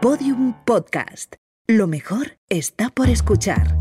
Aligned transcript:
Podium 0.00 0.54
Podcast. 0.64 1.34
Lo 1.66 1.88
mejor 1.88 2.38
está 2.48 2.88
por 2.88 3.08
escuchar. 3.08 3.76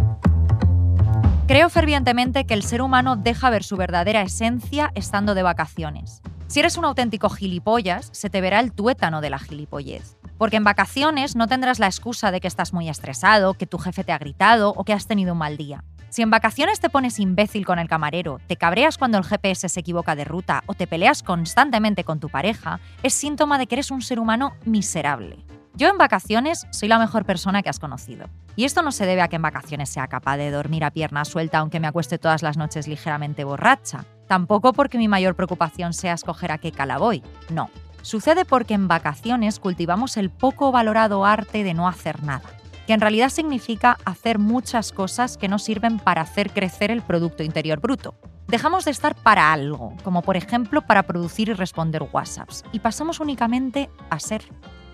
Creo 1.46 1.70
fervientemente 1.70 2.48
que 2.48 2.56
el 2.56 2.64
ser 2.64 2.82
humano 2.82 3.18
deja 3.18 3.52
ver 3.52 3.64
su 3.64 3.78
verdadera 3.78 4.24
esencia 4.24 4.92
estando 4.96 5.36
de 5.36 5.44
vacaciones. 5.44 6.24
Si 6.48 6.60
eres 6.60 6.76
un 6.76 6.86
auténtico 6.86 7.30
gilipollas, 7.30 8.10
se 8.14 8.32
te 8.32 8.42
verá 8.42 8.62
el 8.62 8.74
tuétano 8.74 9.22
de 9.22 9.30
la 9.30 9.38
gilipollez. 9.38 10.18
Porque 10.40 10.58
en 10.58 10.64
vacaciones 10.64 11.36
no 11.36 11.48
tendrás 11.48 11.78
la 11.78 11.86
excusa 11.86 12.32
de 12.32 12.42
que 12.42 12.48
estás 12.48 12.74
muy 12.74 12.90
estresado, 12.90 13.54
que 13.54 13.68
tu 13.68 13.78
jefe 13.78 14.04
te 14.04 14.12
ha 14.12 14.18
gritado 14.18 14.74
o 14.76 14.86
que 14.86 14.94
has 14.94 15.06
tenido 15.06 15.34
un 15.34 15.40
mal 15.40 15.56
día. 15.56 15.84
Si 16.10 16.24
en 16.24 16.32
vacaciones 16.32 16.80
te 16.80 16.90
pones 16.90 17.20
imbécil 17.20 17.64
con 17.64 17.78
el 17.78 17.88
camarero, 17.88 18.40
te 18.48 18.56
cabreas 18.56 18.98
cuando 18.98 19.20
el 19.20 19.24
GPS 19.24 19.70
se 19.70 19.80
equivoca 19.82 20.16
de 20.16 20.26
ruta 20.26 20.64
o 20.66 20.74
te 20.74 20.88
peleas 20.88 21.22
constantemente 21.22 22.04
con 22.04 22.20
tu 22.20 22.30
pareja, 22.30 22.80
es 23.04 23.14
síntoma 23.14 23.60
de 23.60 23.68
que 23.68 23.76
eres 23.76 23.92
un 23.92 24.02
ser 24.02 24.20
humano 24.20 24.56
miserable. 24.66 25.46
Yo 25.78 25.90
en 25.90 26.00
vacaciones 26.00 26.66
soy 26.72 26.90
la 26.90 26.98
mejor 26.98 27.24
persona 27.24 27.62
que 27.62 27.70
has 27.70 27.78
conocido. 27.78 28.28
Y 28.56 28.66
esto 28.66 28.82
no 28.82 28.92
se 28.92 29.06
debe 29.06 29.22
a 29.22 29.28
que 29.28 29.36
en 29.36 29.44
vacaciones 29.44 29.90
sea 29.90 30.08
capaz 30.08 30.38
de 30.38 30.50
dormir 30.50 30.84
a 30.84 30.90
pierna 30.90 31.24
suelta 31.24 31.60
aunque 31.60 31.80
me 31.80 31.86
acueste 31.86 32.18
todas 32.18 32.42
las 32.42 32.58
noches 32.58 32.88
ligeramente 32.88 33.44
borracha. 33.44 34.04
Tampoco 34.28 34.74
porque 34.74 34.98
mi 34.98 35.08
mayor 35.08 35.36
preocupación 35.36 35.94
sea 35.94 36.14
escoger 36.14 36.52
a 36.52 36.58
qué 36.58 36.72
cala 36.72 36.98
voy. 36.98 37.22
No. 37.52 37.70
Sucede 38.02 38.44
porque 38.44 38.74
en 38.74 38.88
vacaciones 38.88 39.60
cultivamos 39.60 40.18
el 40.18 40.32
poco 40.32 40.72
valorado 40.72 41.26
arte 41.26 41.64
de 41.64 41.76
no 41.76 41.88
hacer 41.88 42.24
nada 42.24 42.50
que 42.88 42.94
en 42.94 43.02
realidad 43.02 43.30
significa 43.30 43.98
hacer 44.06 44.40
muchas 44.40 44.94
cosas 44.94 45.38
que 45.38 45.50
no 45.50 45.60
sirven 45.60 46.00
para 46.00 46.22
hacer 46.22 46.52
crecer 46.52 46.90
el 46.90 47.02
Producto 47.02 47.44
Interior 47.44 47.82
Bruto. 47.82 48.16
Dejamos 48.48 48.86
de 48.86 48.92
estar 48.92 49.14
para 49.14 49.52
algo, 49.52 49.94
como 50.06 50.22
por 50.22 50.38
ejemplo 50.38 50.82
para 50.82 51.04
producir 51.04 51.50
y 51.50 51.54
responder 51.54 52.08
WhatsApps, 52.14 52.64
y 52.72 52.80
pasamos 52.80 53.20
únicamente 53.20 53.90
a 54.10 54.22
ser. 54.22 54.42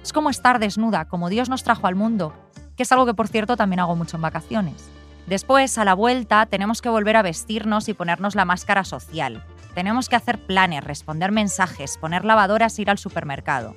Es 0.03 0.11
como 0.11 0.29
estar 0.29 0.59
desnuda, 0.59 1.05
como 1.05 1.29
Dios 1.29 1.47
nos 1.49 1.63
trajo 1.63 1.87
al 1.87 1.95
mundo, 1.95 2.33
que 2.75 2.83
es 2.83 2.91
algo 2.91 3.05
que 3.05 3.13
por 3.13 3.29
cierto 3.29 3.55
también 3.55 3.79
hago 3.79 3.95
mucho 3.95 4.17
en 4.17 4.21
vacaciones. 4.21 4.89
Después, 5.27 5.77
a 5.77 5.85
la 5.85 5.93
vuelta, 5.93 6.45
tenemos 6.45 6.81
que 6.81 6.89
volver 6.89 7.15
a 7.15 7.21
vestirnos 7.21 7.87
y 7.87 7.93
ponernos 7.93 8.35
la 8.35 8.43
máscara 8.43 8.83
social. 8.83 9.45
Tenemos 9.73 10.09
que 10.09 10.17
hacer 10.17 10.45
planes, 10.45 10.83
responder 10.83 11.31
mensajes, 11.31 11.97
poner 11.97 12.25
lavadoras 12.25 12.77
ir 12.79 12.89
al 12.89 12.97
supermercado. 12.97 13.75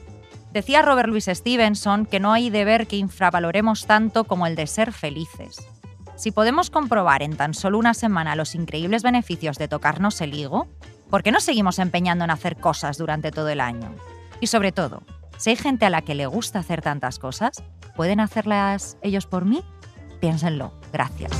Decía 0.53 0.83
Robert 0.83 1.09
Louis 1.09 1.27
Stevenson 1.27 2.07
que 2.07 2.19
no 2.19 2.33
hay 2.33 2.51
deber 2.51 2.89
que 2.89 2.97
infravaloremos 2.97 3.87
tanto 3.87 4.25
como 4.25 4.49
el 4.49 4.57
de 4.57 4.67
ser 4.67 4.93
felices. 4.93 5.59
Si 6.17 6.33
podemos 6.33 6.71
comprobar 6.71 7.23
en 7.23 7.37
tan 7.37 7.55
solo 7.55 7.79
una 7.79 7.95
semana 7.95 8.35
los 8.35 8.55
increíbles 8.55 9.05
beneficios 9.05 9.59
de 9.59 9.69
tocarnos 9.69 10.21
el 10.21 10.35
higo, 10.35 10.67
¿por 11.09 11.23
qué 11.23 11.31
no 11.31 11.41
seguimos 11.41 11.79
empeñando 11.79 12.25
en 12.25 12.31
hacer 12.31 12.57
cosas 12.57 12.99
durante 12.99 13.31
todo 13.31 13.51
el 13.51 13.61
año? 13.61 13.95
Y 14.41 14.49
sobre 14.49 14.73
todo, 14.73 15.03
si 15.37 15.51
hay 15.51 15.57
gente 15.57 15.87
a 15.87 15.91
la 15.91 16.03
que 16.03 16.15
le 16.15 16.27
gusta 16.27 16.59
hacer 16.59 16.83
tantas 16.83 17.19
cosas, 17.19 17.63
¿pueden 17.95 18.21
hacerlas 18.21 18.97
ellos 19.03 19.27
por 19.27 19.45
mí? 19.45 19.63
Piénsenlo. 20.21 20.73
Gracias. 20.93 21.33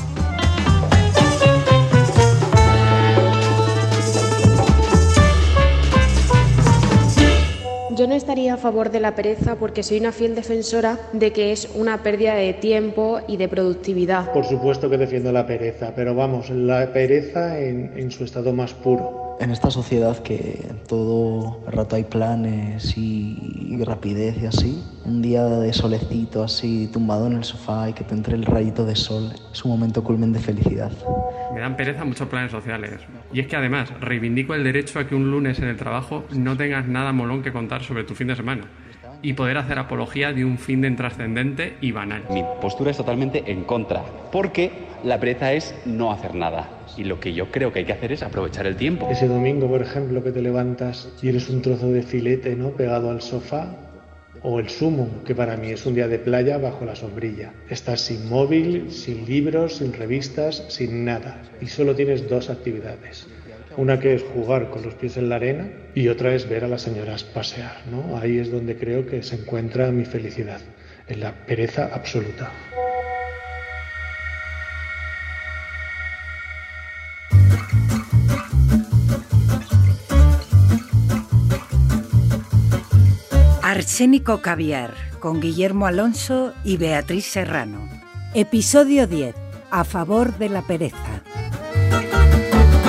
Yo 7.97 8.07
no 8.07 8.15
estaría 8.15 8.53
a 8.53 8.57
favor 8.59 8.91
de 8.91 9.01
la 9.01 9.15
pereza 9.15 9.55
porque 9.55 9.83
soy 9.83 9.99
una 10.01 10.13
fiel 10.13 10.35
defensora 10.35 10.99
de 11.15 11.33
que 11.33 11.53
es 11.53 11.71
una 11.75 12.03
pérdida 12.03 12.35
de 12.35 12.53
tiempo 12.53 13.21
y 13.27 13.39
de 13.39 13.49
productividad. 13.49 14.33
Por 14.33 14.45
supuesto 14.45 14.91
que 14.91 14.99
defiendo 14.99 15.33
la 15.33 15.47
pereza, 15.47 15.95
pero 15.97 16.15
vamos, 16.15 16.51
la 16.51 16.93
pereza 16.93 17.59
en, 17.59 17.93
en 17.97 18.11
su 18.11 18.25
estado 18.25 18.53
más 18.53 18.75
puro 18.75 19.27
en 19.41 19.51
esta 19.51 19.71
sociedad 19.71 20.19
que 20.19 20.67
todo 20.89 21.59
el 21.67 21.73
rato 21.73 21.97
hay 21.97 22.05
planes 22.05 22.97
y, 22.97 23.83
rapidez 23.85 24.37
y 24.43 24.47
así, 24.47 24.83
un 25.05 25.21
día 25.21 25.45
de 25.45 25.73
solecito 25.73 26.43
así 26.43 26.89
tumbado 26.93 27.27
en 27.27 27.35
el 27.35 27.45
sofá 27.45 27.91
y 27.91 27.93
que 27.93 28.05
te 28.05 28.15
entre 28.15 28.35
el 28.35 28.45
rayito 28.45 28.85
de 28.85 28.97
sol 28.97 29.33
es 29.53 29.65
un 29.65 29.71
momento 29.71 30.03
culmen 30.03 30.33
de 30.33 30.39
felicidad. 30.39 30.91
Me 31.55 31.61
dan 31.61 31.77
pereza 31.77 32.05
muchos 32.05 32.29
planes 32.29 32.51
sociales. 32.51 33.01
Y 33.33 33.41
es 33.41 33.47
que 33.47 33.57
además 33.57 33.93
reivindico 34.01 34.55
el 34.55 34.65
derecho 34.65 34.99
a 34.99 35.07
que 35.07 35.15
un 35.15 35.31
lunes 35.31 35.59
en 35.59 35.69
el 35.69 35.77
trabajo 35.77 36.25
no 36.33 36.57
tengas 36.57 36.87
nada 36.87 37.13
molón 37.13 37.43
que 37.43 37.53
contar 37.53 37.83
sobre 37.83 38.05
tu 38.05 38.15
fin 38.15 38.29
de 38.29 38.37
semana 38.37 38.65
y 39.23 39.33
poder 39.33 39.59
hacer 39.59 39.79
apología 39.79 40.33
de 40.33 40.45
un 40.45 40.59
fin 40.59 40.83
de 40.83 40.89
intrascendente 40.89 41.77
y 41.81 41.93
banal. 41.93 42.25
Mi 42.31 42.45
postura 42.61 42.91
es 42.91 42.97
totalmente 42.97 43.45
en 43.47 43.65
contra, 43.65 44.05
porque 44.31 44.71
la 45.05 45.19
pereza 45.19 45.53
es 45.53 45.75
no 45.85 46.13
hacer 46.13 46.35
nada. 46.35 46.69
Y 46.97 47.05
lo 47.05 47.21
que 47.21 47.33
yo 47.33 47.51
creo 47.51 47.73
que 47.73 47.81
hay 47.81 47.85
que 47.85 47.93
hacer 47.93 48.13
es 48.13 48.23
aprovechar 48.23 48.67
el 48.67 48.77
tiempo. 48.77 49.09
Ese 49.11 49.29
domingo, 49.29 49.69
por 49.69 49.83
ejemplo, 49.83 50.23
que 50.23 50.33
te 50.33 50.43
levantas 50.43 51.13
y 51.23 51.29
eres 51.29 51.49
un 51.49 51.63
trozo 51.63 51.89
de 51.89 52.03
filete, 52.03 52.57
¿no? 52.57 52.71
Pegado 52.71 53.11
al 53.11 53.21
sofá. 53.21 53.86
O 54.49 54.61
el 54.61 54.69
sumo, 54.69 55.25
que 55.25 55.35
para 55.35 55.57
mí 55.57 55.73
es 55.73 55.85
un 55.87 55.97
día 55.97 56.07
de 56.07 56.21
playa 56.21 56.57
bajo 56.57 56.85
la 56.85 56.95
sombrilla. 56.95 57.53
Estás 57.69 58.03
sin 58.03 58.29
móvil, 58.29 58.93
sin 58.93 59.27
libros, 59.27 59.79
sin 59.79 59.93
revistas, 59.93 60.63
sin 60.69 61.05
nada. 61.05 61.43
Y 61.61 61.67
solo 61.67 61.97
tienes 61.97 62.29
dos 62.29 62.49
actividades. 62.49 63.27
Una 63.77 63.99
que 63.99 64.15
es 64.15 64.23
jugar 64.23 64.71
con 64.71 64.85
los 64.85 64.95
pies 64.95 65.17
en 65.17 65.31
la 65.31 65.35
arena 65.35 65.69
y 65.97 66.07
otra 66.07 66.33
es 66.33 66.49
ver 66.49 66.63
a 66.63 66.69
las 66.69 66.83
señoras 66.83 67.25
pasear. 67.25 67.79
¿no? 67.91 68.17
Ahí 68.19 68.39
es 68.39 68.53
donde 68.53 68.77
creo 68.77 69.05
que 69.05 69.25
se 69.25 69.35
encuentra 69.35 69.91
mi 69.91 70.05
felicidad, 70.05 70.61
en 71.09 71.19
la 71.19 71.45
pereza 71.45 71.91
absoluta. 71.93 72.53
Arsénico 83.97 84.43
Caviar, 84.43 84.93
con 85.21 85.41
Guillermo 85.41 85.87
Alonso 85.87 86.53
y 86.65 86.77
Beatriz 86.77 87.25
Serrano. 87.25 87.79
Episodio 88.35 89.07
10. 89.07 89.35
A 89.71 89.85
favor 89.85 90.37
de 90.37 90.51
la 90.51 90.61
pereza. 90.61 91.23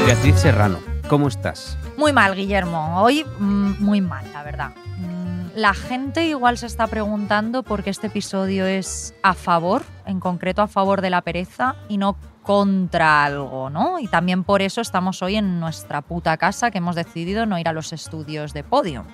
Beatriz 0.06 0.35
Serrano, 0.35 0.79
¿cómo 1.07 1.29
estás? 1.29 1.78
Muy 1.95 2.12
mal, 2.12 2.35
Guillermo. 2.35 3.01
Hoy 3.01 3.23
mm, 3.40 3.81
muy 3.81 4.01
mal, 4.01 4.25
la 4.34 4.44
verdad. 4.44 4.72
Mm, 4.97 5.51
la 5.56 5.73
gente 5.73 6.28
igual 6.28 6.57
se 6.57 6.66
está 6.66 6.88
preguntando 6.88 7.63
por 7.63 7.84
qué 7.84 7.89
este 7.89 8.07
episodio 8.07 8.66
es 8.66 9.16
a 9.24 9.34
favor, 9.34 9.84
en 10.06 10.19
concreto 10.19 10.62
a 10.62 10.68
favor 10.68 11.00
de 11.00 11.09
la 11.09 11.22
pereza 11.22 11.78
y 11.88 12.00
no 12.00 12.18
contra 12.44 13.24
algo, 13.24 13.69
¿no? 13.69 14.00
Y 14.00 14.09
también 14.09 14.44
por 14.44 14.62
eso 14.62 14.81
estamos 14.81 15.22
hoy 15.22 15.38
en 15.38 15.62
nuestra 15.62 16.01
puta 16.01 16.35
casa 16.35 16.69
que 16.69 16.79
hemos 16.79 16.97
decidido 16.97 17.45
no 17.45 17.57
ir 17.57 17.69
a 17.69 17.74
los 17.74 17.94
estudios 17.94 18.51
de 18.51 18.66
Podium. 18.66 19.06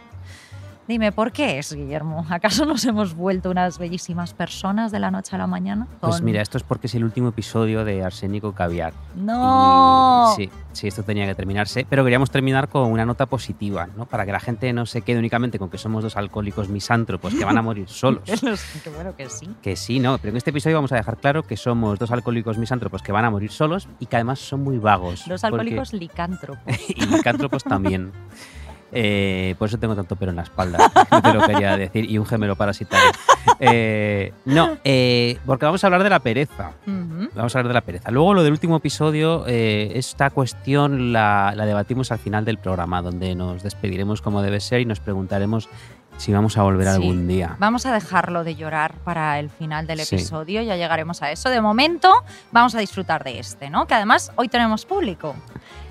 Dime, 0.86 1.14
¿por 1.14 1.32
qué 1.32 1.60
es, 1.60 1.72
Guillermo? 1.74 2.26
¿Acaso 2.30 2.66
nos 2.66 2.84
hemos 2.84 3.14
vuelto 3.14 3.50
unas 3.50 3.80
bellísimas 3.80 4.34
personas 4.34 4.92
de 4.92 5.00
la 5.00 5.12
noche 5.12 5.34
a 5.36 5.40
la 5.40 5.48
mañana? 5.48 5.88
Pues 6.02 6.22
mira, 6.22 6.42
esto 6.42 6.58
es 6.58 6.64
porque 6.64 6.88
es 6.88 6.96
el 6.96 7.06
último 7.06 7.30
episodio 7.30 7.86
de 7.86 8.04
Arsénico 8.04 8.52
Caviar. 8.52 8.94
¡No! 9.16 10.34
sí, 10.36 10.50
sí, 10.74 10.88
esto 10.88 11.04
tenía 11.04 11.26
que 11.26 11.36
terminarse, 11.36 11.86
pero 11.90 12.04
queríamos 12.04 12.32
terminar 12.32 12.68
con 12.68 12.92
una 12.92 13.06
nota 13.06 13.28
positiva, 13.28 13.88
¿no? 13.96 14.06
Para 14.06 14.26
que 14.26 14.34
la 14.34 14.42
gente 14.42 14.74
no 14.74 14.86
se 14.86 15.04
quede 15.04 15.20
únicamente 15.20 15.58
con 15.58 15.70
que 15.70 15.78
somos 15.78 16.04
dos 16.04 16.18
alcohólicos 16.18 16.68
misántropos 16.68 17.34
que 17.34 17.46
van 17.46 17.58
a 17.58 17.62
morir 17.62 17.88
solos. 17.88 18.24
Qué 18.26 18.90
bueno 18.90 19.16
que 19.16 19.30
sí. 19.30 19.48
Que 19.62 19.78
sí, 19.78 20.00
¿no? 20.00 20.18
Pero 20.18 20.32
en 20.32 20.38
este 20.38 20.50
episodio 20.50 20.76
vamos 20.76 20.92
a 20.92 20.96
dejar 20.96 21.16
claro 21.16 21.44
que 21.44 21.56
somos 21.56 21.98
dos 21.98 22.12
alcohólicos 22.12 22.58
misántropos 22.58 23.02
que 23.02 23.14
van 23.14 23.24
a 23.24 23.30
morir 23.30 23.52
solos 23.52 23.88
y 24.02 24.08
que 24.08 24.18
además 24.18 24.40
son 24.40 24.64
muy 24.64 24.80
vagos. 24.80 25.24
Dos 25.30 25.46
alcohólicos 25.46 25.94
licántropos. 25.94 26.62
y 26.90 27.06
licántropos 27.06 27.64
también. 27.64 28.12
Eh, 28.96 29.56
por 29.58 29.68
eso 29.68 29.78
tengo 29.80 29.96
tanto 29.96 30.16
pelo 30.16 30.30
en 30.30 30.36
la 30.36 30.44
espalda, 30.44 30.78
no 31.12 31.22
te 31.22 31.34
lo 31.34 31.42
quería 31.48 31.76
decir, 31.76 32.10
y 32.10 32.18
un 32.20 32.26
gemelo 32.26 32.56
parasitario. 32.56 33.12
Eh, 33.60 34.32
no, 34.46 34.78
eh, 34.84 35.40
porque 35.46 35.66
vamos 35.66 35.84
a 35.84 35.88
hablar 35.88 36.04
de 36.04 36.10
la 36.10 36.20
pereza. 36.20 36.72
Vamos 36.86 37.56
a 37.56 37.60
hablar 37.60 37.70
de 37.70 37.74
la 37.74 37.82
pereza. 37.82 38.12
Luego 38.12 38.34
lo 38.34 38.44
del 38.44 38.52
último 38.52 38.78
episodio, 38.78 39.46
esta 39.48 40.30
cuestión 40.30 41.12
la, 41.12 41.54
la 41.56 41.66
debatimos 41.66 42.12
al 42.12 42.20
final 42.20 42.46
del 42.46 42.60
programa, 42.60 43.02
donde 43.02 43.34
nos 43.34 43.64
despediremos 43.64 44.22
como 44.22 44.42
debe 44.42 44.60
ser 44.60 44.82
y 44.82 44.86
nos 44.86 45.00
preguntaremos 45.00 45.70
si 46.18 46.32
vamos 46.32 46.58
a 46.58 46.64
volver 46.64 46.88
algún 46.88 47.28
día. 47.28 47.56
Vamos 47.60 47.86
a 47.86 47.94
dejarlo 47.94 48.44
de 48.44 48.56
llorar 48.56 48.94
para 49.04 49.40
el 49.40 49.50
final 49.50 49.88
del 49.88 50.02
episodio, 50.02 50.62
ya 50.62 50.76
llegaremos 50.76 51.22
a 51.22 51.32
eso. 51.32 51.50
De 51.50 51.62
momento, 51.62 52.12
vamos 52.52 52.76
a 52.76 52.80
disfrutar 52.80 53.24
de 53.24 53.40
este, 53.40 53.70
¿no? 53.70 53.88
Que 53.88 53.96
además 53.96 54.32
hoy 54.36 54.48
tenemos 54.48 54.86
público. 54.86 55.36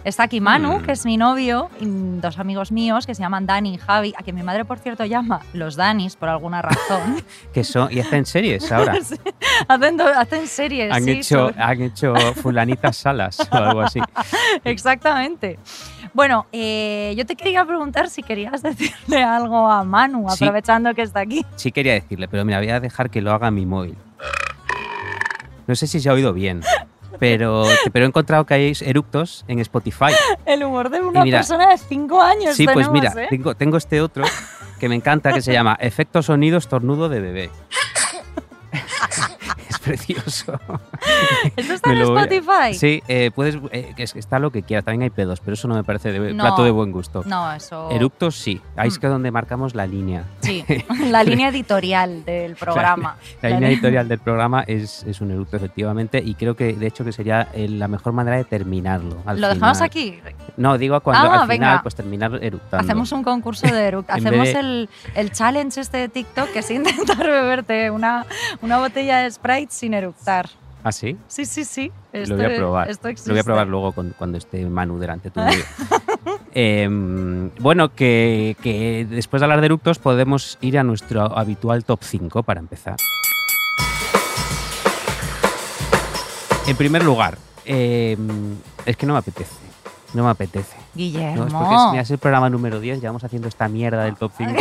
Está 0.05 0.25
aquí 0.25 0.41
Manu, 0.41 0.81
Mm. 0.81 0.83
que 0.83 0.93
es 0.93 1.05
mi 1.07 1.17
novio, 1.17 1.71
y 1.81 1.87
dos 1.87 2.39
amigos 2.41 2.73
míos 2.73 3.07
que 3.07 3.15
se 3.15 3.23
llaman 3.23 3.47
Dani 3.47 3.75
y 3.75 3.79
Javi, 3.79 4.13
a 4.19 4.23
quien 4.25 4.35
mi 4.35 4.43
madre, 4.43 4.65
por 4.65 4.79
cierto, 4.81 5.05
llama 5.05 5.41
los 5.53 5.77
Danis 5.77 6.17
por 6.17 6.29
alguna 6.29 6.61
razón. 6.61 7.23
Que 7.55 7.63
son, 7.63 7.93
y 7.93 8.01
hacen 8.01 8.27
series 8.27 8.71
ahora. 8.73 8.95
hacen, 9.69 10.47
series, 10.49 10.93
Han, 10.93 11.05
sí, 11.05 11.11
hecho, 11.13 11.49
sobre- 11.51 11.55
han 11.63 11.83
hecho 11.83 12.15
fulanitas 12.43 12.97
salas 12.97 13.39
o 13.51 13.55
algo 13.57 13.81
así. 13.83 14.01
Exactamente. 14.65 15.59
Bueno, 16.15 16.47
eh, 16.53 17.15
yo 17.17 17.25
te 17.25 17.37
quería 17.37 17.65
preguntar 17.65 18.11
si 18.11 18.23
querías 18.23 18.61
decirle 18.63 19.23
algo 19.23 19.71
a 19.71 19.85
Manu, 19.85 20.29
Sí. 20.31 20.45
aprovechando 20.45 20.95
que 20.95 21.03
está 21.03 21.21
aquí. 21.21 21.47
Sí 21.57 21.71
quería 21.73 21.95
decirle, 21.95 22.27
pero 22.29 22.45
mira, 22.45 22.59
voy 22.59 22.71
a 22.71 22.81
dejar 22.81 23.09
que 23.09 23.23
lo 23.23 23.33
haga 23.33 23.51
mi 23.53 23.67
móvil. 23.67 23.97
No 25.67 25.77
sé 25.77 25.87
si 25.87 26.01
se 26.01 26.09
ha 26.11 26.13
oído 26.13 26.33
bien, 26.33 26.61
pero, 27.23 27.63
pero 27.93 28.05
he 28.05 28.09
encontrado 28.09 28.45
que 28.45 28.55
hay 28.55 28.73
eructos 28.81 29.45
en 29.47 29.61
Spotify. 29.61 30.13
El 30.45 30.65
humor 30.65 30.91
de 30.91 31.01
una 31.01 31.23
mira, 31.23 31.39
persona 31.39 31.69
de 31.69 31.79
5 31.79 32.21
años. 32.21 32.57
Sí, 32.57 32.67
pues 32.67 32.91
mira, 32.91 33.13
¿eh? 33.17 33.29
tengo, 33.31 33.55
tengo 33.55 33.77
este 33.77 34.01
otro 34.01 34.25
que 34.81 34.89
me 34.89 34.97
encanta 34.97 35.33
que 35.33 35.41
se 35.41 35.53
llama 35.53 35.77
Efecto 35.81 36.21
sonido 36.25 36.59
estornudo 36.59 37.09
de 37.09 37.21
bebé. 37.21 37.51
Precioso. 39.83 40.59
¿Eso 41.57 41.75
está 41.75 41.93
en 41.93 41.99
Spotify? 42.03 42.75
Sí, 42.75 43.03
eh, 43.09 43.31
puedes, 43.35 43.59
eh, 43.71 43.93
que 43.97 44.05
es- 44.05 44.15
está 44.17 44.39
lo 44.39 44.51
que 44.51 44.63
quieras. 44.63 44.85
También 44.85 45.03
hay 45.03 45.11
pedos, 45.11 45.41
pero 45.41 45.55
eso 45.55 45.69
no 45.69 45.75
me 45.75 45.85
parece 45.85 46.13
de 46.13 46.33
No. 46.35 46.43
plato 46.45 46.65
de 46.65 46.71
buen 46.71 46.93
gusto. 46.93 47.23
No, 47.27 47.53
eso. 47.53 47.91
Eructos 47.91 48.37
sí, 48.37 48.61
ahí 48.77 48.89
es 48.89 48.99
Mm. 48.99 49.01
que 49.01 49.07
donde 49.09 49.31
marcamos 49.31 49.75
la 49.75 49.87
línea. 49.87 50.25
Sí, 50.41 50.65
la 51.11 51.25
línea 51.25 51.49
editorial 51.49 52.25
del 52.25 52.57
programa. 52.57 53.17
La 53.43 53.51
línea 53.51 53.69
editorial 53.71 54.09
del 54.09 54.19
programa 54.21 54.63
es, 54.67 55.03
es 55.05 55.21
un 55.21 55.31
eructo, 55.33 55.57
efectivamente, 55.57 56.23
y 56.25 56.35
creo 56.35 56.55
que 56.55 56.73
de 56.75 56.87
hecho 56.87 57.05
que 57.05 57.13
sería 57.13 57.49
eh, 57.55 57.69
la 57.69 57.89
mejor 57.89 58.13
manera 58.13 58.37
de 58.37 58.45
terminarlo. 58.45 59.23
Lo 59.35 59.49
dejamos 59.49 59.81
aquí. 59.81 60.21
No, 60.57 60.79
digo 60.79 61.01
cuando 61.01 61.31
Ah, 61.31 61.43
al 61.43 61.49
final 61.49 61.81
pues 61.83 61.95
terminar 61.95 62.39
eructando. 62.43 62.85
Hacemos 62.85 63.11
un 63.13 63.23
concurso 63.25 63.67
de 63.67 63.83
eructo. 63.85 64.13
Hacemos 64.13 64.47
de- 64.53 64.61
el, 64.61 64.89
el 65.15 65.33
challenge 65.33 65.81
este 65.81 65.97
de 65.99 66.09
TikTok 66.09 66.51
que 66.53 66.59
es 66.61 66.71
intentar 66.71 67.19
beberte 67.27 67.91
una, 67.91 68.27
una 68.61 68.79
botella 68.79 69.19
de 69.19 69.31
Sprite 69.31 69.72
sin 69.73 69.95
eructar. 69.95 70.49
¿Ah, 70.85 70.91
sí? 70.93 71.17
Sí, 71.29 71.45
sí, 71.45 71.65
sí. 71.65 71.93
lo 72.13 72.37
voy 72.37 72.45
a 72.45 72.49
Esto- 72.49 72.59
probar. 72.59 72.91
Esto. 72.91 73.09
Lo 73.09 73.33
voy 73.35 73.39
a 73.39 73.45
probar 73.45 73.67
luego 73.69 73.93
con- 73.93 74.15
cuando 74.19 74.39
esté 74.39 74.65
Manu 74.67 74.99
delante 74.99 75.31
tuyo. 75.31 75.47
Em, 76.55 77.49
bueno, 77.61 77.95
que, 77.95 78.57
que 78.63 79.07
después 79.09 79.41
de 79.41 79.45
hablar 79.47 79.61
de 79.61 79.67
eructos 79.67 79.99
podemos 79.99 80.59
ir 80.61 80.79
a 80.79 80.83
nuestro 80.83 81.23
habitual 81.39 81.83
top 81.85 82.01
5 82.03 82.43
para 82.43 82.61
empezar. 82.61 82.97
En 86.67 86.77
primer 86.77 87.03
lugar, 87.05 87.39
em, 87.65 88.57
es 88.87 88.97
que 88.97 89.07
no 89.07 89.15
me 89.15 89.19
apetece. 89.21 89.55
No 90.15 90.25
me 90.25 90.31
apetece. 90.31 90.77
Guillermo. 90.95 91.37
No, 91.37 91.47
es 91.47 91.53
porque 91.55 91.75
es, 91.75 91.81
mira, 91.91 92.03
es 92.03 92.11
el 92.11 92.19
programa 92.19 92.51
número 92.51 92.81
10, 92.81 93.01
llevamos 93.01 93.25
haciendo 93.25 93.49
esta 93.49 93.67
mierda 93.69 94.05
del 94.05 94.17
top 94.17 94.33
5 94.37 94.53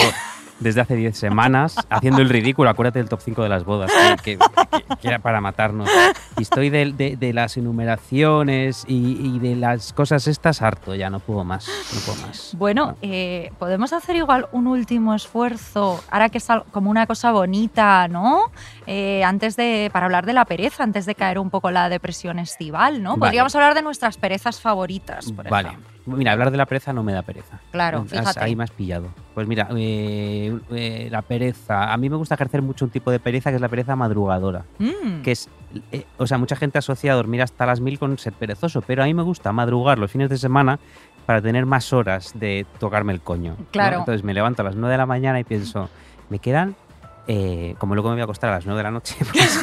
desde 0.61 0.79
hace 0.81 0.95
10 0.95 1.17
semanas, 1.17 1.75
haciendo 1.89 2.21
el 2.21 2.29
ridículo. 2.29 2.69
Acuérdate 2.69 2.99
del 2.99 3.09
top 3.09 3.19
5 3.21 3.43
de 3.43 3.49
las 3.49 3.65
bodas, 3.65 3.91
que, 4.23 4.37
que- 4.37 4.37
que- 4.37 4.95
que 5.01 5.07
era 5.07 5.19
para 5.19 5.41
matarnos. 5.41 5.89
Y 6.37 6.43
estoy 6.43 6.69
de, 6.69 6.93
de- 6.93 7.17
de 7.17 7.33
las 7.33 7.57
enumeraciones 7.57 8.85
y, 8.87 9.17
y 9.19 9.39
de 9.39 9.55
las 9.55 9.93
cosas 9.93 10.27
estas 10.27 10.61
harto, 10.61 10.95
ya 10.95 11.09
no 11.09 11.19
puedo 11.19 11.43
más. 11.43 11.67
No 11.93 11.99
puedo 12.01 12.27
más. 12.27 12.53
Bueno, 12.57 12.95
eh, 13.01 13.51
podemos 13.59 13.93
hacer 13.93 14.15
igual 14.15 14.47
un 14.51 14.67
último 14.67 15.13
esfuerzo, 15.13 16.03
ahora 16.09 16.29
que 16.29 16.37
es 16.37 16.47
como 16.71 16.89
una 16.89 17.07
cosa 17.07 17.31
bonita, 17.31 18.07
¿no? 18.07 18.51
Eh, 18.87 19.23
antes 19.23 19.55
de, 19.55 19.89
para 19.91 20.05
hablar 20.05 20.25
de 20.25 20.33
la 20.33 20.45
pereza, 20.45 20.83
antes 20.83 21.05
de 21.05 21.15
caer 21.15 21.39
un 21.39 21.49
poco 21.49 21.71
la 21.71 21.89
depresión 21.89 22.39
estival, 22.39 23.01
¿no? 23.03 23.11
Vale. 23.11 23.19
Podríamos 23.31 23.55
hablar 23.55 23.73
de 23.75 23.81
nuestras 23.81 24.17
perezas 24.17 24.59
favoritas, 24.61 25.31
por 25.31 25.49
Vale. 25.49 25.69
ejemplo. 25.69 25.91
Mira, 26.05 26.31
hablar 26.31 26.51
de 26.51 26.57
la 26.57 26.65
pereza 26.65 26.93
no 26.93 27.03
me 27.03 27.13
da 27.13 27.21
pereza. 27.21 27.59
Claro, 27.71 28.05
fíjate. 28.05 28.39
ahí 28.39 28.55
me 28.55 28.63
has 28.63 28.71
pillado. 28.71 29.09
Pues 29.33 29.47
mira, 29.47 29.67
eh, 29.75 30.57
eh, 30.71 31.07
la 31.11 31.21
pereza. 31.21 31.93
A 31.93 31.97
mí 31.97 32.09
me 32.09 32.15
gusta 32.15 32.35
ejercer 32.35 32.61
mucho 32.61 32.85
un 32.85 32.91
tipo 32.91 33.11
de 33.11 33.19
pereza 33.19 33.51
que 33.51 33.55
es 33.55 33.61
la 33.61 33.69
pereza 33.69 33.95
madrugadora. 33.95 34.65
Mm. 34.79 35.21
que 35.21 35.31
es, 35.31 35.49
eh, 35.91 36.05
o 36.17 36.25
sea, 36.25 36.37
mucha 36.37 36.55
gente 36.55 36.79
asocia 36.79 37.11
a 37.11 37.15
dormir 37.15 37.41
hasta 37.41 37.65
las 37.65 37.79
mil 37.79 37.99
con 37.99 38.17
ser 38.17 38.33
perezoso, 38.33 38.81
pero 38.81 39.03
a 39.03 39.05
mí 39.05 39.13
me 39.13 39.23
gusta 39.23 39.51
madrugar 39.51 39.99
los 39.99 40.11
fines 40.11 40.29
de 40.29 40.37
semana 40.37 40.79
para 41.25 41.41
tener 41.41 41.65
más 41.65 41.93
horas 41.93 42.33
de 42.35 42.65
tocarme 42.79 43.13
el 43.13 43.21
coño. 43.21 43.55
¿no? 43.57 43.65
Claro. 43.71 43.99
Entonces 43.99 44.23
me 44.23 44.33
levanto 44.33 44.63
a 44.63 44.65
las 44.65 44.75
9 44.75 44.91
de 44.91 44.97
la 44.97 45.05
mañana 45.05 45.39
y 45.39 45.43
pienso, 45.43 45.89
me 46.29 46.39
quedan, 46.39 46.75
eh, 47.33 47.75
como 47.77 47.95
luego 47.95 48.09
me 48.09 48.15
voy 48.15 48.21
a 48.21 48.23
acostar 48.25 48.49
a 48.49 48.55
las 48.55 48.65
9 48.65 48.77
de 48.77 48.83
la 48.83 48.91
noche, 48.91 49.15
pues, 49.31 49.59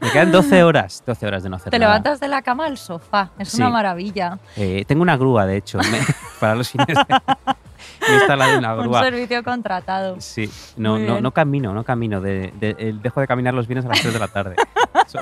me 0.00 0.10
quedan 0.10 0.32
12 0.32 0.64
horas, 0.64 1.04
12 1.06 1.24
horas 1.26 1.42
de 1.44 1.50
no 1.50 1.56
hacer 1.56 1.70
Te 1.70 1.78
nada. 1.78 1.92
levantas 1.92 2.18
de 2.18 2.26
la 2.26 2.42
cama 2.42 2.66
al 2.66 2.76
sofá, 2.78 3.30
es 3.38 3.50
Sí. 3.50 3.58
una 3.58 3.70
maravilla. 3.70 4.38
Eh, 4.56 4.84
tengo 4.88 5.02
una 5.02 5.16
grúa, 5.16 5.46
de 5.46 5.56
hecho, 5.58 5.78
me- 5.78 6.00
para 6.40 6.56
los 6.56 6.68
fines 6.68 6.88
de 6.88 8.14
instalado 8.14 8.58
una 8.58 8.74
Un 8.74 8.80
grúa. 8.82 9.02
servicio 9.04 9.44
contratado. 9.44 10.16
Sí, 10.20 10.50
no, 10.76 10.98
no, 10.98 11.20
no 11.20 11.30
camino, 11.30 11.72
no 11.72 11.84
camino. 11.84 12.20
De, 12.20 12.52
de- 12.58 12.74
eh, 12.78 12.94
dejo 13.00 13.20
de 13.20 13.28
caminar 13.28 13.54
los 13.54 13.68
viernes 13.68 13.84
a 13.86 13.88
las 13.90 14.00
3 14.00 14.12
de 14.14 14.18
la 14.18 14.28
tarde. 14.28 14.56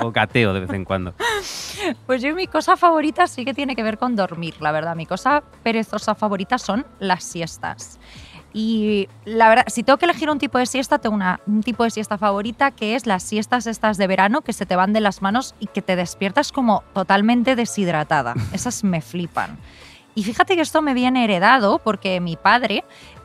o 0.01 0.11
gateo 0.11 0.53
de 0.53 0.61
vez 0.61 0.71
en 0.71 0.85
cuando. 0.85 1.13
Pues 2.07 2.21
yo 2.21 2.33
mi 2.33 2.47
cosa 2.47 2.77
favorita 2.77 3.27
sí 3.27 3.45
que 3.45 3.53
tiene 3.53 3.75
que 3.75 3.83
ver 3.83 3.97
con 3.97 4.15
dormir, 4.15 4.55
la 4.61 4.71
verdad. 4.71 4.95
Mi 4.95 5.05
cosa 5.05 5.43
perezosa 5.63 6.15
favorita 6.15 6.57
son 6.57 6.85
las 6.99 7.23
siestas. 7.23 7.99
Y 8.53 9.07
la 9.25 9.47
verdad, 9.49 9.65
si 9.67 9.83
tengo 9.83 9.97
que 9.97 10.05
elegir 10.05 10.29
un 10.29 10.39
tipo 10.39 10.57
de 10.57 10.65
siesta, 10.65 10.99
tengo 10.99 11.15
una, 11.15 11.39
un 11.47 11.63
tipo 11.63 11.83
de 11.83 11.89
siesta 11.89 12.17
favorita 12.17 12.71
que 12.71 12.95
es 12.95 13.05
las 13.05 13.23
siestas 13.23 13.65
estas 13.65 13.97
de 13.97 14.07
verano 14.07 14.41
que 14.41 14.53
se 14.53 14.65
te 14.65 14.75
van 14.75 14.93
de 14.93 14.99
las 14.99 15.21
manos 15.21 15.55
y 15.59 15.67
que 15.67 15.81
te 15.81 15.95
despiertas 15.95 16.51
como 16.51 16.83
totalmente 16.93 17.55
deshidratada. 17.55 18.35
Esas 18.53 18.83
me 18.83 19.01
flipan. 19.01 19.57
Y 20.13 20.23
fíjate 20.23 20.55
que 20.55 20.61
esto 20.61 20.81
me 20.81 20.93
viene 20.93 21.23
heredado 21.23 21.79
porque 21.79 22.19
mi 22.19 22.35
padre 22.35 22.83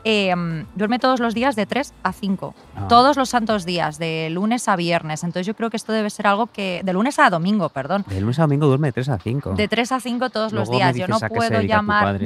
eh, 0.09 0.33
duerme 0.75 0.99
todos 0.99 1.19
los 1.19 1.33
días 1.33 1.57
de 1.57 1.65
3 1.65 1.93
a 2.01 2.13
5. 2.13 2.55
Ah. 2.77 2.87
Todos 2.87 3.17
los 3.17 3.27
santos 3.27 3.65
días, 3.65 3.99
de 3.99 4.29
lunes 4.31 4.69
a 4.69 4.77
viernes. 4.77 5.25
Entonces 5.25 5.45
yo 5.45 5.53
creo 5.53 5.69
que 5.69 5.75
esto 5.75 5.91
debe 5.91 6.09
ser 6.09 6.27
algo 6.27 6.47
que... 6.47 6.79
De 6.85 6.93
lunes 6.93 7.19
a 7.19 7.29
domingo, 7.29 7.67
perdón. 7.67 8.05
De 8.07 8.21
lunes 8.21 8.39
a 8.39 8.43
domingo 8.43 8.67
duerme 8.67 8.87
de 8.87 8.93
3 8.93 9.09
a 9.09 9.19
5. 9.19 9.53
De 9.55 9.67
3 9.67 9.91
a 9.91 9.99
5 9.99 10.29
todos 10.29 10.53
Luego 10.53 10.71
los 10.71 10.77
días. 10.77 10.95
Yo 10.95 11.09
no 11.09 11.19
puedo 11.19 11.61
llamar. 11.61 12.21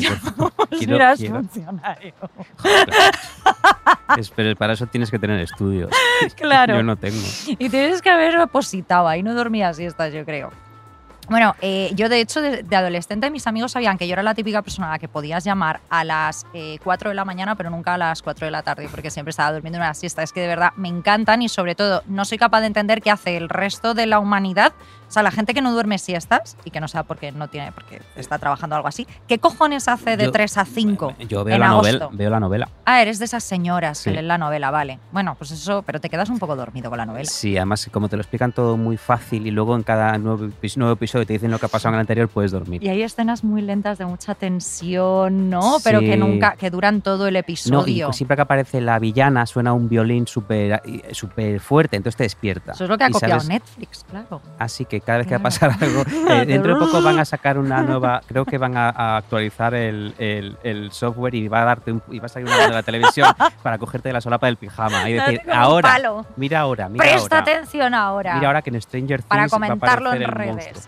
mira, 0.80 1.14
es 1.14 1.28
funcionario. 1.28 2.14
Es- 4.16 4.30
pero 4.30 4.56
para 4.56 4.74
eso 4.74 4.86
tienes 4.86 5.10
que 5.10 5.18
tener 5.18 5.40
estudios. 5.40 5.90
Claro. 6.36 6.76
Yo 6.76 6.84
no 6.84 6.96
tengo. 6.98 7.18
Y 7.48 7.70
tienes 7.70 8.02
que 8.02 8.10
haber 8.10 8.38
opositado 8.38 9.08
ahí, 9.08 9.24
no 9.24 9.34
dormía 9.34 9.74
siestas, 9.74 10.14
yo 10.14 10.24
creo. 10.24 10.52
Bueno, 11.32 11.56
eh, 11.62 11.94
yo 11.96 12.10
de 12.10 12.20
hecho 12.20 12.42
de, 12.42 12.76
adolescente 12.76 13.32
mis 13.32 13.48
amigos 13.48 13.72
sabían 13.72 13.98
que 13.98 14.06
yo 14.06 14.12
era 14.12 14.22
la 14.22 14.36
típica 14.36 14.62
persona 14.62 14.90
a 14.90 14.92
la 14.92 15.00
que 15.00 15.08
podías 15.08 15.46
llamar 15.46 15.80
a 15.90 16.04
las 16.04 16.46
eh, 16.54 16.78
4 16.84 17.08
de 17.08 17.16
la 17.16 17.24
mañana, 17.24 17.56
pero 17.56 17.70
nunca 17.70 17.94
a 17.94 17.98
las 17.98 18.22
4 18.22 18.48
de 18.48 18.52
la 18.52 18.64
tarde, 18.64 18.90
porque 18.92 19.10
siempre 19.10 19.30
estaba 19.30 19.54
durmiendo 19.54 19.80
una 19.80 19.94
siesta. 19.94 20.24
Es 20.24 20.34
que 20.34 20.42
de 20.42 20.48
verdad 20.48 20.74
me 20.76 20.90
encantan 20.90 21.42
y 21.42 21.48
sobre 21.48 21.74
todo 21.74 22.04
no 22.06 22.26
soy 22.26 22.38
capaz 22.38 22.60
de 22.60 22.68
entender 22.68 23.02
qué 23.02 23.12
hace 23.12 23.38
el 23.38 23.48
resto 23.48 23.94
de 23.94 24.08
la 24.08 24.20
humanidad. 24.20 24.74
O 25.12 25.14
sea, 25.14 25.24
la 25.24 25.32
gente 25.32 25.54
que 25.54 25.62
no 25.62 25.74
duerme 25.74 25.98
siestas 25.98 26.56
y 26.64 26.72
que 26.72 26.80
no 26.80 26.88
sea 26.88 27.04
porque 27.04 27.34
no 27.34 27.50
tiene, 27.50 27.74
porque 27.74 28.02
está 28.16 28.40
trabajando 28.40 28.78
algo 28.78 28.88
así. 28.88 29.06
¿Qué 29.28 29.40
cojones 29.40 29.90
hace 29.90 30.16
de 30.16 30.24
Yo- 30.24 30.32
3 30.32 30.58
a 30.58 30.64
5? 30.64 31.16
Yo 31.28 31.44
veo 31.44 31.56
en 31.56 31.60
la, 31.60 31.68
agosto? 31.72 31.92
novela, 31.92 32.10
veo 32.14 32.30
la 32.30 32.40
novela. 32.40 32.70
Ah, 32.86 33.02
eres 33.02 33.20
de 33.20 33.26
esas 33.26 33.44
señoras 33.44 33.98
Sí. 33.98 34.06
que 34.10 34.14
leen 34.14 34.30
la 34.30 34.38
novela, 34.38 34.72
vale. 34.72 35.00
Bueno, 35.12 35.36
pues 35.38 35.52
eso, 35.52 35.82
pero 35.86 36.00
te 36.00 36.10
quedas 36.10 36.30
un 36.30 36.40
poco 36.40 36.56
dormido 36.56 36.90
con 36.90 36.98
la 36.98 37.06
novela. 37.06 37.26
Sí, 37.26 37.58
además 37.58 37.90
como 37.92 38.08
te 38.08 38.16
lo 38.16 38.22
explican 38.22 38.54
todo 38.54 38.78
muy 38.78 38.96
fácil 38.96 39.46
y 39.46 39.52
luego 39.52 39.76
en 39.76 39.84
cada 39.84 40.18
nuevo, 40.18 40.48
nuevo 40.78 40.94
episodio 40.94 41.26
te 41.26 41.34
dicen 41.34 41.52
lo 41.52 41.60
que 41.60 41.66
ha 41.66 41.70
pasado 41.70 41.90
en 41.90 41.96
el 41.96 42.00
anterior, 42.02 42.30
puedes 42.30 42.52
dormir. 42.52 42.82
Y 42.82 42.88
hay 42.88 43.04
escenas 43.04 43.44
muy 43.44 43.62
lentas 43.62 43.98
de 43.98 44.06
mucha 44.06 44.34
tensión, 44.36 45.50
¿no? 45.50 45.78
Pero 45.84 46.00
que 46.00 46.16
nunca, 46.16 46.56
que 46.56 46.70
duran 46.70 47.02
todo 47.02 47.28
el 47.28 47.34
No, 47.34 47.38
y 47.38 47.40
episodio. 47.42 48.14
siempre 48.14 48.38
que 48.38 48.44
aparece 48.44 48.80
la 48.80 48.98
villana 48.98 49.46
suena 49.46 49.74
un 49.74 49.90
violín 49.90 50.26
súper 50.26 50.82
súper 51.12 51.60
fuerte, 51.60 51.98
entonces 51.98 52.16
te 52.18 52.24
despierta. 52.24 52.72
Eso 52.72 52.86
es 52.86 52.90
lo 52.90 52.98
que 52.98 53.04
ha 53.04 53.10
copiado 53.10 53.42
sabes- 53.42 53.50
Netflix, 53.50 54.06
claro. 54.10 54.42
Así 54.58 54.86
que 54.86 55.01
cada 55.06 55.20
vez 55.20 55.28
que 55.28 55.34
va 55.34 55.40
a 55.40 55.44
pasar 55.44 55.72
algo, 55.80 56.02
eh, 56.30 56.46
dentro 56.46 56.74
de 56.74 56.80
poco 56.80 57.02
van 57.02 57.20
a 57.20 57.26
sacar 57.26 57.58
una 57.58 57.82
nueva, 57.84 58.22
creo 58.28 58.46
que 58.46 58.58
van 58.58 58.78
a, 58.78 58.90
a 58.90 59.18
actualizar 59.18 59.74
el, 59.74 60.14
el- 60.18 60.58
el 60.64 60.92
software 60.92 61.36
y 61.36 61.48
va 61.48 61.62
a 61.64 61.66
darte 61.66 61.92
un- 61.92 62.04
y 62.12 62.20
va 62.20 62.26
a 62.28 62.30
salir 62.30 62.48
una 62.48 62.68
de 62.68 62.74
la 62.74 62.84
televisión 62.84 63.28
para 63.64 63.78
cogerte 63.78 64.10
de 64.10 64.14
la 64.14 64.22
solapa 64.22 64.48
del 64.48 64.58
pijama 64.58 65.10
y 65.10 65.14
decir, 65.14 65.42
ahora, 65.52 65.98
mira 66.38 66.60
ahora, 66.62 66.90
mira 66.90 67.04
Presta 67.04 67.40
ahora. 67.40 67.52
atención 67.52 67.94
ahora. 67.94 68.36
Mira 68.36 68.48
ahora 68.48 68.62
que 68.62 68.70
en 68.70 68.82
Stranger 68.82 69.20
Things 69.22 69.28
para 69.28 69.42
va 69.42 69.46
a 69.46 69.50
comentarlo 69.50 70.14
en 70.14 70.22
el 70.22 70.28
redes. 70.28 70.56
monstruo. 70.56 70.84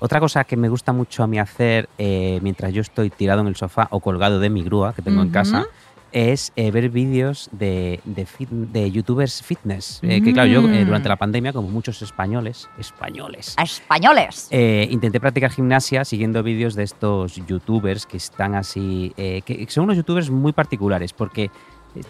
Otra 0.00 0.20
cosa 0.20 0.44
que 0.44 0.56
me 0.56 0.68
gusta 0.68 0.92
mucho 0.92 1.24
a 1.24 1.26
mí 1.26 1.40
hacer 1.40 1.88
eh, 1.98 2.38
mientras 2.40 2.72
yo 2.72 2.82
estoy 2.82 3.10
tirado 3.10 3.40
en 3.40 3.48
el 3.48 3.56
sofá 3.56 3.88
o 3.90 3.98
colgado 3.98 4.38
de 4.38 4.48
mi 4.48 4.62
grúa 4.62 4.92
que 4.92 5.02
tengo 5.02 5.22
en 5.22 5.30
casa 5.30 5.66
es 6.12 6.52
eh, 6.56 6.70
ver 6.70 6.88
vídeos 6.90 7.48
de, 7.52 8.00
de, 8.04 8.26
fit- 8.26 8.48
de 8.48 8.90
youtubers 8.90 9.42
fitness. 9.42 10.00
Eh, 10.02 10.22
que 10.22 10.32
claro, 10.32 10.48
yo 10.48 10.60
eh, 10.68 10.82
Mm. 10.82 10.86
durante 10.86 11.08
la 11.08 11.16
pandemia, 11.16 11.52
como 11.52 11.68
muchos 11.68 12.00
españoles, 12.02 12.68
españoles, 12.78 13.54
españoles. 13.62 14.48
eh, 14.50 14.88
intenté 14.90 15.20
practicar 15.20 15.50
gimnasia 15.50 16.04
siguiendo 16.04 16.42
vídeos 16.42 16.74
de 16.74 16.84
estos 16.84 17.36
youtubers 17.46 18.06
que 18.06 18.16
están 18.16 18.54
así, 18.54 19.12
eh, 19.16 19.42
que 19.44 19.66
son 19.68 19.84
unos 19.84 19.96
youtubers 19.96 20.30
muy 20.30 20.52
particulares 20.52 21.12
porque 21.12 21.50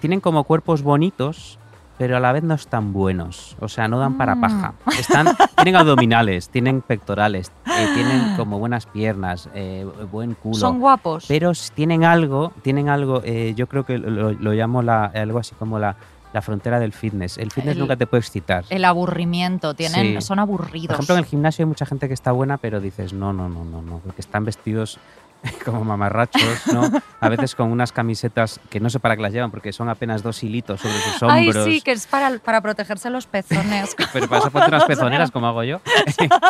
tienen 0.00 0.20
como 0.20 0.44
cuerpos 0.44 0.82
bonitos, 0.82 1.58
pero 1.98 2.16
a 2.16 2.20
la 2.20 2.32
vez 2.32 2.42
no 2.44 2.54
están 2.54 2.92
buenos, 2.92 3.56
o 3.60 3.68
sea, 3.68 3.88
no 3.88 3.98
dan 3.98 4.16
para 4.16 4.34
Mm. 4.36 4.40
paja. 4.40 4.74
Están, 4.98 5.26
tienen 5.56 5.76
abdominales, 5.76 6.48
tienen 6.48 6.80
pectorales, 6.80 7.50
eh, 7.66 7.88
tienen 7.94 8.36
como 8.36 8.58
buenas 8.58 8.86
piernas, 8.86 9.48
eh, 9.54 9.86
buen 10.12 10.34
culo. 10.34 10.54
Son 10.54 10.78
guapos. 10.78 11.24
pero 11.28 11.52
tienen 11.74 12.04
algo, 12.04 12.52
tienen 12.62 12.88
algo, 12.88 13.20
eh, 13.24 13.52
yo 13.56 13.66
creo 13.66 13.84
que 13.84 13.98
lo, 13.98 14.32
lo 14.32 14.52
llamo 14.52 14.82
la, 14.82 15.06
algo 15.06 15.38
así 15.40 15.54
como 15.56 15.78
la, 15.78 15.96
la 16.32 16.42
frontera 16.42 16.78
del 16.78 16.92
fitness. 16.92 17.38
El 17.38 17.50
fitness 17.50 17.72
El- 17.74 17.80
nunca 17.80 17.96
te 17.96 18.06
puede 18.06 18.20
excitar. 18.20 18.64
el 18.70 18.84
aburrimiento, 18.84 19.74
tienen, 19.74 20.20
Sí. 20.20 20.26
son 20.26 20.38
aburridos. 20.38 20.88
Por 20.88 20.96
ejemplo, 20.96 21.14
en 21.14 21.18
el 21.20 21.24
gimnasio 21.24 21.64
hay 21.64 21.68
mucha 21.68 21.86
gente 21.86 22.06
que 22.06 22.14
está 22.14 22.32
buena, 22.32 22.58
pero 22.58 22.80
dices, 22.80 23.12
no, 23.12 23.32
no, 23.32 23.48
no, 23.48 23.64
no, 23.64 23.82
no, 23.82 23.98
porque 24.04 24.20
están 24.20 24.44
vestidos 24.44 24.98
como 25.64 25.84
mamarrachos, 25.84 26.66
¿no? 26.72 26.90
A 27.20 27.28
veces 27.28 27.54
con 27.54 27.70
unas 27.70 27.92
camisetas 27.92 28.60
que 28.70 28.80
no 28.80 28.90
sé 28.90 29.00
para 29.00 29.16
qué 29.16 29.22
las 29.22 29.32
llevan, 29.32 29.50
porque 29.50 29.72
son 29.72 29.88
apenas 29.88 30.22
dos 30.22 30.42
hilitos 30.42 30.80
sobre 30.80 30.98
sus 30.98 31.22
Ay, 31.22 31.46
hombros. 31.46 31.64
sí, 31.64 31.80
que 31.80 31.92
es 31.92 32.06
para, 32.06 32.38
para 32.38 32.60
protegerse 32.60 33.10
los 33.10 33.26
pezones. 33.26 33.94
Pero 34.12 34.28
para 34.28 34.40
eso 34.40 34.50
ponte 34.50 34.68
unas 34.68 34.84
pezoneras, 34.84 35.30
como 35.30 35.46
hago 35.46 35.62
yo, 35.64 35.80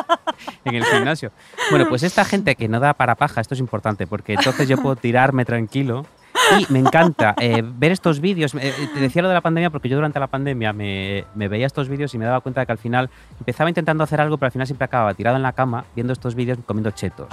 en 0.64 0.74
el 0.74 0.84
gimnasio. 0.84 1.32
Bueno, 1.70 1.88
pues 1.88 2.02
esta 2.02 2.24
gente 2.24 2.56
que 2.56 2.68
no 2.68 2.80
da 2.80 2.94
para 2.94 3.14
paja, 3.14 3.40
esto 3.40 3.54
es 3.54 3.60
importante, 3.60 4.06
porque 4.06 4.34
entonces 4.34 4.68
yo 4.68 4.76
puedo 4.78 4.96
tirarme 4.96 5.44
tranquilo 5.44 6.06
Y 6.58 6.72
me 6.72 6.78
encanta 6.78 7.34
eh, 7.40 7.62
ver 7.64 7.92
estos 7.92 8.20
vídeos. 8.20 8.54
Eh, 8.54 8.72
te 8.94 9.00
decía 9.00 9.22
lo 9.22 9.28
de 9.28 9.34
la 9.34 9.40
pandemia 9.40 9.70
porque 9.70 9.88
yo 9.88 9.96
durante 9.96 10.18
la 10.18 10.26
pandemia 10.26 10.72
me, 10.72 11.24
me 11.34 11.48
veía 11.48 11.66
estos 11.66 11.88
vídeos 11.88 12.14
y 12.14 12.18
me 12.18 12.24
daba 12.24 12.40
cuenta 12.40 12.60
de 12.60 12.66
que 12.66 12.72
al 12.72 12.78
final 12.78 13.10
empezaba 13.38 13.70
intentando 13.70 14.04
hacer 14.04 14.20
algo, 14.20 14.38
pero 14.38 14.46
al 14.46 14.52
final 14.52 14.66
siempre 14.66 14.84
acababa 14.84 15.14
tirado 15.14 15.36
en 15.36 15.42
la 15.42 15.52
cama 15.52 15.84
viendo 15.94 16.12
estos 16.12 16.34
vídeos 16.34 16.58
comiendo 16.66 16.90
chetos. 16.90 17.28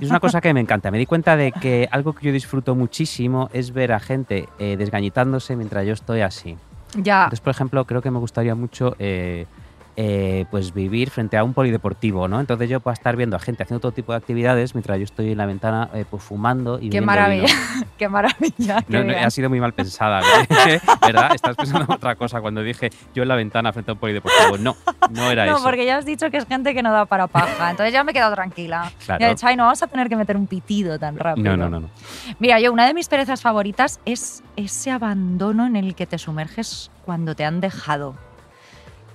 Y 0.00 0.04
es 0.04 0.10
una 0.10 0.20
cosa 0.20 0.40
que 0.40 0.52
me 0.52 0.60
encanta. 0.60 0.90
Me 0.90 0.98
di 0.98 1.06
cuenta 1.06 1.36
de 1.36 1.52
que 1.52 1.88
algo 1.90 2.12
que 2.12 2.26
yo 2.26 2.32
disfruto 2.32 2.74
muchísimo 2.74 3.48
es 3.52 3.72
ver 3.72 3.92
a 3.92 4.00
gente 4.00 4.48
eh, 4.58 4.76
desgañitándose 4.76 5.56
mientras 5.56 5.86
yo 5.86 5.92
estoy 5.92 6.20
así. 6.20 6.56
Ya. 6.94 7.24
Entonces, 7.24 7.40
por 7.40 7.50
ejemplo, 7.50 7.84
creo 7.84 8.02
que 8.02 8.10
me 8.10 8.18
gustaría 8.18 8.54
mucho 8.54 8.94
eh, 8.98 9.46
eh, 9.96 10.44
pues 10.50 10.74
vivir 10.74 11.08
frente 11.10 11.36
a 11.38 11.44
un 11.44 11.54
polideportivo, 11.54 12.28
¿no? 12.28 12.38
Entonces 12.38 12.68
yo 12.68 12.80
puedo 12.80 12.92
estar 12.92 13.16
viendo 13.16 13.34
a 13.36 13.38
gente 13.38 13.62
haciendo 13.62 13.80
todo 13.80 13.92
tipo 13.92 14.12
de 14.12 14.18
actividades 14.18 14.74
mientras 14.74 14.98
yo 14.98 15.04
estoy 15.04 15.32
en 15.32 15.38
la 15.38 15.46
ventana 15.46 15.88
eh, 15.94 16.04
pues 16.08 16.22
fumando 16.22 16.78
y 16.80 16.90
Qué 16.90 17.00
maravilla. 17.00 17.46
vino. 17.46 17.86
Qué 17.98 18.08
maravilla. 18.08 18.84
No, 18.88 19.04
no, 19.04 19.16
ha 19.16 19.30
sido 19.30 19.48
muy 19.48 19.58
mal 19.58 19.72
pensada, 19.72 20.20
¿verdad? 21.00 21.34
Estás 21.34 21.56
pensando 21.56 21.84
en 21.86 21.92
otra 21.92 22.14
cosa 22.16 22.40
cuando 22.42 22.62
dije 22.62 22.90
yo 23.14 23.22
en 23.22 23.28
la 23.28 23.36
ventana 23.36 23.72
frente 23.72 23.90
a 23.90 23.94
un 23.94 24.00
polideportivo. 24.00 24.58
No, 24.58 24.76
no 25.10 25.30
era 25.30 25.46
No, 25.46 25.56
eso. 25.56 25.64
porque 25.64 25.86
ya 25.86 25.96
has 25.96 26.04
dicho 26.04 26.30
que 26.30 26.36
es 26.36 26.46
gente 26.46 26.74
que 26.74 26.82
no 26.82 26.92
da 26.92 27.06
para 27.06 27.26
paja. 27.26 27.70
Entonces 27.70 27.92
ya 27.92 28.04
me 28.04 28.10
he 28.10 28.14
quedado 28.14 28.34
tranquila. 28.34 28.92
Claro. 29.04 29.20
Ya 29.20 29.26
he 29.28 29.30
dicho, 29.30 29.46
"Ay, 29.46 29.56
no 29.56 29.64
vamos 29.64 29.82
a 29.82 29.86
tener 29.86 30.08
que 30.08 30.16
meter 30.16 30.36
un 30.36 30.46
pitido 30.46 30.98
tan 30.98 31.16
rápido. 31.16 31.56
No, 31.56 31.56
no, 31.56 31.70
no, 31.70 31.80
no. 31.80 31.90
Mira, 32.38 32.60
yo 32.60 32.72
una 32.72 32.86
de 32.86 32.92
mis 32.92 33.08
perezas 33.08 33.40
favoritas 33.40 33.98
es 34.04 34.42
ese 34.56 34.90
abandono 34.90 35.66
en 35.66 35.76
el 35.76 35.94
que 35.94 36.06
te 36.06 36.18
sumerges 36.18 36.90
cuando 37.06 37.34
te 37.34 37.44
han 37.46 37.60
dejado. 37.60 38.14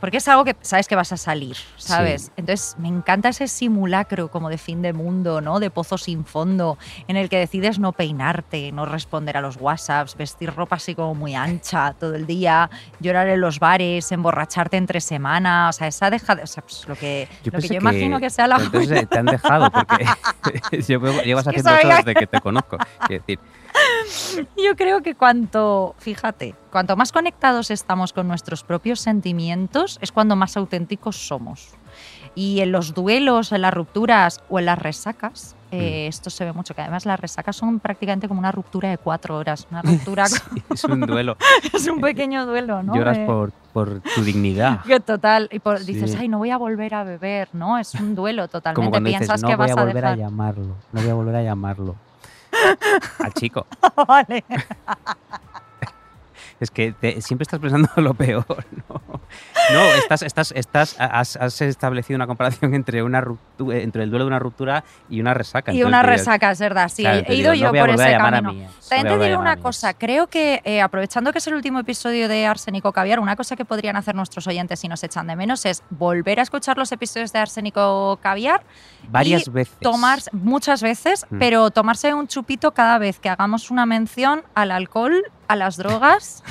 Porque 0.01 0.17
es 0.17 0.27
algo 0.27 0.43
que 0.43 0.55
sabes 0.61 0.87
que 0.87 0.95
vas 0.95 1.11
a 1.13 1.17
salir, 1.17 1.55
¿sabes? 1.77 2.23
Sí. 2.23 2.31
Entonces 2.37 2.75
me 2.79 2.87
encanta 2.87 3.29
ese 3.29 3.47
simulacro 3.47 4.29
como 4.29 4.49
de 4.49 4.57
fin 4.57 4.81
de 4.81 4.91
mundo, 4.93 5.39
¿no? 5.41 5.59
De 5.59 5.69
pozo 5.69 5.97
sin 5.97 6.25
fondo, 6.25 6.77
en 7.07 7.15
el 7.17 7.29
que 7.29 7.37
decides 7.37 7.77
no 7.79 7.93
peinarte, 7.93 8.71
no 8.71 8.85
responder 8.87 9.37
a 9.37 9.41
los 9.41 9.57
WhatsApps, 9.57 10.17
vestir 10.17 10.53
ropa 10.53 10.77
así 10.77 10.95
como 10.95 11.13
muy 11.15 11.35
ancha 11.35 11.93
todo 11.93 12.15
el 12.15 12.25
día, 12.25 12.69
llorar 12.99 13.27
en 13.27 13.39
los 13.39 13.59
bares, 13.59 14.11
emborracharte 14.11 14.75
entre 14.77 14.99
semana, 15.01 15.69
o 15.69 15.73
sea, 15.73 15.87
esa 15.87 16.09
dejada, 16.09 16.41
o 16.43 16.47
sea, 16.47 16.63
pues, 16.63 16.87
lo 16.87 16.95
que 16.95 17.27
lo 17.43 17.43
que 17.43 17.51
pensé 17.51 17.67
yo 17.75 17.75
imagino 17.75 18.19
que 18.19 18.29
sea 18.31 18.47
la 18.47 18.55
Entonces 18.57 19.03
eh, 19.03 19.05
te 19.05 19.19
han 19.19 19.25
dejado 19.27 19.69
porque 19.71 20.05
yo 20.87 20.99
llevas 21.23 21.45
Es 21.47 21.53
que 21.53 21.59
haciendo 21.59 21.69
sabía 21.69 21.79
eso 21.79 21.89
que- 21.89 21.95
desde 22.09 22.13
que 22.15 22.27
te 22.27 22.41
conozco. 22.41 22.77
Quiero 23.07 23.23
decir, 23.23 23.39
Yo 24.57 24.75
creo 24.75 25.01
que 25.01 25.15
cuanto, 25.15 25.95
fíjate, 25.97 26.55
cuanto 26.71 26.95
más 26.95 27.11
conectados 27.11 27.71
estamos 27.71 28.13
con 28.13 28.27
nuestros 28.27 28.63
propios 28.63 28.99
sentimientos, 28.99 29.97
es 30.01 30.11
cuando 30.11 30.35
más 30.35 30.57
auténticos 30.57 31.15
somos. 31.27 31.69
Y 32.33 32.61
en 32.61 32.71
los 32.71 32.93
duelos, 32.93 33.51
en 33.51 33.61
las 33.61 33.73
rupturas 33.73 34.41
o 34.49 34.59
en 34.59 34.65
las 34.65 34.79
resacas, 34.79 35.55
eh, 35.71 36.07
esto 36.07 36.29
se 36.29 36.45
ve 36.45 36.53
mucho, 36.53 36.73
que 36.73 36.81
además 36.81 37.05
las 37.05 37.19
resacas 37.19 37.55
son 37.57 37.79
prácticamente 37.81 38.27
como 38.29 38.39
una 38.39 38.51
ruptura 38.53 38.89
de 38.89 38.97
cuatro 38.97 39.37
horas. 39.37 39.67
Una 39.69 39.81
ruptura 39.81 40.25
es 40.73 40.83
un 40.85 41.01
duelo. 41.01 41.35
es 41.73 41.87
un 41.87 41.99
pequeño 41.99 42.45
duelo, 42.45 42.83
¿no? 42.83 42.95
Lloras 42.95 43.17
De- 43.17 43.25
por, 43.25 43.51
por 43.73 43.99
tu 44.15 44.23
dignidad. 44.23 44.81
que 44.83 44.99
total, 45.01 45.49
y 45.51 45.59
por- 45.59 45.79
Sí. 45.79 45.93
dices, 45.93 46.15
ay, 46.17 46.29
no 46.29 46.37
voy 46.37 46.51
a 46.51 46.57
volver 46.57 46.93
a 46.93 47.03
beber, 47.03 47.49
¿no? 47.53 47.77
Es 47.77 47.93
un 47.95 48.15
duelo 48.15 48.47
totalmente. 48.47 48.75
Como 48.79 48.91
cuando 48.91 49.09
Piensas 49.09 49.27
dices, 49.27 49.41
no 49.43 49.47
que 49.49 49.55
voy 49.57 49.67
vas 49.67 49.77
a 49.77 49.81
a, 49.81 49.85
volver 49.85 50.05
a 50.05 50.09
dejar. 50.11 50.17
llamarlo, 50.29 50.75
no 50.93 51.01
voy 51.01 51.09
a 51.09 51.13
volver 51.13 51.35
a 51.35 51.43
llamarlo. 51.43 51.95
Al 53.19 53.33
chico. 53.33 53.67
vale. 54.07 54.43
Es 56.59 56.69
que 56.69 56.91
te- 56.91 57.19
siempre 57.21 57.41
estás 57.43 57.59
pensando 57.59 57.89
lo 57.97 58.13
peor, 58.13 58.45
¿no? 58.87 59.01
No, 59.73 59.83
estás, 59.95 60.21
estás, 60.21 60.51
estás, 60.51 60.95
has, 60.99 61.35
has 61.35 61.59
establecido 61.61 62.17
una 62.17 62.27
comparación 62.27 62.75
entre 62.75 63.01
una 63.01 63.19
ruptura, 63.19 63.79
entre 63.79 64.03
el 64.03 64.11
duelo 64.11 64.25
de 64.25 64.27
una 64.27 64.39
ruptura 64.39 64.83
y 65.09 65.21
una 65.21 65.33
resaca. 65.33 65.73
Y 65.73 65.83
una 65.83 66.03
resaca, 66.03 66.51
es 66.51 66.59
verdad, 66.59 66.89
sí. 66.89 67.01
claro, 67.01 67.23
he 67.27 67.35
ido 67.35 67.51
digo, 67.51 67.65
yo 67.65 67.65
no 67.65 67.71
voy 67.71 67.79
a 67.79 67.81
por 67.81 67.89
a 67.91 67.93
ese 67.95 68.15
a 68.15 68.19
camino. 68.19 68.69
También 68.87 69.19
te 69.19 69.25
digo 69.25 69.39
una 69.39 69.57
cosa, 69.57 69.95
creo 69.95 70.27
que 70.27 70.61
eh, 70.63 70.81
aprovechando 70.81 71.31
que 71.31 71.39
es 71.39 71.47
el 71.47 71.55
último 71.55 71.79
episodio 71.79 72.27
de 72.27 72.45
Arsénico 72.45 72.91
Caviar, 72.91 73.19
una 73.19 73.35
cosa 73.35 73.55
que 73.55 73.65
podrían 73.65 73.95
hacer 73.95 74.13
nuestros 74.13 74.45
oyentes 74.45 74.79
si 74.79 74.87
nos 74.87 75.03
echan 75.03 75.25
de 75.25 75.35
menos 75.35 75.65
es 75.65 75.81
volver 75.89 76.39
a 76.39 76.43
escuchar 76.43 76.77
los 76.77 76.91
episodios 76.91 77.33
de 77.33 77.39
Arsénico 77.39 78.19
Caviar 78.21 78.61
Varias 79.09 79.47
y 79.47 79.51
veces. 79.51 79.77
tomar 79.79 80.19
muchas 80.31 80.81
veces, 80.81 81.25
Mm. 81.29 81.39
pero 81.39 81.71
tomarse 81.71 82.13
un 82.13 82.27
chupito 82.27 82.71
cada 82.73 82.97
vez 82.97 83.19
que 83.19 83.29
hagamos 83.29 83.71
una 83.71 83.85
mención 83.85 84.43
al 84.55 84.71
alcohol, 84.71 85.23
a 85.47 85.55
las 85.55 85.77
drogas, 85.77 86.43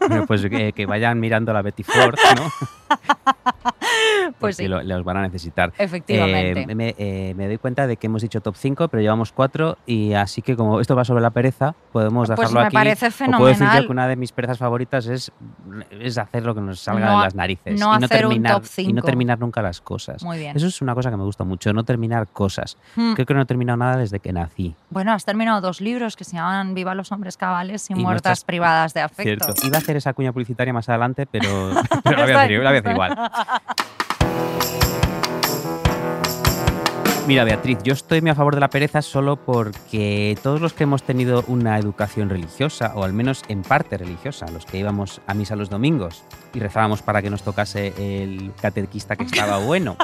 Bueno, 0.00 0.26
pues 0.26 0.42
que, 0.42 0.72
que 0.72 0.86
vayan 0.86 1.20
mirando 1.20 1.50
a 1.50 1.54
la 1.54 1.62
Betty 1.62 1.82
Ford, 1.82 2.16
¿no? 2.36 2.50
pues 4.40 4.56
sí, 4.56 4.68
lo- 4.68 4.82
los 4.82 5.04
van 5.04 5.16
a 5.18 5.22
necesitar. 5.22 5.72
efectivamente. 5.78 6.66
Eh, 6.68 6.74
me, 6.74 6.94
eh, 6.98 7.34
me 7.36 7.46
doy 7.46 7.58
cuenta 7.58 7.86
de 7.86 7.96
que 7.96 8.06
hemos 8.06 8.22
dicho 8.22 8.40
top 8.40 8.56
5, 8.56 8.88
pero 8.88 9.00
llevamos 9.02 9.32
4 9.32 9.78
y 9.86 10.12
así 10.14 10.42
que 10.42 10.56
como 10.56 10.80
esto 10.80 10.94
va 10.96 11.04
sobre 11.04 11.22
la 11.22 11.30
pereza, 11.30 11.74
podemos 11.92 12.28
Pues 12.28 12.38
dejarlo 12.40 12.60
me 12.60 12.66
aquí. 12.66 12.74
parece 12.74 13.06
O 13.06 13.10
puedo 13.10 13.46
decir 13.46 13.60
yo 13.66 13.70
fenomenal. 13.70 13.86
que 13.86 13.92
una 13.92 14.08
de 14.08 14.16
mis 14.16 14.32
perezas 14.32 14.58
favoritas 14.58 15.06
es, 15.06 15.32
es 15.90 16.18
hacer 16.18 16.44
lo 16.44 16.54
que 16.54 16.60
nos 16.60 16.80
salga 16.80 17.06
No 17.06 17.18
de 17.18 17.24
las 17.24 17.34
narices 17.34 17.78
no 17.80 17.94
y, 17.96 17.98
no 18.00 18.06
hacer 18.06 18.26
un 18.26 18.32
terminar, 18.32 18.52
top 18.54 18.62
y 18.78 18.82
no 18.82 18.88
cinco. 18.88 19.06
terminar 19.06 19.38
nunca 19.38 19.62
las 19.62 19.80
cosas. 19.80 20.22
Muy 20.22 20.38
bien. 20.38 20.56
Eso 20.56 20.66
es 20.66 20.80
una 20.82 20.94
cosa 20.94 21.10
que 21.10 21.16
me 21.16 21.24
gusta 21.24 21.44
mucho, 21.44 21.72
no 21.72 21.84
terminar 21.84 22.26
cosas. 22.28 22.76
Mm. 22.96 23.14
Creo 23.14 23.26
que 23.26 23.34
no 23.34 23.42
he 23.42 23.46
terminado 23.46 23.76
nada 23.76 23.96
desde 23.96 24.20
que 24.20 24.32
nací. 24.32 24.74
Bueno, 24.90 25.12
has 25.12 25.24
terminado 25.24 25.60
dos 25.60 25.80
libros 25.80 26.16
que 26.16 26.24
se 26.24 26.36
llaman 26.36 26.74
Viva 26.74 26.94
los 26.94 27.12
hombres 27.12 27.36
cabales 27.36 27.88
y, 27.90 27.92
Y 27.92 27.96
muertas 27.96 28.12
nuestras- 28.30 28.44
privadas 28.44 28.94
de 28.94 29.00
afecto. 29.00 29.44
Cierto. 29.46 29.66
Iba 29.66 29.76
a 29.76 29.80
hacer 29.80 29.96
esa 29.96 30.12
cuña 30.12 30.32
publicitaria 30.32 30.72
más 30.72 30.88
adelante, 30.88 31.26
pero, 31.26 31.48
pero 32.04 32.16
la, 32.18 32.24
voy 32.24 32.32
a 32.32 32.42
hacer, 32.42 32.62
la 32.62 32.72
igual. 32.84 33.16
Mira, 37.26 37.42
Beatriz, 37.42 37.78
yo 37.82 37.92
estoy 37.92 38.26
a 38.28 38.36
favor 38.36 38.54
de 38.54 38.60
la 38.60 38.70
pereza 38.70 39.02
solo 39.02 39.34
porque 39.34 40.38
todos 40.44 40.60
los 40.60 40.72
que 40.72 40.84
hemos 40.84 41.02
tenido 41.02 41.42
una 41.48 41.76
educación 41.76 42.30
religiosa, 42.30 42.92
o 42.94 43.02
al 43.02 43.12
menos 43.12 43.42
en 43.48 43.62
parte 43.62 43.98
religiosa, 43.98 44.46
los 44.52 44.64
que 44.64 44.78
íbamos 44.78 45.20
a 45.26 45.34
misa 45.34 45.56
los 45.56 45.68
domingos 45.68 46.22
y 46.56 46.60
rezábamos 46.60 47.02
para 47.02 47.20
que 47.20 47.28
nos 47.28 47.42
tocase 47.42 47.92
el 47.98 48.52
catequista 48.60 49.14
que 49.14 49.24
estaba 49.24 49.58
bueno. 49.58 49.96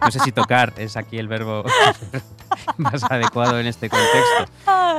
No 0.00 0.10
sé 0.10 0.20
si 0.20 0.30
tocar 0.30 0.72
es 0.76 0.96
aquí 0.96 1.18
el 1.18 1.26
verbo 1.26 1.64
más 2.78 3.02
adecuado 3.04 3.58
en 3.58 3.66
este 3.66 3.88
contexto. 3.88 4.52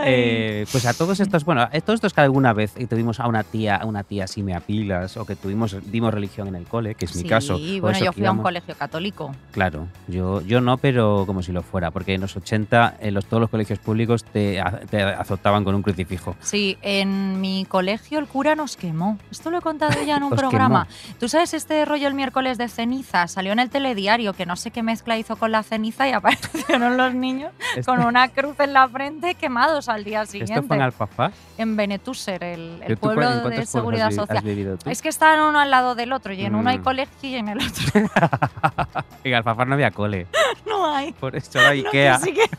Eh, 0.06 0.66
pues 0.72 0.86
a 0.86 0.94
todos 0.94 1.20
estos, 1.20 1.44
bueno, 1.46 1.62
a 1.62 1.70
todos 1.82 1.96
estos 1.98 2.14
que 2.14 2.22
alguna 2.22 2.54
vez 2.54 2.74
tuvimos 2.90 3.20
a 3.20 3.28
una 3.28 3.44
tía, 3.44 3.76
a 3.78 3.86
una 3.86 4.04
tía 4.04 4.26
así 4.26 4.44
me 4.44 4.54
apilas, 4.56 5.18
o 5.18 5.26
que 5.26 5.36
tuvimos, 5.36 5.76
dimos 5.92 6.14
religión 6.14 6.48
en 6.48 6.56
el 6.56 6.66
cole, 6.66 6.96
que 6.96 7.06
es 7.06 7.16
mi 7.16 7.24
Sí, 7.24 7.28
caso. 7.28 7.56
o 7.56 7.60
bueno, 7.82 7.98
yo 8.00 8.12
fui 8.14 8.26
a 8.26 8.32
un 8.32 8.38
íbamos- 8.38 8.44
colegio 8.44 8.76
católico. 8.76 9.32
Claro, 9.52 9.88
yo, 10.08 10.42
yo 10.42 10.62
no, 10.62 10.78
pero 10.78 11.24
como 11.26 11.42
si 11.42 11.52
lo 11.52 11.62
fuera, 11.64 11.92
porque 11.92 12.14
en 12.14 12.22
los 12.22 12.36
80 12.36 12.98
en 13.00 13.14
los, 13.14 13.26
todos 13.26 13.42
los 13.42 13.50
colegios 13.50 13.80
públicos 13.80 14.24
te, 14.24 14.62
te 14.90 15.02
azotaban 15.04 15.64
con 15.64 15.74
un 15.76 15.82
crucifijo. 15.84 16.36
Sí, 16.42 16.78
en 16.82 17.40
mi 17.42 17.66
colegio 17.66 18.20
el 18.20 18.28
cura 18.28 18.56
nos 18.56 18.76
quemó. 18.78 19.18
Esto 19.32 19.50
lo 19.52 19.60
he 19.60 19.62
contado 19.62 20.02
ya 20.04 20.18
en 20.18 20.24
un 20.24 20.30
programa. 20.36 20.88
¿Tú 21.20 21.28
sabes 21.30 21.54
este 21.54 21.84
rollo 21.86 22.08
el 22.08 22.14
miércoles 22.14 22.58
de 22.58 22.68
ceniza? 22.70 23.28
Salió 23.28 23.52
en 23.54 23.60
el 23.60 23.70
telediario 23.70 24.34
que 24.34 24.46
no 24.46 24.56
sé 24.56 24.72
qué 24.72 24.84
mezcla 24.84 25.18
hizo 25.18 25.36
con 25.36 25.52
la 25.52 25.64
ceniza 25.64 26.08
y 26.08 26.12
aparecieron 26.14 26.98
los 26.98 27.14
niños 27.14 27.52
Esto, 27.76 27.92
con 27.96 28.06
una 28.06 28.28
cruz 28.30 28.60
en 28.60 28.74
la 28.74 28.88
frente 28.88 29.36
quemados 29.36 29.90
al 29.90 30.04
día 30.04 30.26
siguiente. 30.26 30.54
esto 30.54 30.68
fue 30.68 30.76
en 30.78 30.82
Alfafar. 30.84 31.32
En 31.58 31.76
Benetúser, 31.76 32.44
el, 32.44 32.82
el 32.86 32.96
¿Tú 32.96 33.00
cu- 33.02 33.10
en 33.10 33.16
pueblo 33.16 33.50
de 33.50 33.66
seguridad 33.66 34.12
social. 34.12 34.44
Es 34.86 35.02
que 35.02 35.10
estaban 35.10 35.40
uno 35.42 35.60
al 35.60 35.72
lado 35.72 35.96
del 35.96 36.14
otro 36.14 36.34
y 36.34 36.44
en 36.46 36.56
uno 36.56 36.70
hay 36.70 36.80
Mm. 36.80 36.84
colegio 36.84 37.30
y 37.30 37.36
en 37.36 37.48
el 37.50 37.58
otro 37.60 38.02
En 39.24 39.34
Alfafar 39.34 39.68
no 39.68 39.74
había 39.74 39.92
cole, 39.92 40.28
no 40.66 40.94
hay. 40.96 41.12
por 41.14 41.36
eso 41.36 41.60
No, 41.60 41.68
Ikea. 41.70 42.20
que 42.20 42.26
sí 42.26 42.34
que- 42.34 42.50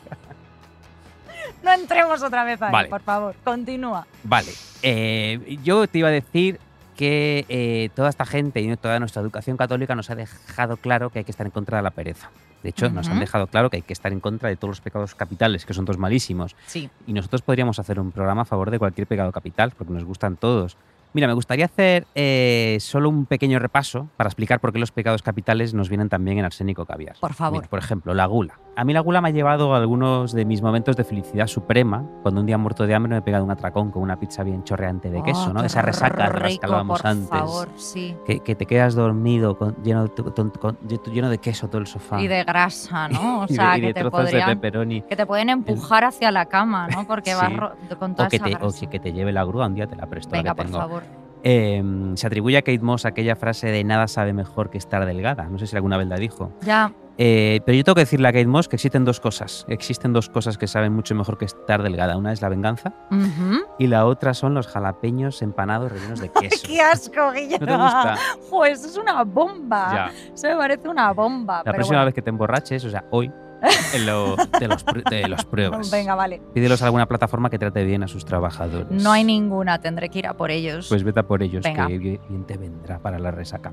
No 1.62 1.73
entremos 1.73 2.23
otra 2.23 2.45
vez 2.45 2.61
ahí, 2.62 2.73
Vale. 2.73 2.88
por 2.88 3.00
favor. 3.02 3.35
Continúa. 3.45 4.07
Vale, 4.25 4.52
eh, 4.83 5.59
yo 5.62 5.87
te 5.87 5.99
iba 5.99 6.09
a 6.09 6.12
decir 6.12 6.59
que 6.99 7.47
eh, 7.49 7.90
toda 7.95 8.09
esta 8.09 8.26
gente 8.26 8.61
y 8.61 8.76
toda 8.76 8.99
nuestra 8.99 9.23
educación 9.23 9.57
católica 9.57 9.95
nos 9.95 10.11
ha 10.11 10.17
dejado 10.17 10.76
claro 10.76 11.11
que 11.11 11.21
hay 11.21 11.25
que 11.25 11.31
estar 11.31 11.47
en 11.47 11.52
contra 11.52 11.76
de 11.76 11.85
la 11.85 11.93
pereza. 11.93 12.28
De 12.64 12.71
hecho, 12.71 12.90
nos 12.90 13.09
han 13.09 13.21
dejado 13.21 13.47
claro 13.47 13.71
que 13.71 13.76
hay 13.76 13.83
que 13.83 13.93
estar 13.93 14.12
en 14.12 14.19
contra 14.19 14.49
de 14.49 14.57
todos 14.57 14.71
los 14.71 14.81
pecados 14.81 15.14
capitales, 15.14 15.64
que 15.64 15.75
son 15.75 15.85
todos 15.85 15.97
malísimos. 15.97 16.57
Sí. 16.67 16.90
Y 17.07 17.12
nosotros 17.12 17.43
podríamos 17.43 17.78
hacer 17.78 18.00
un 18.00 18.11
programa 18.11 18.43
a 18.43 18.45
favor 18.45 18.73
de 18.73 18.81
cualquier 18.81 19.07
pecado 19.07 19.31
capital, 19.31 19.73
porque 19.78 19.93
nos 19.93 20.02
gustan 20.02 20.37
todos. 20.37 20.76
Mira, 21.15 21.27
me 21.27 21.33
gustaría 21.35 21.65
hacer 21.65 22.07
eh, 22.15 22.77
solo 22.81 23.09
un 23.09 23.27
pequeño 23.27 23.59
repaso 23.59 24.09
para 24.17 24.29
explicar 24.29 24.61
por 24.61 24.73
qué 24.73 24.79
los 24.79 24.93
pecados 24.93 25.23
capitales 25.23 25.75
nos 25.75 25.88
vienen 25.88 26.09
también 26.09 26.38
en 26.38 26.45
arsénico 26.45 26.85
caviar. 26.87 27.17
Por 27.21 27.33
favor. 27.35 27.59
Mira, 27.61 27.69
por 27.71 27.79
ejemplo, 27.79 28.15
la 28.15 28.27
gula. 28.27 28.59
A 28.77 28.85
mí 28.85 28.93
la 28.93 29.00
gula 29.00 29.21
me 29.21 29.29
ha 29.31 29.33
llevado 29.33 29.75
a 29.75 29.79
algunos 29.79 30.33
de 30.33 30.45
mis 30.45 30.62
momentos 30.62 30.97
de 30.97 31.03
felicidad 31.03 31.49
suprema, 31.49 32.05
cuando 32.23 32.41
un 32.41 32.47
día 32.47 32.59
muerto 32.59 32.87
de 32.87 32.95
hambre 32.95 33.11
me 33.11 33.17
he 33.19 33.23
pegado 33.23 33.43
un 33.45 33.50
atracón 33.50 33.91
con 33.91 34.03
una 34.03 34.21
pizza 34.21 34.45
bien 34.45 34.62
chorreante 34.62 35.11
de 35.11 35.21
queso, 35.23 35.49
Oh, 35.50 35.53
¿no? 35.55 35.65
Esa 35.65 35.83
resaca 35.83 36.25
de 36.31 36.38
rico, 36.38 36.61
que 36.61 36.67
hablábamos 36.67 37.00
por 37.00 37.11
antes. 37.11 37.29
favor, 37.29 37.69
sí. 37.77 38.15
Que, 38.25 38.38
que 38.41 38.55
te 38.55 38.67
quedas 38.67 38.95
dormido 38.95 39.59
con- 39.59 39.75
lleno, 39.83 40.05
de, 40.05 40.11
con- 40.11 40.50
con- 40.50 40.79
lleno 41.12 41.29
de 41.31 41.38
queso 41.38 41.69
todo 41.69 41.81
el 41.81 41.87
sofá. 41.88 42.21
Y 42.21 42.29
de 42.29 42.45
grasa, 42.45 43.09
¿no? 43.09 43.19
O 43.41 43.45
Y 43.47 43.49
de- 43.49 43.55
sea, 43.55 43.79
y 43.79 43.81
de 43.81 43.87
que 43.88 43.95
te 43.95 43.99
de 44.05 44.05
que 44.05 45.27
pueden 45.27 45.49
empujar 45.49 46.05
hacia 46.05 46.31
la 46.31 46.47
cama, 46.47 46.87
¿no? 46.88 47.05
Porque 47.07 47.35
vas 47.35 47.49
Sí. 47.50 47.95
con 47.97 48.15
toda 48.15 48.27
O 48.27 48.31
que, 48.31 48.37
esa 48.37 48.45
te, 48.45 48.55
o 48.57 48.59
grasa. 48.61 48.87
que 48.87 49.00
te 49.00 49.12
lleve 49.12 49.33
la 49.33 49.43
grúa, 49.45 49.67
un 49.67 49.75
día 49.75 49.87
te 49.88 49.97
la 49.97 50.07
presto. 50.07 50.37
la 50.37 50.43
que 50.43 50.55
por 50.55 50.67
tengo. 50.67 50.79
favor. 50.79 51.03
Eh, 51.45 51.83
se 52.14 52.26
atribuye 52.26 52.57
a 52.59 52.62
Kate 52.62 52.80
Moss 52.80 53.04
aquella 53.04 53.37
frase 53.37 53.68
de 53.68 53.85
nada 53.85 54.09
sabe 54.09 54.33
mejor 54.33 54.71
que 54.71 54.78
estar 54.78 55.04
delgada. 55.07 55.45
No 55.49 55.59
sé 55.59 55.66
si 55.66 55.76
alguna 55.76 55.97
vez 55.97 56.07
la 56.09 56.16
dijo. 56.16 56.52
Ya, 56.62 56.92
Eh, 57.21 57.61
pero 57.66 57.76
yo 57.76 57.83
tengo 57.83 57.97
que 57.97 58.02
decirle 58.02 58.28
a 58.28 58.33
Kate 58.33 58.47
Moss 58.47 58.68
que 58.68 58.76
existen 58.76 59.04
dos 59.04 59.18
cosas. 59.18 59.66
Existen 59.68 60.12
dos 60.12 60.28
cosas 60.28 60.57
que 60.57 60.68
saben 60.68 60.92
mucho 60.92 61.16
mejor 61.16 61.37
que 61.37 61.47
estar 61.47 61.83
delgada. 61.83 62.16
Una 62.16 62.33
es 62.33 62.40
la 62.42 62.49
venganza 62.49 62.92
y 63.78 63.88
la 63.88 64.07
otra 64.07 64.35
son 64.35 64.54
los 64.54 64.68
jalapeños 64.68 65.42
empanados 65.42 65.90
rellenos 65.90 66.21
de 66.21 66.28
queso. 66.30 66.62
¡Qué 66.66 66.80
asco, 66.80 67.33
Guillermo! 67.33 67.66
¿No 67.66 67.76
te 67.76 67.83
gusta? 67.83 68.16
Joder, 68.50 68.73
eso 68.73 68.87
es 68.87 68.97
una 68.97 69.25
bomba. 69.25 69.90
Ya. 70.12 70.33
Eso 70.33 70.47
me 70.49 70.57
parece 70.57 70.88
una 70.88 71.12
bomba. 71.12 71.57
La 71.59 71.64
pero 71.64 71.75
próxima 71.75 71.99
bueno. 71.99 72.04
vez 72.07 72.14
que 72.14 72.23
te 72.23 72.30
emborraches, 72.30 72.85
o 72.85 72.90
sea, 72.90 73.04
hoy, 73.11 73.33
en 73.95 74.07
lo- 74.07 74.37
te, 74.59 74.69
los, 75.29 75.45
pruebas. 75.45 75.91
Venga, 75.91 76.15
vale. 76.15 76.41
Pídelos 76.55 76.83
a 76.83 76.87
alguna 76.87 77.07
plataforma 77.07 77.50
que 77.50 77.59
trate 77.59 77.85
bien 77.85 78.03
a 78.03 78.09
sus 78.09 78.25
trabajadores. 78.25 78.87
No 78.91 79.12
hay 79.12 79.25
ninguna, 79.25 79.81
tendré 79.81 80.09
que 80.09 80.21
ir 80.21 80.27
a 80.27 80.35
por 80.35 80.50
ellos. 80.50 80.88
Pues 80.88 81.03
vete 81.05 81.21
a 81.21 81.27
por 81.27 81.43
ellos, 81.43 81.62
Venga. 81.65 81.87
que 81.87 81.99
bien 81.99 82.21
bien 82.29 82.45
te 82.45 82.57
vendrá 82.57 82.99
para 82.99 83.19
la 83.19 83.31
resaca. 83.31 83.73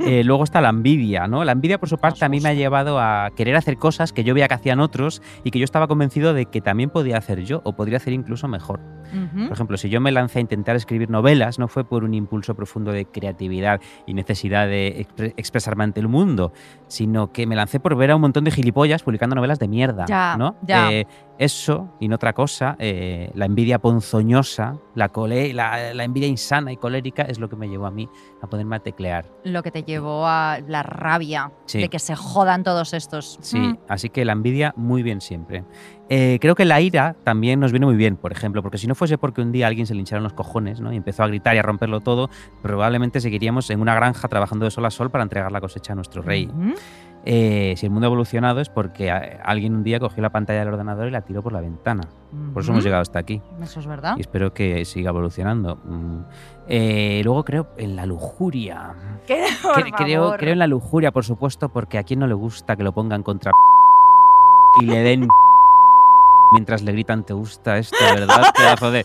Eh, 0.00 0.24
luego 0.24 0.44
está 0.44 0.60
la 0.60 0.68
envidia, 0.70 1.26
¿no? 1.26 1.44
La 1.44 1.52
envidia, 1.52 1.78
por 1.78 1.88
su 1.88 1.98
parte, 1.98 2.24
a 2.24 2.28
mí 2.28 2.40
me 2.40 2.48
ha 2.50 2.54
llevado 2.54 2.98
a 3.00 3.30
querer 3.36 3.56
hacer 3.56 3.76
cosas 3.76 4.12
que 4.12 4.24
yo 4.24 4.34
veía 4.34 4.48
que 4.48 4.54
hacían 4.54 4.80
otros 4.80 5.22
y 5.44 5.50
que 5.50 5.58
yo 5.58 5.64
estaba 5.64 5.86
convencido 5.88 6.34
de 6.34 6.46
que 6.46 6.60
también 6.60 6.90
podía 6.90 7.16
hacer 7.18 7.40
yo 7.44 7.60
o 7.64 7.74
podría 7.74 7.98
hacer 7.98 8.12
incluso 8.12 8.48
mejor. 8.48 8.80
Ujú. 9.12 9.44
Por 9.44 9.52
ejemplo, 9.52 9.76
si 9.76 9.88
yo 9.88 10.00
me 10.00 10.10
lancé 10.12 10.38
a 10.38 10.42
intentar 10.42 10.76
escribir 10.76 11.10
novelas, 11.10 11.58
no 11.58 11.68
fue 11.68 11.84
por 11.84 12.04
un 12.04 12.14
impulso 12.14 12.54
profundo 12.54 12.92
de 12.92 13.06
creatividad 13.06 13.80
y 14.06 14.14
necesidad 14.14 14.66
de 14.66 15.06
expre- 15.06 15.34
expresarme 15.36 15.84
ante 15.84 16.00
el 16.00 16.08
mundo, 16.08 16.52
sino 16.88 17.32
que 17.32 17.46
me 17.46 17.56
lancé 17.56 17.80
por 17.80 17.96
ver 17.96 18.10
a 18.10 18.16
un 18.16 18.20
montón 18.22 18.44
de 18.44 18.50
gilipollas 18.50 19.02
publicando 19.02 19.34
novelas 19.36 19.58
de 19.58 19.68
mierda, 19.68 20.04
Ya, 20.06 20.36
¿no? 20.38 20.56
ya. 20.62 20.90
Eh, 20.92 21.06
eso 21.38 21.88
y 22.00 22.08
no 22.08 22.16
otra 22.16 22.34
cosa, 22.34 22.76
eh, 22.78 23.30
la 23.34 23.46
envidia 23.46 23.78
ponzoñosa, 23.78 24.76
la, 24.94 25.08
cole- 25.08 25.54
la, 25.54 25.94
la 25.94 26.04
envidia 26.04 26.28
insana 26.28 26.70
y 26.72 26.76
colérica 26.76 27.22
es 27.22 27.38
lo 27.38 27.48
que 27.48 27.56
me 27.56 27.68
llevó 27.68 27.86
a 27.86 27.90
mí 27.90 28.08
a 28.42 28.46
ponerme 28.46 28.76
a 28.76 28.80
teclear. 28.80 29.24
Lo 29.44 29.62
que 29.62 29.70
te 29.70 29.82
llevó 29.82 30.26
a 30.26 30.58
la 30.66 30.82
rabia 30.82 31.50
Sí. 31.64 31.78
de 31.78 31.88
que 31.88 31.98
se 31.98 32.14
jodan 32.14 32.62
todos 32.64 32.92
estos. 32.92 33.38
Sí, 33.40 33.58
Mm. 33.58 33.78
así 33.88 34.10
que 34.10 34.24
la 34.26 34.32
envidia 34.32 34.74
muy 34.76 35.02
bien 35.02 35.20
siempre. 35.22 35.64
Eh, 36.12 36.38
creo 36.40 36.56
que 36.56 36.64
la 36.64 36.80
ira 36.80 37.14
también 37.22 37.60
nos 37.60 37.70
viene 37.70 37.86
muy 37.86 37.94
bien, 37.94 38.16
por 38.16 38.32
ejemplo, 38.32 38.62
porque 38.64 38.78
si 38.78 38.88
no 38.88 38.96
fuese 38.96 39.16
porque 39.16 39.40
un 39.42 39.52
día 39.52 39.68
alguien 39.68 39.86
se 39.86 39.94
le 39.94 40.00
hincharon 40.00 40.24
los 40.24 40.32
cojones 40.32 40.80
¿no? 40.80 40.92
y 40.92 40.96
empezó 40.96 41.22
a 41.22 41.28
gritar 41.28 41.54
y 41.54 41.58
a 41.58 41.62
romperlo 41.62 42.00
todo, 42.00 42.28
probablemente 42.62 43.20
seguiríamos 43.20 43.70
en 43.70 43.80
una 43.80 43.94
granja 43.94 44.26
trabajando 44.26 44.64
de 44.64 44.72
sol 44.72 44.84
a 44.86 44.90
sol 44.90 45.10
para 45.10 45.22
entregar 45.22 45.52
la 45.52 45.60
cosecha 45.60 45.92
a 45.92 45.96
nuestro 45.96 46.20
rey. 46.22 46.50
Eh, 47.24 47.74
si 47.76 47.86
el 47.86 47.92
mundo 47.92 48.06
ha 48.06 48.08
evolucionado 48.08 48.60
es 48.60 48.70
porque 48.70 49.10
a- 49.10 49.40
alguien 49.44 49.74
un 49.74 49.84
día 49.84 50.00
cogió 50.00 50.20
la 50.22 50.30
pantalla 50.30 50.60
del 50.60 50.68
ordenador 50.70 51.06
y 51.06 51.10
la 51.12 51.20
tiró 51.20 51.42
por 51.42 51.52
la 51.52 51.60
ventana. 51.60 52.02
Por 52.54 52.62
eso 52.62 52.72
hemos 52.72 52.82
llegado 52.82 53.02
hasta 53.02 53.18
aquí. 53.20 53.40
Eso 53.62 53.78
es 53.78 53.86
verdad. 53.86 54.14
Y 54.16 54.22
espero 54.22 54.52
que 54.54 54.84
siga 54.86 55.10
evolucionando. 55.10 55.76
Mm. 55.84 56.20
Eh, 56.66 57.20
luego 57.24 57.44
creo 57.44 57.68
en 57.76 57.94
la 57.94 58.06
lujuria. 58.06 58.94
¿Qué? 59.28 59.44
Por 59.62 59.76
Cre- 59.76 59.92
creo, 59.96 60.22
favor. 60.24 60.38
creo 60.40 60.52
en 60.54 60.58
la 60.58 60.66
lujuria, 60.66 61.12
por 61.12 61.24
supuesto, 61.24 61.68
porque 61.68 61.98
a 61.98 62.02
quien 62.02 62.18
no 62.20 62.26
le 62.26 62.34
gusta 62.34 62.74
que 62.74 62.82
lo 62.82 62.92
pongan 62.92 63.22
contra 63.22 63.52
y 64.82 64.86
le 64.86 64.98
den 65.00 65.28
mientras 66.52 66.82
le 66.82 66.92
gritan 66.92 67.24
te 67.24 67.32
gusta 67.32 67.78
esto, 67.78 67.96
¿verdad? 68.14 68.42
Pedazo 68.56 68.90
de... 68.90 69.04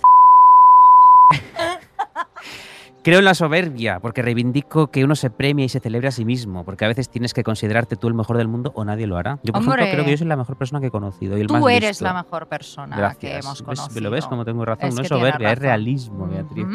Creo 3.03 3.19
en 3.19 3.25
la 3.25 3.35
soberbia, 3.35 3.99
porque 3.99 4.23
reivindico 4.23 4.87
que 4.87 5.03
uno 5.03 5.15
se 5.15 5.29
premia 5.29 5.63
y 5.65 5.69
se 5.69 5.79
celebra 5.79 6.09
a 6.09 6.11
sí 6.11 6.25
mismo, 6.25 6.65
porque 6.65 6.85
a 6.85 6.87
veces 6.87 7.07
tienes 7.07 7.35
que 7.35 7.43
considerarte 7.43 7.97
tú 7.97 8.07
el 8.07 8.15
mejor 8.15 8.35
del 8.39 8.47
mundo 8.47 8.71
o 8.73 8.83
nadie 8.83 9.05
lo 9.05 9.15
hará. 9.17 9.37
Yo, 9.43 9.53
por 9.53 9.61
Hombre. 9.61 9.83
ejemplo, 9.83 9.93
creo 9.93 10.05
que 10.05 10.11
yo 10.11 10.17
soy 10.17 10.25
la 10.27 10.35
mejor 10.37 10.55
persona 10.57 10.81
que 10.81 10.87
he 10.87 10.91
conocido 10.91 11.37
y 11.37 11.41
el 11.41 11.47
Tú 11.47 11.53
más 11.53 11.63
eres 11.71 11.89
listo. 11.91 12.05
la 12.05 12.13
mejor 12.15 12.47
persona 12.47 12.97
Gracias. 12.97 13.19
que 13.31 13.37
hemos 13.37 13.63
¿Ves? 13.63 13.79
conocido. 13.79 14.01
¿Lo 14.01 14.09
ves 14.09 14.25
como 14.25 14.43
tengo 14.43 14.65
razón? 14.65 14.89
Es 14.89 14.95
no 14.95 15.01
es 15.03 15.07
soberbia, 15.07 15.51
es 15.51 15.59
realismo, 15.59 16.25
Beatriz. 16.25 16.65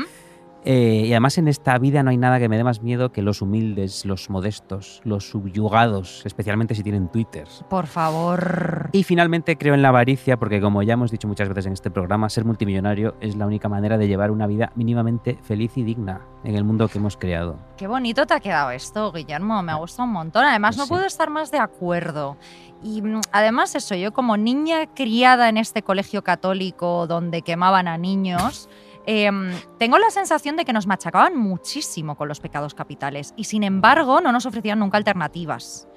Eh, 0.65 1.05
y 1.07 1.13
además 1.13 1.39
en 1.39 1.49
esta 1.49 1.79
vida 1.79 2.03
no 2.03 2.11
hay 2.11 2.19
nada 2.19 2.39
que 2.39 2.49
me 2.49 2.57
dé 2.59 2.65
más 2.65 2.83
miedo 2.83 3.13
que 3.13 3.23
los 3.23 3.41
humildes, 3.41 4.05
los 4.05 4.29
modestos, 4.29 5.01
los 5.05 5.29
subyugados, 5.31 6.23
especialmente 6.27 6.75
si 6.75 6.83
tienen 6.83 7.09
Twitter. 7.09 7.47
Por 7.69 7.87
favor. 7.87 8.91
Y 8.93 9.05
finalmente 9.05 9.57
creo 9.57 9.75
en 9.75 9.83
la 9.83 9.89
avaricia 9.89 10.37
porque 10.39 10.61
como 10.61 10.83
ya 10.83 10.95
hemos 10.95 11.11
dicho 11.11 11.27
muchas 11.29 11.49
veces 11.49 11.67
en 11.67 11.73
este 11.73 11.91
programa, 11.91 12.29
ser 12.29 12.45
multimillonario 12.45 13.15
es 13.21 13.37
la 13.37 13.47
única 13.47 13.69
manera 13.69 13.97
de 13.99 14.09
llevar 14.09 14.31
una 14.31 14.47
vida 14.47 14.73
mínimamente 14.75 15.39
feliz 15.43 15.73
y 15.77 15.83
digna 15.83 16.21
en 16.45 16.55
el 16.57 16.65
mundo 16.65 16.89
que 16.89 16.99
hemos 16.99 17.17
creado. 17.17 17.57
Qué 17.77 17.87
bonito 17.87 18.27
te 18.27 18.35
ha 18.35 18.41
quedado 18.41 18.71
esto, 18.71 19.13
Guillermo. 19.13 19.63
Me 19.63 19.73
ha 19.73 19.77
gustado 19.77 20.05
un 20.07 20.13
montón. 20.13 20.45
Además, 20.45 20.77
no 20.77 20.85
Sí. 20.85 20.91
puedo 20.91 21.07
estar 21.07 21.31
más 21.31 21.51
de 21.51 21.59
acuerdo. 21.59 22.37
Y 22.83 23.03
mm, 23.03 23.21
además 23.33 23.75
eso, 23.75 23.95
yo 23.95 24.13
como 24.13 24.37
niña 24.37 24.87
criada 24.95 25.49
en 25.49 25.57
este 25.57 25.83
colegio 25.83 26.23
católico 26.23 27.07
donde 27.07 27.43
quemaban 27.43 27.89
a 27.89 27.97
niños, 27.99 28.69
em, 29.11 29.53
tengo 29.79 29.99
la 29.99 30.11
sensación 30.11 30.57
de 30.57 30.65
que 30.65 30.73
nos 30.73 30.87
machacaban 30.87 31.37
muchísimo 31.37 32.17
con 32.17 32.29
los 32.29 32.41
pecados 32.41 32.75
capitales 32.75 33.35
y 33.37 33.45
sin 33.45 33.63
embargo 33.65 34.21
no 34.21 34.31
nos 34.31 34.47
ofrecían 34.47 34.79
nunca 34.79 34.99
alternativas. 34.99 35.89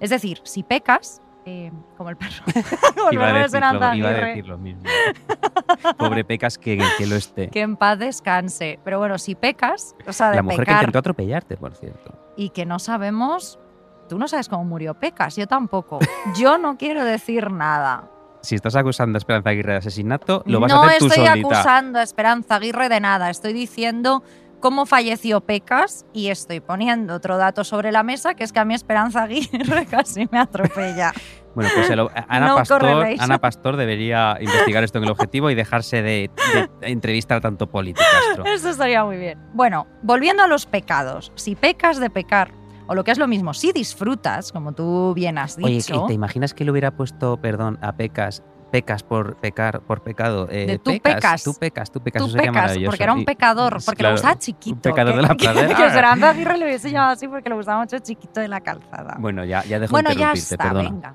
Es 0.00 0.10
decir, 0.10 0.40
si 0.44 0.62
pecas, 0.62 1.20
eh, 1.44 1.70
como 1.96 2.10
el 2.10 2.16
perro, 2.16 2.44
como 2.96 3.12
Iba 3.12 3.28
a, 3.28 3.32
decir 3.32 3.60
lo, 3.60 3.94
iba 3.94 4.08
a 4.08 4.12
decir 4.12 4.46
lo 4.46 4.58
mismo. 4.58 4.84
Pobre 5.98 6.24
Pecas 6.24 6.56
que, 6.56 6.78
que 6.98 7.06
lo 7.06 7.16
esté. 7.16 7.48
que 7.50 7.60
en 7.60 7.76
paz 7.76 7.98
descanse. 7.98 8.78
Pero 8.84 8.98
bueno, 8.98 9.18
si 9.18 9.34
pecas, 9.34 9.94
o 10.06 10.12
sea, 10.12 10.30
de 10.30 10.36
La 10.36 10.42
mujer 10.42 10.60
que 10.60 10.66
pecar 10.66 10.82
intentó 10.82 10.98
atropellarte, 11.00 11.56
por 11.56 11.74
cierto. 11.74 12.14
y 12.36 12.50
que 12.50 12.64
no 12.64 12.78
sabemos. 12.78 13.58
Tú 14.08 14.18
no 14.18 14.28
sabes 14.28 14.48
cómo 14.48 14.64
murió 14.64 14.94
Pecas, 14.94 15.36
yo 15.36 15.46
tampoco. 15.46 15.98
Yo 16.36 16.58
no 16.58 16.76
quiero 16.76 17.02
decir 17.04 17.50
nada. 17.50 18.10
Si 18.42 18.54
estás 18.56 18.74
acusando 18.76 19.16
a 19.16 19.18
Esperanza 19.18 19.50
Aguirre 19.50 19.72
de 19.72 19.78
asesinato, 19.78 20.42
lo 20.46 20.60
vas 20.60 20.72
no 20.72 20.82
a 20.82 20.86
hacer 20.86 20.98
tú 20.98 21.06
estoy 21.06 21.26
solita. 21.26 21.48
acusando 21.48 21.98
a 21.98 22.02
Esperanza 22.02 22.56
Aguirre 22.56 22.88
de 22.88 23.00
nada, 23.00 23.30
estoy 23.30 23.52
diciendo 23.52 24.22
cómo 24.60 24.86
falleció 24.86 25.40
Pecas 25.40 26.06
y 26.12 26.28
estoy 26.28 26.60
poniendo 26.60 27.14
otro 27.14 27.36
dato 27.36 27.64
sobre 27.64 27.90
la 27.92 28.02
mesa, 28.02 28.34
que 28.34 28.44
es 28.44 28.52
que 28.52 28.60
a 28.60 28.64
mí 28.64 28.74
Esperanza 28.74 29.22
Aguirre 29.22 29.86
casi 29.90 30.28
me 30.30 30.38
atropella. 30.38 31.12
Bueno, 31.54 31.68
pues 31.74 31.90
el- 31.90 32.08
Ana, 32.28 32.46
No 32.48 32.56
Pastor. 32.56 32.84
Ana 33.18 33.38
Pastor 33.38 33.76
debería 33.76 34.38
investigar 34.40 34.82
esto 34.84 34.98
en 34.98 35.04
el 35.04 35.10
objetivo 35.10 35.50
y 35.50 35.54
dejarse 35.54 36.00
de, 36.02 36.30
de 36.80 36.88
entrevistar 36.88 37.38
a 37.38 37.40
tanto 37.42 37.66
político. 37.68 38.06
Eso 38.46 38.70
estaría 38.70 39.04
muy 39.04 39.18
bien. 39.18 39.38
Bueno, 39.52 39.86
volviendo 40.02 40.42
a 40.42 40.46
los 40.46 40.64
pecados. 40.66 41.30
Si 41.34 41.54
pecas 41.54 42.00
de 42.00 42.08
pecar, 42.08 42.52
o 42.86 42.94
lo 42.94 43.04
que 43.04 43.10
es 43.12 43.18
lo 43.18 43.26
mismo, 43.28 43.54
si 43.54 43.72
disfrutas, 43.72 44.52
como 44.52 44.72
tú 44.72 45.12
bien 45.14 45.38
has 45.38 45.56
Oye, 45.58 45.74
dicho, 45.74 46.04
¿y 46.04 46.06
¿te 46.08 46.12
imaginas 46.14 46.54
que 46.54 46.64
le 46.64 46.70
hubiera 46.70 46.90
puesto, 46.90 47.36
perdón, 47.38 47.78
a 47.82 47.92
Pecas, 47.92 48.42
Pecas 48.70 49.02
por 49.02 49.36
pecar, 49.36 49.80
por 49.82 50.02
pecado? 50.02 50.48
eh, 50.50 50.64
De 50.66 50.78
tú 50.78 50.92
pecas. 51.02 51.42
Tú 51.44 51.52
pecas, 51.60 51.90
tú 51.92 52.00
pecas. 52.00 52.20
tú 52.22 52.24
eso 52.28 52.32
sería 52.32 52.50
pecas, 52.50 52.62
maravilloso. 52.62 52.90
porque 52.90 53.02
era 53.02 53.12
un 53.12 53.24
pecador, 53.26 53.76
porque 53.84 53.98
claro, 53.98 54.14
lo 54.14 54.16
gustaba 54.16 54.38
chiquito. 54.38 54.74
un 54.76 54.80
pecador 54.80 55.12
que, 55.12 55.16
de 55.16 55.22
la 55.22 55.28
pradera. 55.36 56.16
Que 56.16 56.24
Aguirre 56.24 56.56
le 56.56 56.64
hubiese 56.64 56.90
llamado 56.90 57.12
así 57.12 57.28
porque 57.28 57.50
le 57.50 57.54
gustaba 57.54 57.80
mucho 57.80 57.98
chiquito 57.98 58.40
de 58.40 58.48
la 58.48 58.62
calzada. 58.62 59.16
Bueno, 59.18 59.44
ya, 59.44 59.62
ya 59.64 59.78
dejo 59.78 59.90
Bueno, 59.92 60.08
de 60.08 60.16
ya 60.16 60.32
interrumpirte, 60.34 60.54
está, 60.54 60.64
perdona. 60.64 60.88
venga. 60.90 61.14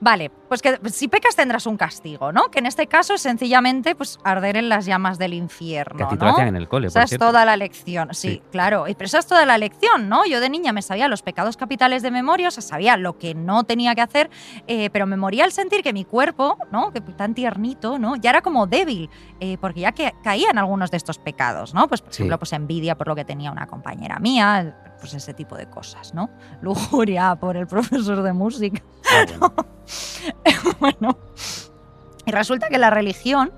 Vale, 0.00 0.30
pues 0.30 0.62
que 0.62 0.78
si 0.90 1.08
pecas 1.08 1.34
tendrás 1.34 1.66
un 1.66 1.76
castigo, 1.76 2.30
¿no? 2.30 2.50
Que 2.52 2.60
en 2.60 2.66
este 2.66 2.86
caso 2.86 3.14
es 3.14 3.20
sencillamente 3.22 3.96
pues, 3.96 4.18
arder 4.22 4.56
en 4.56 4.68
las 4.68 4.86
llamas 4.86 5.18
del 5.18 5.34
infierno, 5.34 5.96
Que 5.98 6.04
a 6.04 6.08
ti 6.08 6.16
te 6.16 6.24
¿no? 6.24 6.30
hacían 6.30 6.48
en 6.48 6.56
el 6.56 6.68
cole, 6.68 6.86
Esa 6.86 7.00
por 7.00 7.04
es 7.04 7.08
cierto. 7.10 7.26
toda 7.26 7.44
la 7.44 7.56
lección, 7.56 8.08
sí, 8.12 8.28
Sí. 8.28 8.42
claro. 8.52 8.84
Pero 8.86 9.04
esa 9.06 9.18
es 9.18 9.26
toda 9.26 9.44
la 9.44 9.58
lección, 9.58 10.08
¿no? 10.08 10.24
Yo 10.24 10.38
de 10.40 10.50
niña 10.50 10.72
me 10.72 10.82
sabía 10.82 11.08
los 11.08 11.22
pecados 11.22 11.56
capitales 11.56 12.02
de 12.02 12.12
memoria, 12.12 12.46
o 12.48 12.50
sea, 12.52 12.62
sabía 12.62 12.96
lo 12.96 13.18
que 13.18 13.34
no 13.34 13.64
tenía 13.64 13.94
que 13.96 14.00
hacer, 14.02 14.30
eh, 14.68 14.88
pero 14.90 15.06
me 15.06 15.16
moría 15.16 15.42
al 15.44 15.50
sentir 15.52 15.82
que 15.82 15.92
mi 15.92 16.04
cuerpo, 16.04 16.56
¿no? 16.70 16.92
Que 16.92 17.00
tan 17.00 17.34
tiernito, 17.34 17.98
¿no? 17.98 18.14
Ya 18.14 18.30
era 18.30 18.40
como 18.40 18.68
débil, 18.68 19.10
eh, 19.40 19.58
porque 19.60 19.80
ya 19.80 19.90
que 19.92 20.14
caían 20.22 20.58
algunos 20.58 20.92
de 20.92 20.96
estos 20.96 21.18
pecados, 21.18 21.74
¿no? 21.74 21.88
Pues, 21.88 22.02
por 22.02 22.12
Sí. 22.12 22.22
ejemplo, 22.22 22.38
pues 22.38 22.52
envidia 22.52 22.96
por 22.96 23.08
lo 23.08 23.16
que 23.16 23.24
tenía 23.24 23.50
una 23.50 23.66
compañera 23.66 24.20
mía, 24.20 24.76
pues 25.00 25.14
ese 25.14 25.34
tipo 25.34 25.56
de 25.56 25.66
cosas, 25.68 26.14
¿no? 26.14 26.30
Lujuria 26.62 27.34
por 27.36 27.56
el 27.56 27.66
profesor 27.66 28.22
de 28.22 28.32
música. 28.32 28.80
Ah, 29.10 29.24
bueno. 29.26 29.54
bueno, 30.80 31.18
y 32.26 32.30
resulta 32.30 32.68
que 32.68 32.78
la 32.78 32.90
religión 32.90 33.52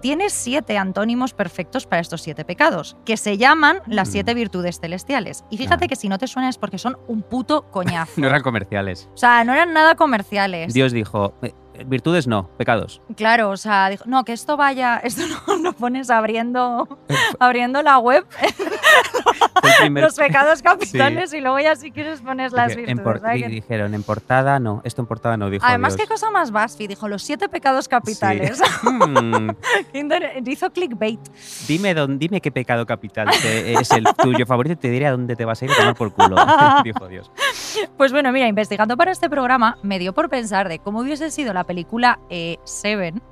tiene 0.00 0.30
siete 0.30 0.78
antónimos 0.78 1.32
perfectos 1.32 1.86
para 1.86 2.00
estos 2.00 2.22
siete 2.22 2.44
pecados, 2.44 2.96
que 3.04 3.16
se 3.16 3.38
llaman 3.38 3.78
las 3.86 4.08
Mm. 4.08 4.12
siete 4.12 4.34
virtudes 4.34 4.80
celestiales. 4.80 5.44
Y 5.48 5.58
fíjate 5.58 5.84
Ah. 5.84 5.88
que 5.88 5.94
si 5.96 6.08
no 6.08 6.18
te 6.18 6.26
suena 6.26 6.48
es 6.48 6.58
porque 6.58 6.78
son 6.78 6.98
un 7.06 7.22
puto 7.22 7.62
coñazo. 7.70 8.20
No 8.20 8.26
eran 8.26 8.42
comerciales. 8.42 9.08
O 9.14 9.16
sea, 9.16 9.44
no 9.44 9.52
eran 9.52 9.72
nada 9.72 9.94
comerciales. 9.94 10.74
Dios 10.74 10.90
dijo, 10.92 11.34
"Eh, 11.42 11.52
virtudes 11.86 12.26
no, 12.26 12.48
pecados. 12.56 13.00
Claro, 13.16 13.50
o 13.50 13.56
sea, 13.56 13.88
dijo, 13.88 14.04
no, 14.06 14.24
que 14.24 14.32
esto 14.32 14.56
vaya, 14.56 14.98
esto 15.04 15.22
no 15.46 15.56
lo 15.56 15.72
pones 15.72 16.10
abriendo, 16.10 16.86
abriendo 17.40 17.82
la 17.82 17.98
web, 17.98 18.26
los 19.90 20.14
pecados 20.14 20.62
capitales, 20.62 21.32
y 21.32 21.40
luego 21.40 21.58
ya 21.60 21.76
si 21.76 21.90
quieres 21.90 22.20
pones 22.20 22.52
las 22.52 22.68
Dije, 22.76 22.90
en 22.90 22.98
virtudes. 22.98 23.42
Que- 23.42 23.48
dijeron, 23.48 23.94
en 23.94 24.02
portada 24.02 24.58
no, 24.58 24.80
esto 24.84 25.02
en 25.02 25.06
portada 25.06 25.36
no, 25.36 25.50
dijo 25.50 25.64
Además, 25.66 25.96
Dios. 25.96 26.06
qué 26.08 26.12
cosa 26.12 26.30
más 26.30 26.50
BuzzFeed, 26.50 26.88
dijo, 26.88 27.08
los 27.08 27.22
siete 27.22 27.48
pecados 27.48 27.88
capitales. 27.88 28.60
Mm, 28.82 29.50
Inter- 29.94 30.42
Hizo 30.46 30.70
clickbait. 30.70 31.20
dime, 31.66 31.94
dónde- 31.94 32.18
dime 32.18 32.40
qué 32.40 32.50
pecado 32.52 32.84
capital 32.86 33.28
te- 33.40 33.72
es 33.72 33.90
el 33.92 34.04
tuyo 34.22 34.44
favorito 34.46 34.74
y 34.74 34.76
te 34.76 34.90
diré 34.90 35.06
a 35.06 35.12
dónde 35.12 35.34
te 35.36 35.44
vas 35.44 35.62
a 35.62 35.64
ir 35.64 35.70
a 35.72 35.76
tomar 35.76 35.94
por 35.94 36.12
culo, 36.12 36.36
dijo 36.84 37.08
Dios. 37.08 37.30
Pues 37.96 38.12
bueno, 38.12 38.32
mira, 38.32 38.48
investigando 38.48 38.96
para 38.96 39.12
este 39.12 39.28
programa, 39.28 39.78
me 39.82 39.98
dio 39.98 40.12
por 40.12 40.28
pensar 40.28 40.68
de 40.68 40.78
cómo 40.78 41.00
hubiese 41.00 41.30
sido 41.30 41.52
la 41.52 41.64
película 41.64 42.18
eh, 42.30 42.58
Seven 42.64 43.22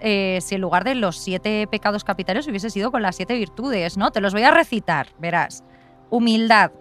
eh, 0.00 0.38
si 0.40 0.54
en 0.54 0.60
lugar 0.60 0.84
de 0.84 0.94
los 0.94 1.18
siete 1.18 1.66
pecados 1.66 2.04
capitales 2.04 2.46
hubiese 2.48 2.70
sido 2.70 2.90
con 2.90 3.02
las 3.02 3.16
siete 3.16 3.34
virtudes, 3.34 3.96
¿no? 3.96 4.10
Te 4.10 4.20
los 4.20 4.32
voy 4.32 4.42
a 4.42 4.50
recitar, 4.50 5.08
verás. 5.18 5.64
Humildad, 6.10 6.72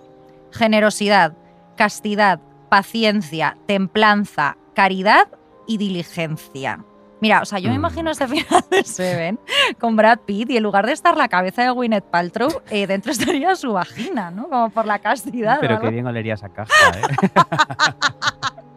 generosidad, 0.51 1.36
castidad, 1.75 2.39
paciencia, 2.69 3.58
templanza, 3.65 4.58
caridad 4.73 5.27
y 5.67 5.77
diligencia. 5.77 6.84
Mira, 7.21 7.41
o 7.41 7.45
sea, 7.45 7.60
yo 7.60 7.69
me 7.69 7.75
Mm. 7.75 7.82
imagino 7.82 8.12
este 8.12 8.27
final 8.27 8.63
de 8.71 8.84
Seven 8.84 9.39
con 9.79 9.95
Brad 9.95 10.19
Pitt 10.19 10.51
y 10.51 10.58
en 10.58 10.63
lugar 10.63 10.86
de 10.86 10.93
estar 10.93 11.17
la 11.17 11.27
cabeza 11.27 11.63
de 11.63 11.69
Gwyneth 11.71 12.05
Paltrow, 12.05 12.49
eh, 12.69 12.88
dentro 12.88 13.12
estaría 13.12 13.55
su 13.55 13.73
vagina, 13.73 14.32
¿no? 14.32 14.47
Como 14.47 14.69
por 14.69 14.86
la 14.86 14.99
castidad. 14.99 15.58
Pero 15.60 15.79
qué 15.82 15.89
bien 15.89 16.05
olería 16.08 16.36
esa 16.36 16.49
caja, 16.49 16.71
¿eh? 16.95 17.01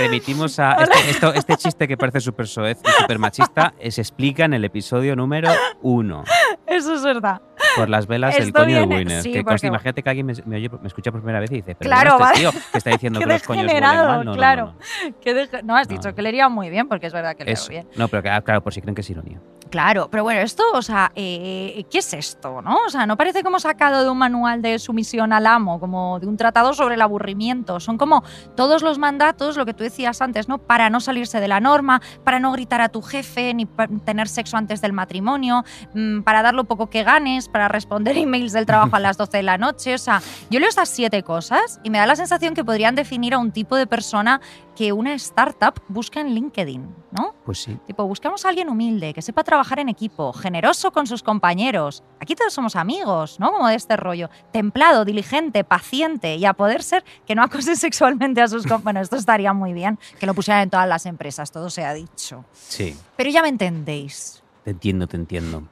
Remitimos 0.00 0.58
a 0.58 0.72
este, 0.82 1.10
esto- 1.10 1.34
este 1.34 1.56
chiste 1.56 1.86
que 1.86 1.96
parece 1.96 2.20
súper 2.20 2.48
soez 2.48 2.78
y 2.84 2.90
súper 3.02 3.18
machista, 3.18 3.74
eh, 3.78 3.90
se 3.92 4.00
explica 4.00 4.44
en 4.44 4.54
el 4.54 4.64
episodio 4.64 5.14
número 5.14 5.50
uno, 5.82 6.24
Eso 6.66 6.94
es 6.94 7.02
verdad. 7.04 7.40
Por 7.76 7.88
las 7.88 8.06
velas 8.06 8.34
del 8.34 8.48
Esto 8.48 8.60
coño 8.60 8.74
de 8.76 8.86
viene- 8.86 8.96
Winner. 8.96 9.22
sí, 9.22 9.32
que 9.32 9.44
porque- 9.44 9.66
imagínate 9.66 10.02
que 10.02 10.10
alguien 10.10 10.26
me, 10.26 10.34
me 10.46 10.56
oye- 10.56 10.70
me 10.80 10.88
escucha 10.88 11.10
por 11.10 11.20
primera 11.20 11.40
vez 11.40 11.50
y 11.50 11.56
dice, 11.56 11.74
pero 11.74 11.88
Claro, 11.90 12.18
bueno, 12.18 12.32
este 12.34 12.40
tío 12.40 12.50
que 12.72 12.78
está 12.78 12.90
diciendo 12.90 13.18
que 13.20 13.26
los 13.26 13.42
coños 13.42 13.66
mal. 13.72 14.24
No, 14.24 14.32
claro. 14.34 14.66
no, 14.66 14.72
no. 15.10 15.14
Que 15.20 15.48
No, 15.64 15.76
has 15.76 15.88
dicho 15.88 16.14
que 16.14 16.22
le 16.22 16.28
iría 16.30 16.48
muy 16.48 16.70
bien, 16.70 16.88
porque 16.88 17.06
es 17.06 17.12
verdad 17.12 17.34
que 17.36 17.44
le 17.44 17.52
iría 17.52 17.68
bien. 17.68 17.88
No, 17.96 18.08
pero 18.08 18.22
que- 18.22 18.30
ah, 18.30 18.40
claro, 18.42 18.62
por 18.62 18.72
si 18.74 18.80
creen 18.80 18.94
que 18.94 19.00
es 19.00 19.10
ironía. 19.10 19.38
Claro, 19.70 20.08
pero 20.08 20.22
bueno, 20.22 20.40
esto, 20.40 20.62
o 20.72 20.82
sea, 20.82 21.10
eh, 21.16 21.84
¿qué 21.90 21.98
es 21.98 22.14
esto, 22.14 22.62
no? 22.62 22.76
O 22.86 22.90
sea, 22.90 23.06
no 23.06 23.16
parece 23.16 23.42
como 23.42 23.58
sacado 23.58 24.04
de 24.04 24.10
un 24.10 24.18
manual 24.18 24.62
de 24.62 24.78
sumisión 24.78 25.32
al 25.32 25.46
amo, 25.48 25.80
como 25.80 26.20
de 26.20 26.28
un 26.28 26.36
tratado 26.36 26.74
sobre 26.74 26.94
el 26.94 27.02
aburrimiento. 27.02 27.80
Son 27.80 27.98
como 27.98 28.22
todos 28.54 28.82
los 28.82 28.98
mandatos, 28.98 29.56
lo 29.56 29.66
que 29.66 29.74
tú 29.74 29.82
decías 29.82 30.22
antes, 30.22 30.48
¿no? 30.48 30.58
Para 30.58 30.90
no 30.90 31.00
salirse 31.00 31.40
de 31.40 31.48
la 31.48 31.58
norma, 31.58 32.00
para 32.22 32.38
no 32.38 32.52
gritar 32.52 32.80
a 32.82 32.88
tu 32.88 33.02
jefe, 33.02 33.52
ni 33.52 33.66
tener 34.04 34.28
sexo 34.28 34.56
antes 34.56 34.80
del 34.80 34.92
matrimonio, 34.92 35.64
mm, 35.94 36.20
para 36.20 36.42
dar 36.42 36.54
lo 36.54 36.64
poco 36.64 36.88
que 36.88 37.02
ganes, 37.02 37.48
para 37.54 37.68
responder 37.68 38.18
emails 38.18 38.52
del 38.52 38.66
trabajo 38.66 38.96
a 38.96 38.98
las 39.00 39.16
12 39.16 39.36
de 39.36 39.42
la 39.44 39.58
noche. 39.58 39.94
O 39.94 39.98
sea, 39.98 40.20
yo 40.50 40.58
leo 40.58 40.68
estas 40.68 40.88
siete 40.88 41.22
cosas 41.22 41.78
y 41.84 41.90
me 41.90 41.98
da 41.98 42.06
la 42.06 42.16
sensación 42.16 42.52
que 42.52 42.64
podrían 42.64 42.96
definir 42.96 43.32
a 43.32 43.38
un 43.38 43.52
tipo 43.52 43.76
de 43.76 43.86
persona 43.86 44.40
que 44.74 44.92
una 44.92 45.14
startup 45.14 45.80
busca 45.86 46.20
en 46.20 46.34
LinkedIn, 46.34 46.92
¿no? 47.12 47.36
Pues 47.44 47.58
sí. 47.58 47.78
Tipo, 47.86 48.08
buscamos 48.08 48.44
a 48.44 48.48
alguien 48.48 48.68
humilde, 48.68 49.14
que 49.14 49.22
sepa 49.22 49.44
trabajar 49.44 49.78
en 49.78 49.88
equipo, 49.88 50.32
generoso 50.32 50.90
con 50.90 51.06
sus 51.06 51.22
compañeros. 51.22 52.02
Aquí 52.18 52.34
todos 52.34 52.52
somos 52.52 52.74
amigos, 52.74 53.38
¿no? 53.38 53.52
Como 53.52 53.68
de 53.68 53.76
este 53.76 53.96
rollo. 53.96 54.30
Templado, 54.50 55.04
diligente, 55.04 55.62
paciente 55.62 56.34
y 56.34 56.44
a 56.44 56.54
poder 56.54 56.82
ser 56.82 57.04
que 57.24 57.36
no 57.36 57.44
acose 57.44 57.76
sexualmente 57.76 58.42
a 58.42 58.48
sus 58.48 58.62
compañeros. 58.62 58.82
Bueno, 58.84 59.00
esto 59.00 59.14
estaría 59.14 59.52
muy 59.52 59.72
bien 59.72 59.96
que 60.18 60.26
lo 60.26 60.34
pusieran 60.34 60.64
en 60.64 60.70
todas 60.70 60.88
las 60.88 61.06
empresas, 61.06 61.52
todo 61.52 61.70
se 61.70 61.84
ha 61.84 61.94
dicho. 61.94 62.44
Sí, 62.52 62.96
Pero 63.16 63.30
ya 63.30 63.42
me 63.42 63.48
entendéis. 63.48 64.42
te 64.64 64.70
entiendo, 64.72 65.06
te 65.06 65.16
entiendo. 65.16 65.68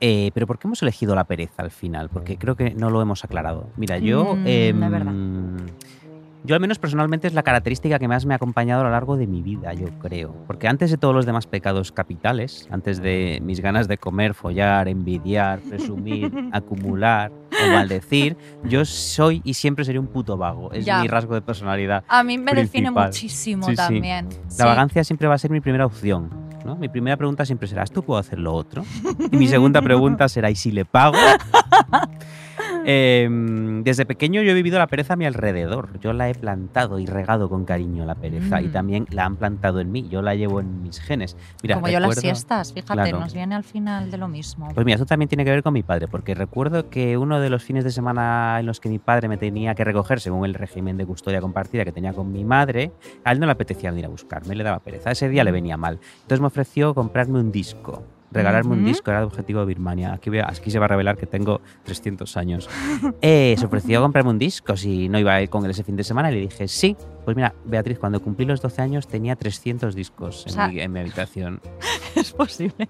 Eh, 0.00 0.30
pero 0.32 0.46
¿por 0.46 0.58
qué 0.58 0.66
hemos 0.66 0.82
elegido 0.82 1.14
la 1.14 1.24
pereza 1.24 1.62
al 1.62 1.70
final? 1.70 2.08
Porque 2.08 2.38
creo 2.38 2.56
que 2.56 2.70
no 2.74 2.88
lo 2.90 3.02
hemos 3.02 3.22
aclarado. 3.24 3.68
Mira, 3.76 3.98
yo... 3.98 4.34
Mm, 4.34 4.46
em, 4.46 4.82
es 4.82 4.90
verdad. 4.90 5.12
Yo 6.42 6.54
al 6.54 6.60
menos 6.62 6.78
personalmente 6.78 7.26
es 7.26 7.34
la 7.34 7.42
característica 7.42 7.98
que 7.98 8.08
más 8.08 8.24
me 8.24 8.32
ha 8.32 8.36
acompañado 8.36 8.80
a 8.80 8.84
lo 8.84 8.90
largo 8.90 9.18
de 9.18 9.26
mi 9.26 9.42
vida, 9.42 9.74
yo 9.74 9.88
creo. 9.98 10.34
Porque 10.46 10.68
antes 10.68 10.90
de 10.90 10.96
todos 10.96 11.14
los 11.14 11.26
demás 11.26 11.46
pecados 11.46 11.92
capitales, 11.92 12.66
antes 12.70 13.02
de 13.02 13.40
mis 13.42 13.60
ganas 13.60 13.88
de 13.88 13.98
comer, 13.98 14.32
follar, 14.32 14.88
envidiar, 14.88 15.60
presumir, 15.60 16.32
acumular 16.52 17.30
o 17.30 17.70
maldecir, 17.74 18.38
yo 18.64 18.86
soy 18.86 19.42
y 19.44 19.52
siempre 19.52 19.84
seré 19.84 19.98
un 19.98 20.06
puto 20.06 20.38
vago. 20.38 20.72
Es 20.72 20.86
Ya. 20.86 21.02
mi 21.02 21.08
rasgo 21.08 21.34
de 21.34 21.42
personalidad. 21.42 22.04
A 22.08 22.22
mí 22.24 22.38
me 22.38 22.54
define 22.54 22.84
Principal. 22.86 23.06
muchísimo 23.08 23.64
Sí, 23.66 23.72
sí. 23.72 23.76
también. 23.76 24.28
La 24.30 24.50
Sí. 24.50 24.62
vagancia 24.62 25.04
siempre 25.04 25.28
va 25.28 25.34
a 25.34 25.38
ser 25.38 25.50
mi 25.50 25.60
primera 25.60 25.84
opción. 25.84 26.30
Mi 26.78 26.88
primera 26.88 27.16
pregunta 27.16 27.44
siempre 27.44 27.68
será, 27.68 27.82
¿esto 27.82 28.02
puedo 28.02 28.18
hacer 28.20 28.38
lo 28.38 28.54
otro? 28.54 28.84
Y 29.30 29.36
mi 29.36 29.48
segunda 29.48 29.80
pregunta 29.82 30.28
será, 30.28 30.50
¿y 30.50 30.56
si 30.56 30.70
le 30.70 30.84
pago? 30.84 31.16
Em, 32.84 33.82
desde 33.84 34.06
pequeño 34.06 34.42
yo 34.42 34.50
he 34.50 34.54
vivido 34.54 34.78
la 34.78 34.86
pereza 34.86 35.14
a 35.14 35.16
mi 35.16 35.26
alrededor. 35.26 35.98
Yo 36.00 36.12
la 36.12 36.28
he 36.28 36.34
plantado 36.34 36.98
y 36.98 37.06
regado 37.06 37.48
con 37.48 37.64
cariño 37.64 38.04
la 38.04 38.14
pereza 38.14 38.60
y 38.62 38.68
Mm. 38.68 38.72
también 38.72 39.06
la 39.10 39.24
han 39.24 39.36
plantado 39.36 39.80
en 39.80 39.90
mí. 39.92 40.08
Yo 40.08 40.22
la 40.22 40.34
llevo 40.34 40.60
en 40.60 40.82
mis 40.82 41.00
genes. 41.00 41.36
Mira, 41.62 41.76
Como 41.76 41.88
yo 41.88 42.00
las 42.00 42.10
recuerdo- 42.10 42.20
siestas, 42.22 42.72
fíjate, 42.72 42.92
Claro. 42.94 43.20
nos 43.20 43.34
viene 43.34 43.54
al 43.54 43.64
final 43.64 44.10
de 44.10 44.16
lo 44.18 44.28
mismo. 44.28 44.68
Pues 44.74 44.84
mira, 44.84 44.94
esto 44.96 45.06
también 45.06 45.28
tiene 45.28 45.44
que 45.44 45.50
ver 45.50 45.62
con 45.62 45.72
mi 45.72 45.82
padre, 45.82 46.08
porque 46.08 46.34
recuerdo 46.34 46.88
que 46.90 47.16
uno 47.18 47.40
de 47.40 47.50
los 47.50 47.62
fines 47.62 47.84
de 47.84 47.90
semana 47.90 48.56
en 48.60 48.66
los 48.66 48.80
que 48.80 48.88
mi 48.88 48.98
padre 48.98 49.28
me 49.28 49.36
tenía 49.36 49.74
que 49.74 49.84
recoger, 49.84 50.20
según 50.20 50.44
el 50.44 50.54
régimen 50.54 50.96
de 50.96 51.06
custodia 51.06 51.40
compartida 51.40 51.84
que 51.84 51.92
tenía 51.92 52.12
con 52.12 52.32
mi 52.32 52.44
madre, 52.44 52.92
a 53.24 53.32
él 53.32 53.40
no 53.40 53.46
le 53.46 53.52
apetecía 53.52 53.90
venir 53.90 54.06
a 54.06 54.08
buscarme, 54.08 54.54
le 54.54 54.64
daba 54.64 54.78
pereza. 54.80 55.10
Ese 55.10 55.28
día 55.28 55.44
le 55.44 55.52
venía 55.52 55.76
mal. 55.76 55.98
Entonces 56.22 56.40
me 56.40 56.46
ofreció 56.46 56.94
comprarme 56.94 57.38
un 57.40 57.52
disco. 57.52 58.02
Regalarme 58.32 58.72
un 58.74 58.84
disco 58.84 59.10
era 59.10 59.20
el 59.20 59.26
objetivo 59.26 59.60
de 59.60 59.66
Birmania. 59.66 60.12
Aquí, 60.12 60.36
a- 60.38 60.48
aquí 60.48 60.70
se 60.70 60.78
va 60.78 60.84
a 60.84 60.88
revelar 60.88 61.16
que 61.16 61.26
tengo 61.26 61.60
300 61.84 62.36
años. 62.36 62.68
Eh, 63.22 63.54
se 63.58 63.66
ofreció 63.66 64.00
comprarme 64.00 64.30
un 64.30 64.38
disco 64.38 64.76
si 64.76 65.08
no 65.08 65.18
iba 65.18 65.34
a 65.34 65.42
ir 65.42 65.48
con 65.50 65.64
él 65.64 65.70
ese 65.72 65.82
fin 65.84 65.96
de 65.96 66.04
semana 66.04 66.30
y 66.30 66.34
le 66.34 66.40
dije 66.42 66.68
sí. 66.68 66.96
Pues 67.24 67.36
mira, 67.36 67.54
Beatriz, 67.64 67.98
cuando 67.98 68.20
cumplí 68.22 68.44
los 68.46 68.60
12 68.60 68.82
años 68.82 69.06
tenía 69.06 69.36
300 69.36 69.94
discos 69.94 70.44
en, 70.46 70.52
O 70.52 70.54
sea, 70.54 70.68
mi, 70.68 70.80
en 70.80 70.92
mi 70.92 71.00
habitación. 71.00 71.60
es 72.16 72.32
posible 72.32 72.88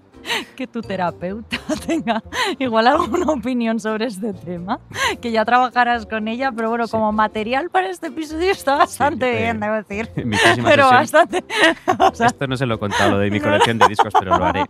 que 0.55 0.67
tu 0.67 0.81
terapeuta 0.81 1.57
tenga 1.85 2.23
igual 2.59 2.87
alguna 2.87 3.31
opinión 3.33 3.79
sobre 3.79 4.05
este 4.05 4.33
tema, 4.33 4.79
que 5.21 5.31
ya 5.31 5.43
trabajarás 5.45 6.05
con 6.05 6.27
ella, 6.27 6.51
pero 6.55 6.69
bueno, 6.69 6.87
Sí. 6.87 6.91
como 6.91 7.11
material 7.11 7.69
para 7.69 7.89
este 7.89 8.07
episodio 8.07 8.51
está 8.51 8.75
bastante 8.77 9.31
eh, 9.37 9.41
bien, 9.43 9.59
debo 9.59 9.75
decir. 9.75 10.09
Pero 10.15 10.29
sesión- 10.37 10.89
bastante. 10.91 11.43
o 11.99 12.15
sea, 12.15 12.27
Esto 12.27 12.47
no 12.47 12.55
se 12.57 12.65
lo 12.65 12.75
he 12.75 12.79
contado, 12.79 13.11
lo 13.11 13.17
de 13.19 13.29
mi 13.31 13.39
colección 13.39 13.77
de 13.77 13.87
discos, 13.87 14.13
pero 14.17 14.37
lo 14.37 14.45
haré. 14.45 14.65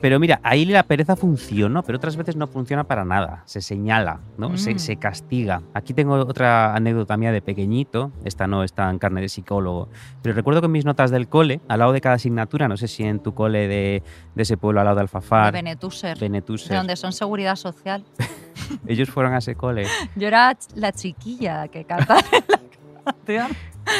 Pero 0.00 0.20
mira, 0.20 0.38
ahí 0.44 0.64
la 0.64 0.84
pereza 0.84 1.16
funcionó, 1.16 1.82
pero 1.82 1.96
otras 1.98 2.16
veces 2.16 2.36
no 2.36 2.46
funciona 2.46 2.84
para 2.84 3.04
nada. 3.04 3.42
Se 3.46 3.60
señala, 3.60 4.20
¿no? 4.36 4.56
Se, 4.56 4.74
Mm. 4.74 4.78
se 4.78 4.96
castiga. 4.96 5.62
Aquí 5.74 5.92
tengo 5.92 6.14
otra 6.14 6.74
anécdota 6.76 7.16
mía 7.16 7.32
de 7.32 7.42
pequeñito. 7.42 8.12
Esta 8.24 8.46
no 8.46 8.62
está 8.62 8.88
en 8.90 8.98
carne 9.00 9.20
de 9.22 9.28
psicólogo. 9.28 9.88
Pero 10.22 10.34
recuerdo 10.36 10.60
que 10.60 10.66
en 10.66 10.72
mis 10.72 10.84
notas 10.84 11.10
del 11.10 11.28
cole, 11.28 11.60
al 11.68 11.80
lado 11.80 11.92
de 11.92 12.00
cada 12.00 12.14
asignatura, 12.14 12.68
no 12.68 12.76
sé 12.76 12.86
si 12.86 13.02
en 13.02 13.18
tu 13.20 13.34
cole 13.34 13.66
de, 13.66 14.02
de 14.36 14.42
ese 14.42 14.56
pueblo 14.56 14.80
al 14.80 14.84
lado 14.86 14.94
de 14.96 14.98
de 14.98 15.02
Alfafar, 15.02 15.52
Benetuser, 15.52 16.18
Benetuser, 16.18 16.70
de 16.70 16.76
donde 16.76 16.96
son 16.96 17.12
seguridad 17.12 17.56
social. 17.56 18.04
ellos 18.86 19.08
fueron 19.10 19.34
a 19.34 19.38
ese 19.38 19.54
cole. 19.54 19.86
Yo 20.16 20.28
era 20.28 20.56
la 20.74 20.92
chiquilla 20.92 21.68
que 21.68 21.84
cantaba 21.84 22.20
en 22.20 22.26
la 22.32 22.40
canción. 22.46 22.67
Pero 23.26 23.46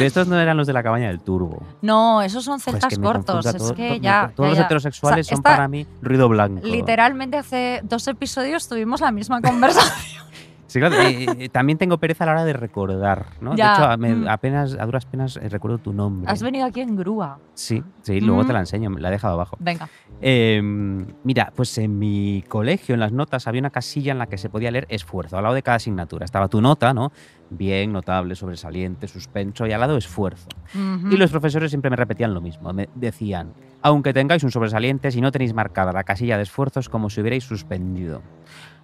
estos 0.01 0.29
no 0.29 0.39
eran 0.39 0.57
los 0.57 0.67
de 0.67 0.73
la 0.75 0.83
cabaña 0.83 1.09
del 1.09 1.21
turbo. 1.21 1.63
No, 1.81 2.21
esos 2.23 2.45
son 2.45 2.61
Joder, 2.61 2.81
celtas 2.81 2.99
cortos. 2.99 3.47
Es 3.47 3.73
que 3.73 4.01
ya. 4.01 4.33
Todos 4.37 4.49
ya, 4.49 4.51
los 4.51 4.59
ya. 4.59 4.65
heterosexuales 4.65 5.27
O 5.27 5.29
sea, 5.29 5.37
son 5.37 5.41
esta- 5.41 5.51
para 5.57 5.69
mí 5.69 5.87
ruido 6.03 6.29
blanco. 6.29 6.67
Literalmente 6.67 7.39
hace 7.39 7.81
dos 7.85 8.07
episodios 8.07 8.69
tuvimos 8.69 9.01
la 9.01 9.11
misma 9.13 9.41
conversación. 9.41 10.25
Sí, 10.69 10.79
claro, 10.79 10.95
eh, 11.01 11.49
también 11.51 11.79
tengo 11.79 11.99
pereza 11.99 12.23
a 12.25 12.27
la 12.27 12.33
hora 12.35 12.45
de 12.45 12.53
recordar, 12.53 13.27
¿no? 13.41 13.57
Ya, 13.57 13.69
De 13.69 13.73
hecho, 13.75 13.85
a- 13.91 13.97
me- 13.97 14.15
mm. 14.15 14.29
apenas, 14.29 14.77
a 14.79 14.85
duras 14.87 15.07
penas 15.07 15.37
eh, 15.37 15.49
recuerdo 15.49 15.79
tu 15.79 15.93
nombre. 15.93 16.31
Has 16.31 16.43
venido 16.43 16.67
aquí 16.67 16.81
en 16.83 16.95
grúa. 16.95 17.39
Sí, 17.55 17.83
sí, 18.03 18.21
luego 18.21 18.43
te 18.45 18.53
Mm. 18.53 18.55
la 18.55 18.61
enseño, 18.61 18.91
me 18.91 19.01
la 19.01 19.09
he 19.09 19.13
dejado 19.13 19.35
abajo. 19.35 19.57
Venga. 19.59 19.89
Eh, 20.21 20.61
mira, 21.25 21.53
pues 21.57 21.77
en 21.79 21.99
mi 21.99 22.45
colegio, 22.49 22.95
en 22.95 23.01
las 23.01 23.13
notas, 23.13 23.47
había 23.49 23.61
una 23.61 23.71
casilla 23.71 24.13
en 24.13 24.19
la 24.19 24.27
que 24.27 24.37
se 24.37 24.51
podía 24.51 24.71
leer 24.71 24.87
esfuerzo, 24.91 25.37
al 25.39 25.43
lado 25.45 25.55
de 25.55 25.63
cada 25.63 25.77
asignatura. 25.77 26.25
Estaba 26.25 26.49
tu 26.49 26.61
nota, 26.61 26.93
¿no? 26.93 27.13
Bien, 27.51 27.91
notable, 27.93 28.35
sobresaliente, 28.35 29.09
suspenso, 29.09 29.67
y 29.67 29.73
al 29.73 29.81
lado 29.81 29.97
esfuerzo. 29.97 30.49
Y 31.11 31.17
los 31.17 31.31
profesores 31.31 31.71
siempre 31.71 31.89
me 31.91 31.97
repetían 31.97 32.35
lo 32.35 32.41
mismo. 32.43 32.73
Me 32.75 32.89
decían, 32.95 33.55
aunque 33.83 34.13
tengáis 34.13 34.43
un 34.45 34.51
sobresaliente, 34.51 35.11
si 35.11 35.21
no 35.21 35.31
tenéis 35.33 35.55
marcada 35.55 35.93
la 35.93 36.05
casilla 36.05 36.37
de 36.37 36.43
esfuerzos, 36.45 36.89
como 36.89 37.11
si 37.11 37.21
hubierais 37.21 37.45
suspendido. 37.45 38.23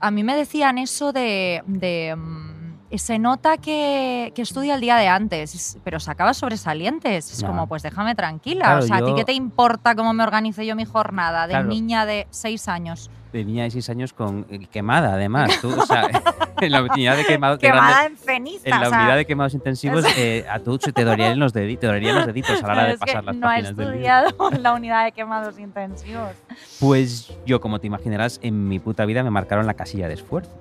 A 0.01 0.11
mí 0.11 0.23
me 0.23 0.37
decían 0.37 0.79
eso 0.79 1.13
de. 1.13 1.63
de, 1.67 2.15
mm, 2.17 2.65
se 2.97 3.19
nota 3.19 3.57
que, 3.57 4.31
que 4.37 4.43
estudia 4.43 4.77
el 4.77 4.81
día 4.81 4.97
de 4.97 5.09
antes, 5.09 5.55
es- 5.55 5.79
pero 5.83 5.99
sacaba 5.99 6.33
sobresalientes. 6.33 7.33
Es 7.33 7.43
como, 7.43 7.67
pues 7.67 7.83
déjame 7.83 8.15
tranquila. 8.15 8.67
Claro, 8.67 8.85
o 8.85 8.87
sea, 8.87 8.97
¿a 8.99 9.05
ti 9.05 9.13
qué 9.17 9.25
te 9.25 9.33
importa 9.33 9.95
cómo 9.97 10.13
me 10.13 10.23
organice 10.23 10.65
yo 10.65 10.77
mi 10.77 10.85
jornada 10.85 11.47
de 11.49 11.55
Claro. 11.55 11.69
niña 11.69 12.07
de 12.07 12.27
seis 12.31 12.69
años? 12.69 13.11
De 13.35 13.45
niña 13.45 13.65
de 13.65 13.73
6 13.73 13.91
años 13.91 14.13
con 14.13 14.47
eh, 14.49 14.61
quemada, 14.71 15.15
además. 15.15 15.61
Tú, 15.61 15.69
o 15.69 15.85
sea, 15.85 16.09
en 16.61 16.71
la 16.71 16.85
unidad 16.85 17.17
de 17.17 17.25
quemado 17.25 17.57
de 17.57 17.67
Quemada 17.67 18.07
en 18.07 18.17
ceniza. 18.17 18.61
En 18.63 18.71
la 18.71 18.87
o 18.87 18.91
sea, 18.91 19.01
unidad 19.01 19.17
de 19.17 19.25
quemados 19.25 19.55
intensivos, 19.55 20.05
eh, 20.17 20.47
a 20.49 20.61
tú 20.61 20.79
se 20.81 20.93
te 20.93 21.03
dolerían 21.03 21.41
los, 21.41 21.53
deditos, 21.53 21.81
te 21.81 21.87
dolerían 21.89 22.15
los 22.15 22.27
deditos 22.27 22.63
a 22.63 22.67
la 22.69 22.73
hora 22.73 22.85
de 22.85 22.93
es 22.93 23.01
que 23.01 23.07
pasar 23.07 23.25
las 23.25 23.35
no 23.35 23.41
páginas 23.43 23.77
del 23.77 23.87
libro. 23.87 23.93
estudiado 23.93 24.51
la 24.63 24.73
unidad 24.73 25.05
de 25.05 25.11
quemados 25.11 25.59
intensivos. 25.59 26.31
Pues 26.79 27.37
yo, 27.45 27.61
como 27.61 27.81
te 27.81 27.89
imaginarás, 27.89 28.39
en 28.41 28.69
mi 28.69 28.79
puta 28.79 29.05
vida 29.05 29.25
me 29.25 29.31
marcaron 29.31 29.67
la 29.67 29.75
casilla 29.75 30.07
de 30.07 30.15
esfuerzo. 30.15 30.53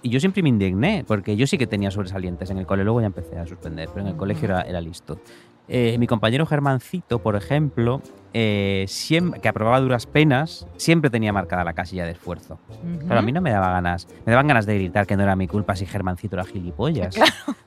Y 0.00 0.08
yo 0.08 0.20
siempre 0.20 0.42
me 0.42 0.48
indigné, 0.48 1.04
porque 1.06 1.36
yo 1.36 1.46
sí 1.46 1.58
que 1.58 1.66
tenía 1.66 1.90
sobresalientes 1.90 2.48
en 2.48 2.56
el 2.56 2.64
cole, 2.64 2.82
luego 2.82 3.02
ya 3.02 3.08
empecé 3.08 3.38
a 3.38 3.46
suspender, 3.46 3.90
pero 3.92 4.06
en 4.06 4.12
el 4.12 4.16
colegio 4.16 4.46
era, 4.46 4.62
era 4.62 4.80
listo. 4.80 5.20
Eh, 5.68 5.96
mi 5.98 6.06
compañero 6.06 6.46
Germancito, 6.46 7.20
por 7.20 7.36
ejemplo, 7.36 8.02
eh, 8.32 8.84
siempre, 8.86 9.40
que 9.40 9.48
aprobaba 9.48 9.80
duras 9.80 10.06
penas, 10.06 10.66
siempre 10.76 11.10
tenía 11.10 11.32
marcada 11.32 11.64
la 11.64 11.72
casilla 11.72 12.04
de 12.04 12.12
esfuerzo. 12.12 12.58
Pero 13.06 13.18
a 13.18 13.22
mí 13.22 13.32
no 13.32 13.40
me 13.40 13.50
daba 13.50 13.70
ganas, 13.70 14.06
me 14.24 14.30
daban 14.30 14.46
ganas 14.46 14.66
de 14.66 14.76
gritar 14.76 15.06
que 15.06 15.16
no 15.16 15.24
era 15.24 15.34
mi 15.34 15.48
culpa 15.48 15.74
si 15.74 15.86
Germancito 15.86 16.36
era 16.36 16.44
gilipollas. 16.44 17.16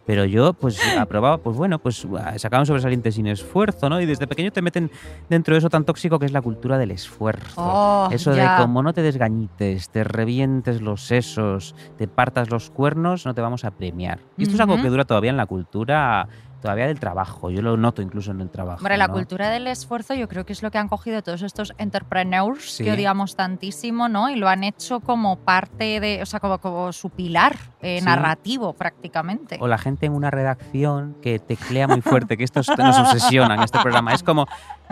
Pero 0.06 0.26
yo, 0.26 0.54
pues, 0.54 0.80
aprobaba, 0.98 1.38
pues 1.38 1.56
bueno, 1.56 1.80
pues 1.80 2.08
sacaba 2.38 2.62
un 2.62 2.66
sobresaliente 2.66 3.12
sin 3.12 3.28
esfuerzo, 3.28 3.90
¿no? 3.90 4.02
Y 4.02 4.06
desde 4.06 4.28
pequeño 4.28 4.52
te 4.52 4.62
meten 4.62 4.90
dentro 5.30 5.54
de 5.54 5.60
eso 5.60 5.70
tan 5.70 5.86
tóxico 5.86 6.20
que 6.20 6.26
es 6.26 6.32
la 6.32 6.42
cultura 6.42 6.78
del 6.78 6.92
esfuerzo. 6.92 7.62
Oh, 7.62 8.10
eso 8.12 8.32
de 8.32 8.48
como 8.58 8.84
no 8.84 8.94
te 8.94 9.02
desgañites, 9.02 9.90
te 9.90 10.04
revientes 10.04 10.82
los 10.82 11.04
sesos, 11.04 11.76
te 11.98 12.08
partas 12.08 12.50
los 12.50 12.70
cuernos, 12.70 13.26
no 13.26 13.34
te 13.34 13.42
vamos 13.42 13.66
a 13.66 13.72
premiar. 13.72 14.20
Y 14.38 14.44
esto 14.44 14.56
es 14.56 14.62
algo 14.62 14.82
que 14.82 14.90
dura 14.90 15.06
todavía 15.06 15.32
en 15.32 15.38
la 15.38 15.46
cultura 15.46 16.28
todavía 16.64 16.88
del 16.88 16.98
trabajo. 17.00 17.52
Yo 17.52 17.62
lo 17.62 17.76
noto 17.76 18.02
incluso 18.02 18.32
en 18.32 18.40
el 18.40 18.50
trabajo. 18.50 18.78
Hombre, 18.78 18.96
la 18.96 19.08
¿no? 19.10 19.14
cultura 19.14 19.50
del 19.50 19.68
esfuerzo 19.68 20.14
yo 20.14 20.30
creo 20.30 20.46
que 20.46 20.54
es 20.54 20.64
lo 20.64 20.72
que 20.72 20.78
han 20.78 20.88
cogido 20.88 21.22
todos 21.22 21.42
estos 21.42 21.74
entrepreneurs 21.78 22.72
Sí. 22.72 22.86
que 22.86 22.94
odiamos 22.94 23.36
tantísimo, 23.36 24.08
¿no? 24.08 24.30
Y 24.30 24.38
lo 24.38 24.48
han 24.48 24.64
hecho 24.64 25.02
como 25.02 25.36
parte 25.40 26.00
de, 26.00 26.22
o 26.22 26.26
sea, 26.26 26.40
como, 26.40 26.60
como 26.60 26.94
su 26.94 27.10
pilar 27.10 27.58
eh, 27.84 28.00
Sí. 28.00 28.06
narrativo 28.06 28.74
prácticamente. 28.74 29.58
O 29.60 29.68
la 29.68 29.78
gente 29.78 30.06
en 30.06 30.14
una 30.14 30.32
redacción 30.32 31.16
que 31.22 31.40
teclea 31.40 31.88
muy 31.88 32.02
fuerte, 32.02 32.38
que 32.38 32.44
estos 32.44 32.68
nos 32.78 32.98
obsesionan 32.98 33.62
este 33.62 33.80
programa. 33.80 34.14
Es 34.14 34.24
como, 34.24 34.48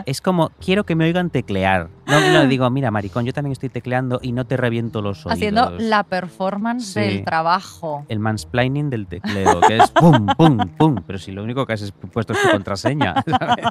es 0.06 0.20
como, 0.20 0.50
quiero 0.60 0.84
que 0.84 0.94
me 0.94 1.04
oigan 1.06 1.30
teclear. 1.30 1.88
No, 2.06 2.20
no 2.32 2.46
digo, 2.46 2.68
mira, 2.70 2.90
maricón, 2.90 3.24
yo 3.24 3.32
también 3.32 3.52
estoy 3.52 3.68
tecleando 3.70 4.18
y 4.22 4.32
no 4.32 4.44
te 4.46 4.56
reviento 4.56 5.00
los 5.02 5.24
oídos. 5.26 5.32
Haciendo 5.38 5.70
la 5.78 6.04
performance 6.04 6.92
Sí. 6.92 7.00
del 7.00 7.24
trabajo. 7.24 8.04
El 8.08 8.18
mansplaining 8.18 8.90
del 8.90 9.06
tecleo, 9.06 9.60
que 9.60 9.78
es 9.78 9.90
pum, 9.90 10.26
pum, 10.36 10.58
pum. 10.76 10.96
Pero 11.06 11.18
si 11.18 11.32
lo 11.32 11.42
único 11.42 11.64
que 11.66 11.72
has 11.72 11.92
puesto 12.12 12.32
es 12.34 12.42
tu 12.42 12.50
contraseña. 12.50 13.14
¿sabes? 13.26 13.66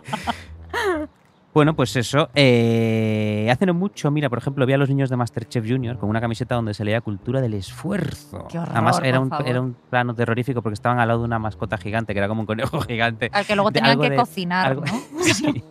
Bueno, 1.54 1.76
pues 1.76 1.96
eso. 1.96 2.30
Eh, 2.34 3.50
hace 3.52 3.66
no 3.66 3.74
mucho, 3.74 4.10
mira, 4.12 4.30
por 4.30 4.38
ejemplo, 4.38 4.66
vi 4.66 4.74
a 4.74 4.78
los 4.78 4.88
niños 4.90 5.10
de 5.10 5.18
Masterchef 5.18 5.68
Junior 5.68 5.98
con 5.98 6.10
una 6.10 6.22
camiseta 6.22 6.56
donde 6.56 6.74
se 6.74 6.86
leía 6.86 7.02
cultura 7.02 7.42
del 7.42 7.54
esfuerzo. 7.54 8.48
Qué 8.50 8.58
horror, 8.58 8.72
Además, 8.74 9.02
era 9.04 9.18
por 9.18 9.24
un, 9.24 9.30
favor. 9.30 9.48
era 9.50 9.62
un 9.62 9.76
plano 9.90 10.16
terrorífico 10.16 10.62
porque 10.62 10.76
estaban 10.76 11.00
al 11.00 11.08
lado 11.10 11.20
de 11.20 11.26
una 11.26 11.40
mascota 11.40 11.78
gigante, 11.78 12.14
que 12.14 12.20
era 12.20 12.28
como 12.28 12.42
un 12.42 12.48
conejo 12.48 12.80
gigante. 12.88 13.30
Al 13.34 13.46
que 13.46 13.56
luego 13.56 13.72
tenían 13.72 14.00
que 14.00 14.10
de- 14.12 14.16
cocinar, 14.16 14.68
algo- 14.72 14.84
¿no? 14.86 15.24
Sí. 15.32 15.64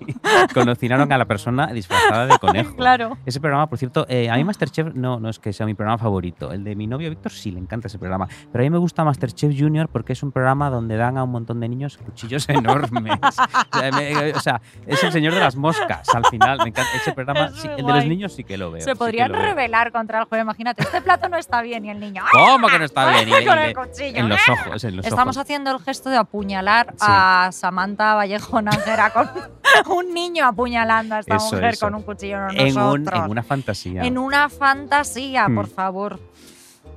Cocinaron 0.55 1.13
a 1.13 1.19
la 1.19 1.25
persona 1.27 1.67
disfrazada 1.69 2.27
de 2.27 2.39
conejo. 2.39 2.75
Claro. 2.81 3.19
Ese 3.27 3.41
programa, 3.41 3.67
por 3.69 3.79
cierto, 3.79 4.07
eh, 4.09 4.31
a 4.31 4.37
mí 4.37 4.45
Masterchef 4.45 4.95
no, 4.95 5.21
no 5.21 5.29
es 5.29 5.39
que 5.39 5.53
sea 5.53 5.67
mi 5.67 5.75
programa 5.75 5.99
favorito. 5.99 6.53
El 6.53 6.65
de 6.65 6.75
mi 6.77 6.87
novio 6.87 7.11
Víctor 7.11 7.33
sí 7.33 7.51
le 7.51 7.59
encanta 7.59 7.89
ese 7.89 7.99
programa. 7.99 8.27
Pero 8.53 8.63
a 8.63 8.65
mí 8.65 8.71
me 8.71 8.79
gusta 8.79 9.05
Masterchef 9.05 9.55
Junior 9.59 9.89
porque 9.89 10.13
es 10.15 10.23
un 10.23 10.33
programa 10.33 10.71
donde 10.71 10.97
dan 10.97 11.19
a 11.19 11.25
un 11.25 11.31
montón 11.31 11.61
de 11.61 11.69
niños 11.69 11.99
cuchillos 11.99 12.49
enormes. 12.49 12.91
o, 12.93 13.79
sea, 13.79 13.91
me- 13.93 14.33
o 14.33 14.41
sea, 14.41 14.61
es 14.87 15.03
el 15.05 15.13
señor 15.13 15.35
de 15.35 15.41
las 15.41 15.57
moscas 15.79 16.09
al 16.15 16.25
final. 16.27 16.59
Me 16.59 16.69
encanta 16.69 16.91
ese 16.97 17.13
programa. 17.13 17.47
Es 17.47 17.61
sí, 17.61 17.69
el 17.69 17.85
de 17.87 17.93
los 17.93 18.05
niños 18.07 18.33
sí 18.35 18.45
que 18.45 18.57
lo 18.57 18.71
veo. 18.71 18.83
Se 18.83 18.91
sí 18.93 18.97
podrían 18.97 19.33
veo. 19.33 19.41
rebelar 19.41 19.93
contra 19.93 20.19
el 20.21 20.25
juego. 20.27 20.43
Imagínate, 20.43 20.83
este 20.83 21.01
plato 21.01 21.29
no 21.29 21.37
está 21.37 21.63
bien 21.63 21.85
y 21.85 21.91
el 21.91 22.01
niño. 22.01 22.23
¡ah! 22.27 22.29
¿Cómo 22.33 22.69
que 22.69 22.79
no 22.79 22.85
está 22.85 23.09
bien? 23.11 23.29
Y- 23.29 23.45
Con 23.47 23.59
el 23.59 23.75
cuchillo. 23.75 24.19
en 24.19 24.29
los 24.29 24.41
ojos, 24.49 24.85
en 24.85 24.97
los 24.97 25.07
Estamos 25.07 25.37
ojos. 25.37 25.43
haciendo 25.45 25.71
el 25.71 25.79
gesto 25.81 26.11
de 26.11 26.17
apuñalar 26.17 26.87
Sí. 26.93 26.97
a 27.01 27.51
Samantha 27.53 28.15
Vallejo 28.15 28.61
Nájera 28.63 29.11
con 29.11 29.29
un 29.97 30.13
niño 30.15 30.47
apuñalando 30.47 31.15
a 31.15 31.21
esta 31.21 31.37
Eso, 31.37 31.47
mujer 31.57 31.65
eso. 31.75 31.87
con 31.87 31.95
un 31.95 32.03
cuchillo 32.03 32.49
en 32.51 32.61
En, 32.61 32.79
un- 32.79 33.09
en 33.13 33.23
una 33.31 33.43
fantasía. 33.43 34.03
En 34.03 34.19
una 34.19 34.49
fantasía, 34.49 35.49
Hmm. 35.49 35.55
por 35.55 35.67
favor. 35.69 36.19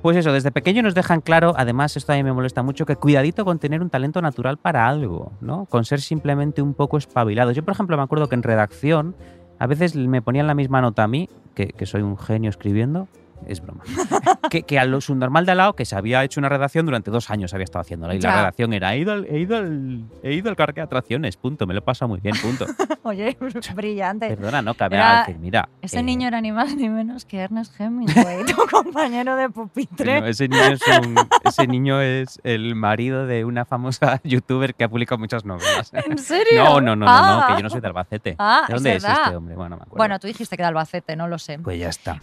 Pues 0.04 0.18
eso, 0.18 0.34
desde 0.34 0.50
pequeño 0.50 0.82
nos 0.82 0.94
dejan 0.94 1.22
claro, 1.22 1.54
además 1.56 1.96
esto 1.96 2.12
a 2.12 2.16
mí 2.16 2.22
me 2.22 2.34
molesta 2.34 2.62
mucho, 2.62 2.84
que 2.84 2.94
cuidadito 2.94 3.46
con 3.46 3.58
tener 3.58 3.80
un 3.80 3.88
talento 3.88 4.20
natural 4.20 4.58
para 4.58 4.86
algo, 4.86 5.32
¿no? 5.40 5.64
Con 5.64 5.86
ser 5.86 6.02
simplemente 6.02 6.60
un 6.60 6.74
poco 6.74 6.98
espabilados. 6.98 7.56
Yo, 7.56 7.64
por 7.64 7.72
ejemplo, 7.72 7.96
me 7.96 8.02
acuerdo 8.02 8.28
que 8.28 8.34
en 8.34 8.42
redacción 8.42 9.16
a 9.58 9.66
veces 9.66 9.96
me 9.96 10.20
ponían 10.20 10.46
la 10.46 10.52
misma 10.52 10.82
nota 10.82 11.04
a 11.04 11.08
mí, 11.08 11.30
que, 11.54 11.68
que 11.68 11.86
soy 11.86 12.02
un 12.02 12.18
genio 12.18 12.50
escribiendo, 12.50 13.08
es 13.46 13.60
broma, 13.60 13.82
que, 14.50 14.62
que 14.62 14.78
a 14.78 14.84
lo 14.84 15.00
subnormal 15.00 15.44
de 15.46 15.52
al 15.52 15.58
lado, 15.58 15.74
que 15.74 15.84
se 15.84 15.96
había 15.96 16.22
hecho 16.24 16.40
una 16.40 16.48
redacción 16.48 16.86
durante 16.86 17.10
dos 17.10 17.30
años, 17.30 17.52
había 17.54 17.64
estado 17.64 17.82
haciéndola. 17.82 18.14
Y 18.14 18.18
Ya. 18.20 18.30
la 18.30 18.36
redacción 18.38 18.72
era, 18.72 18.94
he 18.94 18.98
ido, 18.98 19.12
al, 19.12 19.26
he, 19.26 19.38
ido 19.38 19.56
al, 19.56 20.04
he 20.22 20.32
ido 20.34 20.48
al 20.50 20.56
parque 20.56 20.80
de 20.80 20.84
atracciones, 20.86 21.36
punto, 21.36 21.66
me 21.66 21.74
lo 21.74 21.78
he 21.80 21.82
pasado 21.82 22.08
muy 22.08 22.20
bien, 22.20 22.34
punto. 22.40 22.66
Oye, 23.02 23.36
brillante. 23.74 24.28
Perdona, 24.28 24.62
no, 24.62 24.74
cabe 24.74 24.96
Era- 24.96 25.20
decir, 25.20 25.38
mira. 25.38 25.68
Ese 25.82 25.98
eh, 25.98 26.02
niño 26.02 26.26
era 26.28 26.40
ni 26.40 26.52
más 26.52 26.74
ni 26.74 26.88
menos 26.88 27.24
que 27.26 27.38
Ernest 27.38 27.78
Hemingway, 27.78 28.44
tu 28.46 28.56
compañero 28.70 29.36
de 29.36 29.50
pupitre. 29.50 30.20
No, 30.20 30.26
ese, 30.26 30.48
niño 30.48 30.62
es 30.64 30.80
un- 31.02 31.14
ese 31.44 31.66
niño 31.66 32.00
es 32.00 32.40
el 32.44 32.74
marido 32.74 33.26
de 33.26 33.44
una 33.44 33.64
famosa 33.64 34.20
youtuber 34.24 34.74
que 34.74 34.84
ha 34.84 34.88
publicado 34.88 35.18
muchas 35.18 35.44
novelas. 35.44 35.92
¿En 35.92 36.16
serio? 36.18 36.64
No, 36.64 36.80
no, 36.80 36.96
no, 36.96 37.04
no, 37.04 37.10
Ah. 37.10 37.46
no, 37.48 37.54
que 37.54 37.60
yo 37.60 37.62
no 37.64 37.70
soy 37.70 37.80
de 37.80 37.86
Albacete. 37.88 38.36
Ah, 38.38 38.64
¿De 38.68 38.74
dónde 38.74 38.96
es, 38.96 39.04
este 39.04 39.36
hombre? 39.36 39.54
Bueno, 39.54 39.70
no 39.70 39.76
me 39.76 39.82
acuerdo. 39.82 39.96
Bueno, 39.98 40.18
tú 40.18 40.26
dijiste 40.26 40.56
que 40.56 40.62
de 40.62 40.68
Albacete, 40.68 41.14
no 41.16 41.28
lo 41.28 41.38
sé. 41.38 41.58
pues 41.58 41.78
ya 41.78 41.88
está. 41.88 42.16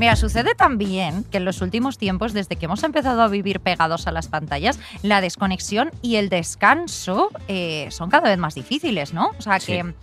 Mira, 0.00 0.16
sucede 0.16 0.54
también 0.54 1.24
que 1.24 1.36
en 1.36 1.44
los 1.44 1.60
últimos 1.60 1.98
tiempos, 1.98 2.32
desde 2.32 2.56
que 2.56 2.64
hemos 2.64 2.82
empezado 2.84 3.20
a 3.20 3.28
vivir 3.28 3.60
pegados 3.60 4.06
a 4.06 4.12
las 4.12 4.28
pantallas, 4.28 4.78
la 5.02 5.20
desconexión 5.20 5.90
y 6.00 6.16
el 6.16 6.30
descanso 6.30 7.28
eh, 7.48 7.86
son 7.90 8.08
cada 8.08 8.30
vez 8.30 8.38
más 8.38 8.54
difíciles, 8.54 9.12
¿no? 9.12 9.32
O 9.38 9.42
sea 9.42 9.60
Sí. 9.60 9.72
que 9.72 9.94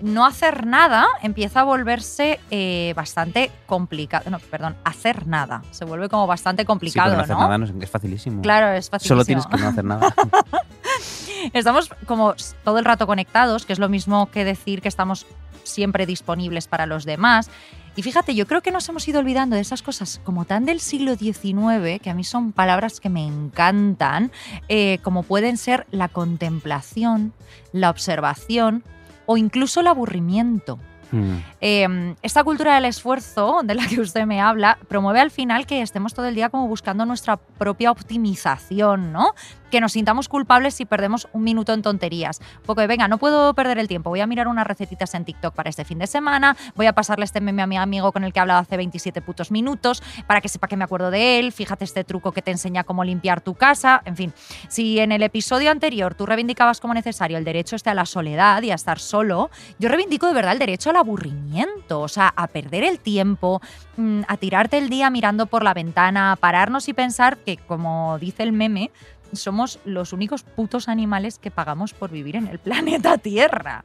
no 0.00 0.26
hacer 0.26 0.66
nada 0.66 1.06
empieza 1.22 1.60
a 1.60 1.62
volverse 1.62 2.40
eh, 2.50 2.94
bastante 2.96 3.52
complicado. 3.66 4.28
No, 4.28 4.40
perdón, 4.40 4.74
hacer 4.82 5.28
nada. 5.28 5.62
Se 5.70 5.84
vuelve 5.84 6.08
como 6.08 6.26
bastante 6.26 6.62
Sí, 6.62 6.66
complicado, 6.66 7.10
pero 7.10 7.18
no 7.18 7.22
hacer 7.22 7.36
¿no? 7.36 7.42
nada 7.42 7.58
no 7.58 7.64
es, 7.80 7.90
facilísimo. 7.90 8.42
Claro, 8.42 8.76
es 8.76 8.90
fácil. 8.90 9.06
Solo 9.06 9.24
tienes 9.24 9.46
que 9.46 9.56
no 9.56 9.68
hacer 9.68 9.84
nada. 9.84 10.12
Estamos 11.52 11.90
como 12.06 12.34
todo 12.64 12.78
el 12.80 12.84
rato 12.84 13.06
conectados, 13.06 13.66
que 13.66 13.72
es 13.72 13.78
lo 13.78 13.88
mismo 13.88 14.30
que 14.32 14.44
decir 14.44 14.82
que 14.82 14.88
estamos 14.88 15.26
siempre 15.62 16.06
disponibles 16.06 16.66
para 16.66 16.86
los 16.86 17.04
demás. 17.04 17.50
Y 17.96 18.02
fíjate, 18.02 18.34
yo 18.34 18.46
creo 18.46 18.60
que 18.60 18.72
nos 18.72 18.88
hemos 18.88 19.06
ido 19.06 19.20
olvidando 19.20 19.56
de 19.56 19.62
esas 19.62 19.82
cosas 19.82 20.20
como 20.24 20.44
tan 20.44 20.64
del 20.64 20.80
siglo 20.80 21.14
XIX, 21.14 22.00
que 22.02 22.10
a 22.10 22.14
mí 22.14 22.24
son 22.24 22.52
palabras 22.52 23.00
que 23.00 23.08
me 23.08 23.24
encantan, 23.24 24.32
eh, 24.68 24.98
como 25.02 25.22
pueden 25.22 25.56
ser 25.56 25.86
la 25.90 26.08
contemplación, 26.08 27.32
la 27.72 27.90
observación 27.90 28.82
o 29.26 29.36
incluso 29.36 29.80
el 29.80 29.86
aburrimiento. 29.86 30.78
Hmm. 31.12 31.36
Eh, 31.60 32.14
esta 32.22 32.42
cultura 32.42 32.74
del 32.74 32.86
esfuerzo 32.86 33.60
de 33.62 33.76
la 33.76 33.86
que 33.86 34.00
usted 34.00 34.26
me 34.26 34.40
habla 34.40 34.78
promueve 34.88 35.20
al 35.20 35.30
final 35.30 35.66
que 35.66 35.80
estemos 35.80 36.14
todo 36.14 36.26
el 36.26 36.34
día 36.34 36.48
como 36.48 36.66
buscando 36.66 37.06
nuestra 37.06 37.36
propia 37.36 37.92
optimización, 37.92 39.12
¿no? 39.12 39.34
Que 39.70 39.80
nos 39.80 39.92
sintamos 39.92 40.28
culpables 40.28 40.74
si 40.74 40.84
perdemos 40.84 41.28
un 41.32 41.42
minuto 41.42 41.72
en 41.72 41.82
tonterías. 41.82 42.40
De, 42.66 42.86
venga, 42.86 43.08
no 43.08 43.18
puedo 43.18 43.54
perder 43.54 43.78
el 43.78 43.88
tiempo, 43.88 44.10
voy 44.10 44.20
a 44.20 44.26
mirar 44.26 44.48
unas 44.48 44.66
recetitas 44.66 45.14
en 45.14 45.24
TikTok 45.24 45.54
para 45.54 45.70
este 45.70 45.84
fin 45.84 45.98
de 45.98 46.06
semana, 46.06 46.56
voy 46.74 46.86
a 46.86 46.92
pasarle 46.92 47.24
este 47.24 47.40
meme 47.40 47.62
a 47.62 47.66
mi 47.66 47.76
amigo 47.76 48.10
con 48.12 48.24
el 48.24 48.32
que 48.32 48.40
he 48.40 48.42
hablado 48.42 48.60
hace 48.60 48.76
27 48.76 49.22
putos 49.22 49.50
minutos 49.50 50.02
para 50.26 50.40
que 50.40 50.48
sepa 50.48 50.66
que 50.66 50.76
me 50.76 50.84
acuerdo 50.84 51.10
de 51.10 51.38
él, 51.38 51.52
fíjate 51.52 51.84
este 51.84 52.04
truco 52.04 52.32
que 52.32 52.42
te 52.42 52.50
enseña 52.50 52.84
cómo 52.84 53.04
limpiar 53.04 53.40
tu 53.40 53.54
casa, 53.54 54.02
en 54.04 54.16
fin. 54.16 54.32
Si 54.68 54.98
en 54.98 55.12
el 55.12 55.22
episodio 55.22 55.70
anterior 55.70 56.14
tú 56.14 56.26
reivindicabas 56.26 56.80
como 56.80 56.94
necesario 56.94 57.38
el 57.38 57.44
derecho 57.44 57.76
este 57.76 57.90
a 57.90 57.94
la 57.94 58.06
soledad 58.06 58.62
y 58.62 58.70
a 58.70 58.74
estar 58.74 58.98
solo, 58.98 59.50
yo 59.78 59.88
reivindico 59.88 60.26
de 60.26 60.34
verdad 60.34 60.52
el 60.52 60.58
derecho 60.58 60.90
al 60.90 60.96
aburrimiento, 60.96 62.00
o 62.00 62.08
sea, 62.08 62.32
a 62.36 62.48
perder 62.48 62.84
el 62.84 62.98
tiempo, 62.98 63.60
mm, 63.96 64.22
a 64.26 64.36
tirarte 64.36 64.78
el 64.78 64.88
día 64.88 65.10
mirando 65.10 65.46
por 65.46 65.62
la 65.62 65.74
ventana, 65.74 66.32
a 66.32 66.36
pararnos 66.36 66.88
y 66.88 66.92
pensar 66.92 67.38
que, 67.38 67.56
como 67.56 68.18
dice 68.18 68.42
el 68.42 68.52
meme, 68.52 68.90
somos 69.32 69.78
los 69.84 70.12
únicos 70.12 70.42
putos 70.42 70.88
animales 70.88 71.38
que 71.38 71.50
pagamos 71.50 71.92
por 71.94 72.10
vivir 72.10 72.36
en 72.36 72.46
el 72.48 72.58
planeta 72.60 73.18
Tierra. 73.18 73.84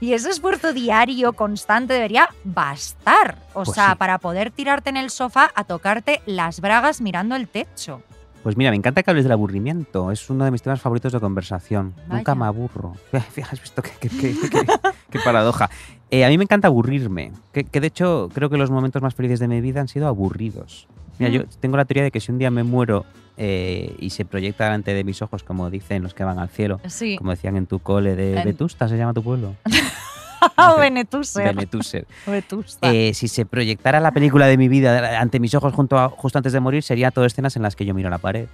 Y 0.00 0.12
ese 0.12 0.30
esfuerzo 0.30 0.72
diario, 0.72 1.32
constante, 1.32 1.94
debería 1.94 2.28
bastar. 2.44 3.38
O 3.54 3.64
Pues 3.64 3.74
sea, 3.74 3.90
sí. 3.92 3.96
para 3.98 4.18
poder 4.18 4.50
tirarte 4.50 4.90
en 4.90 4.96
el 4.96 5.10
sofá 5.10 5.50
a 5.54 5.64
tocarte 5.64 6.22
las 6.26 6.60
bragas 6.60 7.00
mirando 7.00 7.36
el 7.36 7.48
techo. 7.48 8.02
Pues 8.42 8.56
mira, 8.56 8.70
me 8.70 8.76
encanta 8.76 9.02
que 9.02 9.10
hables 9.10 9.24
del 9.24 9.32
aburrimiento. 9.32 10.12
Es 10.12 10.30
uno 10.30 10.44
de 10.44 10.50
mis 10.52 10.62
temas 10.62 10.80
favoritos 10.80 11.12
de 11.12 11.18
conversación. 11.20 11.94
Nunca 12.08 12.34
me 12.36 12.46
aburro. 12.46 12.94
Fíjate, 13.32 13.42
has 13.42 13.60
visto 13.60 13.82
qué, 13.82 15.18
paradoja. 15.24 15.68
Eh, 16.10 16.24
a 16.24 16.28
mí 16.28 16.38
me 16.38 16.44
encanta 16.44 16.68
aburrirme. 16.68 17.32
Que, 17.52 17.64
que 17.64 17.80
de 17.80 17.88
hecho 17.88 18.28
creo 18.32 18.48
que 18.48 18.56
los 18.56 18.70
momentos 18.70 19.02
más 19.02 19.14
felices 19.14 19.40
de 19.40 19.48
mi 19.48 19.60
vida 19.60 19.80
han 19.80 19.88
sido 19.88 20.06
aburridos. 20.06 20.86
Mira, 21.18 21.30
yo 21.30 21.44
tengo 21.60 21.76
la 21.76 21.84
teoría 21.84 22.02
de 22.04 22.10
que 22.10 22.20
si 22.20 22.30
un 22.32 22.38
día 22.38 22.50
me 22.50 22.62
muero 22.62 23.04
eh, 23.36 23.94
y 23.98 24.10
se 24.10 24.24
proyecta 24.24 24.64
delante 24.64 24.94
de 24.94 25.04
mis 25.04 25.22
ojos, 25.22 25.42
como 25.44 25.70
dicen 25.70 26.02
los 26.02 26.14
que 26.14 26.24
van 26.24 26.38
al 26.38 26.48
cielo, 26.48 26.80
Sí. 26.86 27.16
como 27.18 27.30
decían 27.30 27.56
en 27.56 27.66
tu 27.66 27.78
cole 27.78 28.16
de 28.16 28.42
Vetusta, 28.44 28.88
se 28.88 28.96
llama 28.96 29.12
tu 29.14 29.22
pueblo. 29.22 29.54
Benetuser. 30.78 31.44
Benetuser. 31.54 32.06
Vetusta. 32.26 32.92
Eh, 32.92 33.12
si 33.14 33.26
se 33.28 33.44
proyectara 33.44 33.98
la 34.00 34.12
película 34.12 34.46
de 34.46 34.56
mi 34.56 34.68
vida 34.68 35.20
ante 35.20 35.40
mis 35.40 35.54
ojos 35.54 35.74
junto 35.74 35.98
a- 35.98 36.08
justo 36.08 36.38
antes 36.38 36.52
de 36.52 36.60
morir, 36.60 36.82
sería 36.82 37.10
todo 37.10 37.24
escenas 37.24 37.56
en 37.56 37.62
las 37.62 37.74
que 37.76 37.84
yo 37.84 37.94
miro 37.94 38.08
a 38.08 38.10
la 38.10 38.18
pared, 38.18 38.46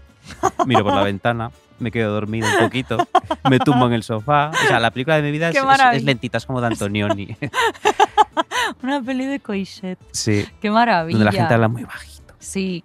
miro 0.67 0.83
por 0.85 0.95
la 0.95 1.03
ventana, 1.05 1.51
me 1.79 1.91
quedo 1.91 2.13
dormido 2.13 2.49
un 2.49 2.59
poquito, 2.65 2.97
me 3.51 3.59
tumbo 3.59 3.87
en 3.87 3.93
el 3.93 4.03
sofá. 4.03 4.51
O 4.51 4.67
sea, 4.69 4.81
la 4.81 4.91
película 4.91 5.17
de 5.17 5.23
mi 5.23 5.31
vida 5.31 5.51
es 5.51 6.03
lentita, 6.05 6.39
es 6.39 6.47
como 6.47 6.61
de 6.61 6.69
Antonioni. 6.69 7.37
Una 8.83 9.03
peli 9.03 9.27
de 9.27 9.41
Coixet. 9.41 9.99
sí. 10.13 10.45
Qué 10.61 10.71
maravilla. 10.71 11.19
Donde 11.19 11.25
la 11.33 11.33
gente 11.33 11.55
habla 11.55 11.69
muy 11.69 11.85
bajito. 11.85 12.14
Sí. 12.45 12.85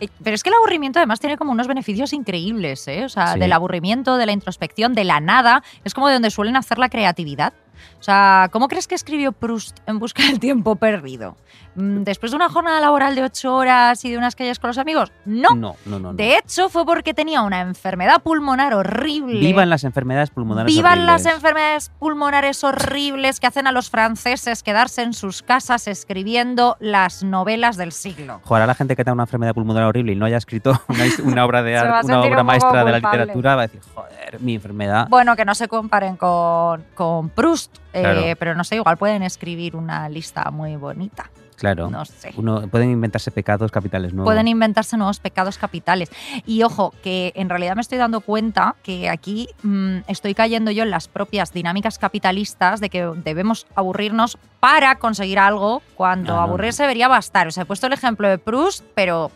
Eh, 0.00 0.08
Pero 0.22 0.34
es 0.34 0.42
que 0.42 0.48
el 0.50 0.54
aburrimiento 0.56 0.98
además 0.98 1.20
tiene 1.20 1.36
como 1.36 1.52
unos 1.52 1.66
beneficios 1.68 2.12
increíbles, 2.12 2.86
¿eh? 2.88 3.04
O 3.04 3.08
sea, 3.08 3.34
Sí. 3.34 3.38
del 3.38 3.52
aburrimiento, 3.52 4.16
de 4.16 4.26
la 4.26 4.32
introspección, 4.32 4.94
de 4.94 5.04
la 5.04 5.20
nada, 5.20 5.62
es 5.84 5.94
como 5.94 6.08
de 6.08 6.14
donde 6.14 6.30
suelen 6.30 6.56
hacer 6.56 6.78
la 6.78 6.88
creatividad. 6.88 7.52
O 7.98 8.02
sea, 8.02 8.48
¿cómo 8.52 8.68
crees 8.68 8.86
que 8.86 8.94
escribió 8.94 9.32
Proust 9.32 9.78
en 9.86 9.98
busca 9.98 10.24
del 10.24 10.38
tiempo 10.40 10.76
perdido? 10.76 11.36
Mm, 11.76 12.02
¿Después 12.02 12.32
de 12.32 12.36
una 12.36 12.48
jornada 12.48 12.80
laboral 12.80 13.14
de 13.14 13.22
ocho 13.22 13.54
horas 13.54 14.04
y 14.04 14.10
de 14.10 14.18
unas 14.18 14.36
calles 14.36 14.58
con 14.58 14.68
los 14.68 14.78
amigos? 14.78 15.12
No. 15.24 15.54
No, 15.54 15.76
no, 15.84 15.98
no. 15.98 16.14
De 16.14 16.36
hecho, 16.36 16.68
fue 16.68 16.84
porque 16.84 17.14
tenía 17.14 17.42
una 17.42 17.60
enfermedad 17.60 18.22
pulmonar 18.22 18.74
horrible. 18.74 19.40
Vivan 19.40 19.70
las 19.70 19.84
enfermedades 19.84 20.30
pulmonares 20.30 20.72
Vivan 20.72 21.06
las 21.06 21.26
enfermedades 21.26 21.90
pulmonares 21.98 22.62
horribles 22.62 23.40
que 23.40 23.46
hacen 23.46 23.66
a 23.66 23.72
los 23.72 23.90
franceses 23.90 24.62
quedarse 24.62 25.02
en 25.02 25.14
sus 25.14 25.42
casas 25.42 25.88
escribiendo 25.88 26.76
las 26.80 27.24
novelas 27.24 27.76
del 27.76 27.92
siglo. 27.92 28.40
Joder, 28.44 28.64
a 28.64 28.66
la 28.66 28.74
gente 28.74 28.94
que 28.96 29.04
tenga 29.04 29.14
una 29.14 29.24
enfermedad 29.24 29.54
pulmonar 29.54 29.84
horrible 29.84 30.12
y 30.12 30.16
no 30.16 30.26
haya 30.26 30.36
escrito 30.36 30.80
una, 31.24 31.44
obra 31.44 31.62
de 31.62 31.76
arte, 31.76 32.06
una 32.06 32.22
obra 32.22 32.40
un 32.40 32.46
maestra 32.46 32.84
de 32.84 32.92
la 32.92 32.98
literatura, 32.98 33.56
va 33.56 33.62
a 33.62 33.66
decir, 33.66 33.80
joder, 33.94 34.40
mi 34.40 34.54
enfermedad. 34.54 35.08
Bueno, 35.08 35.34
que 35.36 35.44
no 35.44 35.54
se 35.54 35.68
comparen 35.68 36.16
con, 36.16 36.84
con 36.94 37.30
Proust, 37.30 37.63
eh, 37.92 38.00
Claro. 38.02 38.22
pero 38.38 38.54
no 38.54 38.64
sé, 38.64 38.76
igual 38.76 38.96
pueden 38.96 39.22
escribir 39.22 39.76
una 39.76 40.08
lista 40.08 40.50
muy 40.50 40.76
bonita. 40.76 41.30
claro. 41.56 41.88
No 41.88 42.04
sé. 42.04 42.32
Uno, 42.36 42.66
pueden 42.68 42.90
inventarse 42.90 43.30
pecados 43.30 43.70
capitales 43.70 44.12
nuevos. 44.12 44.28
Pueden 44.28 44.48
inventarse 44.48 44.96
nuevos 44.96 45.20
pecados 45.20 45.56
capitales. 45.56 46.10
Y 46.44 46.62
ojo, 46.64 46.92
que 47.02 47.32
en 47.36 47.48
realidad 47.48 47.74
me 47.76 47.80
estoy 47.80 47.96
dando 47.98 48.20
cuenta 48.20 48.74
que 48.82 49.08
aquí 49.08 49.48
mm, 49.62 49.98
estoy 50.08 50.34
cayendo 50.34 50.70
yo 50.72 50.82
en 50.82 50.90
las 50.90 51.06
propias 51.08 51.52
dinámicas 51.52 51.98
capitalistas 51.98 52.80
de 52.80 52.90
que 52.90 53.08
debemos 53.24 53.66
aburrirnos 53.76 54.36
para 54.60 54.96
conseguir 54.96 55.38
algo 55.38 55.80
cuando 55.94 56.32
No, 56.32 56.38
no, 56.38 56.42
aburrirse 56.42 56.82
debería 56.82 57.06
bastar. 57.08 57.46
O 57.46 57.50
sea, 57.52 57.62
he 57.62 57.66
puesto 57.66 57.86
el 57.86 57.92
ejemplo 57.92 58.28
de 58.28 58.38
Proust, 58.38 58.84
pero 58.94 59.30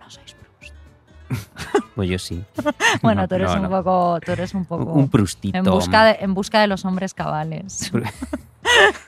no 0.00 0.10
sois. 0.10 0.34
Pues 1.94 2.08
yo 2.08 2.18
sí. 2.18 2.44
Bueno, 3.02 3.22
No, 3.22 3.28
tú 3.28 3.34
eres 3.34 3.54
no, 3.56 3.62
un 3.62 3.68
poco, 3.68 4.20
tú 4.24 4.32
eres 4.32 4.54
un 4.54 4.64
poco 4.64 4.92
Un 4.92 5.08
prustito. 5.08 5.58
en 5.58 5.64
busca 5.64 6.04
de, 6.04 6.16
en 6.20 6.32
busca 6.34 6.60
de 6.60 6.66
los 6.68 6.84
hombres 6.84 7.12
cabales. 7.14 7.90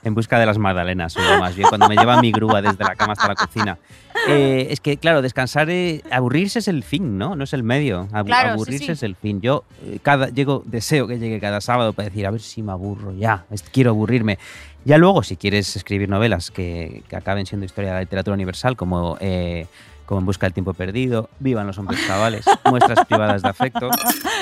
En 0.02 0.14
busca 0.14 0.38
de 0.38 0.46
las 0.46 0.56
magdalenas, 0.56 1.14
o 1.16 1.20
más 1.38 1.54
bien, 1.54 1.68
cuando 1.68 1.86
me 1.86 1.94
lleva 1.94 2.20
mi 2.22 2.32
grúa 2.32 2.62
desde 2.62 2.82
la 2.82 2.96
cama 2.96 3.12
hasta 3.12 3.28
la 3.28 3.34
cocina. 3.34 3.78
Eh, 4.26 4.68
es 4.70 4.80
que, 4.80 4.96
claro, 4.96 5.20
descansar, 5.20 5.68
eh, 5.68 6.02
aburrirse 6.10 6.60
es 6.60 6.68
el 6.68 6.82
fin, 6.82 7.18
¿no? 7.18 7.36
No 7.36 7.44
es 7.44 7.52
el 7.52 7.62
medio. 7.62 8.08
Abu- 8.12 8.26
Claro, 8.26 8.48
sí, 8.48 8.52
aburrirse 8.54 8.86
sí. 8.86 8.92
es 8.92 9.02
el 9.02 9.16
fin. 9.16 9.40
Yo 9.42 9.64
eh, 9.84 9.98
cada, 10.02 10.28
llego, 10.30 10.62
deseo 10.64 11.06
que 11.06 11.18
llegue 11.18 11.38
cada 11.40 11.60
sábado 11.60 11.92
para 11.92 12.08
decir, 12.08 12.26
a 12.26 12.30
ver 12.30 12.40
si 12.40 12.62
me 12.62 12.72
aburro 12.72 13.12
ya, 13.12 13.44
quiero 13.70 13.90
aburrirme. 13.90 14.38
Ya 14.86 14.96
luego, 14.96 15.22
si 15.22 15.36
quieres 15.36 15.76
escribir 15.76 16.08
novelas 16.08 16.50
que, 16.50 17.02
que 17.08 17.16
acaben 17.16 17.44
siendo 17.44 17.66
historia 17.66 17.90
de 17.90 17.94
la 17.96 18.00
literatura 18.00 18.34
universal, 18.34 18.76
como, 18.76 19.18
eh, 19.20 19.66
como 20.10 20.18
En 20.18 20.26
busca 20.26 20.46
del 20.46 20.52
tiempo 20.52 20.74
perdido, 20.74 21.30
Vivan 21.38 21.68
los 21.68 21.78
hombres 21.78 22.00
cabales, 22.04 22.44
Muestras 22.64 23.06
privadas 23.06 23.42
de 23.42 23.48
afecto, 23.48 23.90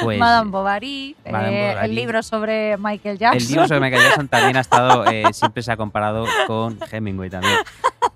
pues... 0.03 0.19
Madame 0.19 0.51
Bovary, 0.51 1.15
Madame 1.31 1.49
eh, 1.49 1.69
Bovary. 1.69 1.91
el 1.91 1.95
libro 1.95 2.23
sobre 2.23 2.79
Michael 2.79 3.19
Jackson. 3.19 3.43
El 3.43 3.49
libro 3.49 3.69
sobre 3.69 3.81
Michael 3.81 4.03
Jackson 4.03 4.29
también 4.29 4.57
ha 4.57 4.61
estado, 4.61 5.05
eh, 5.09 5.25
siempre 5.35 5.63
se 5.63 5.71
ha 5.71 5.77
comparado 5.77 6.25
con 6.47 6.79
Hemingway 6.91 7.29
también. 7.29 7.53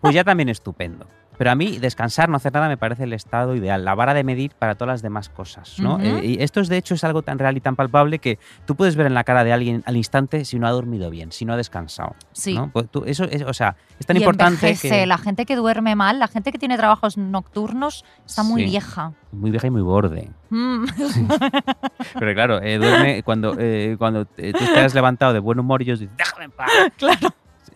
Pues 0.00 0.14
ya 0.14 0.24
también 0.24 0.48
estupendo. 0.48 1.04
Pero 1.38 1.50
a 1.50 1.54
mí 1.54 1.78
descansar, 1.78 2.28
no 2.28 2.36
hacer 2.36 2.52
nada, 2.52 2.68
me 2.68 2.76
parece 2.76 3.04
el 3.04 3.12
estado 3.12 3.56
ideal, 3.56 3.84
la 3.84 3.94
vara 3.94 4.14
de 4.14 4.22
medir 4.22 4.52
para 4.58 4.74
todas 4.74 4.92
las 4.94 5.02
demás 5.02 5.28
cosas. 5.28 5.78
¿no? 5.80 5.94
Ujú. 5.96 6.04
Eh, 6.04 6.20
y 6.26 6.42
esto 6.42 6.60
es, 6.60 6.68
de 6.68 6.76
hecho 6.76 6.94
es 6.94 7.02
algo 7.04 7.22
tan 7.22 7.38
real 7.38 7.56
y 7.56 7.60
tan 7.60 7.74
palpable 7.74 8.18
que 8.18 8.38
tú 8.66 8.76
puedes 8.76 8.94
ver 8.96 9.06
en 9.06 9.14
la 9.14 9.24
cara 9.24 9.42
de 9.42 9.52
alguien 9.52 9.82
al 9.86 9.96
instante 9.96 10.44
si 10.44 10.58
no 10.58 10.66
ha 10.66 10.70
dormido 10.70 11.10
bien, 11.10 11.32
si 11.32 11.44
no 11.44 11.54
ha 11.54 11.56
descansado. 11.56 12.14
Sí. 12.32 12.54
¿no? 12.54 12.70
Pues 12.72 12.88
tú- 12.90 13.04
eso 13.06 13.24
es, 13.24 13.42
o 13.42 13.54
sea, 13.54 13.76
es 13.98 14.06
tan 14.06 14.16
y 14.16 14.20
importante 14.20 14.66
envejece. 14.66 14.88
que 14.90 15.06
La 15.06 15.18
gente 15.18 15.46
que 15.46 15.56
duerme 15.56 15.96
mal, 15.96 16.18
la 16.18 16.28
gente 16.28 16.52
que 16.52 16.58
tiene 16.58 16.76
trabajos 16.76 17.16
nocturnos, 17.16 18.04
está 18.26 18.42
muy 18.42 18.62
Sí. 18.64 18.70
vieja. 18.70 19.12
muy 19.32 19.50
vieja 19.50 19.66
y 19.66 19.70
muy 19.70 19.82
borde. 19.82 20.30
Mm. 20.50 20.84
Pero 22.18 22.34
claro, 22.34 22.62
eh, 22.62 22.76
duerme 22.78 23.22
cuando, 23.22 23.56
eh, 23.58 23.96
cuando 23.98 24.26
tú 24.26 24.32
estás 24.42 24.94
levantado 24.94 25.32
de 25.32 25.38
buen 25.38 25.58
humor 25.58 25.80
y 25.82 25.86
ellos 25.86 26.00
dicen, 26.00 26.14
déjame 26.16 26.44
en 26.44 26.50
paz. 26.50 26.70
Claro. 26.98 27.28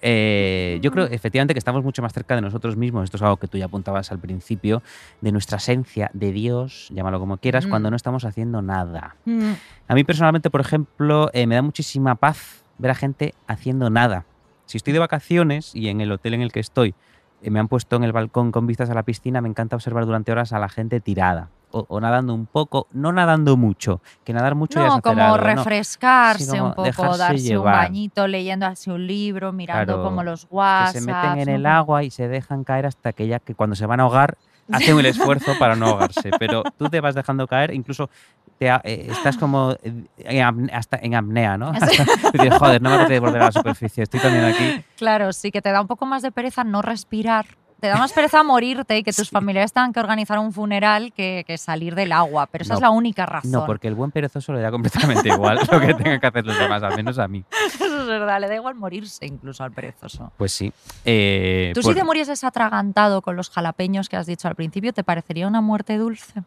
Eh, 0.03 0.79
yo 0.83 0.91
creo 0.91 1.07
efectivamente 1.07 1.55
que 1.55 1.59
estamos 1.59 1.83
mucho 1.85 2.03
más 2.03 2.13
cerca 2.13 2.35
de 2.35 2.41
nosotros 2.41 2.77
mismos. 2.77 3.05
Esto 3.05 3.17
es 3.17 3.23
algo 3.23 3.37
que 3.39 3.49
tú 3.49 3.59
ya 3.59 3.67
apuntabas 3.67 4.13
al 4.13 4.19
principio, 4.19 4.83
de 5.21 5.33
nuestra 5.33 5.59
esencia, 5.59 6.11
de 6.13 6.33
Dios, 6.33 6.89
llámalo 6.93 7.19
como 7.19 7.39
quieras, 7.39 7.67
Mm. 7.67 7.71
cuando 7.71 7.91
no 7.91 7.97
estamos 7.97 8.25
haciendo 8.25 8.63
nada. 8.63 9.17
Mm. 9.25 9.53
A 9.89 9.95
mí 9.95 10.05
personalmente, 10.05 10.51
por 10.51 10.61
ejemplo, 10.61 11.31
eh, 11.33 11.47
me 11.47 11.55
da 11.55 11.63
muchísima 11.63 12.15
paz 12.17 12.65
ver 12.79 12.91
a 12.91 12.95
gente 12.95 13.35
haciendo 13.47 13.91
nada. 13.91 14.25
Si 14.67 14.77
estoy 14.77 14.93
de 14.93 14.99
vacaciones 14.99 15.75
y 15.75 15.89
en 15.89 16.01
el 16.01 16.11
hotel 16.13 16.35
en 16.35 16.43
el 16.43 16.53
que 16.53 16.61
estoy 16.61 16.95
eh, 17.43 17.51
me 17.51 17.61
han 17.61 17.69
puesto 17.69 17.97
en 17.97 18.05
el 18.05 18.13
balcón 18.13 18.51
con 18.51 18.67
vistas 18.67 18.91
a 18.91 18.95
la 18.95 19.03
piscina, 19.03 19.41
me 19.41 19.49
encanta 19.49 19.77
observar 19.77 20.07
durante 20.07 20.33
horas 20.33 20.53
a 20.53 20.59
la 20.59 20.69
gente 20.69 21.01
tirada. 21.01 21.51
O, 21.73 21.85
o 21.89 22.01
nadando 22.01 22.33
un 22.33 22.47
poco, 22.47 22.87
no 22.93 23.13
nadando 23.13 23.57
mucho, 23.57 24.01
que 24.25 24.33
nadar 24.33 24.55
mucho 24.55 24.79
ya 24.79 24.87
es 24.87 24.95
No, 24.95 25.03
como 25.03 25.25
algo, 25.25 25.37
¿no? 25.37 25.43
refrescarse 25.65 26.45
Sí, 26.45 26.51
como 26.51 26.67
un 26.69 26.75
poco, 26.75 27.17
darse 27.19 27.39
llevar. 27.39 27.75
un 27.75 27.81
bañito, 27.83 28.27
leyendo 28.29 28.67
así 28.67 28.89
un 28.89 29.05
libro, 29.07 29.53
mirando 29.53 29.95
Claro, 29.95 30.03
como 30.03 30.23
los 30.23 30.43
que 30.43 30.55
WhatsApp. 30.55 30.93
se 30.93 31.01
meten 31.01 31.39
en 31.39 31.49
el 31.49 31.67
agua 31.67 32.05
y 32.05 32.11
se 32.11 32.29
dejan 32.29 32.63
caer 32.63 32.87
hasta 32.87 33.13
que 33.13 33.27
ya 33.27 33.41
que 33.41 33.55
cuando 33.55 33.75
se 33.75 33.85
van 33.87 33.99
a 34.01 34.05
ahogar 34.05 34.39
hacen 34.71 34.99
el 34.99 35.07
esfuerzo 35.07 35.55
para 35.59 35.75
no 35.77 35.87
ahogarse. 35.87 36.31
Pero 36.39 36.63
tú 36.79 36.89
te 36.89 37.01
vas 37.01 37.15
dejando 37.15 37.47
caer, 37.47 37.75
incluso 37.75 38.11
te 38.59 38.69
eh, 38.69 39.07
estás 39.11 39.37
como 39.37 39.73
eh, 39.83 40.07
en, 40.19 40.71
hasta 40.73 40.99
en 41.03 41.15
apnea, 41.15 41.59
¿no? 41.59 41.69
Hasta- 41.75 42.05
dices, 42.33 42.55
joder, 42.59 42.81
no 42.81 42.91
me 42.91 42.97
apetece 42.97 43.21
volver 43.21 43.43
a 43.43 43.47
la 43.47 43.53
superficie, 43.53 44.05
estoy 44.05 44.21
también 44.21 44.45
aquí. 44.45 44.83
Claro, 44.97 45.33
sí, 45.33 45.51
que 45.51 45.63
te 45.63 45.71
da 45.73 45.81
un 45.81 45.89
poco 45.89 46.07
más 46.07 46.23
de 46.23 46.31
pereza 46.33 46.63
no 46.65 46.81
respirar. 46.81 47.47
Te 47.81 47.89
da 47.89 47.99
más 47.99 48.12
pereza 48.15 48.43
morirte 48.43 48.97
y 48.97 49.03
que 49.03 49.12
tus 49.12 49.29
familiares 49.29 49.71
tengan 49.73 49.93
que 49.93 50.01
organizar 50.01 50.39
un 50.39 50.51
funeral 50.53 51.12
que, 51.12 51.45
que 51.47 51.59
salir 51.59 51.95
del 51.95 52.11
agua. 52.12 52.47
Pero 52.47 52.62
esa 52.62 52.73
No, 52.75 52.79
es 52.79 52.83
la 52.83 52.91
única 52.91 53.27
razón. 53.27 53.51
No, 53.53 53.67
porque 53.67 53.87
el 53.87 53.95
buen 53.95 54.11
perezoso 54.11 54.55
le 54.55 54.61
da 54.62 54.71
completamente 54.71 55.29
igual 55.29 55.61
lo 55.71 55.79
que 55.81 55.93
tengan 55.95 56.19
que 56.19 56.27
hacer 56.27 56.47
los 56.47 56.59
demás, 56.59 56.83
al 56.83 56.97
menos 56.97 57.19
a 57.19 57.29
mí. 57.29 57.45
Eso 57.75 58.01
es 58.01 58.07
verdad, 58.07 58.41
le 58.41 58.49
da 58.49 58.55
igual 58.55 58.75
morirse 58.77 59.27
incluso 59.27 59.62
al 59.62 59.73
perezoso. 59.73 60.33
Pues 60.39 60.53
sí. 60.53 60.73
Eh, 61.05 61.73
Tú 61.75 61.83
por- 61.83 61.93
si 61.93 61.99
te 61.99 62.05
murieses 62.05 62.45
atragantado 62.45 63.21
con 63.21 63.37
los 63.37 63.51
jalapeños 63.51 64.09
que 64.09 64.17
has 64.17 64.27
dicho 64.27 64.49
al 64.49 64.55
principio, 64.55 64.95
¿te 64.95 65.05
parecería 65.05 65.47
una 65.47 65.61
muerte 65.61 65.99
dulce? 65.99 66.43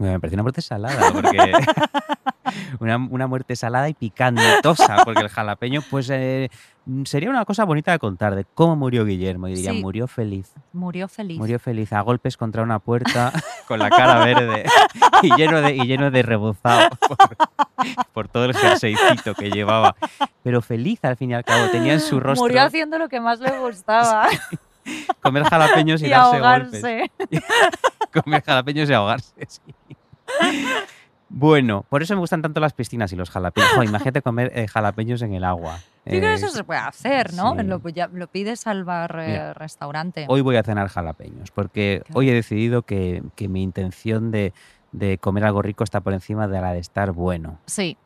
Me 0.00 0.18
parece 0.18 0.34
una 0.34 0.42
muerte 0.42 0.62
salada, 0.62 1.12
porque 1.12 1.52
una, 2.80 2.96
una 2.96 3.26
muerte 3.26 3.56
salada 3.56 3.88
y 3.88 3.94
picantosa, 3.94 4.98
porque 5.04 5.20
el 5.20 5.28
jalapeño, 5.28 5.80
pues 5.90 6.10
eh, 6.10 6.50
sería 7.04 7.30
una 7.30 7.44
cosa 7.44 7.64
bonita 7.64 7.92
de 7.92 7.98
contar 7.98 8.34
de 8.34 8.44
cómo 8.44 8.76
murió 8.76 9.04
Guillermo. 9.04 9.48
Y 9.48 9.54
diría, 9.54 9.72
Sí. 9.72 9.80
murió 9.80 10.06
feliz. 10.08 10.52
Murió 10.72 11.08
feliz. 11.08 11.38
Murió 11.38 11.58
feliz 11.58 11.92
a 11.92 12.00
golpes 12.00 12.36
contra 12.36 12.62
una 12.62 12.78
puerta 12.78 13.32
con 13.68 13.78
la 13.78 13.88
cara 13.90 14.24
verde 14.24 14.64
y 15.22 15.34
lleno 15.36 15.60
de, 15.60 15.76
y 15.76 15.86
lleno 15.86 16.10
de 16.10 16.22
rebozado 16.22 16.88
por, 17.08 17.18
por 18.12 18.28
todo 18.28 18.44
el 18.46 18.54
jerseycito 18.56 19.34
que 19.34 19.50
llevaba. 19.50 19.94
Pero 20.42 20.60
feliz 20.62 20.98
al 21.04 21.16
fin 21.16 21.30
y 21.30 21.34
al 21.34 21.44
cabo. 21.44 21.70
Tenía 21.70 21.92
en 21.94 22.00
su 22.00 22.18
rostro 22.20 22.44
Murió 22.44 22.62
haciendo 22.62 22.98
lo 22.98 23.08
que 23.08 23.20
más 23.20 23.40
le 23.40 23.56
gustaba. 23.58 24.28
comer 25.22 25.44
jalapeños 25.44 26.02
y, 26.02 26.06
y 26.06 26.08
darse 26.10 26.40
golpes. 26.40 26.84
ahogarse. 26.84 27.10
Comer 28.12 28.42
jalapeños 28.42 28.90
y 28.90 28.92
ahogarse. 28.92 29.32
sí. 29.46 29.60
Bueno, 31.28 31.84
por 31.88 32.02
eso 32.02 32.14
me 32.14 32.20
gustan 32.20 32.42
tanto 32.42 32.60
las 32.60 32.74
piscinas 32.74 33.12
y 33.12 33.16
los 33.16 33.30
jalapeños. 33.30 33.70
Imagínate 33.84 34.20
comer 34.20 34.52
eh, 34.54 34.68
jalapeños 34.68 35.22
en 35.22 35.32
el 35.34 35.44
agua. 35.44 35.78
Sí, 36.04 36.10
que 36.10 36.16
Eh, 36.18 36.34
eso 36.34 36.48
se 36.48 36.64
puede 36.64 36.80
hacer, 36.80 37.32
¿no? 37.34 37.54
sí. 37.56 37.62
Lo, 37.62 37.78
ya- 37.90 38.08
lo 38.12 38.26
pides 38.26 38.66
al 38.66 38.82
bar 38.84 39.16
eh, 39.20 39.26
Mira, 39.28 39.54
restaurante. 39.54 40.24
Hoy 40.28 40.40
voy 40.40 40.56
a 40.56 40.62
cenar 40.64 40.88
jalapeños, 40.88 41.50
porque 41.52 42.02
Claro. 42.04 42.18
hoy 42.18 42.30
he 42.30 42.34
decidido 42.34 42.82
que, 42.82 43.22
que 43.36 43.48
mi 43.48 43.62
intención 43.62 44.30
de, 44.32 44.52
de 44.90 45.18
comer 45.18 45.44
algo 45.44 45.62
rico 45.62 45.84
está 45.84 46.00
por 46.00 46.12
encima 46.12 46.48
de 46.48 46.60
la 46.60 46.72
de 46.72 46.80
estar 46.80 47.12
bueno. 47.12 47.58
Sí. 47.66 47.96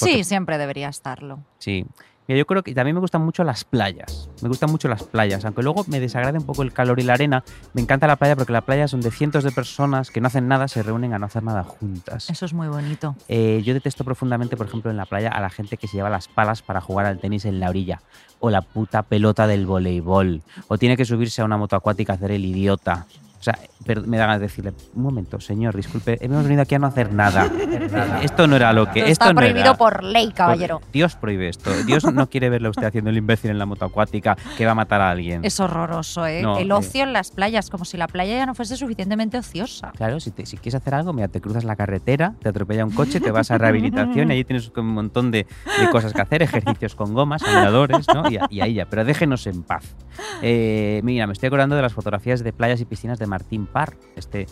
Porque- 0.00 0.14
Sí, 0.14 0.24
siempre 0.24 0.56
debería 0.56 0.88
estarlo. 0.88 1.40
Sí. 1.58 1.84
Mira, 2.28 2.38
yo 2.38 2.46
creo 2.46 2.62
que 2.62 2.72
también 2.74 2.94
me 2.94 3.00
gustan 3.00 3.24
mucho 3.24 3.42
las 3.42 3.64
playas. 3.64 4.28
Me 4.42 4.48
gustan 4.48 4.70
mucho 4.70 4.88
las 4.88 5.02
playas, 5.02 5.44
aunque 5.44 5.62
luego 5.62 5.84
me 5.88 5.98
desagrade 5.98 6.38
un 6.38 6.46
poco 6.46 6.62
el 6.62 6.72
calor 6.72 7.00
y 7.00 7.02
la 7.02 7.14
arena. 7.14 7.42
Me 7.72 7.82
encanta 7.82 8.06
la 8.06 8.16
playa 8.16 8.36
porque 8.36 8.52
la 8.52 8.60
playa 8.60 8.84
es 8.84 8.92
donde 8.92 9.10
cientos 9.10 9.42
de 9.42 9.50
personas 9.50 10.10
que 10.10 10.20
no 10.20 10.28
hacen 10.28 10.46
nada 10.46 10.68
se 10.68 10.82
reúnen 10.82 11.14
a 11.14 11.18
no 11.18 11.26
hacer 11.26 11.42
nada 11.42 11.64
juntas. 11.64 12.30
Eso 12.30 12.46
es 12.46 12.52
muy 12.52 12.68
bonito. 12.68 13.16
Eh, 13.28 13.62
yo 13.64 13.74
detesto 13.74 14.04
profundamente, 14.04 14.56
por 14.56 14.66
ejemplo, 14.66 14.90
en 14.90 14.96
la 14.96 15.06
playa 15.06 15.30
a 15.30 15.40
la 15.40 15.50
gente 15.50 15.76
que 15.76 15.88
se 15.88 15.96
lleva 15.96 16.10
las 16.10 16.28
palas 16.28 16.62
para 16.62 16.80
jugar 16.80 17.06
al 17.06 17.18
tenis 17.18 17.44
en 17.44 17.58
la 17.58 17.68
orilla. 17.68 18.00
O 18.38 18.50
la 18.50 18.62
puta 18.62 19.02
pelota 19.02 19.46
del 19.46 19.66
voleibol. 19.66 20.42
O 20.68 20.78
tiene 20.78 20.96
que 20.96 21.04
subirse 21.04 21.42
a 21.42 21.44
una 21.44 21.56
moto 21.56 21.74
acuática 21.74 22.12
a 22.12 22.16
hacer 22.16 22.30
el 22.30 22.44
idiota. 22.44 23.06
O 23.42 23.44
sea, 23.44 23.58
pero 23.84 24.02
me 24.02 24.18
da 24.18 24.26
ganas 24.26 24.38
de 24.40 24.46
decirle, 24.46 24.72
un 24.94 25.02
momento, 25.02 25.40
señor, 25.40 25.74
disculpe, 25.74 26.16
hemos 26.24 26.44
venido 26.44 26.62
aquí 26.62 26.76
a 26.76 26.78
no 26.78 26.86
hacer 26.86 27.12
nada. 27.12 27.50
Esto 28.22 28.46
no 28.46 28.54
era 28.54 28.72
lo 28.72 28.88
que... 28.88 29.00
Esto 29.00 29.10
está 29.10 29.28
no 29.32 29.34
prohibido 29.34 29.60
era. 29.64 29.74
por 29.74 30.04
ley, 30.04 30.30
caballero. 30.30 30.78
Por- 30.78 30.92
Dios 30.92 31.16
prohíbe 31.16 31.48
esto. 31.48 31.72
Dios 31.84 32.04
no 32.04 32.30
quiere 32.30 32.50
verle 32.50 32.68
a 32.68 32.70
usted 32.70 32.84
haciendo 32.84 33.10
el 33.10 33.16
imbécil 33.16 33.50
en 33.50 33.58
la 33.58 33.66
moto 33.66 33.84
acuática 33.84 34.36
que 34.56 34.64
va 34.64 34.70
a 34.70 34.74
matar 34.76 35.00
a 35.00 35.10
alguien. 35.10 35.44
Es 35.44 35.58
horroroso, 35.58 36.24
¿eh? 36.24 36.40
No, 36.40 36.56
el 36.56 36.70
eh. 36.70 36.72
ocio 36.72 37.02
en 37.02 37.12
las 37.12 37.32
playas, 37.32 37.68
como 37.68 37.84
si 37.84 37.96
la 37.96 38.06
playa 38.06 38.36
ya 38.36 38.46
no 38.46 38.54
fuese 38.54 38.76
suficientemente 38.76 39.36
ociosa. 39.38 39.90
Claro, 39.96 40.20
si, 40.20 40.30
te- 40.30 40.46
si 40.46 40.56
quieres 40.58 40.76
hacer 40.76 40.94
algo, 40.94 41.12
mira, 41.12 41.26
te 41.26 41.40
cruzas 41.40 41.64
la 41.64 41.74
carretera, 41.74 42.34
te 42.40 42.48
atropella 42.48 42.84
un 42.84 42.92
coche, 42.92 43.18
te 43.18 43.32
vas 43.32 43.50
a 43.50 43.58
rehabilitación 43.58 44.30
y 44.30 44.34
allí 44.34 44.44
tienes 44.44 44.70
un 44.76 44.86
montón 44.86 45.32
de, 45.32 45.48
de 45.80 45.90
cosas 45.90 46.12
que 46.12 46.20
hacer, 46.22 46.42
ejercicios 46.42 46.94
con 46.94 47.12
gomas, 47.12 47.42
andadores, 47.42 48.06
¿no? 48.14 48.30
Y, 48.30 48.38
y 48.50 48.60
ahí 48.60 48.74
ya, 48.74 48.86
pero 48.86 49.04
déjenos 49.04 49.44
en 49.48 49.64
paz. 49.64 49.96
Eh, 50.42 51.00
mira, 51.02 51.26
me 51.26 51.32
estoy 51.32 51.48
acordando 51.48 51.74
de 51.74 51.82
las 51.82 51.92
fotografías 51.92 52.44
de 52.44 52.52
playas 52.52 52.80
y 52.80 52.84
piscinas 52.84 53.18
de 53.18 53.26
Martín 53.32 53.66
Parr, 53.66 53.96
este 54.14 54.46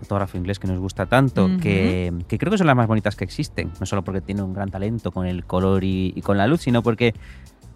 fotógrafo 0.00 0.36
inglés 0.36 0.58
que 0.58 0.66
nos 0.66 0.78
gusta 0.78 1.06
tanto, 1.06 1.48
que, 1.60 2.12
creo 2.28 2.50
que 2.50 2.58
son 2.58 2.66
las 2.66 2.76
más 2.76 2.86
bonitas 2.86 3.16
que 3.16 3.24
existen, 3.24 3.72
no 3.80 3.86
solo 3.86 4.02
porque 4.02 4.20
tiene 4.20 4.42
un 4.42 4.52
gran 4.52 4.70
talento 4.70 5.10
con 5.10 5.26
el 5.26 5.44
color 5.44 5.84
y, 5.84 6.20
con 6.22 6.36
la 6.36 6.46
luz, 6.46 6.62
sino 6.62 6.82
porque 6.82 7.14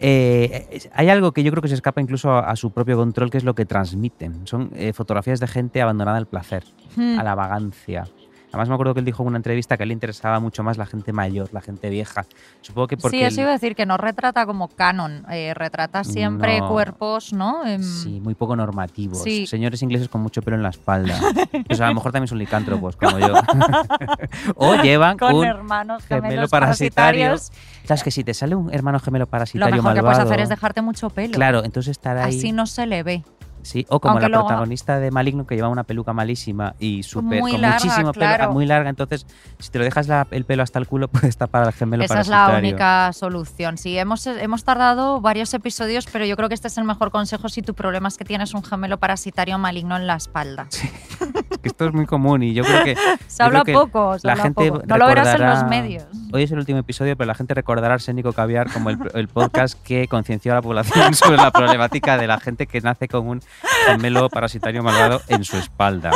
eh, 0.01 0.81
hay 0.93 1.09
algo 1.09 1.33
que 1.33 1.43
yo 1.43 1.51
creo 1.51 1.63
que 1.63 1.69
se 1.69 1.75
escapa 1.75 2.01
incluso 2.01 2.33
a, 2.33 2.55
su 2.57 2.73
propio 2.73 2.97
control, 2.97 3.31
que 3.31 3.39
es 3.39 3.45
lo 3.45 3.55
que 3.55 3.65
transmiten. 3.65 4.47
Son 4.47 4.71
eh, 4.75 4.93
fotografías 4.93 5.41
de 5.41 5.47
gente 5.47 5.81
abandonada 5.81 6.19
al 6.19 6.27
placer, 6.27 6.65
hmm. 6.97 7.19
a 7.19 7.23
la 7.23 7.35
vagancia, 7.35 8.05
Además 8.51 8.69
me 8.69 8.75
acuerdo 8.75 8.95
que 8.95 9.01
él 9.01 9.07
dijo 9.07 9.23
en 9.23 9.29
una 9.29 9.37
entrevista 9.37 9.77
que 9.77 9.83
a 9.83 9.85
él 9.85 9.89
le 9.89 9.95
interesaba 9.95 10.41
mucho 10.41 10.65
más 10.65 10.77
la 10.77 10.87
gente 10.87 11.13
mayor, 11.13 11.49
la 11.53 11.61
gente 11.61 11.89
vieja. 11.89 12.27
Supongo 12.61 12.89
que 12.89 12.97
porque... 12.97 13.19
Sí, 13.19 13.25
eso 13.25 13.41
iba 13.43 13.51
a 13.51 13.53
decir, 13.53 13.77
que 13.77 13.87
no 13.87 13.97
retrata 13.97 14.45
como 14.45 14.67
canon, 14.69 15.25
eh, 15.31 15.55
retrata 15.55 16.03
siempre 16.03 16.61
cuerpos, 16.61 17.33
¿no? 17.33 17.65
Em, 17.65 17.83
sí, 17.83 18.21
muy 18.21 18.35
poco 18.35 18.57
normativos. 18.57 19.23
Señores 19.23 19.83
ingleses 19.83 20.09
con 20.09 20.21
mucho 20.21 20.43
pelo 20.43 20.57
en 20.57 20.65
la 20.65 20.71
espalda. 20.71 21.17
pues 21.67 21.81
a 21.81 21.89
lo 21.89 21.95
mejor 21.95 22.11
también 22.11 22.29
son 22.29 22.39
licántropos, 22.39 22.97
como 22.97 23.19
yo. 23.21 23.35
o 24.57 24.75
llevan 24.83 25.17
con 25.17 25.37
un 25.37 25.45
hermanos 25.45 26.05
gemelo 26.05 26.49
parasitario. 26.49 27.37
Sabes 27.85 28.03
que 28.03 28.11
si 28.11 28.25
te 28.25 28.35
sale 28.35 28.57
un 28.57 28.73
hermano 28.75 28.99
gemelo 28.99 29.27
parasitario 29.27 29.77
Lo 29.77 29.83
mejor 29.83 29.97
que 29.97 30.03
puedes 30.03 30.19
hacer 30.19 30.41
es 30.41 30.49
dejarte 30.49 30.83
mucho 30.83 31.11
pelo. 31.11 31.33
Claro, 31.33 31.65
entonces 31.65 31.93
estar 31.93 32.17
ahí... 32.19 32.37
Así 32.37 32.53
no 32.53 32.67
se 32.67 32.87
le 32.87 33.03
ve. 33.03 33.25
Sí, 33.63 33.87
o 33.89 34.01
como 34.01 34.19
la 34.19 34.29
protagonista 34.29 34.99
de 34.99 35.11
Maligno 35.11 35.47
que 35.47 35.55
lleva 35.55 35.69
una 35.69 35.85
peluca 35.85 36.13
malísima 36.13 36.75
y 36.79 37.03
súper 37.03 37.41
con 37.41 37.61
muchísimo 37.61 38.13
pelo, 38.13 38.53
muy 38.53 38.67
larga, 38.67 38.89
entonces 38.91 39.27
si 39.59 39.71
te 39.71 39.79
lo 39.79 39.85
dejas 39.85 40.09
el 40.31 40.45
pelo 40.45 40.63
hasta 40.63 40.79
el 40.79 40.87
culo 40.87 41.09
puedes 41.09 41.37
tapar 41.37 41.65
al 41.65 41.73
gemelo 41.73 42.05
Esa 42.05 42.21
es 42.21 42.29
la 42.29 42.57
única 42.59 43.13
solución. 43.13 43.79
Sí, 43.79 43.99
hemos, 43.99 44.27
hemos 44.27 44.65
tardado 44.65 45.21
varios 45.21 45.53
episodios, 45.55 46.07
pero 46.11 46.25
yo 46.25 46.37
creo 46.37 46.49
que 46.49 46.55
este 46.55 46.69
es 46.69 46.79
el 46.79 46.85
mejor 46.85 47.11
consejo 47.11 47.49
si 47.49 47.63
tu 47.63 47.75
problema 47.75 48.09
es 48.09 48.17
que 48.17 48.25
tienes 48.25 48.55
un 48.55 48.63
gemelo 48.63 48.99
parasitario 48.99 49.59
maligno 49.59 49.97
en 49.97 50.07
la 50.07 50.17
espalda. 50.17 50.67
Sí. 50.71 50.91
que 51.63 51.69
esto 51.69 51.87
es 51.87 51.93
muy 51.93 52.07
común 52.07 52.43
y 52.43 52.55
yo 52.55 52.65
creo 52.65 52.85
que 52.85 52.97
se 53.27 53.43
habla 53.43 53.65
poco, 53.65 54.17
la 54.23 54.37
gente 54.37 54.71
no 54.87 54.97
lo 54.97 55.07
verás 55.07 55.39
en 55.39 55.47
los 55.47 55.65
medios. 55.65 56.07
Hoy 56.33 56.45
es 56.45 56.53
el 56.53 56.59
último 56.59 56.79
episodio, 56.79 57.17
pero 57.17 57.27
la 57.27 57.35
gente 57.35 57.55
recordará 57.55 57.95
Arsénico 57.95 58.33
Caviar 58.33 58.73
como 58.73 58.91
el, 58.91 58.99
el 59.15 59.27
podcast 59.27 59.81
que 59.83 60.07
concienció 60.07 60.53
a 60.53 60.57
la 60.57 60.63
población 60.63 61.15
sobre 61.15 61.37
la 61.37 61.51
problemática 61.51 62.17
de 62.17 62.29
la 62.29 62.39
gente 62.39 62.67
que 62.67 62.81
nace 62.81 63.09
con 63.09 63.27
un 63.27 63.43
gemelo 63.87 64.29
parasitario 64.29 64.83
malvado 64.83 65.21
en 65.29 65.45
su 65.45 65.57
espalda. 65.57 66.13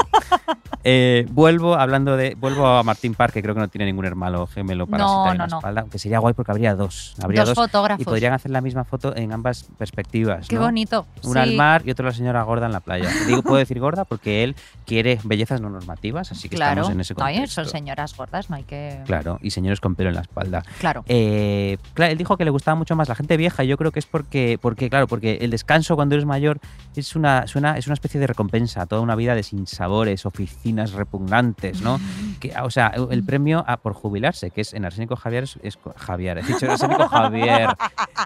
Eh, 0.87 1.27
vuelvo 1.31 1.75
hablando 1.75 2.17
de. 2.17 2.35
Vuelvo 2.35 2.67
a 2.67 2.83
Martín 2.83 3.15
Park, 3.15 3.33
que 3.33 3.43
creo 3.43 3.55
que 3.55 3.61
no 3.61 3.69
tiene 3.69 3.87
ningún 3.87 4.05
hermano 4.05 4.47
gemelo 4.47 4.87
parasitario 4.87 5.33
en 5.33 5.39
la 5.39 5.47
espalda. 5.47 5.81
Aunque 5.81 5.99
sería 5.99 6.19
guay 6.19 6.35
porque 6.35 6.53
habría 6.53 6.75
dos. 6.75 7.15
Habría 7.23 7.45
dos, 7.47 7.55
fotógrafos. 7.55 8.03
Y 8.03 8.05
podrían 8.05 8.35
hacer 8.35 8.51
la 8.51 8.61
misma 8.61 8.85
foto 8.85 9.17
en 9.17 9.33
ambas 9.33 9.67
perspectivas. 9.79 10.47
Qué 10.47 10.59
bonito. 10.59 11.07
Una 11.23 11.43
al 11.43 11.55
mar 11.55 11.83
y 11.87 11.91
otro 11.91 12.05
la 12.05 12.13
señora 12.13 12.43
gorda 12.43 12.67
en 12.67 12.73
la 12.73 12.81
playa. 12.81 13.09
Digo, 13.27 13.43
puedo 13.43 13.57
decir 13.57 13.81
gorda 13.81 14.05
porque 14.05 14.45
él 14.45 14.57
quiere 14.85 15.19
bellezas 15.25 15.63
no 15.63 15.71
normativas, 15.71 16.31
así 16.31 16.51
que 16.51 16.57
estamos 16.57 16.91
en 16.91 17.01
ese 17.01 17.15
contexto. 17.15 17.41
No, 17.41 17.47
son 17.47 17.67
señoras 17.67 18.15
gordas, 18.15 18.51
no 18.51 18.57
hay 18.57 18.65
que. 18.65 19.01
Claro, 19.07 19.39
y 19.41 19.51
señores 19.51 19.81
con 19.81 19.95
pelo 20.05 20.11
en 20.11 20.15
la 20.17 20.21
espalda. 20.23 20.63
Claro. 20.79 21.05
Eh, 21.09 21.79
claro, 21.95 22.13
él 22.13 22.19
dijo 22.19 22.37
que 22.37 22.45
le 22.45 22.51
gustaba 22.51 22.75
mucho 22.75 22.95
más 22.97 23.09
la 23.09 23.15
gente 23.15 23.37
vieja. 23.37 23.65
Y 23.65 23.69
yo 23.69 23.77
creo 23.77 23.91
que 23.91 23.99
es 23.99 24.07
porque, 24.07 24.59
porque, 24.61 24.91
claro, 24.91 25.07
porque 25.07 25.39
el 25.41 25.51
descanso 25.51 25.97
cuando 25.97 26.15
eres 26.15 26.27
mayor 26.27 26.59
es 26.95 27.17
una, 27.17 27.47
suena, 27.47 27.79
es 27.79 27.87
una 27.87 27.95
especie 27.95 28.21
de 28.21 28.27
recompensa, 28.27 28.87
toda 28.87 29.01
una 29.01 29.17
vida 29.17 29.35
de 29.35 29.43
sinsabores, 29.43 30.27
oficinas 30.27 30.93
repugnantes, 30.93 31.81
¿no? 31.81 32.01
Que, 32.41 32.53
o 32.63 32.71
sea, 32.71 32.93
el 33.11 33.23
premio 33.25 33.65
a, 33.67 33.77
por 33.77 33.95
jubilarse, 33.95 34.51
que 34.51 34.61
es 34.61 34.75
en 34.75 34.85
Arsénico 34.85 35.17
Javier, 35.17 35.45
es, 35.63 35.79
Javier, 35.97 36.39
he 36.39 36.43
dicho 36.43 36.71
Arsénico 36.71 37.09
Javier, 37.09 37.69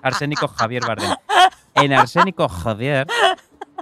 Arsénico 0.03 0.49
Javier 0.49 0.83
Bardem. 0.87 1.15
En 1.75 1.93
Arsénico 1.93 2.49
Javier 2.49 3.07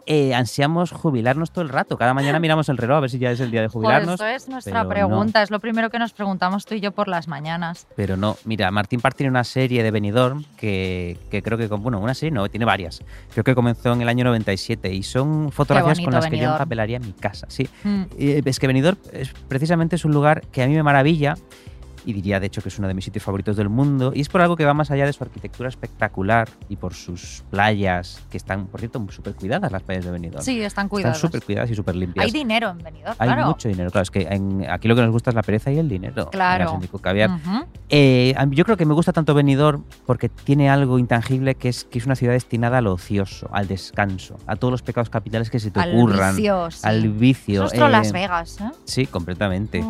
eh, 0.05 0.34
ansiamos 0.34 0.90
jubilarnos 0.90 1.51
todo 1.51 1.62
el 1.62 1.70
rato. 1.70 1.97
Cada 1.97 2.14
mañana 2.14 2.38
miramos 2.38 2.68
el 2.68 2.76
reloj 2.76 2.99
a 2.99 3.01
ver 3.01 3.11
si 3.11 3.18
ya 3.18 3.30
es 3.30 3.40
el 3.40 3.51
día 3.51 3.62
de 3.62 3.68
jubilarnos. 3.68 4.18
Pues 4.18 4.20
eso 4.20 4.44
es 4.44 4.49
nuestra 4.49 4.86
pregunta, 4.86 5.42
es 5.42 5.51
lo 5.51 5.61
primero 5.61 5.90
que 5.90 5.99
nos 5.99 6.12
preguntamos 6.12 6.66
tú 6.66 6.74
y 6.74 6.80
yo 6.80 6.92
por 6.92 7.09
las 7.09 7.28
mañanas. 7.28 7.86
Pero 7.97 8.16
no, 8.16 8.36
mira, 8.44 8.70
Martín 8.70 9.01
Parr 9.01 9.14
tiene 9.14 9.30
una 9.30 9.44
serie 9.44 9.82
de 9.82 9.90
Benidorm 9.90 10.44
que, 10.57 11.18
que 11.30 11.42
creo 11.42 11.57
que, 11.59 11.66
bueno, 11.68 11.99
una 11.99 12.14
serie 12.14 12.32
no, 12.32 12.49
tiene 12.49 12.64
varias. 12.64 13.03
Creo 13.32 13.44
que 13.44 13.55
comenzó 13.55 13.92
en 13.92 14.03
el 14.03 14.09
año 14.09 14.24
97 14.24 14.92
y 14.92 15.03
son 15.03 15.51
fotografías 15.53 16.01
con 16.01 16.12
las 16.12 16.26
que 16.26 16.38
yo 16.38 16.51
empapelaría 16.51 16.99
mi 16.99 17.12
casa. 17.12 17.47
Sí, 17.49 17.68
mm. 17.84 18.03
es 18.18 18.59
que 18.59 18.66
Benidorm 18.66 18.99
es, 19.12 19.32
precisamente 19.49 19.97
es 19.97 20.05
un 20.05 20.12
lugar 20.12 20.42
que 20.53 20.62
a 20.62 20.66
mí 20.66 20.74
me 20.74 20.82
maravilla 20.82 21.36
y 22.07 22.13
diría 22.13 22.41
de 22.41 22.47
hecho 22.47 22.63
que 22.63 22.69
es 22.69 22.79
uno 22.79 22.89
de 22.89 22.95
mis 22.95 23.05
sitios 23.05 23.25
favoritos 23.25 23.57
del 23.57 23.69
mundo 23.69 24.13
y 24.15 24.21
es 24.23 24.29
por 24.29 24.41
algo 24.41 24.57
que 24.57 24.65
va 24.65 24.73
más 24.73 24.91
allá 24.91 25.05
de 25.05 25.13
su 25.13 25.23
arquitectura 25.25 25.69
espectacular 25.69 26.49
y 26.69 26.77
por 26.77 26.95
sus 26.95 27.43
playas 27.51 28.23
que 28.31 28.37
están, 28.37 28.67
por 28.67 28.81
cierto, 28.81 29.05
súper 29.11 29.35
cuidadas 29.35 29.71
las 29.73 29.83
playas 29.83 30.05
de 30.05 30.11
Benidorm. 30.13 30.43
Sí, 30.43 30.61
están 30.63 30.89
cuidadas. 30.89 31.17
Están 31.17 31.31
súper 31.31 31.43
cuidadas 31.45 31.71
y 31.71 31.75
súper 31.75 31.97
limpias. 31.97 32.25
Hay 32.25 32.33
dinero 32.33 32.71
en 32.71 32.79
Benidorm, 32.79 33.17
Hay 33.19 33.45
mucho 33.45 33.69
dinero, 33.69 33.91
claro, 33.91 34.03
es 34.05 34.11
que 34.11 34.67
aquí 34.71 34.89
lo 34.89 34.95
que 34.95 35.03
nos 35.03 35.11
gusta 35.11 35.31
es 35.31 35.37
la 35.37 35.43
pereza 35.43 35.71
y 35.73 35.79
el 35.79 35.89
dinero. 35.89 36.31
Claro. 36.31 36.79
Eh, 37.89 38.35
yo 38.51 38.65
creo 38.65 38.77
que 38.77 38.87
me 38.87 38.95
gusta 38.95 39.13
tanto 39.13 39.35
Benidorm 39.35 39.85
porque 40.07 40.29
tiene 40.29 40.71
algo 40.71 40.99
intangible 40.99 41.55
que 41.57 41.69
es 41.69 41.85
que 41.85 41.99
es 41.99 42.07
una 42.07 42.17
ciudad 42.17 42.33
destinada 42.33 42.79
al 42.79 42.87
ocioso, 42.87 43.49
al 43.53 43.67
descanso, 43.67 44.37
a 44.47 44.57
todos 44.57 44.71
los 44.71 44.83
pecados 44.83 45.11
capitales 45.11 45.51
que 45.51 45.59
se 45.59 45.71
te 45.71 45.81
ocurran, 45.81 46.37
vicio, 46.37 46.69
al 46.83 47.09
vicio. 47.11 47.65
Es 47.67 47.75
eh, 47.75 47.79
Las 47.79 48.13
Vegas, 48.13 48.61
¿eh? 48.61 48.71
Sí, 48.85 49.07
completamente. 49.07 49.85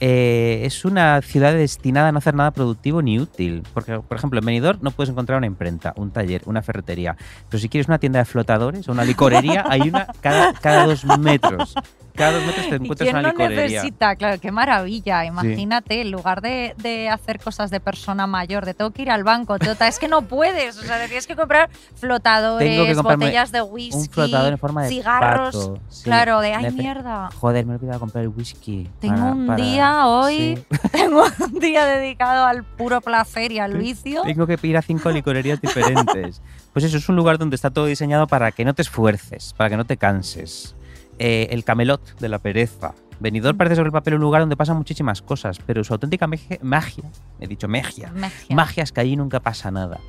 Eh, 0.00 0.62
es 0.64 0.84
una 0.84 1.20
ciudad 1.22 1.54
destinada 1.62 2.08
a 2.08 2.12
no 2.12 2.18
hacer 2.18 2.34
nada 2.34 2.50
productivo 2.50 3.02
ni 3.02 3.18
útil. 3.18 3.62
Porque, 3.74 3.98
por 4.00 4.16
ejemplo, 4.16 4.38
en 4.38 4.46
Benidorm 4.46 4.78
no 4.82 4.90
puedes 4.90 5.10
encontrar 5.10 5.38
una 5.38 5.46
imprenta, 5.46 5.92
un 5.96 6.10
taller, 6.10 6.42
una 6.46 6.62
ferretería. 6.62 7.16
Pero 7.48 7.60
si 7.60 7.68
quieres 7.68 7.88
una 7.88 7.98
tienda 7.98 8.18
de 8.18 8.24
flotadores 8.24 8.88
o 8.88 8.92
una 8.92 9.04
licorería, 9.04 9.64
hay 9.68 9.88
una 9.88 10.06
cada, 10.20 10.52
cada 10.52 10.86
dos 10.86 11.04
metros 11.18 11.74
cada 12.14 12.32
dos 12.32 12.44
metros 12.44 12.68
te 12.68 12.74
encuentras 12.76 13.10
una 13.10 13.22
licorería. 13.22 13.62
necesita? 13.62 14.16
Claro, 14.16 14.40
qué 14.40 14.52
maravilla. 14.52 15.24
Imagínate, 15.24 16.00
en 16.00 16.10
lugar 16.10 16.40
de, 16.40 16.74
de, 16.78 17.08
hacer 17.08 17.40
cosas 17.40 17.70
de 17.70 17.80
persona 17.80 18.26
mayor, 18.26 18.64
de 18.64 18.74
tengo 18.74 18.90
que 18.90 19.02
ir 19.02 19.10
al 19.10 19.24
banco, 19.24 19.58
tota, 19.58 19.88
es 19.88 19.98
que 19.98 20.08
no 20.08 20.22
puedes. 20.22 20.78
O 20.78 20.82
sea, 20.82 21.04
tienes 21.06 21.26
que 21.26 21.36
comprar 21.36 21.70
flotadores, 21.94 23.00
botellas 23.02 23.52
de 23.52 23.62
whisky, 23.62 23.98
un 23.98 24.08
flotador 24.08 24.52
en 24.52 24.58
forma 24.58 24.82
de 24.84 24.88
cigarros. 24.88 25.72
Claro, 26.04 26.40
de 26.40 26.54
ay 26.54 26.72
mierda. 26.72 27.30
Joder, 27.38 27.66
me 27.66 27.72
he 27.72 27.76
olvidado 27.76 28.00
comprar 28.00 28.24
el 28.24 28.28
whisky. 28.28 28.88
Tengo 29.00 29.32
un 29.32 29.56
día 29.56 30.06
hoy, 30.06 30.62
tengo 30.92 31.24
un 31.40 31.58
día 31.58 31.84
dedicado 31.84 32.44
al 32.44 32.64
puro 32.64 33.00
placer 33.00 33.52
y 33.52 33.58
al 33.58 33.76
vicio. 33.76 34.22
Tengo 34.22 34.46
que 34.46 34.58
ir 34.62 34.76
a 34.76 34.82
cinco 34.82 35.10
licorerías 35.10 35.60
diferentes. 35.60 36.40
Pues 36.72 36.86
eso 36.86 36.96
es 36.96 37.08
un 37.10 37.16
lugar 37.16 37.36
donde 37.36 37.54
está 37.54 37.70
todo 37.70 37.84
diseñado 37.84 38.26
para 38.26 38.50
que 38.50 38.64
no 38.64 38.72
te 38.72 38.80
esfuerces, 38.80 39.52
para 39.58 39.68
que 39.68 39.76
no 39.76 39.84
te 39.84 39.98
canses. 39.98 40.74
Eh, 41.18 41.48
el 41.50 41.64
camelot 41.64 42.18
de 42.18 42.28
la 42.28 42.38
pereza. 42.38 42.94
Venidor 43.20 43.56
parece 43.56 43.76
sobre 43.76 43.88
el 43.88 43.92
papel 43.92 44.14
un 44.14 44.20
lugar 44.20 44.42
donde 44.42 44.56
pasan 44.56 44.76
muchísimas 44.76 45.22
cosas, 45.22 45.58
pero 45.64 45.84
su 45.84 45.92
auténtica 45.92 46.26
magia, 46.26 47.04
he 47.38 47.46
dicho 47.46 47.68
magia, 47.68 48.12
magia, 48.50 48.82
es 48.82 48.90
que 48.90 49.00
allí 49.00 49.16
nunca 49.16 49.38
pasa 49.38 49.70
nada 49.70 50.00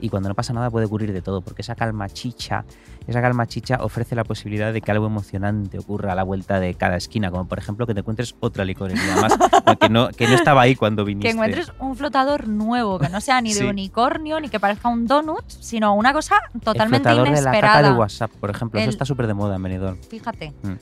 y 0.00 0.08
cuando 0.08 0.28
no 0.28 0.34
pasa 0.34 0.52
nada 0.52 0.70
puede 0.70 0.86
ocurrir 0.86 1.12
de 1.12 1.22
todo, 1.22 1.40
porque 1.40 1.62
esa 1.62 1.74
calma 1.74 2.08
chicha, 2.08 2.64
esa 3.06 3.20
calma 3.20 3.46
chicha 3.46 3.78
ofrece 3.80 4.14
la 4.14 4.24
posibilidad 4.24 4.72
de 4.72 4.80
que 4.80 4.90
algo 4.90 5.06
emocionante 5.06 5.78
ocurra 5.78 6.12
a 6.12 6.14
la 6.14 6.22
vuelta 6.22 6.60
de 6.60 6.74
cada 6.74 6.96
esquina, 6.96 7.30
como 7.30 7.46
por 7.46 7.58
ejemplo 7.58 7.86
que 7.86 7.94
te 7.94 8.00
encuentres 8.00 8.34
otra 8.40 8.64
licorería 8.64 9.16
más, 9.20 9.38
que 9.78 9.88
no, 9.88 10.08
que 10.08 10.26
no 10.26 10.34
estaba 10.34 10.62
ahí 10.62 10.74
cuando 10.74 11.04
viniste. 11.04 11.28
Que 11.28 11.32
encuentres 11.32 11.72
un 11.78 11.96
flotador 11.96 12.48
nuevo, 12.48 12.98
que 12.98 13.08
no 13.08 13.20
sea 13.20 13.40
ni 13.40 13.54
de 13.54 13.68
unicornio, 13.68 14.40
ni 14.40 14.48
que 14.48 14.60
parezca 14.60 14.88
un 14.88 15.06
donut, 15.06 15.44
sino 15.48 15.94
una 15.94 16.12
cosa 16.12 16.36
totalmente 16.62 17.08
El 17.08 17.16
flotador 17.16 17.28
inesperada. 17.28 17.56
de 17.56 17.62
la 17.62 17.74
caca 17.74 17.92
de 17.92 17.98
WhatsApp, 17.98 18.30
por 18.32 18.50
ejemplo, 18.50 18.80
eso 18.80 18.90
está 18.90 19.04
súper 19.04 19.26
de 19.26 19.34
moda 19.34 19.56
en 19.56 19.62
Benidorm. 19.62 19.98
Fíjate. 20.08 20.52
Mm. 20.62 20.72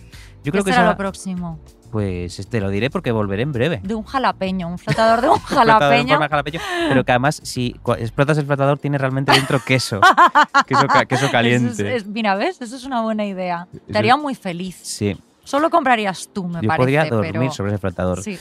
Yo 0.44 0.52
creo 0.52 0.64
que 0.64 0.72
será 0.72 0.90
lo 0.90 0.96
próximo. 0.96 1.58
Pues 1.90 2.38
este 2.38 2.60
lo 2.60 2.68
diré 2.68 2.90
porque 2.90 3.12
volveré 3.12 3.42
en 3.42 3.52
breve. 3.52 3.80
De 3.82 3.94
un 3.94 4.04
jalapeño, 4.04 4.68
un 4.68 4.78
flotador 4.78 5.22
de 5.22 5.28
un 5.30 5.38
jalapeño. 5.40 6.18
pero 6.88 7.04
que 7.04 7.12
además, 7.12 7.40
si 7.42 7.74
explotas 7.98 8.36
el 8.38 8.46
flotador, 8.46 8.78
tiene 8.78 8.98
realmente 8.98 9.32
dentro 9.32 9.58
queso. 9.64 10.00
queso, 11.08 11.30
caliente. 11.30 12.04
mira, 12.06 12.34
¿ves? 12.34 12.60
Eso 12.60 12.76
es 12.76 12.84
una 12.84 13.00
buena 13.02 13.24
idea. 13.24 13.66
Te 13.90 13.96
haría 13.98 14.16
muy 14.16 14.34
feliz. 14.34 14.76
Sí. 14.82 15.18
Solo 15.44 15.70
comprarías 15.70 16.28
tú, 16.32 16.46
me 16.46 16.60
Yo 16.60 16.68
parece. 16.68 16.76
podría 16.76 17.04
dormir 17.06 17.50
sobre 17.52 17.72
ese 17.72 17.78
flotador. 17.78 18.22
Sí. 18.22 18.38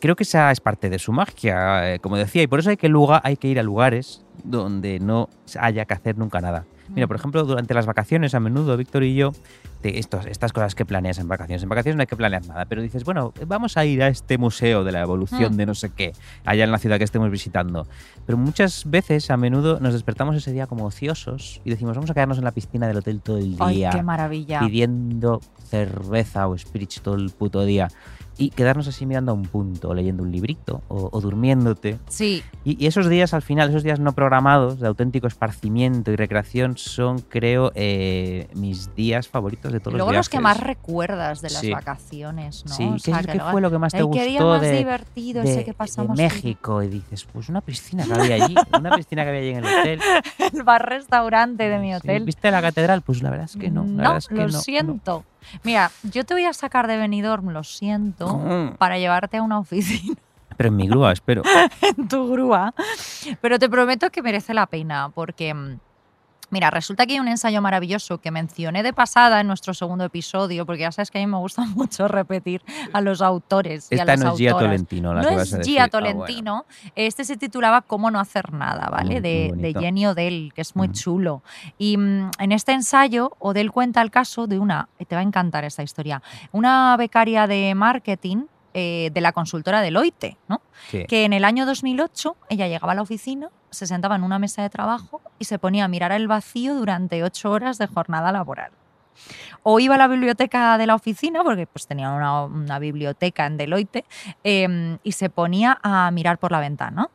Creo 0.00 0.14
que 0.14 0.22
esa 0.22 0.52
es 0.52 0.60
parte 0.60 0.90
de 0.90 0.98
su 0.98 1.12
magia, 1.12 1.94
eh, 1.94 1.98
como 1.98 2.16
decía, 2.16 2.42
y 2.42 2.46
por 2.46 2.60
eso 2.60 2.70
hay 2.70 2.76
que, 2.76 2.88
lugar, 2.88 3.22
hay 3.24 3.36
que 3.36 3.48
ir 3.48 3.58
a 3.58 3.62
lugares 3.62 4.22
donde 4.44 5.00
no 5.00 5.30
haya 5.58 5.84
que 5.86 5.94
hacer 5.94 6.18
nunca 6.18 6.40
nada. 6.40 6.64
Mira, 6.88 7.06
por 7.06 7.16
ejemplo, 7.16 7.44
durante 7.44 7.74
las 7.74 7.86
vacaciones, 7.86 8.34
a 8.34 8.40
menudo 8.40 8.76
Víctor 8.76 9.04
y 9.04 9.14
yo 9.14 9.32
estas 9.88 10.52
cosas 10.52 10.74
que 10.74 10.84
planeas 10.84 11.18
en 11.18 11.28
vacaciones. 11.28 11.62
En 11.62 11.68
vacaciones 11.68 11.96
no 11.96 12.00
hay 12.02 12.06
que 12.06 12.16
planear 12.16 12.46
nada, 12.46 12.64
pero 12.64 12.82
dices, 12.82 13.04
bueno, 13.04 13.32
vamos 13.46 13.76
a 13.76 13.84
ir 13.84 14.02
a 14.02 14.08
este 14.08 14.38
museo 14.38 14.84
de 14.84 14.92
la 14.92 15.02
evolución 15.02 15.54
mm. 15.54 15.56
de 15.56 15.66
no 15.66 15.74
sé 15.74 15.90
qué, 15.90 16.12
allá 16.44 16.64
en 16.64 16.70
la 16.70 16.78
ciudad 16.78 16.98
que 16.98 17.04
estemos 17.04 17.30
visitando. 17.30 17.86
Pero 18.26 18.38
muchas 18.38 18.88
veces, 18.88 19.30
a 19.30 19.36
menudo, 19.36 19.80
nos 19.80 19.92
despertamos 19.92 20.36
ese 20.36 20.52
día 20.52 20.66
como 20.66 20.86
ociosos 20.86 21.60
y 21.64 21.70
decimos, 21.70 21.96
vamos 21.96 22.10
a 22.10 22.14
quedarnos 22.14 22.38
en 22.38 22.44
la 22.44 22.52
piscina 22.52 22.86
del 22.88 22.98
hotel 22.98 23.20
todo 23.20 23.38
el 23.38 23.56
día. 23.56 23.66
¡Ay, 23.66 23.86
qué 23.92 24.02
maravilla! 24.02 24.60
Pidiendo 24.60 25.40
cerveza 25.68 26.48
o 26.48 26.56
spirits 26.56 27.00
todo 27.00 27.16
el 27.16 27.30
puto 27.30 27.64
día 27.64 27.88
y 28.36 28.50
quedarnos 28.50 28.88
así 28.88 29.06
mirando 29.06 29.32
a 29.32 29.34
un 29.34 29.42
punto, 29.42 29.94
leyendo 29.94 30.22
un 30.22 30.32
librito 30.32 30.82
o, 30.88 31.20
durmiéndote. 31.20 31.98
Sí. 32.08 32.42
Y, 32.64 32.86
esos 32.86 33.08
días 33.08 33.34
al 33.34 33.42
final, 33.42 33.68
esos 33.70 33.82
días 33.82 34.00
no 34.00 34.12
programados 34.12 34.80
de 34.80 34.88
auténtico 34.88 35.26
esparcimiento 35.26 36.10
y 36.10 36.16
recreación, 36.16 36.76
son, 36.76 37.20
creo, 37.20 37.70
eh, 37.74 38.48
mis 38.54 38.94
días 38.94 39.28
favoritos 39.28 39.72
de 39.72 39.80
todos 39.80 39.94
Y 39.94 39.96
luego 39.96 40.10
los 40.12 40.18
los 40.18 40.28
que 40.28 40.40
más 40.40 40.58
recuerdas 40.60 41.42
de 41.42 41.50
las 41.50 41.60
Sí. 41.60 41.70
vacaciones, 41.72 42.64
¿no? 42.66 42.74
Sí, 42.74 42.84
O 42.84 42.92
¿qué, 42.94 42.98
sea, 43.00 43.20
es- 43.20 43.26
que 43.26 43.32
qué 43.32 43.38
luego- 43.38 43.52
fue 43.52 43.60
lo 43.60 43.70
que 43.70 43.78
más 43.78 43.92
te 43.92 43.98
"Ay, 43.98 44.02
gustó 44.04 44.20
qué 44.22 44.28
día 44.28 44.40
más 44.44 44.60
de, 44.60 44.76
divertido 44.78 45.42
de- 45.42 45.50
ese 45.50 45.60
que 45.64 45.70
de 45.70 45.74
pasamos 45.74 46.16
México? 46.16 46.82
Y 46.82 46.88
dices, 46.88 47.26
pues 47.32 47.48
una 47.48 47.60
piscina 47.60 48.04
que 48.04 48.12
había 48.12 48.44
allí, 48.44 48.54
una 48.78 48.96
piscina 48.96 49.22
que 49.24 49.28
había 49.30 49.40
allí 49.40 49.50
en 49.50 49.56
el 49.58 49.64
hotel. 49.64 50.00
el 50.54 50.62
bar-restaurante 50.62 51.68
de 51.68 51.78
mi 51.78 51.88
Sí, 51.90 51.94
hotel. 51.96 52.24
¿Viste 52.24 52.50
la 52.50 52.60
catedral? 52.62 53.02
Pues 53.02 53.22
la 53.22 53.30
verdad 53.30 53.46
es 53.46 53.56
que 53.56 53.70
no. 53.70 53.84
la 53.84 53.96
verdad 54.02 54.16
es 54.18 54.28
que 54.28 54.34
lo 54.34 54.46
no, 54.46 54.52
no. 54.52 55.24
Mira, 55.62 55.90
yo 56.02 56.24
te 56.24 56.34
voy 56.34 56.44
a 56.44 56.52
sacar 56.52 56.86
de 56.86 56.96
Benidorm, 56.96 57.50
lo 57.50 57.64
siento, 57.64 58.36
Mm. 58.36 58.76
para 58.76 58.98
llevarte 58.98 59.36
a 59.38 59.42
una 59.42 59.58
oficina 59.58 60.16
Pero 60.56 60.68
en 60.68 60.76
mi 60.76 60.86
grúa, 60.86 61.10
espero. 61.12 61.42
en 61.98 62.06
tu 62.08 62.30
grúa. 62.30 62.72
Pero 63.40 63.58
te 63.58 63.68
prometo 63.68 64.10
que 64.10 64.22
merece 64.22 64.54
la 64.54 64.66
pena, 64.66 65.10
porque. 65.14 65.54
Mira, 66.50 66.70
resulta 66.70 67.06
que 67.06 67.14
hay 67.14 67.20
un 67.20 67.28
ensayo 67.28 67.60
maravilloso 67.62 68.18
que 68.18 68.30
mencioné 68.30 68.82
de 68.82 68.92
pasada 68.92 69.40
en 69.40 69.46
nuestro 69.46 69.74
segundo 69.74 70.04
episodio, 70.04 70.66
porque 70.66 70.82
ya 70.82 70.92
sabes 70.92 71.10
que 71.10 71.18
a 71.18 71.20
mí 71.20 71.26
me 71.26 71.38
gusta 71.38 71.62
mucho 71.74 72.06
repetir 72.08 72.62
a 72.92 73.00
los 73.00 73.22
autores. 73.22 73.88
y 73.90 73.94
a 73.94 73.98
Esta 73.98 74.04
las 74.16 74.20
no 74.20 74.32
es 74.32 74.38
Gia. 74.38 74.52
Tolentino 74.52 75.14
la 75.14 75.22
no 75.22 75.28
que 75.28 75.34
es 75.34 75.38
vas 75.40 75.52
a 75.54 75.58
decir. 75.58 75.72
Gia 75.74 75.84
Ah, 75.84 75.88
bueno. 75.90 76.08
Tolentino. 76.10 76.66
Este 76.94 77.24
se 77.24 77.36
titulaba 77.36 77.82
Cómo 77.82 78.10
no 78.10 78.20
hacer 78.20 78.52
nada, 78.52 78.88
¿vale? 78.90 79.14
Muy- 79.14 79.20
de, 79.20 79.50
muy 79.54 79.72
de. 79.72 79.80
Jenny 79.80 80.06
Odell, 80.06 80.52
que 80.54 80.60
es 80.60 80.76
muy 80.76 80.88
Mm. 80.88 80.92
chulo. 80.92 81.42
Y 81.78 81.96
mm, 81.96 82.30
en 82.38 82.52
este 82.52 82.72
ensayo, 82.72 83.32
Odell 83.38 83.70
cuenta 83.72 84.00
el 84.02 84.10
caso 84.10 84.46
de 84.46 84.58
una, 84.58 84.88
te 85.08 85.14
va 85.14 85.20
a 85.20 85.24
encantar 85.24 85.64
esta 85.64 85.82
historia, 85.82 86.22
una 86.52 86.96
becaria 86.96 87.46
de 87.46 87.74
marketing 87.74 88.44
eh, 88.76 89.10
de 89.14 89.20
la 89.20 89.30
consultora 89.32 89.80
Deloitte, 89.82 90.36
¿no? 90.48 90.60
Sí. 90.90 91.04
que 91.06 91.24
en 91.24 91.32
el 91.32 91.44
año 91.44 91.64
2008 91.66 92.36
ella 92.48 92.66
llegaba 92.66 92.92
a 92.92 92.96
la 92.96 93.02
oficina, 93.02 93.48
se 93.74 93.86
sentaba 93.86 94.16
en 94.16 94.22
una 94.22 94.38
mesa 94.38 94.62
de 94.62 94.70
trabajo 94.70 95.20
y 95.38 95.44
se 95.44 95.58
ponía 95.58 95.84
a 95.84 95.88
mirar 95.88 96.12
el 96.12 96.28
vacío 96.28 96.74
durante 96.74 97.22
ocho 97.22 97.50
horas 97.50 97.78
de 97.78 97.86
jornada 97.86 98.32
laboral. 98.32 98.70
O 99.62 99.78
iba 99.80 99.94
a 99.94 99.98
la 99.98 100.08
biblioteca 100.08 100.76
de 100.78 100.86
la 100.86 100.94
oficina, 100.94 101.42
porque 101.44 101.66
pues 101.66 101.86
tenía 101.86 102.10
una, 102.10 102.78
biblioteca 102.78 103.46
en 103.46 103.56
Deloitte, 103.56 104.04
eh, 104.42 104.98
y 105.02 105.12
se 105.12 105.30
ponía 105.30 105.78
a 105.82 106.10
mirar 106.10 106.38
por 106.38 106.52
la 106.52 106.60
ventana. 106.60 107.08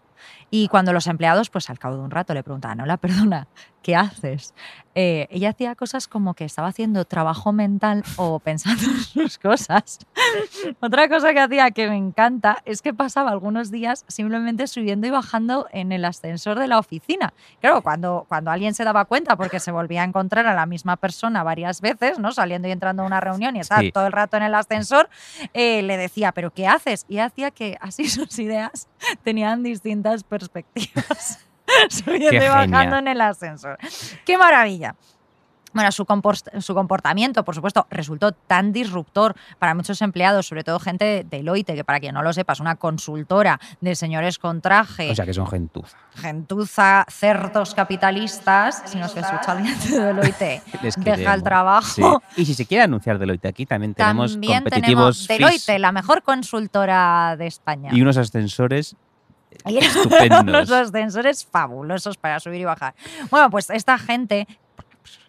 Y 0.51 0.67
cuando 0.67 0.93
los 0.93 1.07
empleados, 1.07 1.49
pues 1.49 1.69
al 1.69 1.79
cabo 1.79 1.95
de 1.95 2.01
un 2.01 2.11
rato 2.11 2.33
le 2.33 2.43
preguntaban, 2.43 2.81
hola, 2.81 2.97
perdona, 2.97 3.47
¿qué 3.81 3.95
haces? 3.95 4.53
Eh, 4.95 5.27
ella 5.29 5.49
hacía 5.51 5.75
cosas 5.75 6.07
como 6.07 6.33
que 6.33 6.43
estaba 6.43 6.67
haciendo 6.67 7.05
trabajo 7.05 7.53
mental 7.53 8.03
o 8.17 8.39
pensando 8.39 8.83
en 8.83 8.99
sus 9.03 9.37
cosas. 9.37 9.99
Otra 10.81 11.07
cosa 11.07 11.31
que 11.33 11.39
hacía 11.39 11.71
que 11.71 11.87
me 11.87 11.95
encanta 11.95 12.57
es 12.65 12.81
que 12.81 12.93
pasaba 12.93 13.29
algunos 13.31 13.71
días 13.71 14.03
simplemente 14.07 14.67
subiendo 14.67 15.07
y 15.07 15.09
bajando 15.11 15.67
en 15.71 15.91
el 15.91 16.03
ascensor 16.05 16.59
de 16.59 16.67
la 16.67 16.79
oficina. 16.79 17.33
Claro, 17.61 17.81
cuando, 17.81 18.25
cuando 18.27 18.51
alguien 18.51 18.73
se 18.73 18.83
daba 18.83 19.05
cuenta, 19.05 19.37
porque 19.37 19.59
se 19.59 19.71
volvía 19.71 20.01
a 20.01 20.05
encontrar 20.05 20.47
a 20.47 20.53
la 20.53 20.65
misma 20.65 20.97
persona 20.97 21.43
varias 21.43 21.79
veces, 21.81 22.19
¿no? 22.19 22.31
Saliendo 22.31 22.67
y 22.67 22.71
entrando 22.71 23.03
a 23.03 23.05
una 23.05 23.21
reunión 23.21 23.55
y 23.55 23.59
estaba 23.61 23.81
Sí. 23.81 23.91
todo 23.91 24.05
el 24.07 24.11
rato 24.11 24.35
en 24.37 24.43
el 24.43 24.55
ascensor, 24.55 25.09
eh, 25.53 25.81
le 25.83 25.95
decía, 25.97 26.31
¿pero 26.33 26.51
qué 26.51 26.67
haces? 26.67 27.05
Y 27.07 27.19
hacía 27.19 27.51
que 27.51 27.77
así 27.79 28.03
sus 28.09 28.37
ideas 28.39 28.87
tenían 29.23 29.63
distintas 29.63 30.23
perspectivas. 30.23 31.45
Subiendo 31.89 32.29
Qué 32.29 32.45
y 32.45 32.49
bajando 32.49 32.77
genia. 32.77 32.99
en 32.99 33.07
el 33.07 33.21
ascensor. 33.21 33.77
¡Qué 34.25 34.37
maravilla! 34.37 34.95
Bueno, 35.71 35.91
su, 35.91 36.05
comportamiento, 36.73 37.45
por 37.45 37.53
supuesto, 37.53 37.85
resultó 37.91 38.31
tan 38.31 38.73
disruptor 38.73 39.35
para 39.59 39.75
muchos 39.75 40.01
empleados, 40.01 40.47
sobre 40.47 40.63
todo 40.63 40.79
gente 40.79 41.05
de 41.05 41.23
Deloitte, 41.23 41.75
que 41.75 41.83
para 41.83 41.99
quien 41.99 42.15
no 42.15 42.23
lo 42.23 42.33
sepa, 42.33 42.53
es 42.53 42.59
una 42.59 42.75
consultora 42.75 43.59
de 43.79 43.93
señores 43.95 44.39
con 44.39 44.61
traje, 44.61 45.11
O 45.11 45.15
sea 45.15 45.25
que 45.25 45.33
son 45.33 45.47
gentuza. 45.47 45.95
gentuza, 46.15 47.05
cerdos 47.07 47.75
capitalistas. 47.75 48.81
Si 48.85 48.97
nos 48.97 49.15
escucha 49.15 49.51
alguien 49.51 49.77
de 49.79 49.99
Deloitte, 49.99 50.63
deja 50.97 51.33
el 51.33 51.43
trabajo. 51.43 52.21
Sí. 52.35 52.41
Y 52.41 52.45
si 52.45 52.55
se 52.55 52.65
quiere 52.65 52.85
anunciar 52.85 53.19
Deloitte 53.19 53.45
aquí, 53.45 53.65
también 53.67 53.93
tenemos 53.93 54.31
También 54.33 54.63
competitivos 54.63 55.27
tenemos 55.27 55.27
Deloitte, 55.27 55.65
fees 55.65 55.79
la 55.79 55.91
mejor 55.91 56.23
consultora 56.23 57.35
de 57.37 57.45
España. 57.47 57.91
y 57.93 58.01
unos 58.01 58.17
ascensores 58.17 58.95
Y 59.65 59.77
estupendos. 59.77 60.41
unos 60.41 60.71
ascensores 60.71 61.45
fabulosos 61.45 62.17
para 62.17 62.39
subir 62.39 62.61
y 62.61 62.65
bajar. 62.65 62.93
Bueno, 63.29 63.49
pues 63.49 63.69
esta 63.69 63.97
gente, 63.97 64.47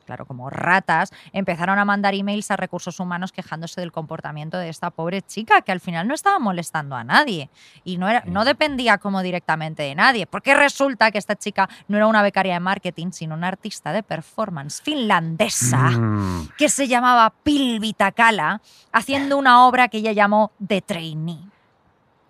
claro, 0.06 0.24
como 0.26 0.50
ratas, 0.50 1.12
empezaron 1.32 1.78
a 1.78 1.84
mandar 1.84 2.14
emails 2.14 2.50
a 2.50 2.56
recursos 2.56 2.98
humanos 3.00 3.32
quejándose 3.32 3.80
del 3.80 3.92
comportamiento 3.92 4.56
de 4.58 4.68
esta 4.68 4.90
pobre 4.90 5.22
chica, 5.22 5.62
que 5.62 5.72
al 5.72 5.80
final 5.80 6.08
no 6.08 6.14
estaba 6.14 6.38
molestando 6.38 6.96
a 6.96 7.04
nadie 7.04 7.50
y 7.84 7.98
no, 7.98 8.08
era, 8.08 8.22
no 8.26 8.44
dependía 8.44 8.98
como 8.98 9.22
directamente 9.22 9.82
de 9.82 9.94
nadie, 9.94 10.26
porque 10.26 10.54
resulta 10.54 11.10
que 11.10 11.18
esta 11.18 11.36
chica 11.36 11.68
no 11.88 11.96
era 11.96 12.06
una 12.06 12.22
becaria 12.22 12.54
de 12.54 12.60
marketing, 12.60 13.10
sino 13.12 13.34
una 13.34 13.48
artista 13.48 13.92
de 13.92 14.02
performance 14.02 14.80
finlandesa 14.82 15.90
Mm. 15.90 16.48
que 16.56 16.68
se 16.68 16.88
llamaba 16.88 17.32
Pilvi 17.42 17.92
Takala, 17.92 18.60
haciendo 18.92 19.36
una 19.38 19.66
obra 19.66 19.88
que 19.88 19.98
ella 19.98 20.12
llamó 20.12 20.52
The 20.66 20.82
Trainee. 20.82 21.40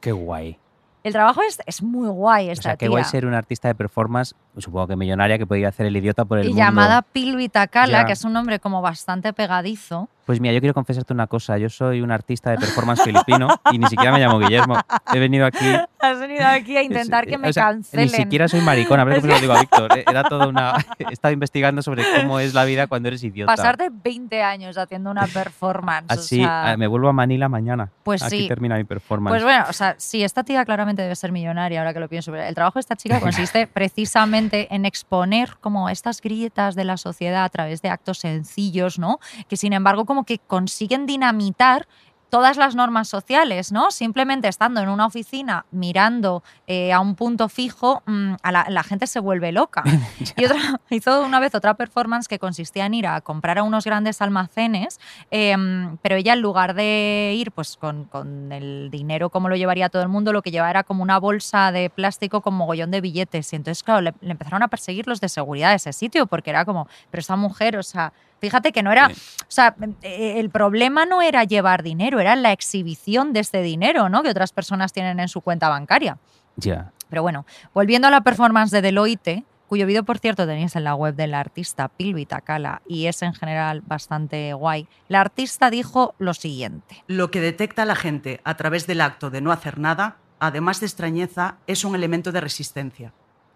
Qué 0.00 0.12
guay. 0.12 0.58
El 1.02 1.12
trabajo 1.12 1.42
es, 1.42 1.58
es 1.66 1.82
muy 1.82 2.08
guay 2.08 2.48
O 2.48 2.52
esta 2.52 2.62
sea, 2.70 2.72
qué 2.76 2.86
tía. 2.86 2.90
guay 2.90 3.04
ser 3.04 3.26
una 3.26 3.38
artista 3.38 3.68
de 3.68 3.74
performance, 3.74 4.34
supongo 4.58 4.86
que 4.88 4.96
millonaria, 4.96 5.38
que 5.38 5.46
podía 5.46 5.68
hacer 5.68 5.86
el 5.86 5.96
idiota 5.96 6.24
por 6.24 6.38
el 6.38 6.44
y 6.46 6.48
mundo. 6.48 6.62
llamada 6.64 7.02
Pilvi 7.02 7.48
Takala, 7.48 8.00
Ya. 8.00 8.04
que 8.06 8.12
es 8.12 8.24
un 8.24 8.32
nombre 8.32 8.58
como 8.60 8.82
bastante 8.82 9.32
pegadizo. 9.32 10.08
Pues 10.26 10.38
mira, 10.40 10.54
yo 10.54 10.60
quiero 10.60 10.74
confesarte 10.74 11.12
una 11.12 11.26
cosa. 11.26 11.58
Yo 11.58 11.68
soy 11.68 12.02
un 12.02 12.12
artista 12.12 12.50
de 12.50 12.58
performance 12.58 13.02
filipino 13.02 13.48
y 13.72 13.78
ni 13.78 13.86
siquiera 13.88 14.12
me 14.12 14.20
llamo 14.20 14.38
Guillermo. 14.38 14.76
He 15.12 15.18
venido 15.18 15.44
aquí. 15.44 15.64
Has 15.98 16.20
venido 16.20 16.46
aquí 16.46 16.76
a 16.76 16.82
intentar 16.84 17.26
que 17.26 17.36
me 17.36 17.48
o 17.48 17.52
sea, 17.52 17.64
cancelen. 17.64 18.06
Ni 18.06 18.10
siquiera 18.12 18.46
soy 18.46 18.60
maricón, 18.60 19.00
a 19.00 19.04
ver 19.04 19.20
cómo 19.20 19.32
lo 19.32 19.40
digo 19.40 19.54
a 19.54 19.60
Víctor. 19.60 19.98
eh, 19.98 20.04
Era 20.08 20.22
toda 20.22 20.46
una. 20.46 20.74
He 21.00 21.12
estado 21.12 21.32
investigando 21.34 21.82
sobre 21.82 22.04
cómo 22.16 22.38
es 22.38 22.54
la 22.54 22.64
vida 22.64 22.86
cuando 22.86 23.08
eres 23.08 23.24
idiota. 23.24 23.50
Pasarte 23.52 23.90
20 23.92 24.40
años 24.42 24.78
haciendo 24.78 25.10
una 25.10 25.26
performance. 25.26 26.06
o 26.10 26.12
Así, 26.12 26.36
sea, 26.36 26.74
eh, 26.74 26.76
me 26.76 26.86
vuelvo 26.86 27.08
a 27.08 27.12
Manila 27.12 27.48
mañana. 27.48 27.90
Pues 28.04 28.22
Aquí 28.22 28.42
sí. 28.42 28.48
termina 28.48 28.76
mi 28.76 28.84
performance. 28.84 29.32
Pues 29.32 29.42
bueno, 29.42 29.64
o 29.68 29.72
sea, 29.72 29.96
sí, 29.98 30.22
esta 30.22 30.44
tía 30.44 30.64
claramente 30.64 31.02
debe 31.02 31.16
ser 31.16 31.32
millonaria, 31.32 31.80
ahora 31.80 31.92
que 31.92 31.98
lo 32.00 32.08
pienso. 32.08 32.30
pero 32.30 32.44
El 32.44 32.54
trabajo 32.54 32.78
de 32.78 32.80
esta 32.80 32.94
chica 32.94 33.18
consiste 33.18 33.66
precisamente 33.66 34.39
en 34.52 34.86
exponer 34.86 35.56
como 35.60 35.88
estas 35.88 36.20
grietas 36.20 36.74
de 36.74 36.84
la 36.84 36.96
sociedad 36.96 37.44
a 37.44 37.48
través 37.48 37.82
de 37.82 37.90
actos 37.90 38.18
sencillos, 38.18 38.98
¿no? 38.98 39.18
Que 39.48 39.56
sin 39.56 39.72
embargo 39.72 40.06
como 40.06 40.24
que 40.24 40.38
consiguen 40.38 41.06
dinamitar 41.06 41.86
todas 42.30 42.56
las 42.56 42.74
normas 42.74 43.08
sociales, 43.08 43.72
¿no? 43.72 43.90
Simplemente 43.90 44.48
estando 44.48 44.80
en 44.80 44.88
una 44.88 45.06
oficina 45.06 45.66
mirando 45.70 46.42
eh, 46.66 46.92
a 46.92 47.00
un 47.00 47.16
punto 47.16 47.48
fijo, 47.48 48.02
mm, 48.06 48.34
a 48.42 48.52
la, 48.52 48.66
la 48.68 48.82
gente 48.82 49.06
se 49.06 49.20
vuelve 49.20 49.52
loca. 49.52 49.82
y 50.36 50.44
otra, 50.44 50.80
hizo 50.90 51.22
una 51.22 51.40
vez 51.40 51.54
otra 51.54 51.74
performance 51.74 52.28
que 52.28 52.38
consistía 52.38 52.86
en 52.86 52.94
ir 52.94 53.06
a 53.06 53.20
comprar 53.20 53.58
a 53.58 53.62
unos 53.64 53.84
grandes 53.84 54.22
almacenes, 54.22 55.00
em, 55.30 55.96
pero 55.98 56.16
ella 56.16 56.32
en 56.32 56.40
lugar 56.40 56.74
de 56.74 57.34
ir 57.36 57.50
pues 57.50 57.76
con, 57.76 58.04
con 58.04 58.52
el 58.52 58.88
dinero 58.90 59.30
como 59.30 59.48
lo 59.48 59.56
llevaría 59.56 59.88
todo 59.88 60.02
el 60.02 60.08
mundo, 60.08 60.32
lo 60.32 60.42
que 60.42 60.50
llevaba 60.50 60.70
era 60.70 60.84
como 60.84 61.02
una 61.02 61.18
bolsa 61.18 61.72
de 61.72 61.90
plástico 61.90 62.40
con 62.40 62.54
mogollón 62.54 62.90
de 62.90 63.00
billetes. 63.00 63.52
Y 63.52 63.56
entonces, 63.56 63.82
claro, 63.82 64.00
le, 64.00 64.14
le 64.20 64.30
empezaron 64.30 64.62
a 64.62 64.68
perseguir 64.68 65.08
los 65.08 65.20
de 65.20 65.28
seguridad 65.28 65.70
de 65.70 65.76
ese 65.76 65.92
sitio, 65.92 66.26
porque 66.26 66.50
era 66.50 66.64
como, 66.64 66.86
pero 67.10 67.20
esta 67.20 67.36
mujer, 67.36 67.76
o 67.76 67.82
sea, 67.82 68.12
fíjate 68.40 68.72
que 68.72 68.82
no 68.82 68.92
era, 68.92 69.08
Sí. 69.10 69.14
o 69.42 69.44
sea, 69.48 69.74
eh, 70.02 70.34
el 70.38 70.50
problema 70.50 71.06
no 71.06 71.22
era 71.22 71.44
llevar 71.44 71.82
dinero, 71.82 72.20
era 72.20 72.36
la 72.36 72.52
exhibición 72.52 73.32
de 73.32 73.40
este 73.40 73.62
dinero, 73.62 74.08
¿no? 74.08 74.22
Que 74.22 74.30
otras 74.30 74.52
personas 74.52 74.92
tienen 74.92 75.20
en 75.20 75.28
su 75.28 75.40
cuenta 75.40 75.68
bancaria. 75.68 76.18
Ya. 76.56 76.92
Pero 77.08 77.22
bueno, 77.22 77.46
volviendo 77.74 78.08
a 78.08 78.10
la 78.10 78.20
performance 78.22 78.70
de 78.70 78.82
Deloitte, 78.82 79.44
cuyo 79.66 79.86
vídeo, 79.86 80.04
por 80.04 80.18
cierto, 80.18 80.46
tenéis 80.46 80.74
en 80.74 80.82
la 80.84 80.94
web 80.96 81.14
del 81.14 81.32
artista 81.34 81.88
Pilvi 81.88 82.26
Takala 82.26 82.82
y 82.88 83.06
es 83.06 83.22
en 83.22 83.34
general 83.34 83.82
bastante 83.86 84.52
guay, 84.52 84.88
la 85.08 85.20
artista 85.20 85.70
dijo 85.70 86.14
lo 86.18 86.34
siguiente. 86.34 87.04
Lo 87.06 87.30
que 87.30 87.40
detecta 87.40 87.84
la 87.84 87.94
gente 87.94 88.40
a 88.44 88.56
través 88.56 88.86
del 88.88 89.00
acto 89.00 89.30
de 89.30 89.40
no 89.40 89.52
hacer 89.52 89.78
nada, 89.78 90.16
además 90.40 90.80
de 90.80 90.86
extrañeza, 90.86 91.56
es 91.68 91.84
un 91.84 91.94
elemento 91.94 92.32
de 92.32 92.40
resistencia. 92.40 93.12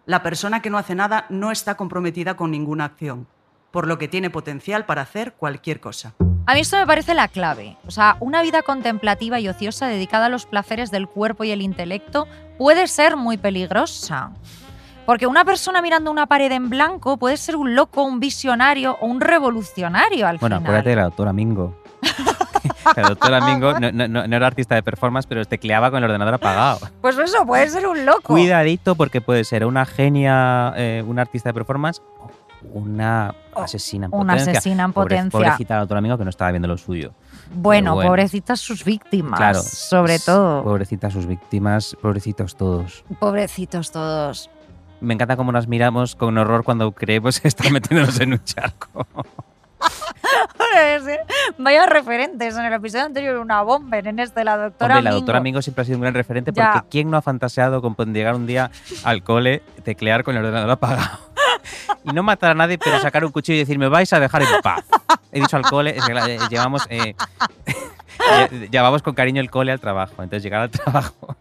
La 0.07 0.22
persona 0.22 0.61
que 0.62 0.70
no 0.70 0.78
hace 0.78 0.95
nada 0.95 1.26
no 1.30 1.51
está 1.51 1.76
comprometida 1.76 2.37
con 2.37 2.51
ninguna 2.53 2.85
acción, 2.85 3.26
por 3.75 3.89
lo 3.89 3.99
que 3.99 4.07
tiene 4.07 4.31
potencial 4.31 4.85
para 4.87 5.03
hacer 5.03 5.33
cualquier 5.33 5.81
cosa. 5.81 6.14
A 6.47 6.55
mí 6.55 6.61
esto 6.61 6.77
me 6.77 6.87
parece 6.87 7.12
la 7.12 7.27
clave. 7.27 7.77
O 7.89 7.91
sea, 7.91 8.16
una 8.20 8.41
vida 8.41 8.62
contemplativa 8.62 9.41
y 9.41 9.49
ociosa 9.49 9.89
dedicada 9.89 10.27
a 10.27 10.29
los 10.29 10.47
placeres 10.47 10.93
del 10.93 11.09
cuerpo 11.09 11.43
y 11.43 11.51
el 11.51 11.61
intelecto 11.61 12.29
puede 12.57 12.87
ser 12.87 13.16
muy 13.16 13.37
peligrosa. 13.37 14.31
Porque 15.07 15.27
una 15.27 15.45
persona 15.45 15.83
mirando 15.83 16.12
una 16.12 16.27
pared 16.27 16.53
en 16.53 16.70
blanco 16.70 17.16
puede 17.16 17.37
ser 17.37 17.57
un 17.57 17.75
loco, 17.75 18.05
un 18.05 18.20
visionario 18.20 18.97
o 19.01 19.07
un 19.07 19.20
revolucionario 19.20 20.29
al 20.29 20.39
Bueno, 20.39 20.59
final. 20.59 20.68
acuérdate 20.70 20.91
de 20.91 20.97
la 20.97 21.03
doctora 21.05 21.33
Mingo. 21.33 21.75
la 22.97 23.09
doctora 23.09 23.41
Mingo 23.41 23.72
no, 23.81 23.91
no- 23.91 24.07
no- 24.09 24.27
no 24.29 24.37
era 24.37 24.47
artista 24.47 24.77
de 24.77 24.85
performance, 24.85 25.27
pero 25.27 25.45
tecleaba 25.47 25.91
con 25.91 25.99
el 25.99 26.05
ordenador 26.05 26.35
apagado. 26.35 26.79
Pues 27.01 27.18
eso, 27.18 27.45
puede 27.45 27.68
ser 27.70 27.89
un 27.89 28.07
loco. 28.07 28.22
Cuidadito 28.22 28.95
porque 28.95 29.20
puede 29.20 29.43
ser 29.43 29.66
una 29.66 29.85
genia, 29.85 30.72
eh, 30.77 31.03
una 31.07 31.22
artista 31.22 31.49
de 31.49 31.55
performance 31.55 32.01
una 32.73 33.35
asesina 33.55 34.07
en 34.07 34.15
Una 34.15 34.33
potencia. 34.35 34.53
asesina 34.53 34.85
en 34.85 34.93
Pobre- 34.93 35.17
potencia. 35.17 35.31
pobrecita 35.39 35.75
la 35.75 35.81
doctora 35.81 36.01
Mingo 36.01 36.19
que 36.19 36.25
no 36.25 36.31
estaba 36.31 36.51
viendo 36.51 36.69
lo 36.69 36.77
suyo. 36.79 37.12
Bueno, 37.55 37.95
pobrecitas 38.01 38.61
sus 38.61 38.85
víctimas, 38.85 39.39
Claro. 39.39 39.61
sobre 39.62 40.19
todo. 40.19 40.62
Pobrecitas 40.65 41.12
sus 41.12 41.27
víctimas, 41.27 41.97
pobrecitos 42.01 42.57
todos. 42.57 43.05
Pobrecitos 43.21 43.91
todos. 43.93 44.51
Me 45.01 45.15
encanta 45.15 45.37
cómo 45.37 45.53
nos 45.53 45.69
miramos 45.69 46.17
con 46.17 46.39
horror 46.39 46.65
cuando 46.65 46.93
creemos 46.93 47.45
estar 47.45 47.71
metiéndonos 47.71 48.19
en 48.21 48.33
un 48.33 48.45
charco. 48.45 49.07
Vaya 51.59 51.87
referentes. 51.87 52.57
En 52.57 52.65
el 52.65 52.73
episodio 52.73 53.05
anterior 53.05 53.37
una 53.39 53.62
bomba, 53.62 53.99
en 53.99 54.19
este 54.19 54.43
la 54.45 54.57
doctora 54.57 54.97
Hombre, 54.97 55.11
la 55.11 55.15
doctora 55.17 55.41
Mingo 55.41 55.62
siempre 55.62 55.83
ha 55.83 55.85
sido 55.85 55.99
un 55.99 56.03
gran 56.03 56.15
referente 56.15 56.53
porque 56.53 56.67
Ya. 56.79 56.85
¿quién 56.91 57.11
no 57.11 57.17
ha 57.17 57.23
fantaseado 57.23 57.81
con 57.83 57.95
llegar 58.12 58.35
un 58.35 58.47
día 58.47 58.71
al 59.05 59.23
cole, 59.23 59.62
teclear 59.85 60.25
con 60.25 60.37
el 60.37 60.45
ordenador 60.45 60.71
apagado? 60.71 61.19
Y 62.05 62.12
no 62.12 62.23
matar 62.23 62.51
a 62.53 62.55
nadie, 62.55 62.79
pero 62.79 62.99
sacar 63.01 63.25
un 63.25 63.33
cuchillo 63.33 63.57
y 63.57 63.61
decir, 63.61 63.79
me 63.79 63.89
vais 63.89 64.12
a 64.12 64.21
dejar 64.21 64.43
en 64.43 64.49
paz. 64.62 64.85
He 65.33 65.41
dicho 65.41 65.57
al 65.57 65.62
cole, 65.62 65.97
es 65.97 66.05
que, 66.05 66.12
eh, 66.12 66.39
llevamos, 66.51 66.87
eh, 66.91 67.15
lle- 68.51 68.71
llevamos 68.71 69.03
con 69.03 69.15
cariño 69.15 69.41
el 69.41 69.51
cole 69.51 69.73
al 69.73 69.81
trabajo. 69.81 70.15
Entonces 70.23 70.43
llegar 70.43 70.62
al 70.62 70.71
trabajo. 70.71 71.37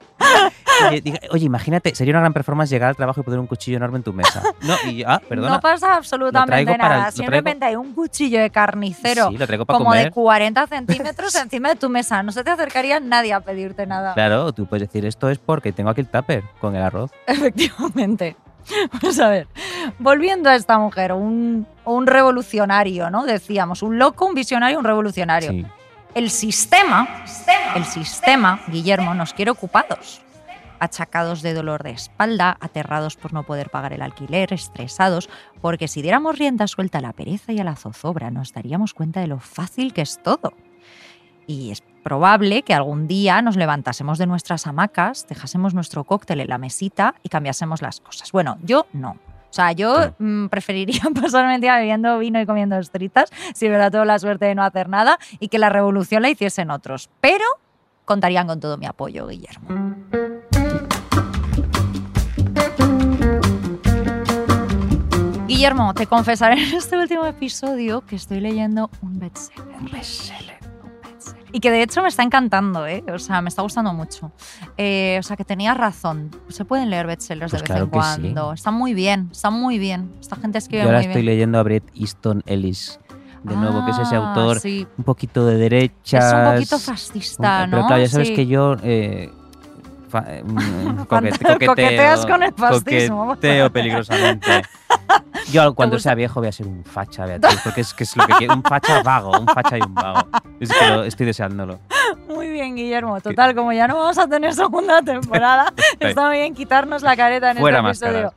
Oye, 1.31 1.45
imagínate, 1.45 1.93
sería 1.93 2.13
una 2.13 2.21
gran 2.21 2.33
performance 2.33 2.69
llegar 2.71 2.89
al 2.89 2.95
trabajo 2.95 3.21
y 3.21 3.23
poner 3.23 3.39
un 3.39 3.45
cuchillo 3.47 3.77
enorme 3.77 3.97
en 3.97 4.03
tu 4.03 4.11
mesa. 4.11 4.41
No, 4.61 4.75
y 4.89 5.03
ah, 5.03 5.21
perdona. 5.27 5.51
No 5.55 5.59
pasa 5.59 5.95
absolutamente 5.95 6.75
nada. 6.77 6.97
el- 6.97 7.05
lo 7.05 7.11
Simplemente 7.11 7.65
hay 7.65 7.75
un 7.75 7.93
cuchillo 7.93 8.39
de 8.41 8.49
carnicero 8.49 9.29
Sí, 9.29 9.37
como 9.67 9.93
de 9.93 9.99
comer. 9.99 10.11
40 10.11 10.67
centímetros 10.67 11.35
encima 11.35 11.69
de 11.69 11.75
tu 11.75 11.89
mesa. 11.89 12.23
No 12.23 12.31
se 12.31 12.43
te 12.43 12.49
acercaría 12.49 12.99
nadie 12.99 13.33
a 13.33 13.41
pedirte 13.41 13.85
nada. 13.85 14.13
Claro, 14.15 14.51
tú 14.53 14.65
puedes 14.65 14.87
decir 14.87 15.05
esto 15.05 15.29
es 15.29 15.37
porque 15.37 15.71
tengo 15.71 15.91
aquí 15.91 16.01
el 16.01 16.07
tupper 16.07 16.43
con 16.59 16.75
el 16.75 16.81
arroz. 16.81 17.11
Efectivamente. 17.27 18.35
Vamos 19.01 19.19
a 19.19 19.29
ver. 19.29 19.47
Volviendo 19.99 20.49
a 20.49 20.55
esta 20.55 20.77
mujer, 20.77 21.13
un, 21.13 21.67
un 21.85 22.07
revolucionario, 22.07 23.09
¿no? 23.09 23.25
Decíamos, 23.25 23.83
un 23.83 23.97
loco, 23.97 24.25
un 24.25 24.33
visionario, 24.33 24.79
un 24.79 24.85
revolucionario. 24.85 25.51
Sí. 25.51 25.65
El 26.15 26.29
sistema, 26.29 27.23
el 27.75 27.85
sistema, 27.85 28.61
Guillermo, 28.67 29.15
nos 29.15 29.33
quiere 29.33 29.49
ocupados. 29.49 30.21
Achacados 30.79 31.41
de 31.41 31.53
dolor 31.53 31.81
de 31.81 31.91
espalda, 31.91 32.55
aterrados 32.59 33.15
por 33.15 33.33
no 33.33 33.43
poder 33.43 33.69
pagar 33.71 33.93
el 33.93 34.01
alquiler, 34.01 34.53
estresados, 34.53 35.27
porque 35.61 35.87
si 35.87 36.01
diéramos 36.03 36.37
rienda 36.37 36.67
suelta 36.67 36.99
a 36.99 37.01
la 37.01 37.13
pereza 37.13 37.51
y 37.51 37.59
a 37.59 37.63
la 37.63 37.75
zozobra, 37.75 38.29
nos 38.29 38.53
daríamos 38.53 38.93
cuenta 38.93 39.21
de 39.21 39.27
lo 39.27 39.39
fácil 39.39 39.91
que 39.91 40.01
es 40.01 40.21
todo. 40.21 40.53
Y 41.47 41.71
es 41.71 41.81
probable 42.03 42.61
que 42.61 42.73
algún 42.73 43.07
día 43.07 43.41
nos 43.41 43.55
levantásemos 43.55 44.17
de 44.17 44.27
nuestras 44.27 44.67
hamacas, 44.67 45.25
dejásemos 45.27 45.73
nuestro 45.73 46.03
cóctel 46.03 46.41
en 46.41 46.49
la 46.49 46.57
mesita 46.57 47.15
y 47.23 47.29
cambiásemos 47.29 47.81
las 47.81 47.99
cosas. 48.01 48.31
Bueno, 48.31 48.57
yo 48.61 48.85
no. 48.93 49.11
O 49.11 49.55
sea, 49.55 49.71
yo 49.71 50.13
mm, 50.17 50.47
preferiría 50.47 51.01
pasarme 51.21 51.55
el 51.55 51.61
día 51.61 51.77
bebiendo 51.77 52.17
vino 52.19 52.41
y 52.41 52.45
comiendo 52.45 52.77
estritas, 52.77 53.29
si 53.53 53.69
me 53.69 53.77
da 53.77 53.89
toda 53.89 54.05
la 54.05 54.19
suerte 54.19 54.45
de 54.45 54.55
no 54.55 54.63
hacer 54.63 54.89
nada, 54.89 55.17
y 55.39 55.47
que 55.47 55.59
la 55.59 55.69
revolución 55.69 56.21
la 56.21 56.29
hiciesen 56.29 56.71
otros. 56.71 57.09
Pero 57.21 57.45
contarían 58.05 58.47
con 58.47 58.59
todo 58.59 58.77
mi 58.77 58.85
apoyo, 58.85 59.27
Guillermo. 59.27 59.95
Guillermo, 65.45 65.93
te 65.93 66.07
confesaré 66.07 66.55
en 66.55 66.75
este 66.75 66.97
último 66.97 67.27
episodio 67.27 68.01
que 68.01 68.15
estoy 68.15 68.39
leyendo 68.39 68.89
un 69.03 69.19
bestseller. 69.19 69.75
Un 69.79 69.91
bestseller. 69.91 70.62
Y 71.53 71.59
que 71.59 71.69
de 71.71 71.83
hecho 71.83 72.01
me 72.01 72.07
está 72.09 72.23
encantando, 72.23 72.85
¿eh? 72.87 73.03
O 73.13 73.19
sea, 73.19 73.39
me 73.41 73.47
está 73.47 73.61
gustando 73.61 73.93
mucho. 73.93 74.31
Eh, 74.75 75.17
o 75.19 75.23
sea, 75.23 75.37
que 75.37 75.45
tenías 75.45 75.77
razón. 75.77 76.31
Se 76.49 76.65
pueden 76.65 76.89
leer 76.89 77.05
bestsellers 77.07 77.51
Pues 77.51 77.63
de 77.63 77.69
vez 77.73 77.83
en 77.83 77.89
que 77.89 77.99
sí. 78.01 78.21
cuando. 78.33 78.53
Están 78.53 78.73
muy 78.73 78.93
bien, 78.95 79.29
están 79.31 79.53
muy 79.53 79.77
bien. 79.79 80.11
Esta 80.19 80.35
gente 80.35 80.57
escribe 80.57 80.81
Yo 80.83 80.89
ahora 80.89 80.97
muy 80.99 81.05
estoy 81.07 81.21
bien. 81.21 81.33
leyendo 81.33 81.59
a 81.59 81.63
Bret 81.63 81.83
Easton 81.95 82.41
Ellis, 82.47 82.99
de 83.43 83.55
nuevo, 83.55 83.85
que 83.85 83.91
es 83.91 83.99
ese 83.99 84.15
Ah, 84.15 84.29
autor 84.29 84.59
sí. 84.59 84.87
un 84.97 85.03
poquito 85.03 85.45
de 85.45 85.57
derechas. 85.57 86.25
Es 86.25 86.33
un 86.33 86.53
poquito 86.55 86.79
fascista, 86.79 87.63
un- 87.65 87.69
¿no? 87.69 87.77
Pero 87.77 87.87
claro, 87.87 88.01
ya 88.03 88.09
sabes 88.09 88.27
Sí. 88.29 88.35
que 88.35 88.47
yo... 88.47 88.75
eh, 88.83 89.31
coquete- 91.07 91.31
coqueteo, 91.39 91.67
coqueteas 91.67 92.25
con 92.25 92.43
el 92.43 92.53
fascismo. 92.53 93.27
Coqueteo 93.27 93.71
peligrosamente. 93.71 94.61
Yo 95.51 95.73
cuando 95.75 95.99
sea 95.99 96.15
viejo 96.15 96.39
voy 96.39 96.49
a 96.49 96.51
ser 96.51 96.67
un 96.67 96.83
facha, 96.83 97.25
Beatriz, 97.25 97.59
porque 97.63 97.81
es 97.81 97.93
que 97.93 98.03
es 98.03 98.15
lo 98.15 98.25
que 98.25 98.33
quiero. 98.33 98.53
Un 98.55 98.63
facha 98.63 99.03
vago, 99.03 99.31
un 99.37 99.47
facha 99.47 99.77
y 99.77 99.81
un 99.81 99.93
vago. 99.93 100.27
Es 100.59 100.69
que 100.71 100.87
lo- 100.87 101.03
estoy 101.03 101.25
deseándolo. 101.25 101.79
Muy 102.27 102.49
bien, 102.49 102.75
Guillermo. 102.75 103.19
Total, 103.21 103.53
como 103.53 103.73
ya 103.73 103.87
no 103.87 103.97
vamos 103.97 104.17
a 104.17 104.27
tener 104.27 104.53
segunda 104.53 105.01
temporada, 105.01 105.73
está 105.99 106.27
muy 106.27 106.37
bien 106.37 106.53
quitarnos 106.55 107.01
la 107.01 107.15
careta 107.15 107.51
en 107.51 107.57
Fuera 107.57 107.79
este 107.91 108.05
episodio. 108.07 108.33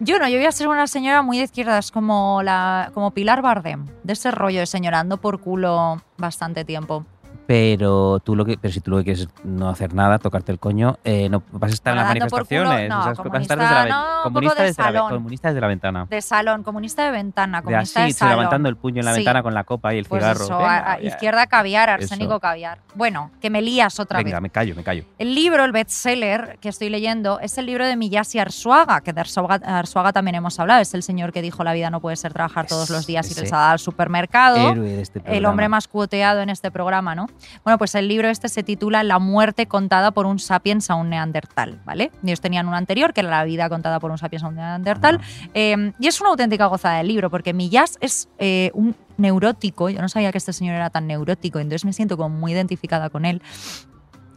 Yo 0.00 0.18
no, 0.18 0.28
yo 0.28 0.36
voy 0.38 0.46
a 0.46 0.52
ser 0.52 0.68
una 0.68 0.86
señora 0.86 1.22
muy 1.22 1.38
de 1.38 1.44
izquierdas, 1.44 1.90
como, 1.90 2.42
la, 2.42 2.90
como 2.94 3.12
Pilar 3.12 3.40
Bardem, 3.42 3.86
de 4.02 4.12
ese 4.14 4.30
rollo 4.30 4.60
de 4.60 4.66
señorando 4.66 5.18
por 5.18 5.40
culo 5.40 6.02
bastante 6.18 6.64
tiempo. 6.64 7.04
Pero 7.46 8.20
tú 8.20 8.36
lo 8.36 8.44
que, 8.44 8.56
pero 8.56 8.72
si 8.72 8.80
tú 8.80 8.90
lo 8.92 8.98
que 8.98 9.04
quieres 9.04 9.22
es 9.22 9.28
no 9.44 9.68
hacer 9.68 9.94
nada, 9.94 10.18
tocarte 10.18 10.52
el 10.52 10.58
coño, 10.58 10.98
eh, 11.04 11.28
no 11.28 11.42
vas 11.52 11.70
a 11.72 11.74
estar 11.74 11.92
en 11.92 11.98
las 11.98 12.30
por 12.30 12.46
culo, 12.46 12.64
manifestaciones. 12.64 12.88
no, 12.88 13.02
sea, 13.02 13.10
vas 13.10 13.18
a 13.18 13.22
comunista, 13.22 13.54
estar 13.54 13.58
desde 13.58 13.74
la, 13.74 13.94
no, 14.16 14.22
comunista 14.22 14.62
de 14.62 14.68
desde 14.68 14.82
la 14.82 15.00
comunista 15.08 15.48
desde 15.52 15.66
ventana. 15.66 16.06
De 16.08 16.22
salón, 16.22 16.62
comunista 16.62 17.04
de 17.04 17.10
ventana, 17.10 17.58
De 17.58 17.64
comunista 17.64 18.00
así, 18.04 18.12
de 18.12 18.18
salón. 18.18 18.36
levantando 18.36 18.68
el 18.68 18.76
puño 18.76 19.00
en 19.00 19.06
la 19.06 19.12
Sí. 19.12 19.18
ventana 19.18 19.42
con 19.42 19.54
la 19.54 19.64
copa 19.64 19.94
y 19.94 19.98
el 19.98 20.04
Pues 20.06 20.22
cigarro. 20.22 20.44
eso, 20.44 20.58
Venga, 20.58 20.76
a- 20.78 20.92
a- 20.92 21.00
ya. 21.00 21.08
izquierda 21.08 21.46
caviar, 21.46 21.90
arsénico 21.90 22.32
Eso. 22.32 22.40
caviar. 22.40 22.78
Bueno, 22.94 23.30
que 23.40 23.50
me 23.50 23.60
lías 23.60 23.98
otra 24.00 24.18
Venga, 24.18 24.36
vez. 24.36 24.42
me 24.42 24.50
callo, 24.50 24.74
me 24.76 24.84
callo. 24.84 25.04
El 25.18 25.34
libro, 25.34 25.64
el 25.64 25.72
bestseller 25.72 26.58
que 26.60 26.68
estoy 26.68 26.88
leyendo, 26.90 27.40
es 27.40 27.58
el 27.58 27.66
libro 27.66 27.86
de 27.86 27.96
Miyasi 27.96 28.38
Arzuaga, 28.38 29.00
que 29.00 29.12
de 29.12 29.20
Arzuaga, 29.20 29.56
Arzuaga 29.64 30.12
también 30.12 30.36
hemos 30.36 30.58
hablado. 30.60 30.80
Es 30.80 30.94
el 30.94 31.02
señor 31.02 31.32
que 31.32 31.42
dijo 31.42 31.64
la 31.64 31.72
vida 31.72 31.90
no 31.90 32.00
puede 32.00 32.16
ser 32.16 32.32
trabajar 32.32 32.66
todos 32.66 32.88
los 32.90 33.06
días 33.06 33.30
y 33.30 33.34
dado 33.50 33.72
al 33.72 33.78
supermercado. 33.78 34.56
Héroe 34.70 34.88
de 34.88 35.02
este 35.02 35.22
El 35.26 35.44
hombre 35.46 35.68
más 35.68 35.88
cuoteado 35.88 36.40
en 36.40 36.50
este 36.50 36.70
programa, 36.70 37.14
¿no? 37.14 37.26
Bueno, 37.64 37.78
pues 37.78 37.94
el 37.94 38.08
libro 38.08 38.28
este 38.28 38.48
se 38.48 38.62
titula 38.62 39.02
La 39.02 39.18
muerte 39.18 39.66
contada 39.66 40.10
por 40.10 40.26
un 40.26 40.38
sapiens 40.38 40.90
a 40.90 40.94
un 40.94 41.10
neandertal, 41.10 41.80
¿vale? 41.84 42.10
Ellos 42.24 42.40
tenían 42.40 42.68
un 42.68 42.74
anterior, 42.74 43.12
que 43.12 43.20
era 43.20 43.30
la 43.30 43.44
vida 43.44 43.68
contada 43.68 44.00
por 44.00 44.10
un 44.10 44.18
sapiens 44.18 44.44
a 44.44 44.48
un 44.48 44.56
neandertal. 44.56 45.20
Eh, 45.54 45.92
y 45.98 46.06
es 46.06 46.20
una 46.20 46.30
auténtica 46.30 46.66
gozada 46.66 46.98
del 46.98 47.08
libro, 47.08 47.30
porque 47.30 47.52
Millas 47.52 47.98
es 48.00 48.28
eh, 48.38 48.70
un 48.74 48.94
neurótico. 49.16 49.88
Yo 49.90 50.00
no 50.00 50.08
sabía 50.08 50.32
que 50.32 50.38
este 50.38 50.52
señor 50.52 50.74
era 50.74 50.90
tan 50.90 51.06
neurótico, 51.06 51.58
entonces 51.58 51.84
me 51.84 51.92
siento 51.92 52.16
como 52.16 52.36
muy 52.36 52.52
identificada 52.52 53.10
con 53.10 53.24
él. 53.24 53.42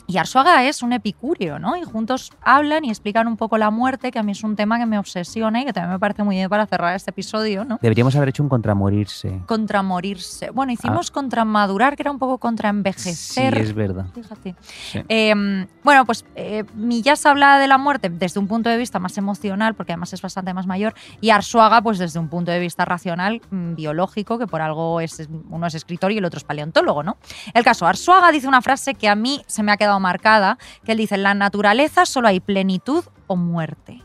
Y 0.07 0.17
Arzuaga 0.17 0.63
es 0.65 0.81
un 0.83 0.93
epicúreo, 0.93 1.59
¿no? 1.59 1.75
Y 1.77 1.83
juntos 1.83 2.31
hablan 2.41 2.85
y 2.85 2.89
explican 2.89 3.27
un 3.27 3.37
poco 3.37 3.57
la 3.57 3.71
muerte, 3.71 4.11
que 4.11 4.19
a 4.19 4.23
mí 4.23 4.31
es 4.33 4.43
un 4.43 4.55
tema 4.55 4.77
que 4.77 4.85
me 4.85 4.99
obsesiona 4.99 5.61
y 5.61 5.65
que 5.65 5.73
también 5.73 5.91
me 5.93 5.99
parece 5.99 6.23
muy 6.23 6.35
bien 6.35 6.49
para 6.49 6.65
cerrar 6.65 6.95
este 6.95 7.11
episodio, 7.11 7.65
¿no? 7.65 7.79
Deberíamos 7.81 8.15
haber 8.15 8.29
hecho 8.29 8.43
un 8.43 8.49
contramorirse. 8.49 9.41
Contra 9.45 9.81
morirse. 9.81 10.49
Bueno, 10.51 10.71
hicimos 10.71 11.11
contra 11.11 11.45
madurar, 11.45 11.95
que 11.95 12.03
era 12.03 12.11
un 12.11 12.19
poco 12.19 12.37
contra 12.37 12.65
Ah. 12.65 12.71
Sí, 12.71 12.77
envejecer. 12.77 13.57
es 13.57 13.73
verdad. 13.73 14.05
Fíjate. 14.13 14.55
Sí. 14.91 14.99
Eh, 15.07 15.67
bueno, 15.83 16.05
pues 16.05 16.25
eh, 16.35 16.63
Millas 16.73 17.25
habla 17.25 17.57
de 17.59 17.67
la 17.67 17.77
muerte 17.77 18.09
desde 18.09 18.39
un 18.39 18.47
punto 18.47 18.69
de 18.69 18.77
vista 18.77 18.99
más 18.99 19.17
emocional, 19.17 19.75
porque 19.75 19.93
además 19.93 20.13
es 20.13 20.21
bastante 20.21 20.53
más 20.53 20.65
mayor, 20.67 20.93
y 21.21 21.29
Arzuaga, 21.29 21.81
pues 21.81 21.97
desde 21.99 22.19
un 22.19 22.29
punto 22.29 22.51
de 22.51 22.59
vista 22.59 22.85
racional, 22.85 23.41
mm, 23.51 23.75
biológico, 23.75 24.39
que 24.39 24.47
por 24.47 24.61
algo 24.61 24.99
es, 25.01 25.27
uno 25.49 25.67
es 25.67 25.75
escritor 25.75 26.11
y 26.11 26.17
el 26.17 26.25
otro 26.25 26.37
es 26.37 26.43
paleontólogo, 26.43 27.03
¿no? 27.03 27.17
El 27.53 27.63
caso, 27.63 27.85
Arzuaga 27.85 28.31
dice 28.31 28.47
una 28.47 28.61
frase 28.61 28.95
que 28.95 29.07
a 29.09 29.15
mí 29.15 29.41
se 29.47 29.61
me 29.63 29.71
ha 29.71 29.77
quedado 29.77 29.94
marcada, 29.99 30.57
que 30.83 30.93
él 30.93 30.97
dice, 30.97 31.15
en 31.15 31.23
la 31.23 31.33
naturaleza 31.33 32.05
solo 32.05 32.27
hay 32.27 32.39
plenitud 32.39 33.03
o 33.27 33.35
muerte. 33.35 34.03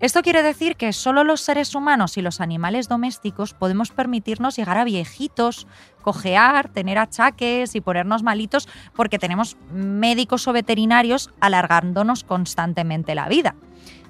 Esto 0.00 0.22
quiere 0.22 0.42
decir 0.42 0.76
que 0.76 0.94
solo 0.94 1.24
los 1.24 1.42
seres 1.42 1.74
humanos 1.74 2.16
y 2.16 2.22
los 2.22 2.40
animales 2.40 2.88
domésticos 2.88 3.52
podemos 3.52 3.90
permitirnos 3.90 4.56
llegar 4.56 4.78
a 4.78 4.84
viejitos, 4.84 5.66
cojear, 6.00 6.70
tener 6.70 6.96
achaques 6.96 7.74
y 7.74 7.82
ponernos 7.82 8.22
malitos 8.22 8.66
porque 8.96 9.18
tenemos 9.18 9.58
médicos 9.74 10.48
o 10.48 10.54
veterinarios 10.54 11.28
alargándonos 11.38 12.24
constantemente 12.24 13.14
la 13.14 13.28
vida. 13.28 13.56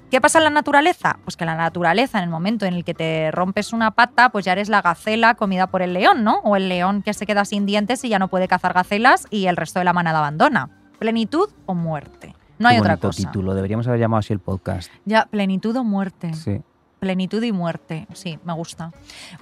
¿Qué 0.09 0.21
pasa 0.21 0.37
en 0.37 0.45
la 0.45 0.49
naturaleza? 0.49 1.19
Pues 1.25 1.35
que 1.35 1.43
la 1.43 1.55
naturaleza, 1.55 2.19
en 2.19 2.25
el 2.25 2.29
momento 2.29 2.65
en 2.65 2.73
el 2.73 2.85
que 2.85 2.93
te 2.93 3.29
rompes 3.31 3.73
una 3.73 3.91
pata, 3.91 4.29
pues 4.29 4.45
ya 4.45 4.53
eres 4.53 4.69
la 4.69 4.81
gacela 4.81 5.35
comida 5.35 5.67
por 5.67 5.81
el 5.81 5.93
león, 5.93 6.23
¿no? 6.23 6.39
O 6.43 6.55
el 6.55 6.69
león 6.69 7.01
que 7.01 7.13
se 7.13 7.25
queda 7.25 7.43
sin 7.43 7.65
dientes 7.65 8.03
y 8.05 8.09
ya 8.09 8.19
no 8.19 8.29
puede 8.29 8.47
cazar 8.47 8.73
gacelas 8.73 9.27
y 9.29 9.47
el 9.47 9.57
resto 9.57 9.79
de 9.79 9.85
la 9.85 9.93
manada 9.93 10.19
abandona. 10.19 10.80
¿Plenitud 11.01 11.49
o 11.65 11.73
muerte? 11.73 12.35
No 12.59 12.69
hay 12.69 12.77
otra 12.77 12.95
cosa. 12.97 13.17
título. 13.17 13.55
Deberíamos 13.55 13.87
haber 13.87 13.99
llamado 13.99 14.19
así 14.19 14.33
el 14.33 14.39
podcast. 14.39 14.91
Ya, 15.03 15.25
plenitud 15.25 15.75
o 15.75 15.83
muerte. 15.83 16.31
Sí. 16.35 16.61
Plenitud 16.99 17.41
y 17.41 17.51
muerte. 17.51 18.05
Sí, 18.13 18.37
me 18.43 18.53
gusta. 18.53 18.91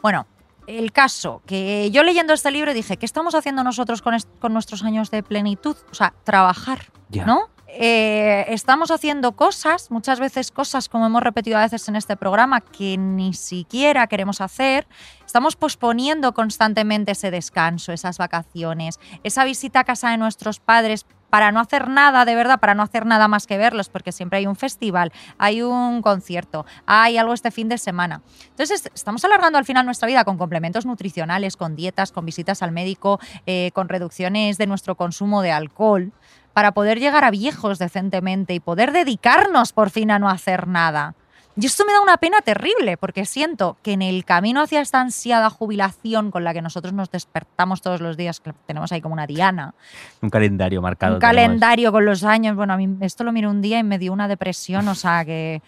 Bueno, 0.01 0.25
el 0.67 0.93
caso, 0.93 1.41
que 1.45 1.91
yo 1.91 2.03
leyendo 2.03 2.31
este 2.31 2.49
libro 2.51 2.73
dije, 2.73 2.95
¿qué 2.95 3.05
estamos 3.05 3.35
haciendo 3.35 3.61
nosotros 3.65 4.01
con, 4.01 4.15
con 4.39 4.53
nuestros 4.53 4.85
años 4.85 5.11
de 5.11 5.21
plenitud? 5.21 5.75
O 5.91 5.93
sea, 5.95 6.13
trabajar, 6.23 6.85
Ya. 7.09 7.25
¿no? 7.25 7.49
Eh, 7.71 8.45
estamos 8.49 8.89
haciendo 8.89 9.33
cosas, 9.33 9.91
muchas 9.91 10.19
veces 10.19 10.51
cosas, 10.51 10.89
como 10.89 11.05
hemos 11.05 11.21
repetido 11.21 11.57
a 11.57 11.61
veces 11.61 11.87
en 11.87 11.95
este 11.95 12.17
programa, 12.17 12.61
que 12.61 12.97
ni 12.97 13.33
siquiera 13.33 14.07
queremos 14.07 14.41
hacer. 14.41 14.87
Estamos 15.25 15.55
posponiendo 15.55 16.33
constantemente 16.33 17.11
ese 17.11 17.29
descanso, 17.29 17.91
esas 17.93 18.17
vacaciones, 18.17 18.99
esa 19.23 19.43
visita 19.45 19.81
a 19.81 19.83
casa 19.83 20.09
de 20.09 20.17
nuestros 20.17 20.59
padres 20.59 21.05
para 21.29 21.51
no 21.51 21.59
hacer 21.59 21.89
nada 21.89 22.25
de 22.25 22.33
verdad, 22.33 22.59
para 22.59 22.73
no 22.73 22.81
hacer 22.81 23.05
nada 23.05 23.27
más 23.27 23.45
que 23.45 23.59
verlos, 23.59 23.87
porque 23.89 24.11
siempre 24.11 24.39
hay 24.39 24.47
un 24.47 24.55
festival, 24.55 25.11
hay 25.37 25.61
un 25.61 26.01
concierto, 26.01 26.65
hay 26.87 27.19
algo 27.19 27.33
este 27.35 27.51
fin 27.51 27.69
de 27.69 27.77
semana. 27.77 28.23
Entonces, 28.49 28.83
est- 28.83 28.95
estamos 28.95 29.23
alargando 29.23 29.59
al 29.59 29.65
final 29.65 29.85
nuestra 29.85 30.07
vida 30.07 30.23
con 30.23 30.39
complementos 30.39 30.87
nutricionales, 30.87 31.55
con 31.55 31.75
dietas, 31.75 32.11
con 32.11 32.25
visitas 32.25 32.63
al 32.63 32.71
médico, 32.71 33.19
eh, 33.45 33.69
con 33.75 33.89
reducciones 33.89 34.57
de 34.57 34.65
nuestro 34.65 34.95
consumo 34.95 35.43
de 35.43 35.51
alcohol, 35.51 36.11
para 36.59 36.73
poder 36.73 36.99
llegar 36.99 37.23
a 37.23 37.31
viejos 37.31 37.79
decentemente 37.79 38.53
y 38.53 38.59
poder 38.59 38.91
dedicarnos 38.91 39.71
por 39.71 39.91
fin 39.91 40.11
a 40.11 40.19
no 40.19 40.27
hacer 40.27 40.67
nada. 40.67 41.15
Y 41.55 41.65
esto 41.65 41.85
me 41.85 41.93
da 41.93 42.01
una 42.01 42.17
pena 42.17 42.41
terrible, 42.41 42.97
porque 42.97 43.23
siento 43.23 43.77
que 43.81 43.93
en 43.93 44.01
el 44.01 44.25
camino 44.25 44.61
hacia 44.61 44.81
esta 44.81 44.99
ansiada 44.99 45.49
jubilación 45.49 46.31
con 46.31 46.43
la 46.43 46.53
que 46.53 46.61
nosotros 46.61 46.91
nos 46.91 47.11
despertamos 47.11 47.81
todos 47.81 48.01
los 48.01 48.17
días, 48.17 48.41
que 48.41 48.51
tenemos 48.65 48.91
ahí 48.91 48.99
como 48.99 49.13
una 49.13 49.25
diana, 49.25 49.73
Un 50.21 50.29
calendario 50.29 50.81
marcado. 50.81 51.13
un 51.13 51.21
tenemos. 51.21 51.37
calendario 51.37 51.93
con 51.93 52.03
los 52.03 52.25
años, 52.25 52.57
bueno, 52.57 52.73
a 52.73 52.77
mí 52.77 52.89
esto 52.99 53.23
lo 53.23 53.31
miré 53.31 53.47
un 53.47 53.61
día 53.61 53.79
y 53.79 53.83
me 53.83 53.97
dio 53.97 54.11
una 54.11 54.27
depresión, 54.27 54.85
o 54.89 54.95
sea 54.95 55.23
que 55.23 55.61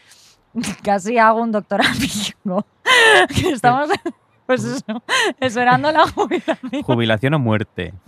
casi 0.83 1.17
hago 1.17 1.41
un 1.41 1.53
doctorado. 1.53 1.93
que 3.33 3.49
estamos, 3.49 3.89
pues 4.51 4.65
eso, 4.65 5.03
esperando 5.39 5.91
la 5.91 6.07
jubilación. 6.07 6.83
Jubilación 6.83 7.33
o 7.35 7.39
muerte. 7.39 7.93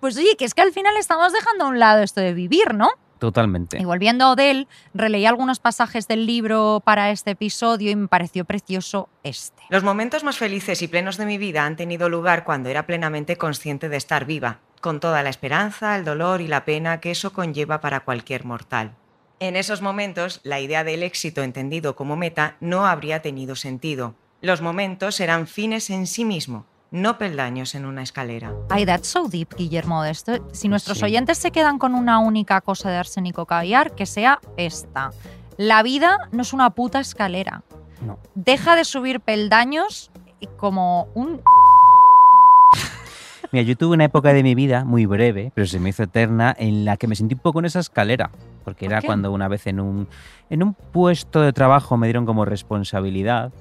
Pues 0.00 0.16
oye, 0.16 0.34
que 0.36 0.44
es 0.44 0.52
que 0.52 0.62
al 0.62 0.72
final 0.72 0.96
estamos 0.96 1.32
dejando 1.32 1.64
a 1.64 1.68
un 1.68 1.78
lado 1.78 2.02
esto 2.02 2.20
de 2.20 2.34
vivir, 2.34 2.74
¿no? 2.74 2.90
Totalmente. 3.20 3.78
Y 3.80 3.84
volviendo 3.84 4.24
a 4.24 4.32
Odell, 4.32 4.66
releí 4.94 5.26
algunos 5.26 5.60
pasajes 5.60 6.08
del 6.08 6.26
libro 6.26 6.82
para 6.84 7.12
este 7.12 7.30
episodio 7.30 7.92
y 7.92 7.94
me 7.94 8.08
pareció 8.08 8.44
precioso 8.44 9.08
este. 9.22 9.62
Los 9.68 9.84
momentos 9.84 10.24
más 10.24 10.38
felices 10.38 10.82
y 10.82 10.88
plenos 10.88 11.18
de 11.18 11.26
mi 11.26 11.38
vida 11.38 11.64
han 11.64 11.76
tenido 11.76 12.08
lugar 12.08 12.42
cuando 12.42 12.68
era 12.68 12.84
plenamente 12.84 13.36
consciente 13.36 13.88
de 13.88 13.96
estar 13.96 14.24
viva, 14.24 14.58
con 14.80 14.98
toda 14.98 15.22
la 15.22 15.30
esperanza, 15.30 15.94
el 15.94 16.04
dolor 16.04 16.40
y 16.40 16.48
la 16.48 16.64
pena 16.64 16.98
que 16.98 17.12
eso 17.12 17.32
conlleva 17.32 17.80
para 17.80 18.00
cualquier 18.00 18.44
mortal. 18.44 18.96
En 19.38 19.54
esos 19.54 19.82
momentos, 19.82 20.40
la 20.42 20.58
idea 20.58 20.82
del 20.82 21.04
éxito 21.04 21.44
entendido 21.44 21.94
como 21.94 22.16
meta 22.16 22.56
no 22.58 22.86
habría 22.86 23.22
tenido 23.22 23.54
sentido. 23.54 24.16
Los 24.46 24.62
momentos 24.62 25.18
eran 25.18 25.48
fines 25.48 25.90
en 25.90 26.06
sí 26.06 26.24
mismo, 26.24 26.66
no 26.92 27.18
peldaños 27.18 27.74
en 27.74 27.84
una 27.84 28.04
escalera. 28.04 28.52
Ay, 28.70 28.86
that's 28.86 29.08
so 29.08 29.26
deep, 29.26 29.48
Guillermo. 29.56 30.04
de 30.04 30.12
Esto, 30.12 30.34
si 30.52 30.68
nuestros 30.68 30.98
Sí. 30.98 31.04
oyentes 31.06 31.38
se 31.38 31.50
quedan 31.50 31.80
con 31.80 31.96
una 31.96 32.20
única 32.20 32.60
cosa 32.60 32.88
de 32.88 32.96
arsénico 32.96 33.44
caviar, 33.46 33.96
que 33.96 34.06
sea 34.06 34.38
esta. 34.56 35.10
La 35.56 35.82
vida 35.82 36.28
no 36.30 36.42
es 36.42 36.52
una 36.52 36.70
puta 36.70 37.00
escalera. 37.00 37.64
No. 38.00 38.20
Deja 38.36 38.76
de 38.76 38.84
subir 38.84 39.18
peldaños 39.18 40.12
y 40.38 40.46
como 40.46 41.08
un... 41.14 41.40
Mira, 43.50 43.64
yo 43.64 43.76
tuve 43.76 43.94
una 43.94 44.04
época 44.04 44.32
de 44.32 44.44
mi 44.44 44.54
vida 44.54 44.84
muy 44.84 45.06
breve, 45.06 45.50
pero 45.56 45.66
se 45.66 45.80
me 45.80 45.88
hizo 45.88 46.04
eterna, 46.04 46.54
en 46.56 46.84
la 46.84 46.96
que 46.96 47.08
me 47.08 47.16
sentí 47.16 47.34
un 47.34 47.40
poco 47.40 47.58
en 47.58 47.64
esa 47.64 47.80
escalera. 47.80 48.30
Porque 48.64 48.86
era 48.86 49.00
qué? 49.00 49.08
cuando 49.08 49.32
una 49.32 49.48
vez 49.48 49.66
en 49.66 49.80
un, 49.80 50.06
en 50.50 50.62
un 50.62 50.74
puesto 50.74 51.40
de 51.40 51.52
trabajo 51.52 51.96
me 51.96 52.06
dieron 52.06 52.26
como 52.26 52.44
responsabilidad. 52.44 53.52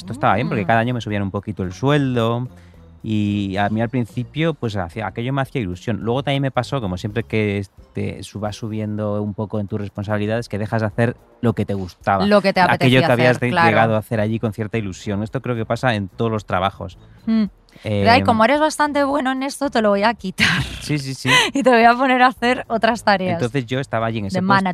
Esto 0.00 0.12
estaba 0.14 0.34
bien 0.36 0.48
porque 0.48 0.64
Mm. 0.64 0.66
cada 0.66 0.80
año 0.80 0.94
me 0.94 1.00
subían 1.00 1.22
un 1.22 1.30
poquito 1.30 1.62
el 1.62 1.72
sueldo. 1.72 2.48
Y 3.02 3.56
a 3.56 3.70
mí 3.70 3.80
al 3.80 3.88
principio, 3.88 4.52
pues 4.52 4.76
hacía, 4.76 5.06
aquello 5.06 5.32
me 5.32 5.40
hacía 5.40 5.62
ilusión. 5.62 6.00
Luego 6.02 6.22
también 6.22 6.42
me 6.42 6.50
pasó, 6.50 6.82
como 6.82 6.98
siempre 6.98 7.22
que 7.22 7.64
te 7.94 8.20
vas 8.34 8.56
subiendo 8.56 9.22
un 9.22 9.32
poco 9.32 9.58
en 9.58 9.68
tus 9.68 9.80
responsabilidades, 9.80 10.50
que 10.50 10.58
dejas 10.58 10.82
de 10.82 10.86
hacer 10.88 11.16
lo 11.40 11.54
que 11.54 11.64
te 11.64 11.72
gustaba. 11.72 12.26
Lo 12.26 12.42
que 12.42 12.52
te 12.52 12.60
Aquello 12.60 13.00
que 13.00 13.06
habías 13.06 13.36
hacer, 13.36 13.40
de- 13.40 13.50
claro. 13.52 13.68
llegado 13.68 13.94
a 13.94 13.98
hacer 14.00 14.20
allí 14.20 14.38
con 14.38 14.52
cierta 14.52 14.76
ilusión. 14.76 15.22
Esto 15.22 15.40
creo 15.40 15.56
que 15.56 15.64
pasa 15.64 15.94
en 15.94 16.08
todos 16.08 16.30
los 16.30 16.44
trabajos. 16.44 16.98
Mm. 17.24 17.44
Eh, 17.84 18.22
como 18.26 18.44
eres 18.44 18.60
bastante 18.60 19.02
bueno 19.04 19.32
en 19.32 19.44
esto, 19.44 19.70
te 19.70 19.80
lo 19.80 19.90
voy 19.90 20.02
a 20.02 20.12
quitar 20.14 20.62
Sí, 20.82 20.98
sí, 20.98 21.14
sí. 21.14 21.30
y 21.54 21.62
te 21.62 21.70
voy 21.70 21.84
a 21.84 21.94
poner 21.94 22.20
a 22.20 22.26
hacer 22.26 22.64
otras 22.68 23.04
tareas 23.04 23.34
Entonces 23.34 23.64
yo 23.64 23.78
estaba 23.78 24.06
allí 24.06 24.18
en 24.18 24.26
ese 24.26 24.40
de 24.40 24.46
puesto. 24.46 24.64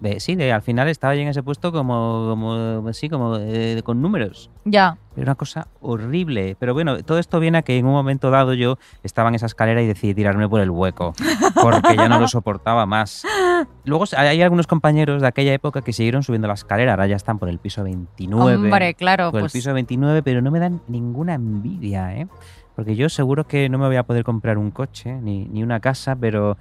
De- 0.00 0.20
sí, 0.20 0.34
de, 0.36 0.52
al 0.52 0.62
final 0.62 0.88
estaba 0.88 1.12
allí 1.12 1.22
en 1.22 1.28
ese 1.28 1.42
puesto 1.42 1.72
como, 1.72 2.26
como 2.28 2.92
sí, 2.92 3.08
como 3.08 3.36
eh, 3.38 3.80
con 3.84 4.02
números. 4.02 4.50
Ya. 4.64 4.98
Era 5.16 5.24
una 5.24 5.34
cosa 5.34 5.68
horrible. 5.80 6.56
Pero 6.58 6.74
bueno, 6.74 7.02
todo 7.02 7.18
esto 7.18 7.40
viene 7.40 7.58
a 7.58 7.62
que 7.62 7.78
en 7.78 7.86
un 7.86 7.92
momento 7.92 8.30
dado 8.30 8.52
yo 8.52 8.78
estaba 9.02 9.28
en 9.30 9.36
esa 9.36 9.46
escalera 9.46 9.80
y 9.80 9.86
decidí 9.86 10.14
tirarme 10.14 10.48
por 10.48 10.60
el 10.60 10.70
hueco. 10.70 11.14
Porque 11.62 11.96
ya 11.96 12.08
no 12.08 12.20
lo 12.20 12.28
soportaba 12.28 12.84
más. 12.84 13.24
Luego 13.84 14.04
hay 14.16 14.28
hay 14.28 14.42
algunos 14.42 14.66
compañeros 14.66 15.22
de 15.22 15.28
aquella 15.28 15.54
época 15.54 15.80
que 15.82 15.92
siguieron 15.92 16.22
subiendo 16.22 16.48
la 16.48 16.54
escalera. 16.54 16.92
Ahora 16.92 17.06
ya 17.06 17.16
están 17.16 17.38
por 17.38 17.48
el 17.48 17.58
piso 17.58 17.82
29. 17.82 18.56
Hombre, 18.56 18.94
claro, 18.94 19.30
Por 19.30 19.38
el 19.40 19.44
pues 19.44 19.52
piso 19.54 19.72
29, 19.72 20.22
pero 20.22 20.42
no 20.42 20.50
me 20.50 20.58
dan 20.58 20.82
ninguna 20.88 21.34
envidia, 21.34 22.14
¿eh? 22.16 22.26
Porque 22.74 22.94
yo 22.94 23.08
seguro 23.08 23.44
que 23.44 23.70
no 23.70 23.78
me 23.78 23.86
voy 23.86 23.96
a 23.96 24.02
poder 24.02 24.22
comprar 24.22 24.58
un 24.58 24.70
coche 24.70 25.18
ni, 25.22 25.46
ni 25.46 25.62
una 25.62 25.80
casa, 25.80 26.14
pero 26.14 26.58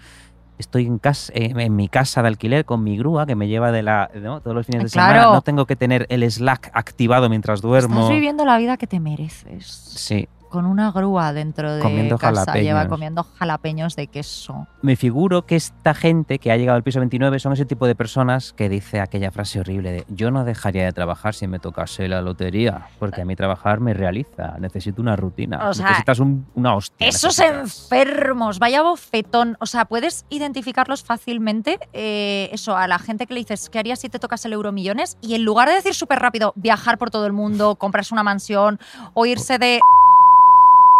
estoy 0.58 0.86
en, 0.86 1.00
casa, 1.00 1.32
en, 1.36 1.60
en 1.60 1.76
mi 1.76 1.88
casa 1.90 2.22
de 2.22 2.28
alquiler 2.30 2.66
con 2.66 2.84
mi 2.84 2.98
grúa 2.98 3.26
que 3.26 3.36
me 3.36 3.48
lleva 3.48 3.72
de 3.72 3.84
la, 3.84 4.10
¿no? 4.16 4.42
todos 4.42 4.56
los 4.56 4.66
fines 4.66 4.84
de 4.84 4.90
Claro. 4.90 5.14
semana. 5.14 5.34
No 5.34 5.42
tengo 5.42 5.66
que 5.66 5.76
tener 5.76 6.06
el 6.10 6.30
Slack 6.30 6.72
activado 6.74 7.30
mientras 7.30 7.62
duermo. 7.62 7.96
estás 8.02 8.10
viviendo 8.12 8.46
la 8.46 8.58
vida 8.58 8.78
que 8.78 8.88
te 8.88 9.00
mereces. 9.00 9.66
Sí, 9.68 10.28
Con 10.56 10.66
una 10.66 10.92
grúa 10.92 11.34
dentro 11.34 11.74
de 11.76 11.82
Comiendo 11.82 12.18
casa, 12.18 12.54
lleva 12.54 12.80
jalapeños. 12.80 12.88
comiendo 12.90 13.24
jalapeños 13.24 13.96
de 13.96 14.08
queso. 14.08 14.68
me 14.82 14.96
figuro 14.96 15.46
que 15.46 15.56
esta 15.58 15.94
gente 15.94 16.40
que 16.40 16.52
ha 16.52 16.56
llegado 16.58 16.78
al 16.78 16.84
piso 16.84 17.00
29 17.00 17.40
son 17.40 17.52
ese 17.54 17.66
tipo 17.66 17.86
de 17.88 17.96
personas 17.96 18.54
que 18.54 18.70
dice 18.70 19.00
aquella 19.02 19.32
frase 19.32 19.60
horrible 19.60 19.92
de 19.92 20.06
yo 20.08 20.32
no 20.32 20.46
dejaría 20.46 20.86
de 20.86 20.94
trabajar 20.94 21.34
si 21.36 21.48
me 21.48 21.60
tocase 21.60 22.08
la 22.08 22.22
lotería, 22.22 22.88
porque 23.00 23.22
a 23.22 23.26
mí 23.26 23.36
trabajar 23.36 23.80
me 23.82 23.94
realiza, 23.94 24.56
necesito 24.60 25.02
una 25.02 25.16
rutina, 25.16 25.70
O 25.70 25.74
sea, 25.74 25.86
necesitas 25.88 26.20
un- 26.20 26.46
una 26.56 26.76
hostia. 26.76 27.08
Esos 27.08 27.38
necesitas. 27.40 27.92
enfermos, 27.92 28.60
vaya 28.60 28.82
bofetón. 28.82 29.58
O 29.60 29.66
sea, 29.66 29.86
puedes 29.86 30.26
identificarlos 30.30 31.04
fácilmente. 31.04 31.80
eh, 31.94 32.50
eso, 32.54 32.78
a 32.78 32.88
la 32.88 33.00
gente 33.00 33.26
que 33.28 33.34
le 33.34 33.40
dices, 33.42 33.70
¿qué 33.70 33.80
harías 33.80 34.00
si 34.00 34.08
te 34.10 34.20
tocas 34.20 34.46
el 34.46 34.54
euro 34.54 34.72
millones? 34.72 35.18
Y 35.22 35.36
en 35.36 35.44
lugar 35.44 35.68
de 35.68 35.76
decir 35.76 35.94
súper 35.94 36.20
rápido, 36.20 36.54
viajar 36.56 36.98
por 36.98 37.10
todo 37.10 37.26
el 37.26 37.34
mundo, 37.34 37.76
comprarse 37.80 38.14
una 38.14 38.24
mansión 38.24 38.80
o 39.14 39.26
irse 39.26 39.58
de. 39.58 39.80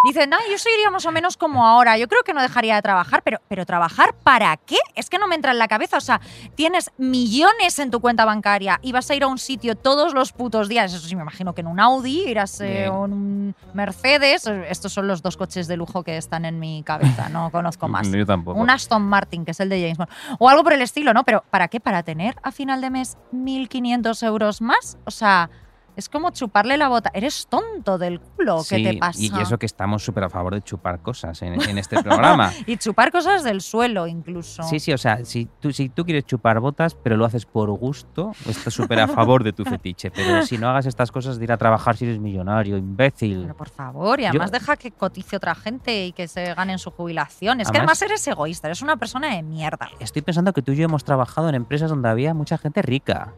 Dicen, 0.04 0.30
no, 0.30 0.36
yo 0.50 0.58
seguiría 0.58 0.90
más 0.90 1.04
o 1.06 1.12
menos 1.12 1.36
como 1.36 1.66
ahora. 1.66 1.98
Yo 1.98 2.08
creo 2.08 2.22
que 2.22 2.32
no 2.32 2.42
dejaría 2.42 2.76
de 2.76 2.82
trabajar, 2.82 3.22
pero, 3.22 3.40
pero 3.48 3.66
¿trabajar 3.66 4.14
para 4.22 4.56
qué? 4.56 4.76
Es 4.94 5.10
que 5.10 5.18
no 5.18 5.26
me 5.26 5.34
entra 5.34 5.52
en 5.52 5.58
la 5.58 5.68
cabeza. 5.68 5.96
O 5.96 6.00
sea, 6.00 6.20
tienes 6.54 6.90
millones 6.98 7.78
en 7.78 7.90
tu 7.90 8.00
cuenta 8.00 8.24
bancaria 8.24 8.78
y 8.82 8.92
vas 8.92 9.10
a 9.10 9.14
ir 9.14 9.24
a 9.24 9.26
un 9.26 9.38
sitio 9.38 9.74
todos 9.74 10.14
los 10.14 10.32
putos 10.32 10.68
días. 10.68 10.92
Eso 10.92 11.06
sí, 11.06 11.16
me 11.16 11.22
imagino 11.22 11.54
que 11.54 11.62
en 11.62 11.66
un 11.66 11.80
Audi, 11.80 12.28
irás 12.28 12.60
eh, 12.60 12.84
en 12.84 12.92
un 12.92 13.54
Mercedes. 13.74 14.46
Estos 14.46 14.92
son 14.92 15.08
los 15.08 15.22
dos 15.22 15.36
coches 15.36 15.66
de 15.66 15.76
lujo 15.76 16.02
que 16.02 16.16
están 16.16 16.44
en 16.44 16.58
mi 16.58 16.82
cabeza. 16.82 17.28
No 17.28 17.50
conozco 17.52 17.88
más. 17.88 18.10
Yo 18.10 18.26
tampoco. 18.26 18.60
Un 18.60 18.70
Aston 18.70 19.02
Martin, 19.02 19.44
que 19.44 19.50
es 19.52 19.60
el 19.60 19.68
de 19.68 19.80
James 19.80 19.98
Bond. 19.98 20.10
O 20.38 20.48
algo 20.48 20.62
por 20.62 20.72
el 20.72 20.82
estilo, 20.82 21.14
¿no? 21.14 21.24
Pero 21.24 21.44
¿para 21.50 21.68
qué? 21.68 21.80
¿Para 21.80 22.02
tener 22.02 22.36
a 22.42 22.52
final 22.52 22.80
de 22.80 22.90
mes 22.90 23.16
1.500 23.32 24.26
euros 24.26 24.60
más? 24.60 24.98
O 25.04 25.10
sea, 25.10 25.50
es 25.96 26.08
como 26.08 26.30
chuparle 26.30 26.76
la 26.76 26.88
bota. 26.88 27.10
Eres 27.14 27.46
tonto 27.48 27.98
del 27.98 28.20
culo. 28.20 28.58
¿Qué 28.68 28.76
Sí, 28.76 28.84
te 28.84 28.96
pasa? 28.98 29.18
Y 29.20 29.30
eso 29.40 29.58
que 29.58 29.66
estamos 29.66 30.04
súper 30.04 30.24
a 30.24 30.30
favor 30.30 30.54
de 30.54 30.62
chupar 30.62 31.00
cosas 31.00 31.40
en, 31.42 31.60
en 31.60 31.78
este 31.78 32.02
programa. 32.02 32.52
Y 32.66 32.76
chupar 32.76 33.10
cosas 33.10 33.42
del 33.44 33.60
suelo 33.60 34.06
incluso. 34.06 34.62
Sí, 34.64 34.78
sí, 34.80 34.92
o 34.92 34.98
sea, 34.98 35.24
si 35.24 35.46
tú, 35.60 35.72
si 35.72 35.88
tú 35.88 36.04
quieres 36.04 36.24
chupar 36.24 36.60
botas, 36.60 36.94
pero 36.94 37.16
lo 37.16 37.24
haces 37.24 37.46
por 37.46 37.70
gusto, 37.70 38.32
estás 38.48 38.74
súper 38.74 39.00
a 39.00 39.08
favor 39.08 39.42
de 39.44 39.52
tu 39.52 39.64
fetiche. 39.64 40.10
Pero 40.10 40.44
si 40.44 40.58
no 40.58 40.68
hagas 40.68 40.86
estas 40.86 41.10
cosas 41.10 41.38
de 41.38 41.44
ir 41.44 41.52
a 41.52 41.56
trabajar 41.56 41.96
si 41.96 42.04
eres 42.04 42.18
millonario, 42.18 42.76
imbécil. 42.76 43.42
Pero 43.42 43.56
por 43.56 43.68
favor, 43.68 44.20
y 44.20 44.24
Yo- 44.24 44.28
además 44.30 44.52
deja 44.52 44.76
que 44.76 44.90
cotice 44.92 45.36
otra 45.36 45.54
gente 45.54 46.06
y 46.06 46.12
que 46.12 46.28
se 46.28 46.54
ganen 46.54 46.78
su 46.78 46.90
jubilación. 46.90 47.60
Es 47.60 47.70
que 47.70 47.78
Además- 47.78 48.02
además 48.02 48.02
eres 48.02 48.26
egoísta, 48.28 48.68
eres 48.68 48.82
una 48.82 48.96
persona 48.96 49.34
de 49.34 49.42
mierda. 49.42 49.88
Estoy 50.00 50.22
pensando 50.22 50.52
que 50.52 50.62
tú 50.62 50.72
y 50.72 50.76
yo 50.76 50.84
hemos 50.84 51.04
trabajado 51.04 51.48
en 51.48 51.54
empresas 51.54 51.88
donde 51.90 52.08
había 52.08 52.34
mucha 52.34 52.58
gente 52.58 52.82
rica. 52.82 53.32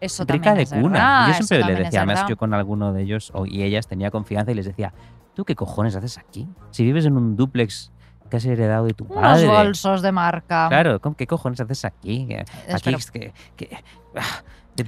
Eso 0.00 0.24
rica 0.26 0.54
de 0.54 0.66
cuna. 0.66 0.82
verdad, 0.90 1.26
yo 1.28 1.34
siempre 1.44 1.74
le 1.74 1.84
decía, 1.84 2.00
además 2.02 2.24
yo 2.28 2.36
con 2.36 2.54
alguno 2.54 2.92
de 2.92 3.02
ellos 3.02 3.30
o- 3.34 3.46
y 3.46 3.62
ellas 3.62 3.86
tenía 3.86 4.10
confianza 4.10 4.50
y 4.52 4.54
les 4.54 4.66
decía, 4.66 4.92
¿tú 5.34 5.44
qué 5.44 5.54
cojones 5.54 5.94
haces 5.96 6.16
aquí? 6.18 6.48
Si 6.70 6.84
vives 6.84 7.04
en 7.06 7.16
un 7.16 7.36
duplex 7.36 7.92
que 8.30 8.36
has 8.36 8.44
heredado 8.44 8.86
de 8.86 8.94
tu 8.94 9.04
Unos 9.04 9.16
padre. 9.16 9.46
bolsos 9.48 10.02
de 10.02 10.12
marca. 10.12 10.68
Claro, 10.68 11.00
¿cómo- 11.00 11.16
¿qué 11.16 11.26
cojones 11.26 11.60
haces 11.60 11.84
aquí? 11.84 12.28
Aquí 12.34 12.44
Espero- 12.68 12.96
es 12.98 13.10
que, 13.10 13.32
que- 13.56 13.76
ah, 14.16 14.22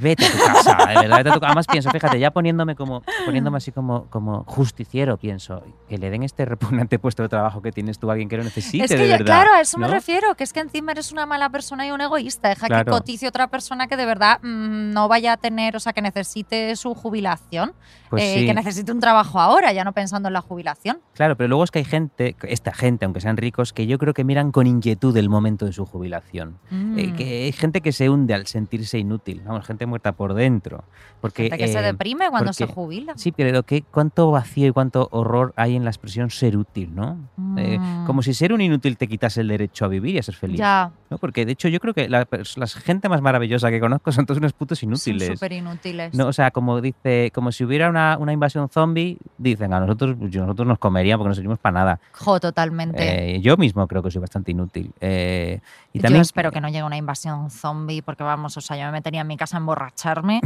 vete 0.00 0.24
a 0.26 0.30
tu 0.32 0.38
casa, 0.38 0.76
de 0.88 0.94
verdad, 0.94 1.16
vete 1.18 1.30
a 1.30 1.34
tu 1.34 1.40
ca- 1.40 1.46
Además 1.48 1.66
pienso, 1.66 1.90
fíjate, 1.90 2.18
ya 2.18 2.30
poniéndome 2.30 2.74
como 2.76 3.02
poniéndome 3.26 3.58
así 3.58 3.72
como, 3.72 4.06
como 4.10 4.44
justiciero, 4.44 5.16
pienso, 5.18 5.62
que 5.88 5.98
le 5.98 6.08
den 6.10 6.22
este 6.22 6.44
repugnante 6.44 6.98
puesto 6.98 7.22
de 7.22 7.28
trabajo 7.28 7.60
que 7.62 7.72
tienes 7.72 7.98
tú 7.98 8.08
a 8.08 8.12
alguien 8.14 8.28
que 8.28 8.36
lo 8.38 8.44
necesite, 8.44 8.84
es 8.84 8.90
que 8.90 8.96
de 8.96 9.08
ya- 9.08 9.18
verdad. 9.18 9.26
claro, 9.26 9.52
a 9.54 9.60
eso 9.60 9.78
me 9.78 9.88
refiero, 9.88 10.34
que 10.34 10.44
es 10.44 10.52
que 10.52 10.60
encima 10.60 10.92
eres 10.92 11.12
una 11.12 11.26
mala 11.26 11.50
persona 11.50 11.86
y 11.86 11.90
un 11.90 12.00
egoísta. 12.00 12.48
Deja 12.48 12.66
Claro. 12.66 12.84
que 12.84 12.90
cotice 12.90 13.28
otra 13.28 13.48
persona 13.48 13.86
que 13.86 13.96
de 13.96 14.06
verdad 14.06 14.38
mm, 14.42 14.92
no 14.92 15.08
vaya 15.08 15.32
a 15.34 15.36
tener, 15.36 15.76
o 15.76 15.80
sea, 15.80 15.92
que 15.92 16.00
necesite 16.02 16.74
su 16.76 16.94
jubilación, 16.94 17.72
Pues 18.10 18.22
eh, 18.22 18.34
sí. 18.40 18.46
que 18.46 18.54
necesite 18.54 18.92
un 18.92 19.00
trabajo 19.00 19.40
ahora, 19.40 19.72
ya 19.72 19.84
no 19.84 19.92
pensando 19.92 20.28
en 20.28 20.32
la 20.34 20.40
jubilación. 20.40 21.00
Claro, 21.14 21.36
pero 21.36 21.48
luego 21.48 21.64
es 21.64 21.70
que 21.70 21.80
hay 21.80 21.84
gente, 21.84 22.36
esta 22.42 22.72
gente, 22.72 23.04
aunque 23.04 23.20
sean 23.20 23.36
ricos, 23.36 23.72
que 23.72 23.86
yo 23.86 23.98
creo 23.98 24.14
que 24.14 24.24
miran 24.24 24.52
con 24.52 24.66
inquietud 24.66 25.16
el 25.16 25.28
momento 25.28 25.66
de 25.66 25.72
su 25.72 25.84
jubilación. 25.86 26.58
Eh, 26.70 27.08
Mm. 27.08 27.16
que 27.16 27.44
hay 27.44 27.52
gente 27.52 27.80
que 27.80 27.92
se 27.92 28.08
hunde 28.08 28.34
al 28.34 28.46
sentirse 28.46 28.98
inútil, 28.98 29.42
vamos, 29.44 29.66
gente 29.66 29.81
muerta 29.86 30.12
por 30.12 30.34
dentro. 30.34 30.84
Porque, 31.20 31.44
Gente 31.44 31.58
que 31.58 31.68
se 31.68 31.78
eh, 31.78 31.82
deprime 31.82 32.28
cuando 32.30 32.52
se 32.52 32.66
porque- 32.66 32.74
jubila. 32.74 33.12
Sí, 33.16 33.30
pero 33.32 33.62
que, 33.62 33.82
cuánto 33.82 34.30
vacío 34.32 34.66
y 34.68 34.72
cuánto 34.72 35.08
horror 35.12 35.52
hay 35.56 35.76
en 35.76 35.84
la 35.84 35.90
expresión 35.90 36.30
ser 36.30 36.56
útil, 36.56 36.94
¿no? 36.94 37.16
Eh, 37.56 37.78
Mm. 37.78 38.06
como 38.06 38.22
si 38.22 38.34
ser 38.34 38.52
un 38.52 38.60
inútil 38.60 38.96
te 38.96 39.06
quitase 39.06 39.40
el 39.42 39.48
derecho 39.48 39.84
a 39.84 39.88
vivir 39.88 40.16
y 40.16 40.18
a 40.18 40.22
ser 40.22 40.34
feliz. 40.34 40.58
Ya, 40.58 40.90
¿no? 41.10 41.18
Porque 41.18 41.46
de 41.46 41.52
hecho 41.52 41.68
yo 41.68 41.78
creo 41.78 41.94
que 41.94 42.08
la, 42.08 42.26
la 42.56 42.66
gente 42.66 43.08
más 43.08 43.20
maravillosa 43.22 43.70
que 43.70 43.78
conozco 43.78 44.10
son 44.10 44.26
todos 44.26 44.38
unos 44.38 44.52
putos 44.52 44.82
inútiles. 44.82 45.28
súper 45.28 45.52
inútiles. 45.52 46.12
No, 46.14 46.26
o 46.26 46.32
sea, 46.32 46.50
como 46.50 46.80
dice, 46.80 47.30
como 47.34 47.52
si 47.52 47.64
hubiera 47.64 47.88
una, 47.88 48.16
una 48.18 48.32
invasión 48.32 48.68
zombie, 48.68 49.18
dicen 49.38 49.72
a 49.74 49.80
nosotros, 49.80 50.16
nosotros 50.18 50.66
nos 50.66 50.78
comerían 50.78 51.18
porque 51.18 51.28
no 51.28 51.34
servimos 51.34 51.58
para 51.60 51.74
nada. 51.74 52.00
Jo, 52.14 52.40
totalmente. 52.40 53.36
Eh, 53.36 53.40
yo 53.40 53.56
mismo 53.56 53.86
creo 53.86 54.02
que 54.02 54.10
soy 54.10 54.20
bastante 54.20 54.50
inútil. 54.50 54.92
Eh, 55.00 55.60
y 55.92 55.98
Yo 55.98 56.02
también, 56.02 56.22
espero 56.22 56.50
que 56.50 56.60
no 56.60 56.68
llegue 56.68 56.82
una 56.82 56.96
invasión 56.96 57.50
zombie, 57.50 58.02
porque 58.02 58.24
vamos, 58.24 58.56
o 58.56 58.60
sea, 58.60 58.76
yo 58.76 58.84
me 58.86 58.92
metería 58.92 59.20
en 59.20 59.26
mi 59.26 59.36
casa, 59.36 59.60
emborracharme 59.62 60.40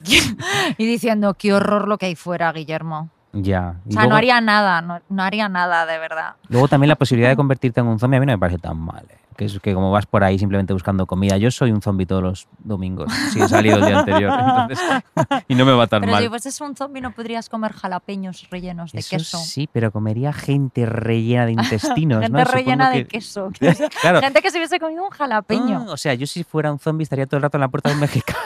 y 0.78 0.86
diciendo, 0.86 1.34
qué 1.34 1.52
horror 1.52 1.88
lo 1.88 1.98
que 1.98 2.06
hay 2.06 2.16
fuera, 2.16 2.52
Guillermo. 2.52 3.10
Ya. 3.32 3.76
O 3.88 3.92
sea, 3.92 4.06
no 4.06 4.16
haría 4.16 4.40
nada, 4.40 4.80
no, 4.80 5.00
no 5.08 5.22
haría 5.22 5.48
nada, 5.48 5.84
de 5.84 5.98
verdad. 5.98 6.36
Luego 6.48 6.68
también 6.68 6.88
la 6.88 6.96
posibilidad 6.96 7.30
de 7.30 7.36
convertirte 7.42 7.80
en 7.80 7.86
un 7.86 7.98
zombie 7.98 8.16
a 8.16 8.20
mí 8.20 8.26
no 8.26 8.32
me 8.32 8.38
parece 8.38 8.58
tan 8.58 8.78
mal. 8.78 9.04
¿eh? 9.10 9.18
Que 9.36 9.44
es 9.44 9.58
que 9.60 9.74
como 9.74 9.90
vas 9.90 10.06
por 10.06 10.24
ahí 10.24 10.38
simplemente 10.38 10.72
buscando 10.72 11.06
comida. 11.06 11.36
Yo 11.36 11.50
soy 11.50 11.70
un 11.70 11.82
zombie 11.82 12.06
todos 12.06 12.22
los 12.22 12.48
domingos, 12.58 13.12
si 13.32 13.40
he 13.40 13.48
salido 13.48 13.76
el 13.78 13.84
día 13.86 13.98
anterior. 14.00 14.32
entonces- 14.38 15.02
y 15.48 15.54
no 15.54 15.64
me 15.66 15.72
va 15.72 15.86
tan 15.86 16.00
Pero 16.00 16.12
mal. 16.12 16.22
si 16.22 16.28
fueses 16.28 16.60
un 16.60 16.74
zombie 16.74 17.00
no 17.02 17.10
podrías 17.12 17.48
comer 17.48 17.72
jalapeños 17.72 18.46
rellenos 18.50 18.92
de 18.92 19.00
Eso 19.00 19.10
queso. 19.16 19.38
sí, 19.38 19.68
pero 19.70 19.92
comería 19.92 20.32
gente 20.32 20.86
rellena 20.86 21.44
de 21.46 21.52
intestinos. 21.58 22.22
Gente 22.22 22.44
rellena 22.44 22.90
de 22.90 23.02
que- 23.02 23.08
queso. 23.18 23.50
Claro. 24.00 24.20
Gente 24.20 24.40
que 24.42 24.50
se 24.50 24.58
hubiese 24.58 24.78
comido 24.80 25.04
un 25.04 25.10
jalapeño. 25.10 25.86
Ah, 25.88 25.92
o 25.92 25.96
sea, 25.96 26.14
yo 26.14 26.26
si 26.26 26.42
fuera 26.44 26.72
un 26.72 26.78
zombie 26.78 27.02
estaría 27.02 27.26
todo 27.26 27.36
el 27.38 27.42
rato 27.42 27.56
en 27.56 27.60
la 27.62 27.68
puerta 27.68 27.88
del 27.90 27.98
mexicano, 27.98 28.38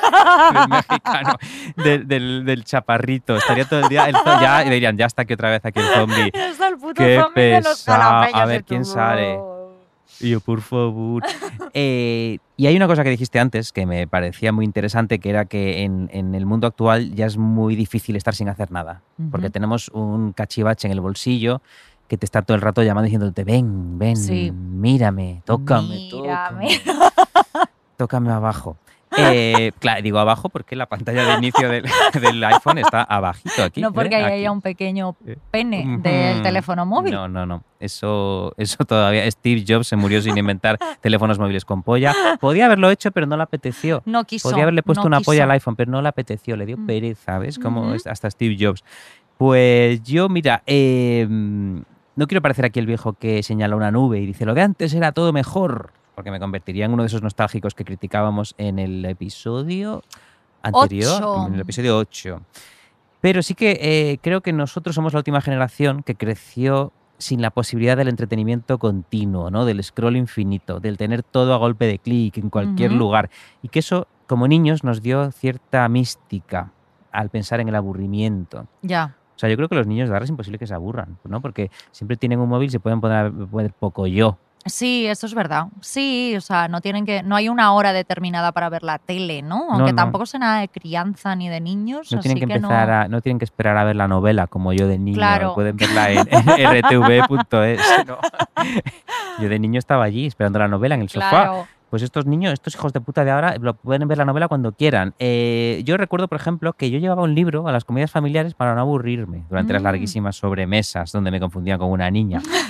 del, 0.52 0.68
mexicano, 0.68 1.34
del, 1.76 2.08
del- 2.08 2.44
del 2.44 2.64
chaparrito. 2.64 3.36
Estaría 3.36 3.64
todo 3.64 3.80
el 3.80 3.88
día. 3.88 4.06
el 4.08 4.14
zo- 4.16 4.40
ya, 4.40 4.64
y 4.64 4.70
dirían, 4.70 4.96
ya 4.96 5.06
está 5.06 5.22
aquí 5.22 5.34
otra 5.34 5.50
vez 5.50 5.64
aquí 5.64 5.78
el 5.80 6.78
puto 6.78 6.94
Qué 6.94 7.22
pesado. 7.34 8.26
A 8.34 8.44
ver 8.46 8.64
quién 8.64 8.84
sale. 8.84 9.38
Y 10.20 10.30
yo, 10.30 10.40
por 10.40 10.60
favor. 10.60 11.22
Eh, 11.72 12.38
y 12.56 12.66
hay 12.66 12.74
una 12.74 12.88
cosa 12.88 13.04
que 13.04 13.10
dijiste 13.10 13.38
antes 13.38 13.72
que 13.72 13.86
me 13.86 14.08
parecía 14.08 14.50
muy 14.50 14.64
interesante, 14.64 15.20
que 15.20 15.30
era 15.30 15.44
que 15.44 15.84
en, 15.84 16.10
en 16.12 16.34
el 16.34 16.44
mundo 16.44 16.66
actual 16.66 17.14
ya 17.14 17.26
es 17.26 17.36
muy 17.36 17.76
difícil 17.76 18.16
estar 18.16 18.34
sin 18.34 18.48
hacer 18.48 18.72
nada. 18.72 19.02
Porque 19.30 19.50
tenemos 19.50 19.88
un 19.90 20.32
cachivache 20.32 20.88
en 20.88 20.92
el 20.92 21.00
bolsillo 21.00 21.62
que 22.08 22.16
te 22.16 22.26
está 22.26 22.42
todo 22.42 22.56
el 22.56 22.60
rato 22.60 22.82
llamando 22.82 23.04
diciéndote, 23.04 23.44
ven, 23.44 24.00
ven, 24.00 24.16
Sí. 24.16 24.50
mírame, 24.50 25.42
tócame, 25.44 25.88
Mírame. 26.10 26.10
tócame, 26.10 26.68
tócame 27.96 28.30
abajo. 28.32 28.76
Eh, 29.18 29.72
claro, 29.78 30.02
digo 30.02 30.18
abajo 30.18 30.48
porque 30.48 30.76
la 30.76 30.86
pantalla 30.86 31.24
de 31.24 31.34
inicio 31.34 31.68
del, 31.68 31.84
del 32.20 32.44
iPhone 32.44 32.78
está 32.78 33.02
abajito 33.02 33.64
aquí. 33.64 33.80
No 33.80 33.92
porque 33.92 34.14
¿eh? 34.14 34.18
ahí 34.18 34.24
Aquí. 34.24 34.32
haya 34.34 34.52
un 34.52 34.60
pequeño 34.60 35.16
Eh, 35.26 35.36
pene 35.50 35.98
del 36.00 36.42
teléfono 36.42 36.86
móvil. 36.86 37.12
No, 37.12 37.26
no, 37.28 37.44
no. 37.44 37.64
Eso, 37.80 38.54
eso 38.56 38.84
todavía. 38.84 39.28
Steve 39.30 39.64
Jobs 39.66 39.88
se 39.88 39.96
murió 39.96 40.22
sin 40.22 40.36
inventar 40.38 40.78
teléfonos 41.00 41.38
móviles 41.38 41.64
con 41.64 41.82
polla. 41.82 42.14
Podía 42.40 42.66
haberlo 42.66 42.90
hecho, 42.90 43.10
pero 43.10 43.26
no 43.26 43.36
le 43.36 43.42
apeteció. 43.42 44.02
No 44.06 44.24
quiso. 44.24 44.48
Podía 44.50 44.62
haberle 44.64 44.82
puesto 44.82 45.02
no 45.02 45.08
una 45.08 45.20
polla 45.20 45.44
al 45.44 45.50
iPhone, 45.52 45.76
pero 45.76 45.90
no 45.90 46.00
le 46.02 46.08
apeteció. 46.08 46.56
Le 46.56 46.66
dio 46.66 46.76
Mm. 46.76 46.86
pereza, 46.86 47.38
¿ves? 47.38 47.58
Como 47.58 47.92
hasta 48.04 48.30
Steve 48.30 48.56
Jobs. 48.60 48.84
Pues 49.38 50.02
yo, 50.02 50.28
mira, 50.28 50.62
eh, 50.66 51.26
no 51.28 52.26
quiero 52.26 52.42
parecer 52.42 52.64
aquí 52.66 52.78
el 52.78 52.86
viejo 52.86 53.14
que 53.14 53.42
señala 53.42 53.74
una 53.76 53.90
nube 53.90 54.20
y 54.20 54.26
dice 54.26 54.44
lo 54.44 54.52
de 54.54 54.60
antes 54.62 54.92
era 54.92 55.12
todo 55.12 55.32
mejor, 55.32 55.92
porque 56.20 56.30
me 56.30 56.38
convertiría 56.38 56.84
en 56.84 56.92
uno 56.92 57.02
de 57.02 57.06
esos 57.06 57.22
nostálgicos 57.22 57.74
que 57.74 57.82
criticábamos 57.82 58.54
en 58.58 58.78
el 58.78 59.02
episodio 59.06 60.02
anterior, 60.62 61.22
Ocho. 61.24 61.46
en 61.46 61.54
el 61.54 61.60
episodio 61.60 61.96
8. 61.96 62.42
Pero 63.22 63.42
sí 63.42 63.54
que 63.54 63.78
eh, 63.80 64.18
creo 64.20 64.42
que 64.42 64.52
nosotros 64.52 64.94
somos 64.94 65.14
la 65.14 65.20
última 65.20 65.40
generación 65.40 66.02
que 66.02 66.16
creció 66.16 66.92
sin 67.16 67.40
la 67.40 67.50
posibilidad 67.50 67.96
del 67.96 68.08
entretenimiento 68.08 68.78
continuo, 68.78 69.50
¿no? 69.50 69.64
Del 69.64 69.82
scroll 69.82 70.16
infinito, 70.16 70.78
del 70.78 70.98
tener 70.98 71.22
todo 71.22 71.54
a 71.54 71.56
golpe 71.56 71.86
de 71.86 71.98
clic 71.98 72.36
en 72.36 72.50
cualquier 72.50 72.90
Ujú. 72.90 72.98
lugar. 72.98 73.30
Y 73.62 73.68
que 73.68 73.78
eso, 73.78 74.06
como 74.26 74.46
niños, 74.46 74.84
nos 74.84 75.00
dio 75.00 75.32
cierta 75.32 75.88
mística 75.88 76.70
al 77.12 77.30
pensar 77.30 77.60
en 77.60 77.70
el 77.70 77.74
aburrimiento. 77.76 78.66
Ya. 78.82 79.16
O 79.36 79.38
sea, 79.38 79.48
yo 79.48 79.56
creo 79.56 79.70
que 79.70 79.74
los 79.76 79.86
niños 79.86 80.10
de 80.10 80.14
ahora 80.14 80.24
es 80.24 80.30
imposible 80.30 80.58
que 80.58 80.66
se 80.66 80.74
aburran, 80.74 81.16
¿no? 81.24 81.40
Porque 81.40 81.70
siempre 81.92 82.18
tienen 82.18 82.40
un 82.40 82.48
móvil 82.50 82.68
y 82.68 82.72
se 82.72 82.78
pueden 82.78 83.00
poner 83.00 83.16
a 83.16 83.30
ver 83.30 83.72
poco 83.72 84.06
yo. 84.06 84.36
Sí, 84.66 85.06
eso 85.06 85.26
es 85.26 85.34
verdad. 85.34 85.66
Sí, 85.80 86.34
o 86.36 86.40
sea, 86.42 86.68
no 86.68 86.80
tienen 86.82 87.06
que, 87.06 87.22
no 87.22 87.34
hay 87.34 87.48
una 87.48 87.72
hora 87.72 87.92
determinada 87.94 88.52
para 88.52 88.68
ver 88.68 88.82
la 88.82 88.98
tele, 88.98 89.40
¿no? 89.40 89.68
Aunque 89.70 89.92
no. 89.92 89.96
tampoco 89.96 90.26
sé 90.26 90.38
nada 90.38 90.60
de 90.60 90.68
crianza 90.68 91.34
ni 91.34 91.48
de 91.48 91.60
niños. 91.60 92.12
No 92.12 92.20
tienen 92.20 92.36
así 92.38 92.46
que 92.46 92.52
empezar 92.52 92.88
no. 92.88 92.94
a, 92.94 93.08
no 93.08 93.20
tienen 93.22 93.38
que 93.38 93.46
esperar 93.46 93.76
a 93.78 93.84
ver 93.84 93.96
la 93.96 94.06
novela 94.06 94.46
como 94.46 94.72
yo 94.74 94.86
de 94.86 94.98
niño. 94.98 95.16
Claro. 95.16 95.54
Pueden 95.54 95.76
verla 95.76 96.10
en, 96.10 96.28
en 96.30 96.82
rtv.es. 96.82 97.80
Yo 99.40 99.48
de 99.48 99.58
niño 99.58 99.78
estaba 99.78 100.04
allí 100.04 100.26
esperando 100.26 100.58
la 100.58 100.68
novela 100.68 100.94
en 100.94 101.00
el 101.02 101.08
sofá. 101.08 101.30
Claro. 101.30 101.66
Pues 101.88 102.02
estos 102.02 102.24
niños, 102.26 102.52
estos 102.52 102.74
hijos 102.76 102.92
de 102.92 103.00
puta 103.00 103.24
de 103.24 103.32
ahora, 103.32 103.56
lo 103.58 103.74
pueden 103.74 104.06
ver 104.06 104.18
la 104.18 104.24
novela 104.24 104.46
cuando 104.46 104.70
quieran. 104.72 105.14
Eh, 105.18 105.82
yo 105.84 105.96
recuerdo, 105.96 106.28
por 106.28 106.38
ejemplo, 106.38 106.72
que 106.74 106.88
yo 106.90 106.98
llevaba 107.00 107.22
un 107.22 107.34
libro 107.34 107.66
a 107.66 107.72
las 107.72 107.84
comidas 107.84 108.12
familiares 108.12 108.54
para 108.54 108.74
no 108.76 108.82
aburrirme 108.82 109.44
durante 109.48 109.72
las 109.72 109.82
Mm. 109.82 109.86
larguísimas 109.86 110.36
sobremesas 110.36 111.10
donde 111.10 111.32
me 111.32 111.40
confundían 111.40 111.78
con 111.78 111.90
una 111.90 112.08
niña. 112.10 112.42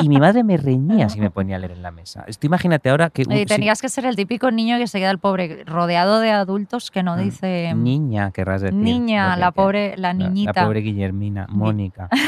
y 0.00 0.08
mi 0.08 0.18
madre 0.18 0.44
me 0.44 0.56
reñía 0.56 1.08
si 1.08 1.20
me 1.20 1.30
ponía 1.30 1.56
a 1.56 1.58
leer 1.58 1.72
en 1.72 1.82
la 1.82 1.90
mesa. 1.90 2.24
Esto 2.26 2.46
imagínate 2.46 2.90
ahora 2.90 3.10
que... 3.10 3.22
Y 3.22 3.24
si- 3.24 3.46
tenías 3.46 3.80
que 3.80 3.88
ser 3.88 4.04
el 4.06 4.16
típico 4.16 4.50
niño 4.50 4.78
que 4.78 4.86
se 4.86 4.98
queda 4.98 5.10
el 5.10 5.18
pobre 5.18 5.64
rodeado 5.64 6.20
de 6.20 6.30
adultos 6.30 6.90
que 6.90 7.02
no 7.02 7.16
dice 7.16 7.72
Mm, 7.74 7.82
Niña, 7.82 8.30
querrás 8.30 8.62
decir. 8.62 8.74
niña, 8.78 9.36
la 9.36 9.52
pobre, 9.52 9.94
la 9.96 10.12
niñita. 10.14 10.52
La 10.56 10.66
pobre 10.66 10.80
Guillermina, 10.80 11.46
Mónica. 11.48 12.08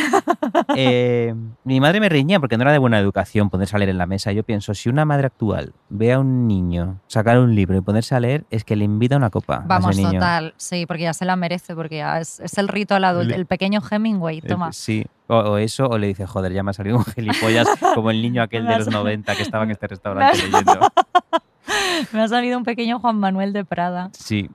Eh, 0.75 1.35
mi 1.65 1.81
madre 1.81 2.01
me 2.01 2.09
reñía 2.09 2.41
porque 2.41 2.57
no 2.57 2.63
era 2.63 2.73
de 2.73 2.79
buena 2.79 2.99
educación 2.99 3.51
ponerse 3.51 3.75
a 3.77 3.79
leer 3.79 3.91
en 3.91 3.99
la 3.99 4.07
mesa. 4.07 4.33
Yo 4.33 4.43
pienso, 4.45 4.75
si 4.75 4.89
una 4.89 5.05
madre 5.05 5.27
actual 5.27 5.73
ve 5.89 6.13
a 6.13 6.19
un 6.21 6.47
niño 6.47 7.01
sacar 7.09 7.39
un 7.39 7.55
libro 7.55 7.77
y 7.77 7.81
ponerse 7.81 8.15
a 8.15 8.21
leer, 8.21 8.45
es 8.51 8.65
que 8.65 8.77
le 8.77 8.85
invita 8.85 9.17
una 9.17 9.31
copa 9.31 9.57
a 9.57 9.63
Vamos, 9.67 9.91
ese 9.93 10.03
niño. 10.03 10.15
total, 10.15 10.55
sí, 10.57 10.87
porque 10.87 11.05
ya 11.05 11.13
se 11.15 11.25
la 11.25 11.37
merece, 11.37 11.75
porque 11.75 11.97
ya 11.99 12.21
es, 12.21 12.41
es 12.41 12.57
el 12.59 12.69
rito 12.69 12.95
al 12.95 13.05
adulto, 13.05 13.35
el 13.35 13.47
pequeño 13.47 13.81
Hemingway, 13.91 14.41
toma. 14.41 14.73
Sí, 14.73 15.05
o, 15.29 15.37
o 15.37 15.57
eso, 15.59 15.87
o 15.89 15.99
le 15.99 16.07
dice, 16.09 16.27
joder, 16.27 16.53
ya 16.53 16.63
me 16.63 16.71
ha 16.71 16.75
salido 16.75 16.97
un 16.99 17.05
gilipollas 17.05 17.69
como 17.95 18.11
el 18.11 18.21
niño 18.23 18.43
aquel 18.43 18.67
de 18.67 18.77
los 18.77 18.85
sal- 18.87 18.95
90 18.95 19.35
que 19.37 19.43
estaba 19.43 19.65
en 19.65 19.71
este 19.73 19.87
restaurante 19.87 20.37
leyendo. 20.39 20.81
Me 22.13 22.23
ha 22.23 22.29
salido 22.29 22.59
un 22.59 22.65
pequeño 22.65 23.01
Juan 23.01 23.17
Manuel 23.19 23.53
de 23.53 23.65
Prada. 23.65 24.11
Sí. 24.13 24.49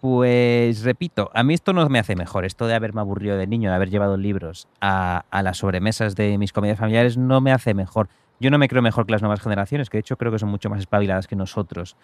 Pues 0.00 0.82
repito, 0.84 1.30
a 1.34 1.42
mí 1.42 1.54
esto 1.54 1.72
no 1.72 1.88
me 1.88 1.98
hace 1.98 2.14
mejor. 2.14 2.44
Esto 2.44 2.66
de 2.66 2.74
haberme 2.74 3.00
aburrido 3.00 3.36
de 3.36 3.46
niño, 3.46 3.70
de 3.70 3.76
haber 3.76 3.90
llevado 3.90 4.16
libros 4.16 4.68
a, 4.80 5.24
a 5.30 5.42
las 5.42 5.56
sobremesas 5.58 6.14
de 6.14 6.36
mis 6.38 6.52
comidas 6.52 6.78
familiares, 6.78 7.16
no 7.16 7.40
me 7.40 7.50
hace 7.52 7.74
mejor. 7.74 8.08
Yo 8.38 8.50
no 8.50 8.58
me 8.58 8.68
creo 8.68 8.82
mejor 8.82 9.06
que 9.06 9.12
las 9.12 9.22
nuevas 9.22 9.40
generaciones, 9.40 9.88
que 9.88 9.96
de 9.96 10.00
hecho 10.00 10.16
creo 10.18 10.30
que 10.30 10.38
son 10.38 10.50
mucho 10.50 10.68
más 10.68 10.80
espabiladas 10.80 11.26
que 11.26 11.34
nosotros. 11.34 11.96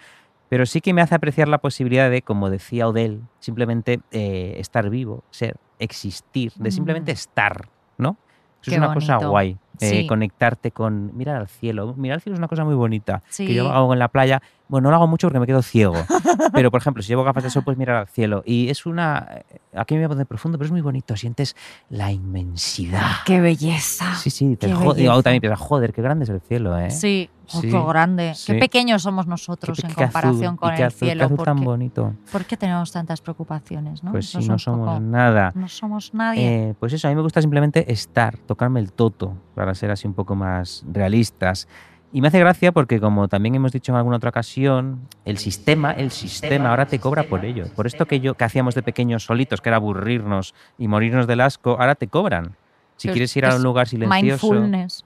Pero 0.49 0.65
sí 0.67 0.81
que 0.81 0.95
me 0.95 1.03
hace 1.03 1.15
apreciar 1.15 1.49
la 1.49 1.59
posibilidad 1.59 2.11
de, 2.11 2.23
como 2.23 2.49
decía 2.51 2.89
Odell, 2.89 3.21
simplemente 3.41 4.01
eh, 4.11 4.55
estar 4.59 4.89
vivo, 4.89 5.23
ser, 5.31 5.57
existir, 5.79 6.53
de 6.57 6.71
simplemente 6.71 7.13
Mm. 7.13 7.15
estar, 7.15 7.69
¿no? 8.03 8.17
Eso 8.61 8.71
Qué 8.71 8.73
es 8.73 8.79
una 8.79 8.95
cosa 8.95 9.17
guay. 9.17 9.51
eh, 9.81 9.89
Sí. 9.89 10.07
Conectarte 10.07 10.71
con. 10.71 11.17
Mirar 11.17 11.37
al 11.37 11.49
cielo. 11.49 11.95
Mirar 11.97 12.17
al 12.17 12.21
cielo 12.21 12.35
es 12.35 12.39
una 12.39 12.49
cosa 12.49 12.65
muy 12.65 12.75
bonita. 12.75 13.23
Que 13.37 13.55
yo 13.55 13.71
hago 13.73 13.93
en 13.93 13.99
la 13.99 14.09
playa. 14.09 14.43
Bueno, 14.69 14.85
no 14.87 14.91
lo 14.91 14.97
hago 14.97 15.07
mucho 15.07 15.27
porque 15.27 15.41
me 15.41 15.47
quedo 15.47 15.61
ciego. 15.63 15.95
pero, 16.53 16.71
por 16.71 16.81
ejemplo, 16.81 17.03
si 17.03 17.09
llevo 17.11 17.25
gafas 17.25 17.45
de 17.45 17.51
sol, 17.51 17.63
pues 17.65 17.77
mirar 17.77 17.97
al 17.97 18.09
cielo. 18.09 18.43
Y 18.47 18.69
es 18.71 18.87
una. 18.87 19.29
Aquí 19.75 19.95
me 19.95 20.01
voy 20.01 20.07
a 20.07 20.09
poner 20.09 20.27
profundo, 20.27 20.57
pero 20.59 20.67
es 20.67 20.73
muy 20.73 20.81
bonito. 20.81 21.17
Sientes 21.17 21.55
la 21.91 22.11
inmensidad. 22.11 23.03
¡Qué 23.27 23.41
belleza! 23.41 24.15
Sí, 24.15 24.31
sí, 24.31 24.57
Qué 24.59 24.69
y 24.69 24.73
belleza. 24.73 25.23
también 25.23 25.41
piensas, 25.41 25.61
joder, 25.61 25.93
qué 25.93 26.03
grande 26.03 26.25
es 26.25 26.31
el 26.31 26.41
cielo, 26.41 26.79
¿eh? 26.79 26.91
Sí, 26.91 27.29
oh, 27.55 27.61
Sí, 27.61 27.71
qué 27.71 27.83
grande. 27.85 28.33
sí. 28.35 28.53
Qué 28.53 28.59
pequeños 28.59 29.03
somos 29.03 29.27
Qué 29.27 29.31
nosotros 29.31 29.79
en 29.81 29.89
qué 29.89 30.05
azul, 30.05 30.05
comparación 30.05 30.55
y 30.55 30.57
con 30.57 30.71
qué 30.71 30.77
el 30.77 30.87
azul, 30.87 30.99
qué 31.01 31.07
cielo. 31.07 31.25
azul 31.25 31.37
¿Por 31.37 31.45
tan 31.45 31.59
qué, 31.59 31.65
bonito. 31.65 32.13
por 32.31 32.45
qué 32.45 32.57
tenemos 32.57 32.93
tantas 32.93 33.21
preocupaciones? 33.21 34.03
¿no? 34.03 34.11
Pues 34.13 34.35
es 34.35 34.49
no 34.49 34.59
somos 34.59 34.89
poco- 34.89 35.01
nada. 35.01 35.53
No 35.55 35.69
somos 35.69 36.15
nadie. 36.15 36.69
Eh, 36.71 36.75
pues 36.81 36.93
eso, 36.93 37.09
a 37.09 37.11
mí 37.11 37.15
me 37.17 37.23
gusta 37.23 37.41
simplemente 37.43 37.93
estar, 37.93 38.39
tocarme 38.39 38.81
el 38.81 38.93
toto, 38.93 39.35
para 39.55 39.75
ser 39.75 39.91
así 39.91 40.07
un 40.07 40.15
poco 40.15 40.35
más 40.35 40.85
realistas. 40.91 41.69
Y 42.15 42.21
me 42.21 42.29
hace 42.29 42.39
gracia 42.39 42.73
porque, 42.73 43.01
como 43.01 43.27
también 43.29 43.55
hemos 43.55 43.73
dicho 43.73 43.91
en 43.93 43.97
alguna 43.97 44.17
otra 44.19 44.29
ocasión, 44.29 45.09
el 45.25 45.39
sistema, 45.39 45.93
el 45.93 46.11
sistema 46.11 46.69
ahora 46.69 46.85
te 46.85 46.99
cobra 46.99 47.23
por 47.25 47.43
ello. 47.45 47.65
Por 47.75 47.87
esto 47.87 48.05
que 48.07 48.21
yo 48.21 48.35
que 48.35 48.45
hacíamos 48.45 48.75
de 48.75 48.83
pequeños 48.83 49.25
solitos, 49.25 49.63
que 49.63 49.71
era 49.71 49.77
aburrirnos 49.77 50.53
y 50.77 50.89
morirnos 50.89 51.27
del 51.27 51.41
asco, 51.41 51.71
ahora 51.81 51.95
te 51.95 52.09
cobran. 52.09 52.57
Si 52.99 53.09
Es- 53.09 53.13
quieres 53.13 53.35
ir 53.37 53.47
a 53.47 53.57
un 53.57 53.63
lugar 53.63 53.89
silencioso, 53.89 54.47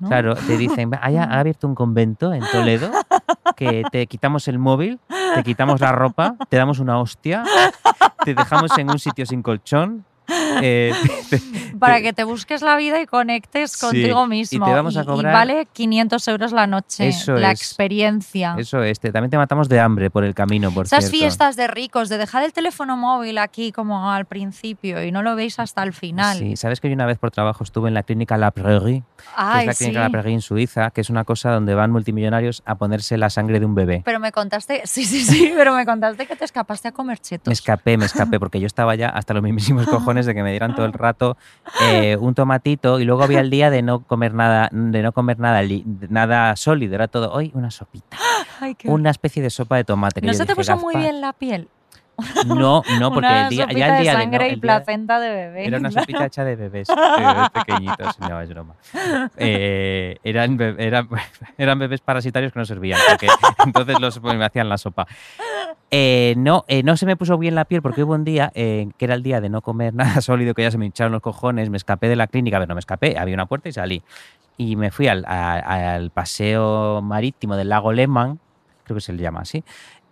claro, 0.09 0.35
te 0.35 0.59
dicen, 0.59 0.91
ha 0.95 1.39
abierto 1.39 1.69
un 1.69 1.77
convento 1.77 2.33
en 2.33 2.43
Toledo, 2.51 2.91
que 3.55 3.85
te 3.93 4.09
quitamos 4.09 4.49
el 4.49 4.59
móvil, 4.59 4.99
te 5.37 5.43
quitamos 5.45 5.81
la 5.81 5.93
ropa, 5.93 6.35
te 6.51 6.57
damos 6.57 6.81
una 6.81 6.99
hostia, 6.99 7.45
te 8.25 8.35
dejamos 8.35 8.77
en 8.79 8.89
un 8.91 8.99
sitio 8.99 9.25
sin 9.27 9.43
colchón, 9.43 10.05
eh, 10.63 10.93
Para 11.79 12.01
que 12.01 12.13
te 12.13 12.25
busques 12.25 12.63
la 12.63 12.77
vida 12.77 13.01
y 13.01 13.07
conectes 13.07 13.73
Sí, 13.73 13.81
contigo 13.87 14.25
y 14.25 14.29
mismo. 14.29 14.65
te 14.67 14.73
vamos 14.73 14.97
a 14.97 15.03
y 15.03 15.07
cobrar- 15.07 15.33
vale 15.33 15.69
500 15.73 16.29
euros 16.29 16.53
la 16.53 16.67
noche. 16.67 17.09
Eso 17.09 17.35
la 17.35 17.53
es. 17.53 17.61
experiencia. 17.61 18.55
Eso 18.59 18.83
es, 18.83 18.99
te- 19.01 19.13
también 19.13 19.31
te 19.31 19.37
matamos 19.37 19.69
de 19.69 19.79
hambre 19.81 20.11
por 20.11 20.25
el 20.25 20.35
camino, 20.35 20.71
por 20.73 20.87
Esas 20.87 21.05
cierto. 21.05 21.19
fiestas 21.19 21.57
de 21.57 21.67
ricos, 21.67 22.09
de 22.09 22.19
dejar 22.19 22.43
el 22.45 22.53
teléfono 22.53 22.97
móvil 22.97 23.39
aquí 23.39 23.73
como 23.73 24.11
al 24.11 24.25
principio 24.27 25.03
y 25.05 25.13
no 25.13 25.23
lo 25.23 25.37
veis 25.37 25.59
hasta 25.59 25.83
el 25.83 25.93
final. 25.93 26.39
Sí, 26.39 26.57
sabes 26.57 26.81
que 26.81 26.89
yo 26.89 26.95
una 26.95 27.07
vez 27.07 27.19
por 27.19 27.31
trabajo 27.31 27.63
estuve 27.65 27.89
en 27.89 27.95
la 27.95 28.03
clínica 28.03 28.37
La 28.37 28.51
Prairie, 28.51 29.03
que 29.17 29.25
Ay, 29.37 29.61
es 29.61 29.67
la 29.67 29.73
sí. 29.75 29.79
clínica 29.85 30.01
La 30.01 30.11
Prairie 30.11 30.35
en 30.35 30.41
Suiza, 30.41 30.91
que 30.91 31.01
es 31.03 31.11
una 31.11 31.25
cosa 31.25 31.51
donde 31.51 31.75
van 31.75 31.91
multimillonarios 31.93 32.63
a 32.65 32.77
ponerse 32.77 33.17
la 33.19 33.31
sangre 33.31 33.61
de 33.61 33.67
un 33.67 33.75
bebé. 33.75 34.03
Pero 34.05 34.19
me 34.21 34.33
contaste, 34.33 34.83
sí, 34.85 35.05
sí, 35.05 35.21
sí, 35.25 35.53
pero 35.55 35.75
me 35.75 35.85
contaste 35.85 36.27
que 36.27 36.37
te 36.37 36.45
escapaste 36.45 36.89
a 36.89 36.93
comer 36.93 37.19
chetos. 37.19 37.49
Me 37.49 37.53
escapé, 37.53 37.97
me 37.99 38.07
escapé, 38.07 38.39
porque 38.41 38.61
yo 38.61 38.67
estaba 38.67 38.95
ya 38.95 39.09
hasta 39.11 39.35
los 39.35 39.43
mismísimos 39.43 39.87
cojones 39.87 40.16
de 40.25 40.35
que 40.35 40.43
me 40.43 40.51
dieran 40.51 40.75
todo 40.75 40.87
el 40.87 40.95
rato 40.95 41.37
eh, 41.83 42.17
un 42.19 42.35
tomatito 42.35 43.01
y 43.01 43.05
luego 43.05 43.25
había 43.25 43.41
el 43.41 43.51
día 43.51 43.69
de 43.69 43.83
no 43.83 44.01
comer 44.01 44.33
nada, 44.33 44.71
de 44.73 45.03
no 45.03 45.13
comer 45.13 45.39
nada, 45.39 45.61
nada 46.09 46.57
sólido, 46.57 46.95
era 46.95 47.09
todo 47.09 47.31
hoy 47.33 47.51
una 47.55 47.71
sopita, 47.71 48.17
Ay, 48.61 48.75
qué 48.75 48.89
una 48.89 49.11
especie 49.11 49.43
de 49.43 49.51
sopa 49.51 49.77
de 49.77 49.85
tomate. 49.85 50.23
¿No 50.23 50.33
se 50.33 50.47
te 50.47 50.57
puso 50.57 50.77
muy 50.79 50.97
bien 50.97 51.21
la 51.21 51.35
piel? 51.35 51.69
No, 52.47 52.83
no, 52.99 53.09
porque 53.15 53.27
Una 53.27 53.43
el 53.45 53.49
día, 53.51 53.63
sopita 53.65 53.79
ya 53.79 53.97
el 53.97 54.03
día 54.03 54.13
de. 54.13 54.23
sangre 54.23 54.49
no, 54.49 54.55
y 54.55 54.57
placenta 54.57 55.21
de 55.21 55.29
bebé. 55.31 55.67
Era 55.67 55.79
una 55.79 55.91
sopita 55.91 56.25
hecha 56.27 56.45
de 56.45 56.57
bebés, 56.57 56.89
de 56.89 57.25
bebés 57.27 57.51
pequeñitos, 57.51 58.19
no, 58.21 58.41
es 58.41 58.49
broma. 58.49 58.75
Eh, 59.37 60.19
eran, 60.25 60.57
be- 60.57 60.75
eran, 60.79 61.09
eran 61.59 61.79
bebés 61.79 62.01
parasitarios 62.01 62.53
que 62.53 62.59
no 62.59 62.65
servían, 62.65 62.99
porque 63.09 63.29
entonces 63.65 64.01
los, 64.01 64.19
pues, 64.19 64.37
me 64.37 64.45
hacían 64.45 64.69
la 64.69 64.79
sopa. 64.79 65.07
Eh, 65.91 66.35
no, 66.37 66.65
eh, 66.69 66.83
no 66.83 66.97
se 66.97 67.07
me 67.07 67.17
puso 67.17 67.39
bien 67.39 67.55
la 67.55 67.65
piel 67.65 67.81
porque 67.81 68.03
hubo 68.03 68.15
un 68.15 68.25
día 68.25 68.51
eh, 68.55 68.89
que 68.99 69.05
era 69.05 69.15
el 69.15 69.23
día 69.23 69.41
de 69.41 69.49
no 69.49 69.63
comer 69.63 69.95
nada 69.95 70.21
sólido, 70.21 70.53
que 70.55 70.63
ya 70.63 70.71
se 70.71 70.79
me 70.79 70.87
hincharon 70.87 71.13
los 71.13 71.23
cojones, 71.23 71.71
me 71.71 71.77
escapé 71.77 72.09
de 72.09 72.17
la 72.17 72.27
clínica, 72.27 72.57
a 72.57 72.61
ver, 72.61 72.69
no 72.69 72.75
me 72.75 72.81
escapé, 72.81 73.17
había 73.19 73.35
una 73.35 73.47
puerta 73.47 73.69
y 73.69 73.73
salí. 73.73 74.03
Y 74.59 74.75
me 74.77 74.91
fui 74.91 75.07
al, 75.07 75.25
a- 75.27 75.95
al 75.95 76.11
paseo 76.11 77.03
marítimo 77.03 77.57
del 77.57 77.69
lago 77.69 77.93
Lehmann, 77.93 78.41
creo 78.85 78.97
que 78.97 79.01
se 79.01 79.13
le 79.13 79.23
llama 79.23 79.41
así, 79.41 79.63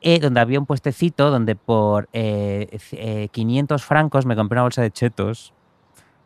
eh, 0.04 0.20
donde 0.20 0.38
había 0.40 0.60
un 0.60 0.66
puestecito 0.66 1.30
donde 1.30 1.56
por 1.56 2.08
eh, 2.12 2.68
c- 2.78 3.24
eh, 3.24 3.28
500 3.32 3.82
francos 3.82 4.26
me 4.26 4.36
compré 4.36 4.56
una 4.56 4.62
bolsa 4.62 4.82
de 4.82 4.90
chetos. 4.92 5.52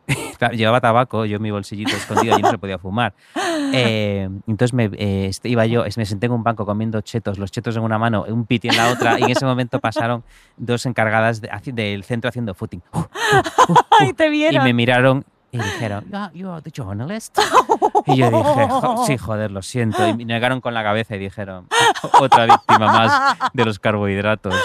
Llevaba 0.53 0.81
tabaco, 0.81 1.25
yo 1.25 1.37
en 1.37 1.41
mi 1.43 1.51
bolsillito 1.51 1.95
escondido 1.95 2.37
y 2.37 2.41
no 2.41 2.49
se 2.51 2.57
podía 2.57 2.77
fumar. 2.77 3.13
Eh, 3.71 4.27
entonces 4.47 4.73
me, 4.73 4.89
eh, 4.93 5.29
iba 5.43 5.63
yo, 5.67 5.83
me 5.95 6.05
senté 6.05 6.25
en 6.25 6.31
un 6.31 6.41
banco 6.43 6.65
comiendo 6.65 7.01
chetos, 7.01 7.37
los 7.37 7.51
chetos 7.51 7.75
en 7.77 7.83
una 7.83 7.99
mano, 7.99 8.25
un 8.27 8.45
piti 8.47 8.67
en 8.67 8.75
la 8.75 8.89
otra, 8.91 9.19
y 9.19 9.23
en 9.23 9.29
ese 9.29 9.45
momento 9.45 9.79
pasaron 9.79 10.23
dos 10.57 10.87
encargadas 10.87 11.39
de- 11.39 11.49
del 11.73 12.03
centro 12.03 12.29
haciendo 12.29 12.55
footing. 12.55 12.81
Ay, 13.99 14.13
te 14.13 14.25
Y 14.27 14.29
vieron. 14.31 14.63
me 14.63 14.73
miraron 14.73 15.23
y 15.51 15.57
dijeron, 15.57 16.05
"Ah, 16.13 16.31
you 16.33 16.49
are 16.49 16.61
the 16.61 16.71
journalist. 16.71 17.37
Y 18.05 18.15
yo 18.17 18.29
dije, 18.31 18.67
"Jo- 18.69 19.03
sí, 19.05 19.17
joder, 19.17 19.51
lo 19.51 19.61
siento. 19.61 20.07
Y 20.07 20.13
me 20.15 20.25
negaron 20.25 20.61
con 20.61 20.73
la 20.73 20.83
cabeza 20.83 21.15
y 21.15 21.19
dijeron, 21.19 21.67
otra 22.19 22.45
víctima 22.45 22.79
más 22.87 23.37
de 23.53 23.65
los 23.65 23.77
carbohidratos. 23.77 24.55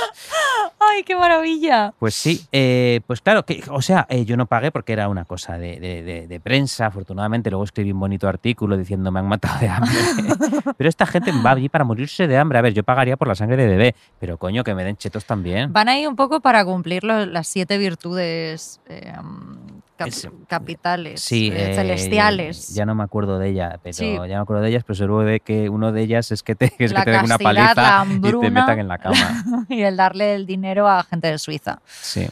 Ay, 0.79 1.03
qué 1.03 1.17
maravilla. 1.17 1.93
Pues 1.99 2.15
sí, 2.15 2.47
eh, 2.53 3.01
pues 3.07 3.21
claro, 3.21 3.45
que, 3.45 3.63
o 3.71 3.83
sea, 3.83 4.07
eh, 4.09 4.25
yo 4.25 4.37
no 4.37 4.47
pagué 4.47 4.71
porque 4.71 4.93
era 4.93 5.09
una 5.09 5.25
cosa 5.25 5.59
de, 5.59 5.81
de- 5.81 6.03
de- 6.03 6.27
de 6.29 6.41
prensa, 6.41 6.87
afortunadamente. 6.87 7.51
Luego 7.51 7.65
escribí 7.65 7.93
un 7.93 8.01
bonito 8.01 8.29
artículo 8.29 8.77
diciendo 8.77 9.11
me 9.11 9.21
han 9.21 9.27
matado 9.29 9.59
de 9.59 9.69
hambre. 9.69 9.93
pero 10.77 10.89
esta 10.89 11.07
gente 11.07 11.33
va 11.45 11.51
allí 11.53 11.69
para 11.69 11.85
morirse 11.85 12.27
de 12.27 12.37
hambre. 12.39 12.59
A 12.59 12.63
ver, 12.63 12.73
yo 12.73 12.85
pagaría 12.85 13.17
por 13.17 13.29
la 13.29 13.35
sangre 13.35 13.57
de 13.57 13.67
bebé, 13.67 13.95
pero 14.21 14.39
coño, 14.39 14.63
que 14.63 14.75
me 14.75 14.85
den 14.85 14.97
chetos 14.97 15.25
también. 15.25 15.73
Van 15.73 15.89
ahí 15.89 16.07
un 16.07 16.17
poco 16.17 16.41
para 16.41 16.65
cumplir 16.65 17.03
lo- 17.05 17.27
las 17.27 17.49
siete 17.49 17.79
virtudes 17.79 18.81
eh, 18.87 19.13
cap- 19.97 20.09
Es- 20.09 20.29
capitales, 20.49 21.21
Sí, 21.21 21.49
eh, 21.53 21.71
eh, 21.71 21.75
celestiales. 21.75 22.75
Ya 22.75 22.85
no 22.87 22.95
me 22.95 23.05
acuerdo 23.05 23.39
de 23.39 23.51
ella, 23.51 23.79
pero 23.83 23.95
Sí. 23.95 24.13
ya 24.15 24.19
no 24.21 24.27
me 24.27 24.35
acuerdo 24.37 24.63
de 24.63 24.69
ellas, 24.71 24.85
pero 24.87 24.95
seguro 24.97 25.21
de 25.21 25.41
que 25.41 25.69
uno 25.69 25.93
de 25.93 26.03
ellas 26.03 26.31
es 26.33 26.43
que 26.43 26.55
te, 26.55 26.67
es 26.79 26.93
que 26.93 27.03
te 27.03 27.11
den 27.11 27.25
una 27.25 27.39
paliza 27.39 28.05
y 28.07 28.21
te 28.41 28.51
metan 28.51 28.79
en 28.81 28.89
la 28.89 28.99
cama. 28.99 29.15
y 29.69 29.83
el 29.83 29.97
darle 29.97 30.35
el 30.35 30.47
dinero 30.47 30.89
a 30.89 31.03
gente 31.05 31.29
de 31.29 31.39
Suiza. 31.39 31.81
Sí. 31.87 32.27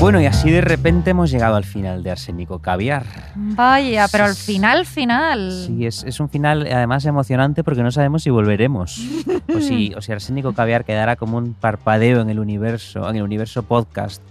Bueno, 0.00 0.20
y 0.20 0.26
así 0.26 0.48
de 0.50 0.60
repente 0.60 1.10
hemos 1.10 1.28
llegado 1.28 1.56
al 1.56 1.64
final 1.64 2.04
de 2.04 2.12
Arsénico 2.12 2.60
Caviar. 2.60 3.04
Vaya, 3.34 4.06
pero 4.10 4.24
al 4.26 4.36
final, 4.36 4.86
final. 4.86 5.50
Sí, 5.66 5.86
es, 5.86 6.04
es 6.04 6.20
un 6.20 6.28
final 6.28 6.68
además 6.70 7.04
emocionante 7.04 7.64
porque 7.64 7.82
no 7.82 7.90
sabemos 7.90 8.22
si 8.22 8.30
volveremos. 8.30 9.04
o, 9.54 9.60
si, 9.60 9.92
o 9.94 10.00
si 10.00 10.12
Arsénico 10.12 10.52
Caviar 10.52 10.84
quedará 10.84 11.16
como 11.16 11.36
un 11.36 11.52
parpadeo 11.52 12.20
en 12.20 12.30
el 12.30 12.38
universo, 12.38 13.10
en 13.10 13.16
el 13.16 13.22
universo 13.22 13.64
podcast. 13.64 14.22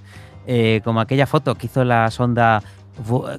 Eh, 0.47 0.79
como 0.85 1.01
aquella 1.01 1.27
foto 1.27 1.55
que 1.55 1.65
hizo 1.65 1.83
la 1.83 2.09
sonda. 2.11 2.63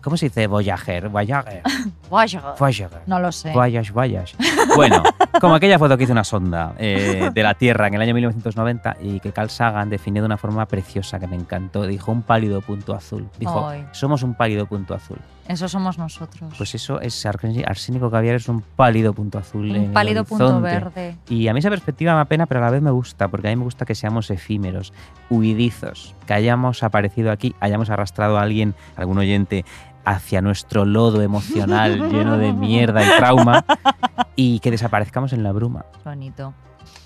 ¿Cómo 0.03 0.17
se 0.17 0.27
dice? 0.27 0.47
Voyager. 0.47 1.09
Voyager. 1.09 1.63
Vaya. 2.11 2.55
Voyager. 2.59 3.03
No 3.07 3.19
lo 3.21 3.33
sé. 3.33 3.53
Voyage, 3.53 3.93
voyage. 3.93 4.37
Bueno, 4.77 5.03
como 5.41 5.55
aquella 5.55 5.79
foto 5.79 5.97
que 5.97 6.05
hizo 6.05 6.13
una 6.13 6.23
sonda 6.23 6.75
eh, 6.79 7.31
de 7.33 7.43
la 7.43 7.55
Tierra 7.55 7.89
en 7.89 7.95
el 7.95 8.03
año 8.03 8.15
1990 8.15 8.99
y 9.01 9.19
que 9.19 9.33
Carl 9.33 9.51
Sagan 9.51 9.91
definió 9.91 10.23
de 10.23 10.27
una 10.27 10.37
forma 10.37 10.67
preciosa 10.67 11.19
que 11.19 11.27
me 11.27 11.35
encantó. 11.37 11.87
Dijo 11.87 12.13
un 12.13 12.23
pálido 12.23 12.61
punto 12.61 12.95
azul. 12.95 13.29
Dijo, 13.39 13.73
somos 13.93 14.23
un 14.23 14.35
pálido 14.35 14.67
punto 14.67 14.95
azul. 14.95 15.19
Eso 15.49 15.67
somos 15.67 15.97
nosotros. 15.97 16.53
Pues 16.59 16.75
eso 16.75 17.01
es 17.01 17.25
arsénico 17.25 18.11
caviar 18.11 18.37
es 18.37 18.49
un 18.51 18.61
pálido 18.61 19.15
punto 19.15 19.39
azul. 19.39 19.71
en 19.71 19.77
un 19.77 19.85
el 19.87 19.93
pálido 19.93 20.25
punto 20.25 20.61
verde. 20.61 21.17
Y 21.29 21.49
a 21.49 21.55
mí 21.55 21.61
esa 21.61 21.71
perspectiva 21.71 22.15
me 22.15 22.21
apena, 22.21 22.45
pero 22.45 22.61
a 22.61 22.65
la 22.65 22.71
vez 22.71 22.83
me 22.83 22.91
gusta, 22.91 23.29
porque 23.29 23.49
a 23.49 23.51
mí 23.51 23.57
me 23.57 23.65
gusta 23.65 23.87
que 23.87 23.95
seamos 23.95 24.31
efímeros, 24.31 24.93
huidizos, 25.31 26.15
que 26.27 26.35
hayamos 26.35 26.83
aparecido 26.83 27.33
aquí, 27.33 27.55
hayamos 27.61 27.89
arrastrado 27.89 28.37
a 28.37 28.43
alguien, 28.43 28.75
algún 28.95 29.17
oyente, 29.17 29.65
hacia 30.05 30.43
nuestro 30.43 30.85
lodo 30.85 31.23
emocional 31.23 32.09
lleno 32.13 32.37
de 32.37 32.53
mierda 32.53 33.03
y 33.03 33.19
trauma 33.19 33.65
y 34.37 34.61
que 34.61 34.71
desaparezcamos 34.71 35.33
en 35.33 35.43
la 35.43 35.53
bruma. 35.53 35.87
Bonito. 36.05 36.53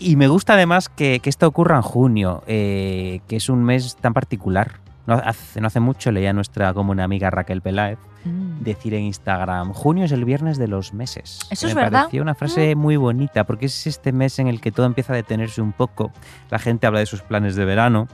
Y 0.01 0.16
me 0.16 0.26
gusta 0.26 0.55
además 0.55 0.88
que, 0.88 1.20
que 1.20 1.30
esto 1.30 1.47
ocurra 1.47 1.76
en 1.76 1.82
junio, 1.82 2.43
eh, 2.49 3.20
que 3.28 3.36
es 3.36 3.49
un 3.49 3.62
mes 3.62 3.97
tan 3.97 4.14
particular. 4.14 4.80
No 5.07 5.15
hace, 5.15 5.61
no 5.61 5.67
hace 5.67 5.81
mucho 5.81 6.11
leía 6.13 6.31
a 6.31 6.33
nuestra 6.33 6.73
común 6.75 7.01
amiga 7.01 7.31
Raquel 7.31 7.61
Peláez 7.61 7.99
Mm. 8.25 8.63
decir 8.63 8.95
en 8.95 9.03
Instagram, 9.03 9.73
junio 9.73 10.05
es 10.05 10.13
el 10.13 10.25
viernes 10.25 10.57
de 10.57 10.69
los 10.69 10.95
meses. 10.95 11.41
Eso 11.51 11.67
es 11.67 11.75
me 11.75 11.83
verdad. 11.83 12.03
pareció 12.03 12.23
una 12.23 12.37
frase 12.37 12.77
muy 12.77 12.97
bonita, 12.97 13.43
porque 13.43 13.67
es 13.67 13.87
este 13.89 14.13
mes 14.13 14.39
en 14.39 14.47
el 14.47 14.61
que 14.61 14.71
todo 14.71 14.87
empieza 14.87 15.13
a 15.13 15.17
detenerse 15.17 15.61
un 15.61 15.73
poco. 15.73 16.13
La 16.49 16.61
gente 16.61 16.87
habla 16.87 17.01
de 17.01 17.07
sus 17.07 17.23
planes 17.23 17.57
de 17.57 17.65
verano. 17.65 18.07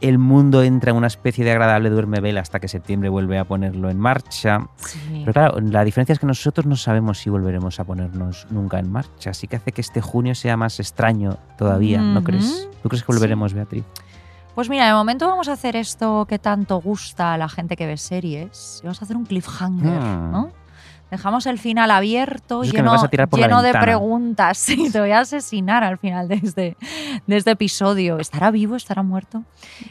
El 0.00 0.18
mundo 0.18 0.62
entra 0.62 0.90
en 0.92 0.96
una 0.96 1.06
especie 1.08 1.44
de 1.44 1.50
agradable 1.50 1.90
duerme 1.90 2.20
vela 2.20 2.40
hasta 2.40 2.60
que 2.60 2.68
septiembre 2.68 3.08
vuelve 3.08 3.36
a 3.38 3.44
ponerlo 3.46 3.90
en 3.90 3.98
marcha. 3.98 4.68
Sí. 4.76 5.22
Pero 5.24 5.32
claro, 5.32 5.58
la 5.60 5.82
diferencia 5.84 6.12
es 6.12 6.18
que 6.20 6.26
nosotros 6.26 6.66
no 6.66 6.76
sabemos 6.76 7.18
si 7.18 7.28
volveremos 7.30 7.80
a 7.80 7.84
ponernos 7.84 8.46
nunca 8.50 8.78
en 8.78 8.92
marcha, 8.92 9.30
así 9.30 9.48
que 9.48 9.56
hace 9.56 9.72
que 9.72 9.80
este 9.80 10.00
junio 10.02 10.36
sea 10.36 10.56
más 10.56 10.78
extraño 10.78 11.38
todavía, 11.58 12.00
¿no 12.00 12.22
crees? 12.22 12.68
¿Tú 12.82 12.88
crees 12.90 13.02
que 13.02 13.12
volveremos, 13.12 13.54
Beatriz? 13.54 13.84
Pues 14.56 14.70
mira, 14.70 14.86
de 14.86 14.94
momento 14.94 15.26
vamos 15.28 15.48
a 15.48 15.52
hacer 15.52 15.76
esto 15.76 16.24
que 16.26 16.38
tanto 16.38 16.80
gusta 16.80 17.34
a 17.34 17.36
la 17.38 17.46
gente 17.46 17.76
que 17.76 17.86
ve 17.86 17.98
series. 17.98 18.80
Y 18.82 18.86
vamos 18.86 19.02
a 19.02 19.04
hacer 19.04 19.14
un 19.14 19.26
cliffhanger, 19.26 20.00
Hmm. 20.00 20.32
¿no? 20.32 20.50
Dejamos 21.10 21.46
el 21.46 21.58
final 21.58 21.90
abierto, 21.92 22.62
Es 22.64 22.72
lleno, 22.72 22.96
lleno 23.32 23.62
de 23.62 23.72
preguntas. 23.72 24.58
Sí, 24.66 24.90
te 24.90 24.98
voy 25.00 25.12
a 25.12 25.20
asesinar 25.20 25.84
al 25.84 25.98
final 25.98 26.26
de 26.28 26.34
este, 26.42 26.76
de 27.26 27.36
este 27.36 27.52
episodio. 27.52 28.18
¿Estará 28.18 28.50
vivo? 28.50 28.74
¿Estará 28.74 29.02
muerto? 29.02 29.44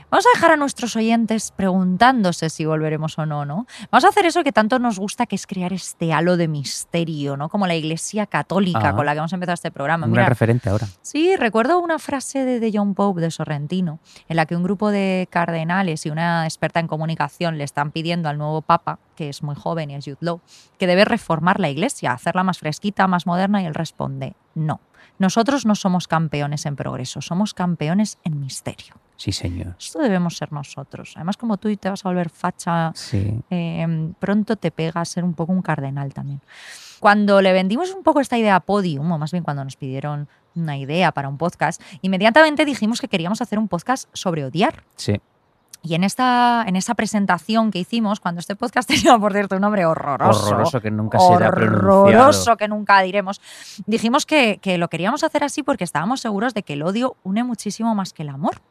Vamos 0.09 0.25
a 0.25 0.29
dejar 0.35 0.51
a 0.51 0.57
nuestros 0.57 0.95
oyentes 0.97 1.51
preguntándose 1.55 2.49
si 2.49 2.65
volveremos 2.65 3.17
o 3.17 3.25
no, 3.25 3.45
¿no? 3.45 3.65
Vamos 3.91 4.03
a 4.03 4.09
hacer 4.09 4.25
eso 4.25 4.43
que 4.43 4.51
tanto 4.51 4.79
nos 4.79 4.99
gusta, 4.99 5.25
que 5.25 5.35
es 5.35 5.47
crear 5.47 5.71
este 5.71 6.11
halo 6.13 6.35
de 6.35 6.47
misterio, 6.49 7.37
¿no? 7.37 7.47
Como 7.49 7.67
la 7.67 7.75
Iglesia 7.75 8.25
Católica 8.25 8.89
Ah. 8.89 8.95
con 8.95 9.05
la 9.05 9.13
que 9.13 9.19
hemos 9.19 9.31
empezado 9.33 9.53
este 9.53 9.71
programa. 9.71 10.05
Un 10.05 10.11
Mira, 10.11 10.23
gran 10.23 10.29
referente 10.31 10.69
ahora. 10.69 10.87
Sí, 11.01 11.35
recuerdo 11.37 11.79
una 11.79 11.99
frase 11.99 12.43
de, 12.43 12.59
de 12.59 12.71
John 12.73 12.93
Pope 12.93 13.21
de 13.21 13.31
Sorrentino, 13.31 13.99
en 14.27 14.35
la 14.35 14.45
que 14.45 14.55
un 14.55 14.63
grupo 14.63 14.91
de 14.91 15.27
cardenales 15.31 16.05
y 16.05 16.09
una 16.09 16.43
experta 16.45 16.79
en 16.81 16.87
comunicación 16.87 17.57
le 17.57 17.63
están 17.63 17.91
pidiendo 17.91 18.27
al 18.29 18.37
nuevo 18.37 18.61
papa, 18.61 18.99
que 19.15 19.29
es 19.29 19.41
muy 19.43 19.55
joven 19.55 19.89
y 19.91 19.95
es 19.95 20.05
Jude 20.05 20.17
Law, 20.19 20.41
que 20.77 20.87
debe 20.87 21.05
reformar 21.05 21.59
la 21.59 21.69
iglesia, 21.69 22.11
hacerla 22.11 22.43
más 22.43 22.59
fresquita, 22.59 23.07
más 23.07 23.25
moderna, 23.25 23.61
y 23.61 23.65
él 23.65 23.73
responde, 23.73 24.35
no. 24.53 24.79
Nosotros 25.17 25.65
no 25.65 25.75
somos 25.75 26.07
campeones 26.07 26.65
en 26.65 26.75
progreso, 26.75 27.21
somos 27.21 27.53
campeones 27.53 28.17
en 28.23 28.39
misterio. 28.39 28.95
Sí, 29.17 29.31
señor. 29.31 29.75
Esto 29.79 29.99
debemos 29.99 30.35
ser 30.35 30.51
nosotros. 30.51 31.13
Además, 31.15 31.37
como 31.37 31.55
tú 31.55 31.73
te 31.77 31.89
vas 31.89 32.05
a 32.05 32.09
volver 32.09 32.29
facha, 32.29 32.91
Sí. 32.95 33.39
eh, 33.49 34.11
pronto 34.19 34.57
te 34.57 34.71
pega 34.71 34.99
a 34.99 35.05
ser 35.05 35.23
un 35.23 35.33
poco 35.33 35.53
un 35.53 35.61
cardenal 35.61 36.13
también. 36.13 36.41
Cuando 36.99 37.41
le 37.41 37.53
vendimos 37.53 37.93
un 37.93 38.03
poco 38.03 38.19
esta 38.19 38.37
idea 38.37 38.55
a 38.57 38.59
Podium, 38.59 39.09
o 39.09 39.17
más 39.17 39.31
bien 39.31 39.43
cuando 39.43 39.63
nos 39.63 39.77
pidieron 39.77 40.27
una 40.53 40.77
idea 40.77 41.13
para 41.13 41.29
un 41.29 41.37
podcast, 41.37 41.81
inmediatamente 42.01 42.65
dijimos 42.65 42.99
que 42.99 43.07
queríamos 43.07 43.41
hacer 43.41 43.57
un 43.57 43.69
podcast 43.69 44.09
sobre 44.13 44.43
odiar. 44.43 44.83
Sí. 44.97 45.21
Y 45.85 45.93
en 45.93 46.03
esta, 46.03 46.65
en 46.67 46.75
esa 46.75 46.95
presentación 46.95 47.69
que 47.69 47.79
hicimos, 47.79 48.19
cuando 48.19 48.39
este 48.39 48.55
podcast 48.55 48.87
tenía, 48.89 49.17
por 49.17 49.33
cierto, 49.33 49.55
un 49.55 49.61
nombre 49.61 49.85
horroroso. 49.85 50.47
Horroroso 50.47 50.81
que 50.81 50.91
nunca 50.91 51.19
será 51.19 51.51
pronunciado. 51.51 52.01
Horroroso 52.01 52.57
que 52.57 52.67
nunca 52.67 53.01
diremos. 53.01 53.39
Dijimos 53.85 54.25
que, 54.25 54.59
que 54.61 54.77
lo 54.77 54.89
queríamos 54.89 55.23
hacer 55.23 55.43
así 55.43 55.61
porque 55.61 55.83
estábamos 55.83 56.21
seguros 56.21 56.53
de 56.53 56.63
que 56.63 56.73
el 56.73 56.83
odio 56.83 57.15
une 57.23 57.43
muchísimo 57.43 57.93
más 57.93 58.13
que 58.13 58.23
el 58.23 58.29
amor. 58.29 58.61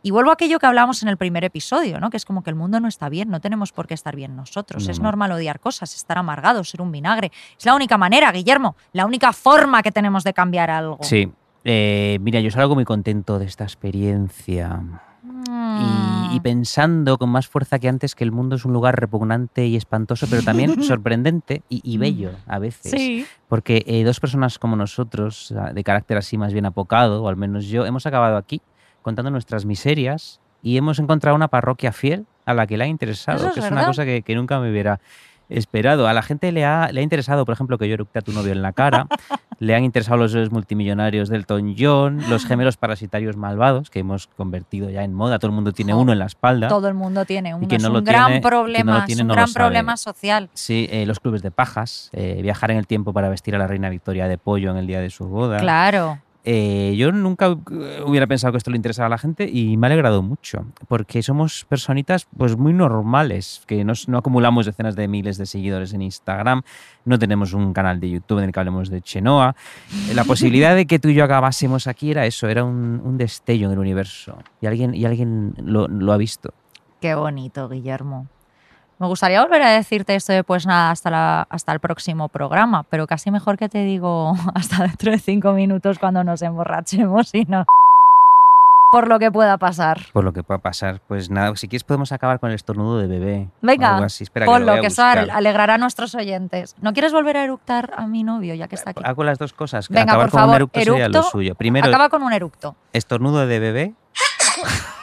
Y 0.00 0.10
vuelvo 0.12 0.30
a 0.30 0.34
aquello 0.34 0.58
que 0.58 0.66
hablábamos 0.66 1.02
en 1.02 1.08
el 1.08 1.16
primer 1.16 1.44
episodio, 1.44 1.98
¿no? 1.98 2.08
que 2.08 2.16
es 2.16 2.24
como 2.24 2.42
que 2.42 2.50
el 2.50 2.56
mundo 2.56 2.78
no 2.78 2.86
está 2.86 3.08
bien, 3.08 3.30
no 3.30 3.40
tenemos 3.40 3.72
por 3.72 3.88
qué 3.88 3.94
estar 3.94 4.14
bien 4.14 4.36
nosotros. 4.36 4.84
No, 4.84 4.92
es 4.92 4.98
no. 5.00 5.04
normal 5.04 5.32
odiar 5.32 5.58
cosas, 5.58 5.94
estar 5.94 6.18
amargado, 6.18 6.62
ser 6.62 6.80
un 6.80 6.92
vinagre. 6.92 7.32
Es 7.58 7.66
la 7.66 7.74
única 7.74 7.98
manera, 7.98 8.30
Guillermo, 8.30 8.76
la 8.92 9.06
única 9.06 9.32
forma 9.32 9.82
que 9.82 9.90
tenemos 9.90 10.22
de 10.22 10.32
cambiar 10.32 10.70
algo. 10.70 10.98
Sí. 11.02 11.32
Eh, 11.64 12.18
mira, 12.20 12.40
yo 12.40 12.50
salgo 12.52 12.76
muy 12.76 12.84
contento 12.84 13.40
de 13.40 13.46
esta 13.46 13.64
experiencia. 13.64 14.80
Mm. 15.22 15.80
Y, 15.80 16.07
y 16.32 16.40
pensando 16.40 17.18
con 17.18 17.30
más 17.30 17.48
fuerza 17.48 17.78
que 17.78 17.88
antes 17.88 18.14
que 18.14 18.24
el 18.24 18.32
mundo 18.32 18.56
es 18.56 18.64
un 18.64 18.72
lugar 18.72 18.98
repugnante 18.98 19.66
y 19.66 19.76
espantoso, 19.76 20.26
pero 20.28 20.42
también 20.42 20.82
sorprendente 20.82 21.62
y, 21.68 21.80
y 21.84 21.98
bello 21.98 22.32
a 22.46 22.58
veces. 22.58 22.90
Sí. 22.90 23.26
Porque 23.48 23.84
eh, 23.86 24.04
dos 24.04 24.20
personas 24.20 24.58
como 24.58 24.76
nosotros, 24.76 25.54
de 25.72 25.84
carácter 25.84 26.18
así 26.18 26.38
más 26.38 26.52
bien 26.52 26.66
apocado, 26.66 27.22
o 27.22 27.28
al 27.28 27.36
menos 27.36 27.66
yo, 27.66 27.86
hemos 27.86 28.06
acabado 28.06 28.36
aquí 28.36 28.60
contando 29.02 29.30
nuestras 29.30 29.64
miserias 29.64 30.40
y 30.62 30.76
hemos 30.76 30.98
encontrado 30.98 31.36
una 31.36 31.48
parroquia 31.48 31.92
fiel 31.92 32.26
a 32.44 32.54
la 32.54 32.66
que 32.66 32.76
le 32.76 32.84
ha 32.84 32.86
interesado, 32.86 33.48
es 33.48 33.54
que 33.54 33.60
es 33.60 33.70
una 33.70 33.86
cosa 33.86 34.04
que, 34.04 34.22
que 34.22 34.34
nunca 34.34 34.58
me 34.58 34.70
hubiera 34.70 35.00
esperado. 35.48 36.08
A 36.08 36.12
la 36.12 36.22
gente 36.22 36.52
le 36.52 36.64
ha, 36.64 36.90
le 36.92 37.00
ha 37.00 37.02
interesado, 37.02 37.44
por 37.44 37.52
ejemplo, 37.54 37.78
que 37.78 37.88
yo 37.88 37.94
eructe 37.94 38.18
a 38.18 38.22
tu 38.22 38.32
novio 38.32 38.52
en 38.52 38.62
la 38.62 38.72
cara. 38.72 39.06
le 39.58 39.74
han 39.74 39.84
interesado 39.84 40.18
los 40.18 40.52
multimillonarios 40.52 41.28
del 41.28 41.40
Elton 41.40 41.74
John, 41.78 42.20
los 42.28 42.44
gemelos 42.46 42.76
parasitarios 42.76 43.36
malvados, 43.36 43.90
que 43.90 44.00
hemos 44.00 44.26
convertido 44.26 44.90
ya 44.90 45.02
en 45.02 45.14
moda. 45.14 45.38
Todo 45.38 45.50
el 45.50 45.54
mundo 45.54 45.72
tiene 45.72 45.94
uno 45.94 46.12
en 46.12 46.18
la 46.18 46.26
espalda. 46.26 46.68
Todo 46.68 46.88
el 46.88 46.94
mundo 46.94 47.24
tiene 47.24 47.54
uno. 47.54 47.66
es 47.70 47.84
un 47.84 48.04
gran 48.04 48.40
problema, 48.40 49.04
es 49.08 49.20
un 49.20 49.28
gran 49.28 49.52
problema 49.52 49.96
social. 49.96 50.48
Sí, 50.54 50.88
eh, 50.90 51.06
los 51.06 51.20
clubes 51.20 51.42
de 51.42 51.50
pajas, 51.50 52.10
eh, 52.12 52.40
viajar 52.42 52.70
en 52.70 52.76
el 52.78 52.86
tiempo 52.86 53.12
para 53.12 53.28
vestir 53.28 53.54
a 53.54 53.58
la 53.58 53.66
reina 53.66 53.88
Victoria 53.88 54.28
de 54.28 54.38
pollo 54.38 54.70
en 54.70 54.76
el 54.76 54.86
día 54.86 55.00
de 55.00 55.10
su 55.10 55.26
boda. 55.26 55.58
Claro. 55.58 56.20
Eh, 56.50 56.94
yo 56.96 57.12
nunca 57.12 57.50
hubiera 57.50 58.26
pensado 58.26 58.52
que 58.52 58.56
esto 58.56 58.70
le 58.70 58.78
interesaba 58.78 59.04
a 59.04 59.10
la 59.10 59.18
gente 59.18 59.46
y 59.46 59.76
me 59.76 59.86
ha 59.86 59.88
alegrado 59.88 60.22
mucho, 60.22 60.64
porque 60.88 61.22
somos 61.22 61.66
personitas 61.68 62.26
pues 62.38 62.56
muy 62.56 62.72
normales, 62.72 63.60
que 63.66 63.84
no, 63.84 63.92
acumulamos 64.16 64.64
decenas 64.64 64.96
de 64.96 65.08
miles 65.08 65.36
de 65.36 65.44
seguidores 65.44 65.92
en 65.92 66.00
Instagram, 66.00 66.62
no 67.04 67.18
tenemos 67.18 67.52
un 67.52 67.74
canal 67.74 68.00
de 68.00 68.08
YouTube 68.08 68.38
en 68.38 68.44
el 68.44 68.52
que 68.52 68.60
hablemos 68.60 68.88
de 68.88 69.02
Chenoa. 69.02 69.56
La 70.14 70.24
posibilidad 70.24 70.74
de 70.74 70.86
que 70.86 70.98
tú 70.98 71.10
y 71.10 71.14
yo 71.14 71.24
acabásemos 71.24 71.86
aquí 71.86 72.12
era 72.12 72.24
eso, 72.24 72.48
era 72.48 72.64
un, 72.64 73.18
destello 73.18 73.66
en 73.66 73.72
el 73.72 73.78
universo 73.78 74.38
y 74.62 74.68
alguien, 74.68 74.94
y 74.94 75.04
alguien 75.04 75.52
lo 75.58 76.12
ha 76.14 76.16
visto. 76.16 76.54
Qué 76.98 77.14
bonito, 77.14 77.68
Guillermo. 77.68 78.26
Me 78.98 79.06
gustaría 79.06 79.40
volver 79.42 79.62
a 79.62 79.70
decirte 79.70 80.14
esto 80.16 80.32
de 80.32 80.42
pues 80.42 80.66
nada 80.66 80.90
hasta, 80.90 81.10
la, 81.10 81.46
hasta 81.50 81.72
el 81.72 81.78
próximo 81.78 82.28
programa, 82.28 82.82
pero 82.84 83.06
casi 83.06 83.30
mejor 83.30 83.56
que 83.56 83.68
te 83.68 83.84
digo 83.84 84.34
hasta 84.54 84.82
dentro 84.82 85.12
de 85.12 85.18
cinco 85.18 85.52
minutos 85.52 85.98
cuando 85.98 86.24
nos 86.24 86.42
emborrachemos 86.42 87.34
y 87.34 87.44
no 87.44 87.64
por 88.90 89.06
lo 89.08 89.18
que 89.18 89.30
pueda 89.30 89.56
pasar. 89.58 90.00
Por 90.12 90.24
lo 90.24 90.32
que 90.32 90.42
pueda 90.42 90.58
pasar. 90.58 91.00
Pues 91.06 91.30
nada, 91.30 91.54
si 91.56 91.68
quieres 91.68 91.84
podemos 91.84 92.10
acabar 92.10 92.40
con 92.40 92.50
el 92.50 92.56
estornudo 92.56 92.98
de 92.98 93.06
bebé. 93.06 93.48
Venga, 93.60 94.04
por 94.44 94.62
lo, 94.62 94.80
que, 94.80 94.86
eso 94.88 95.02
alegrará 95.02 95.74
a 95.74 95.78
nuestros 95.78 96.14
oyentes. 96.14 96.74
¿No 96.80 96.92
quieres 96.92 97.12
volver 97.12 97.36
a 97.36 97.44
eructar 97.44 97.92
a 97.96 98.06
mi 98.06 98.24
novio 98.24 98.54
ya 98.54 98.66
que 98.66 98.74
está 98.74 98.90
aquí? 98.90 99.02
Hago 99.04 99.24
las 99.24 99.38
dos 99.38 99.52
cosas. 99.52 99.88
Venga, 99.88 100.02
Acabar 100.02 100.26
por 100.26 100.30
con 100.30 100.40
favor, 100.40 100.54
un 100.54 100.56
eructo, 100.56 100.80
sería 100.80 101.08
lo 101.08 101.22
suyo. 101.22 101.54
Primero, 101.54 101.86
acaba 101.86 102.08
con 102.08 102.22
un 102.22 102.32
eructo. 102.32 102.74
Estornudo 102.92 103.46
de 103.46 103.58
bebé. 103.60 103.94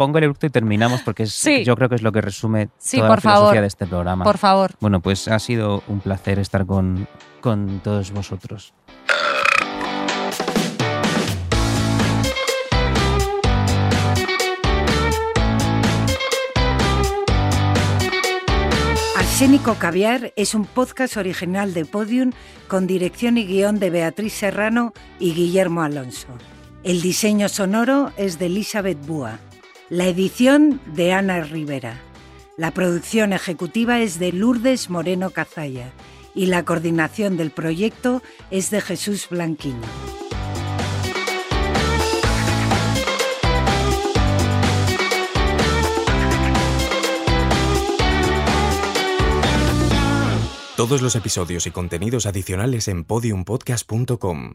pongo 0.00 0.16
el 0.16 0.24
eructo 0.24 0.46
y 0.46 0.50
terminamos 0.50 1.02
porque 1.02 1.26
yo 1.26 1.76
creo 1.76 1.90
que 1.90 1.96
es 1.96 2.00
lo 2.00 2.10
que 2.10 2.22
resume 2.22 2.68
toda 2.68 3.06
la 3.10 3.16
filosofía 3.18 3.60
de 3.60 3.66
este 3.66 3.86
programa. 3.86 4.24
Por 4.24 4.38
favor. 4.38 4.70
Bueno, 4.80 5.00
pues 5.00 5.28
ha 5.28 5.38
sido 5.38 5.82
un 5.88 6.00
placer 6.00 6.38
estar 6.38 6.64
con, 6.64 7.06
con 7.42 7.80
todos 7.80 8.10
vosotros. 8.10 8.72
Arsénico 19.16 19.74
Caviar 19.74 20.32
es 20.34 20.54
un 20.54 20.64
podcast 20.64 21.18
original 21.18 21.74
de 21.74 21.84
Podium 21.84 22.32
con 22.68 22.86
dirección 22.86 23.36
y 23.36 23.44
guion 23.44 23.78
de 23.78 23.90
Beatriz 23.90 24.32
Serrano 24.32 24.94
y 25.18 25.34
Guillermo 25.34 25.82
Alonso. 25.82 26.28
El 26.84 27.02
diseño 27.02 27.50
sonoro 27.50 28.12
es 28.16 28.38
de 28.38 28.46
Elizabeth 28.46 29.06
Búa. 29.06 29.38
La 29.90 30.06
edición 30.06 30.80
de 30.94 31.12
Ana 31.12 31.40
Rivera. 31.40 32.00
La 32.56 32.70
producción 32.70 33.32
ejecutiva 33.32 33.98
es 33.98 34.20
de 34.20 34.30
Lourdes 34.30 34.88
Moreno 34.88 35.30
Cazalla 35.30 35.90
y 36.32 36.46
la 36.46 36.64
coordinación 36.64 37.36
del 37.36 37.50
proyecto 37.50 38.22
es 38.52 38.70
de 38.70 38.80
Jesús 38.82 39.26
Blanquino. 39.28 39.80
Todos 50.76 51.02
los 51.02 51.16
episodios 51.16 51.66
y 51.66 51.72
contenidos 51.72 52.26
adicionales 52.26 52.86
en 52.86 53.02
podiumpodcast.com. 53.02 54.54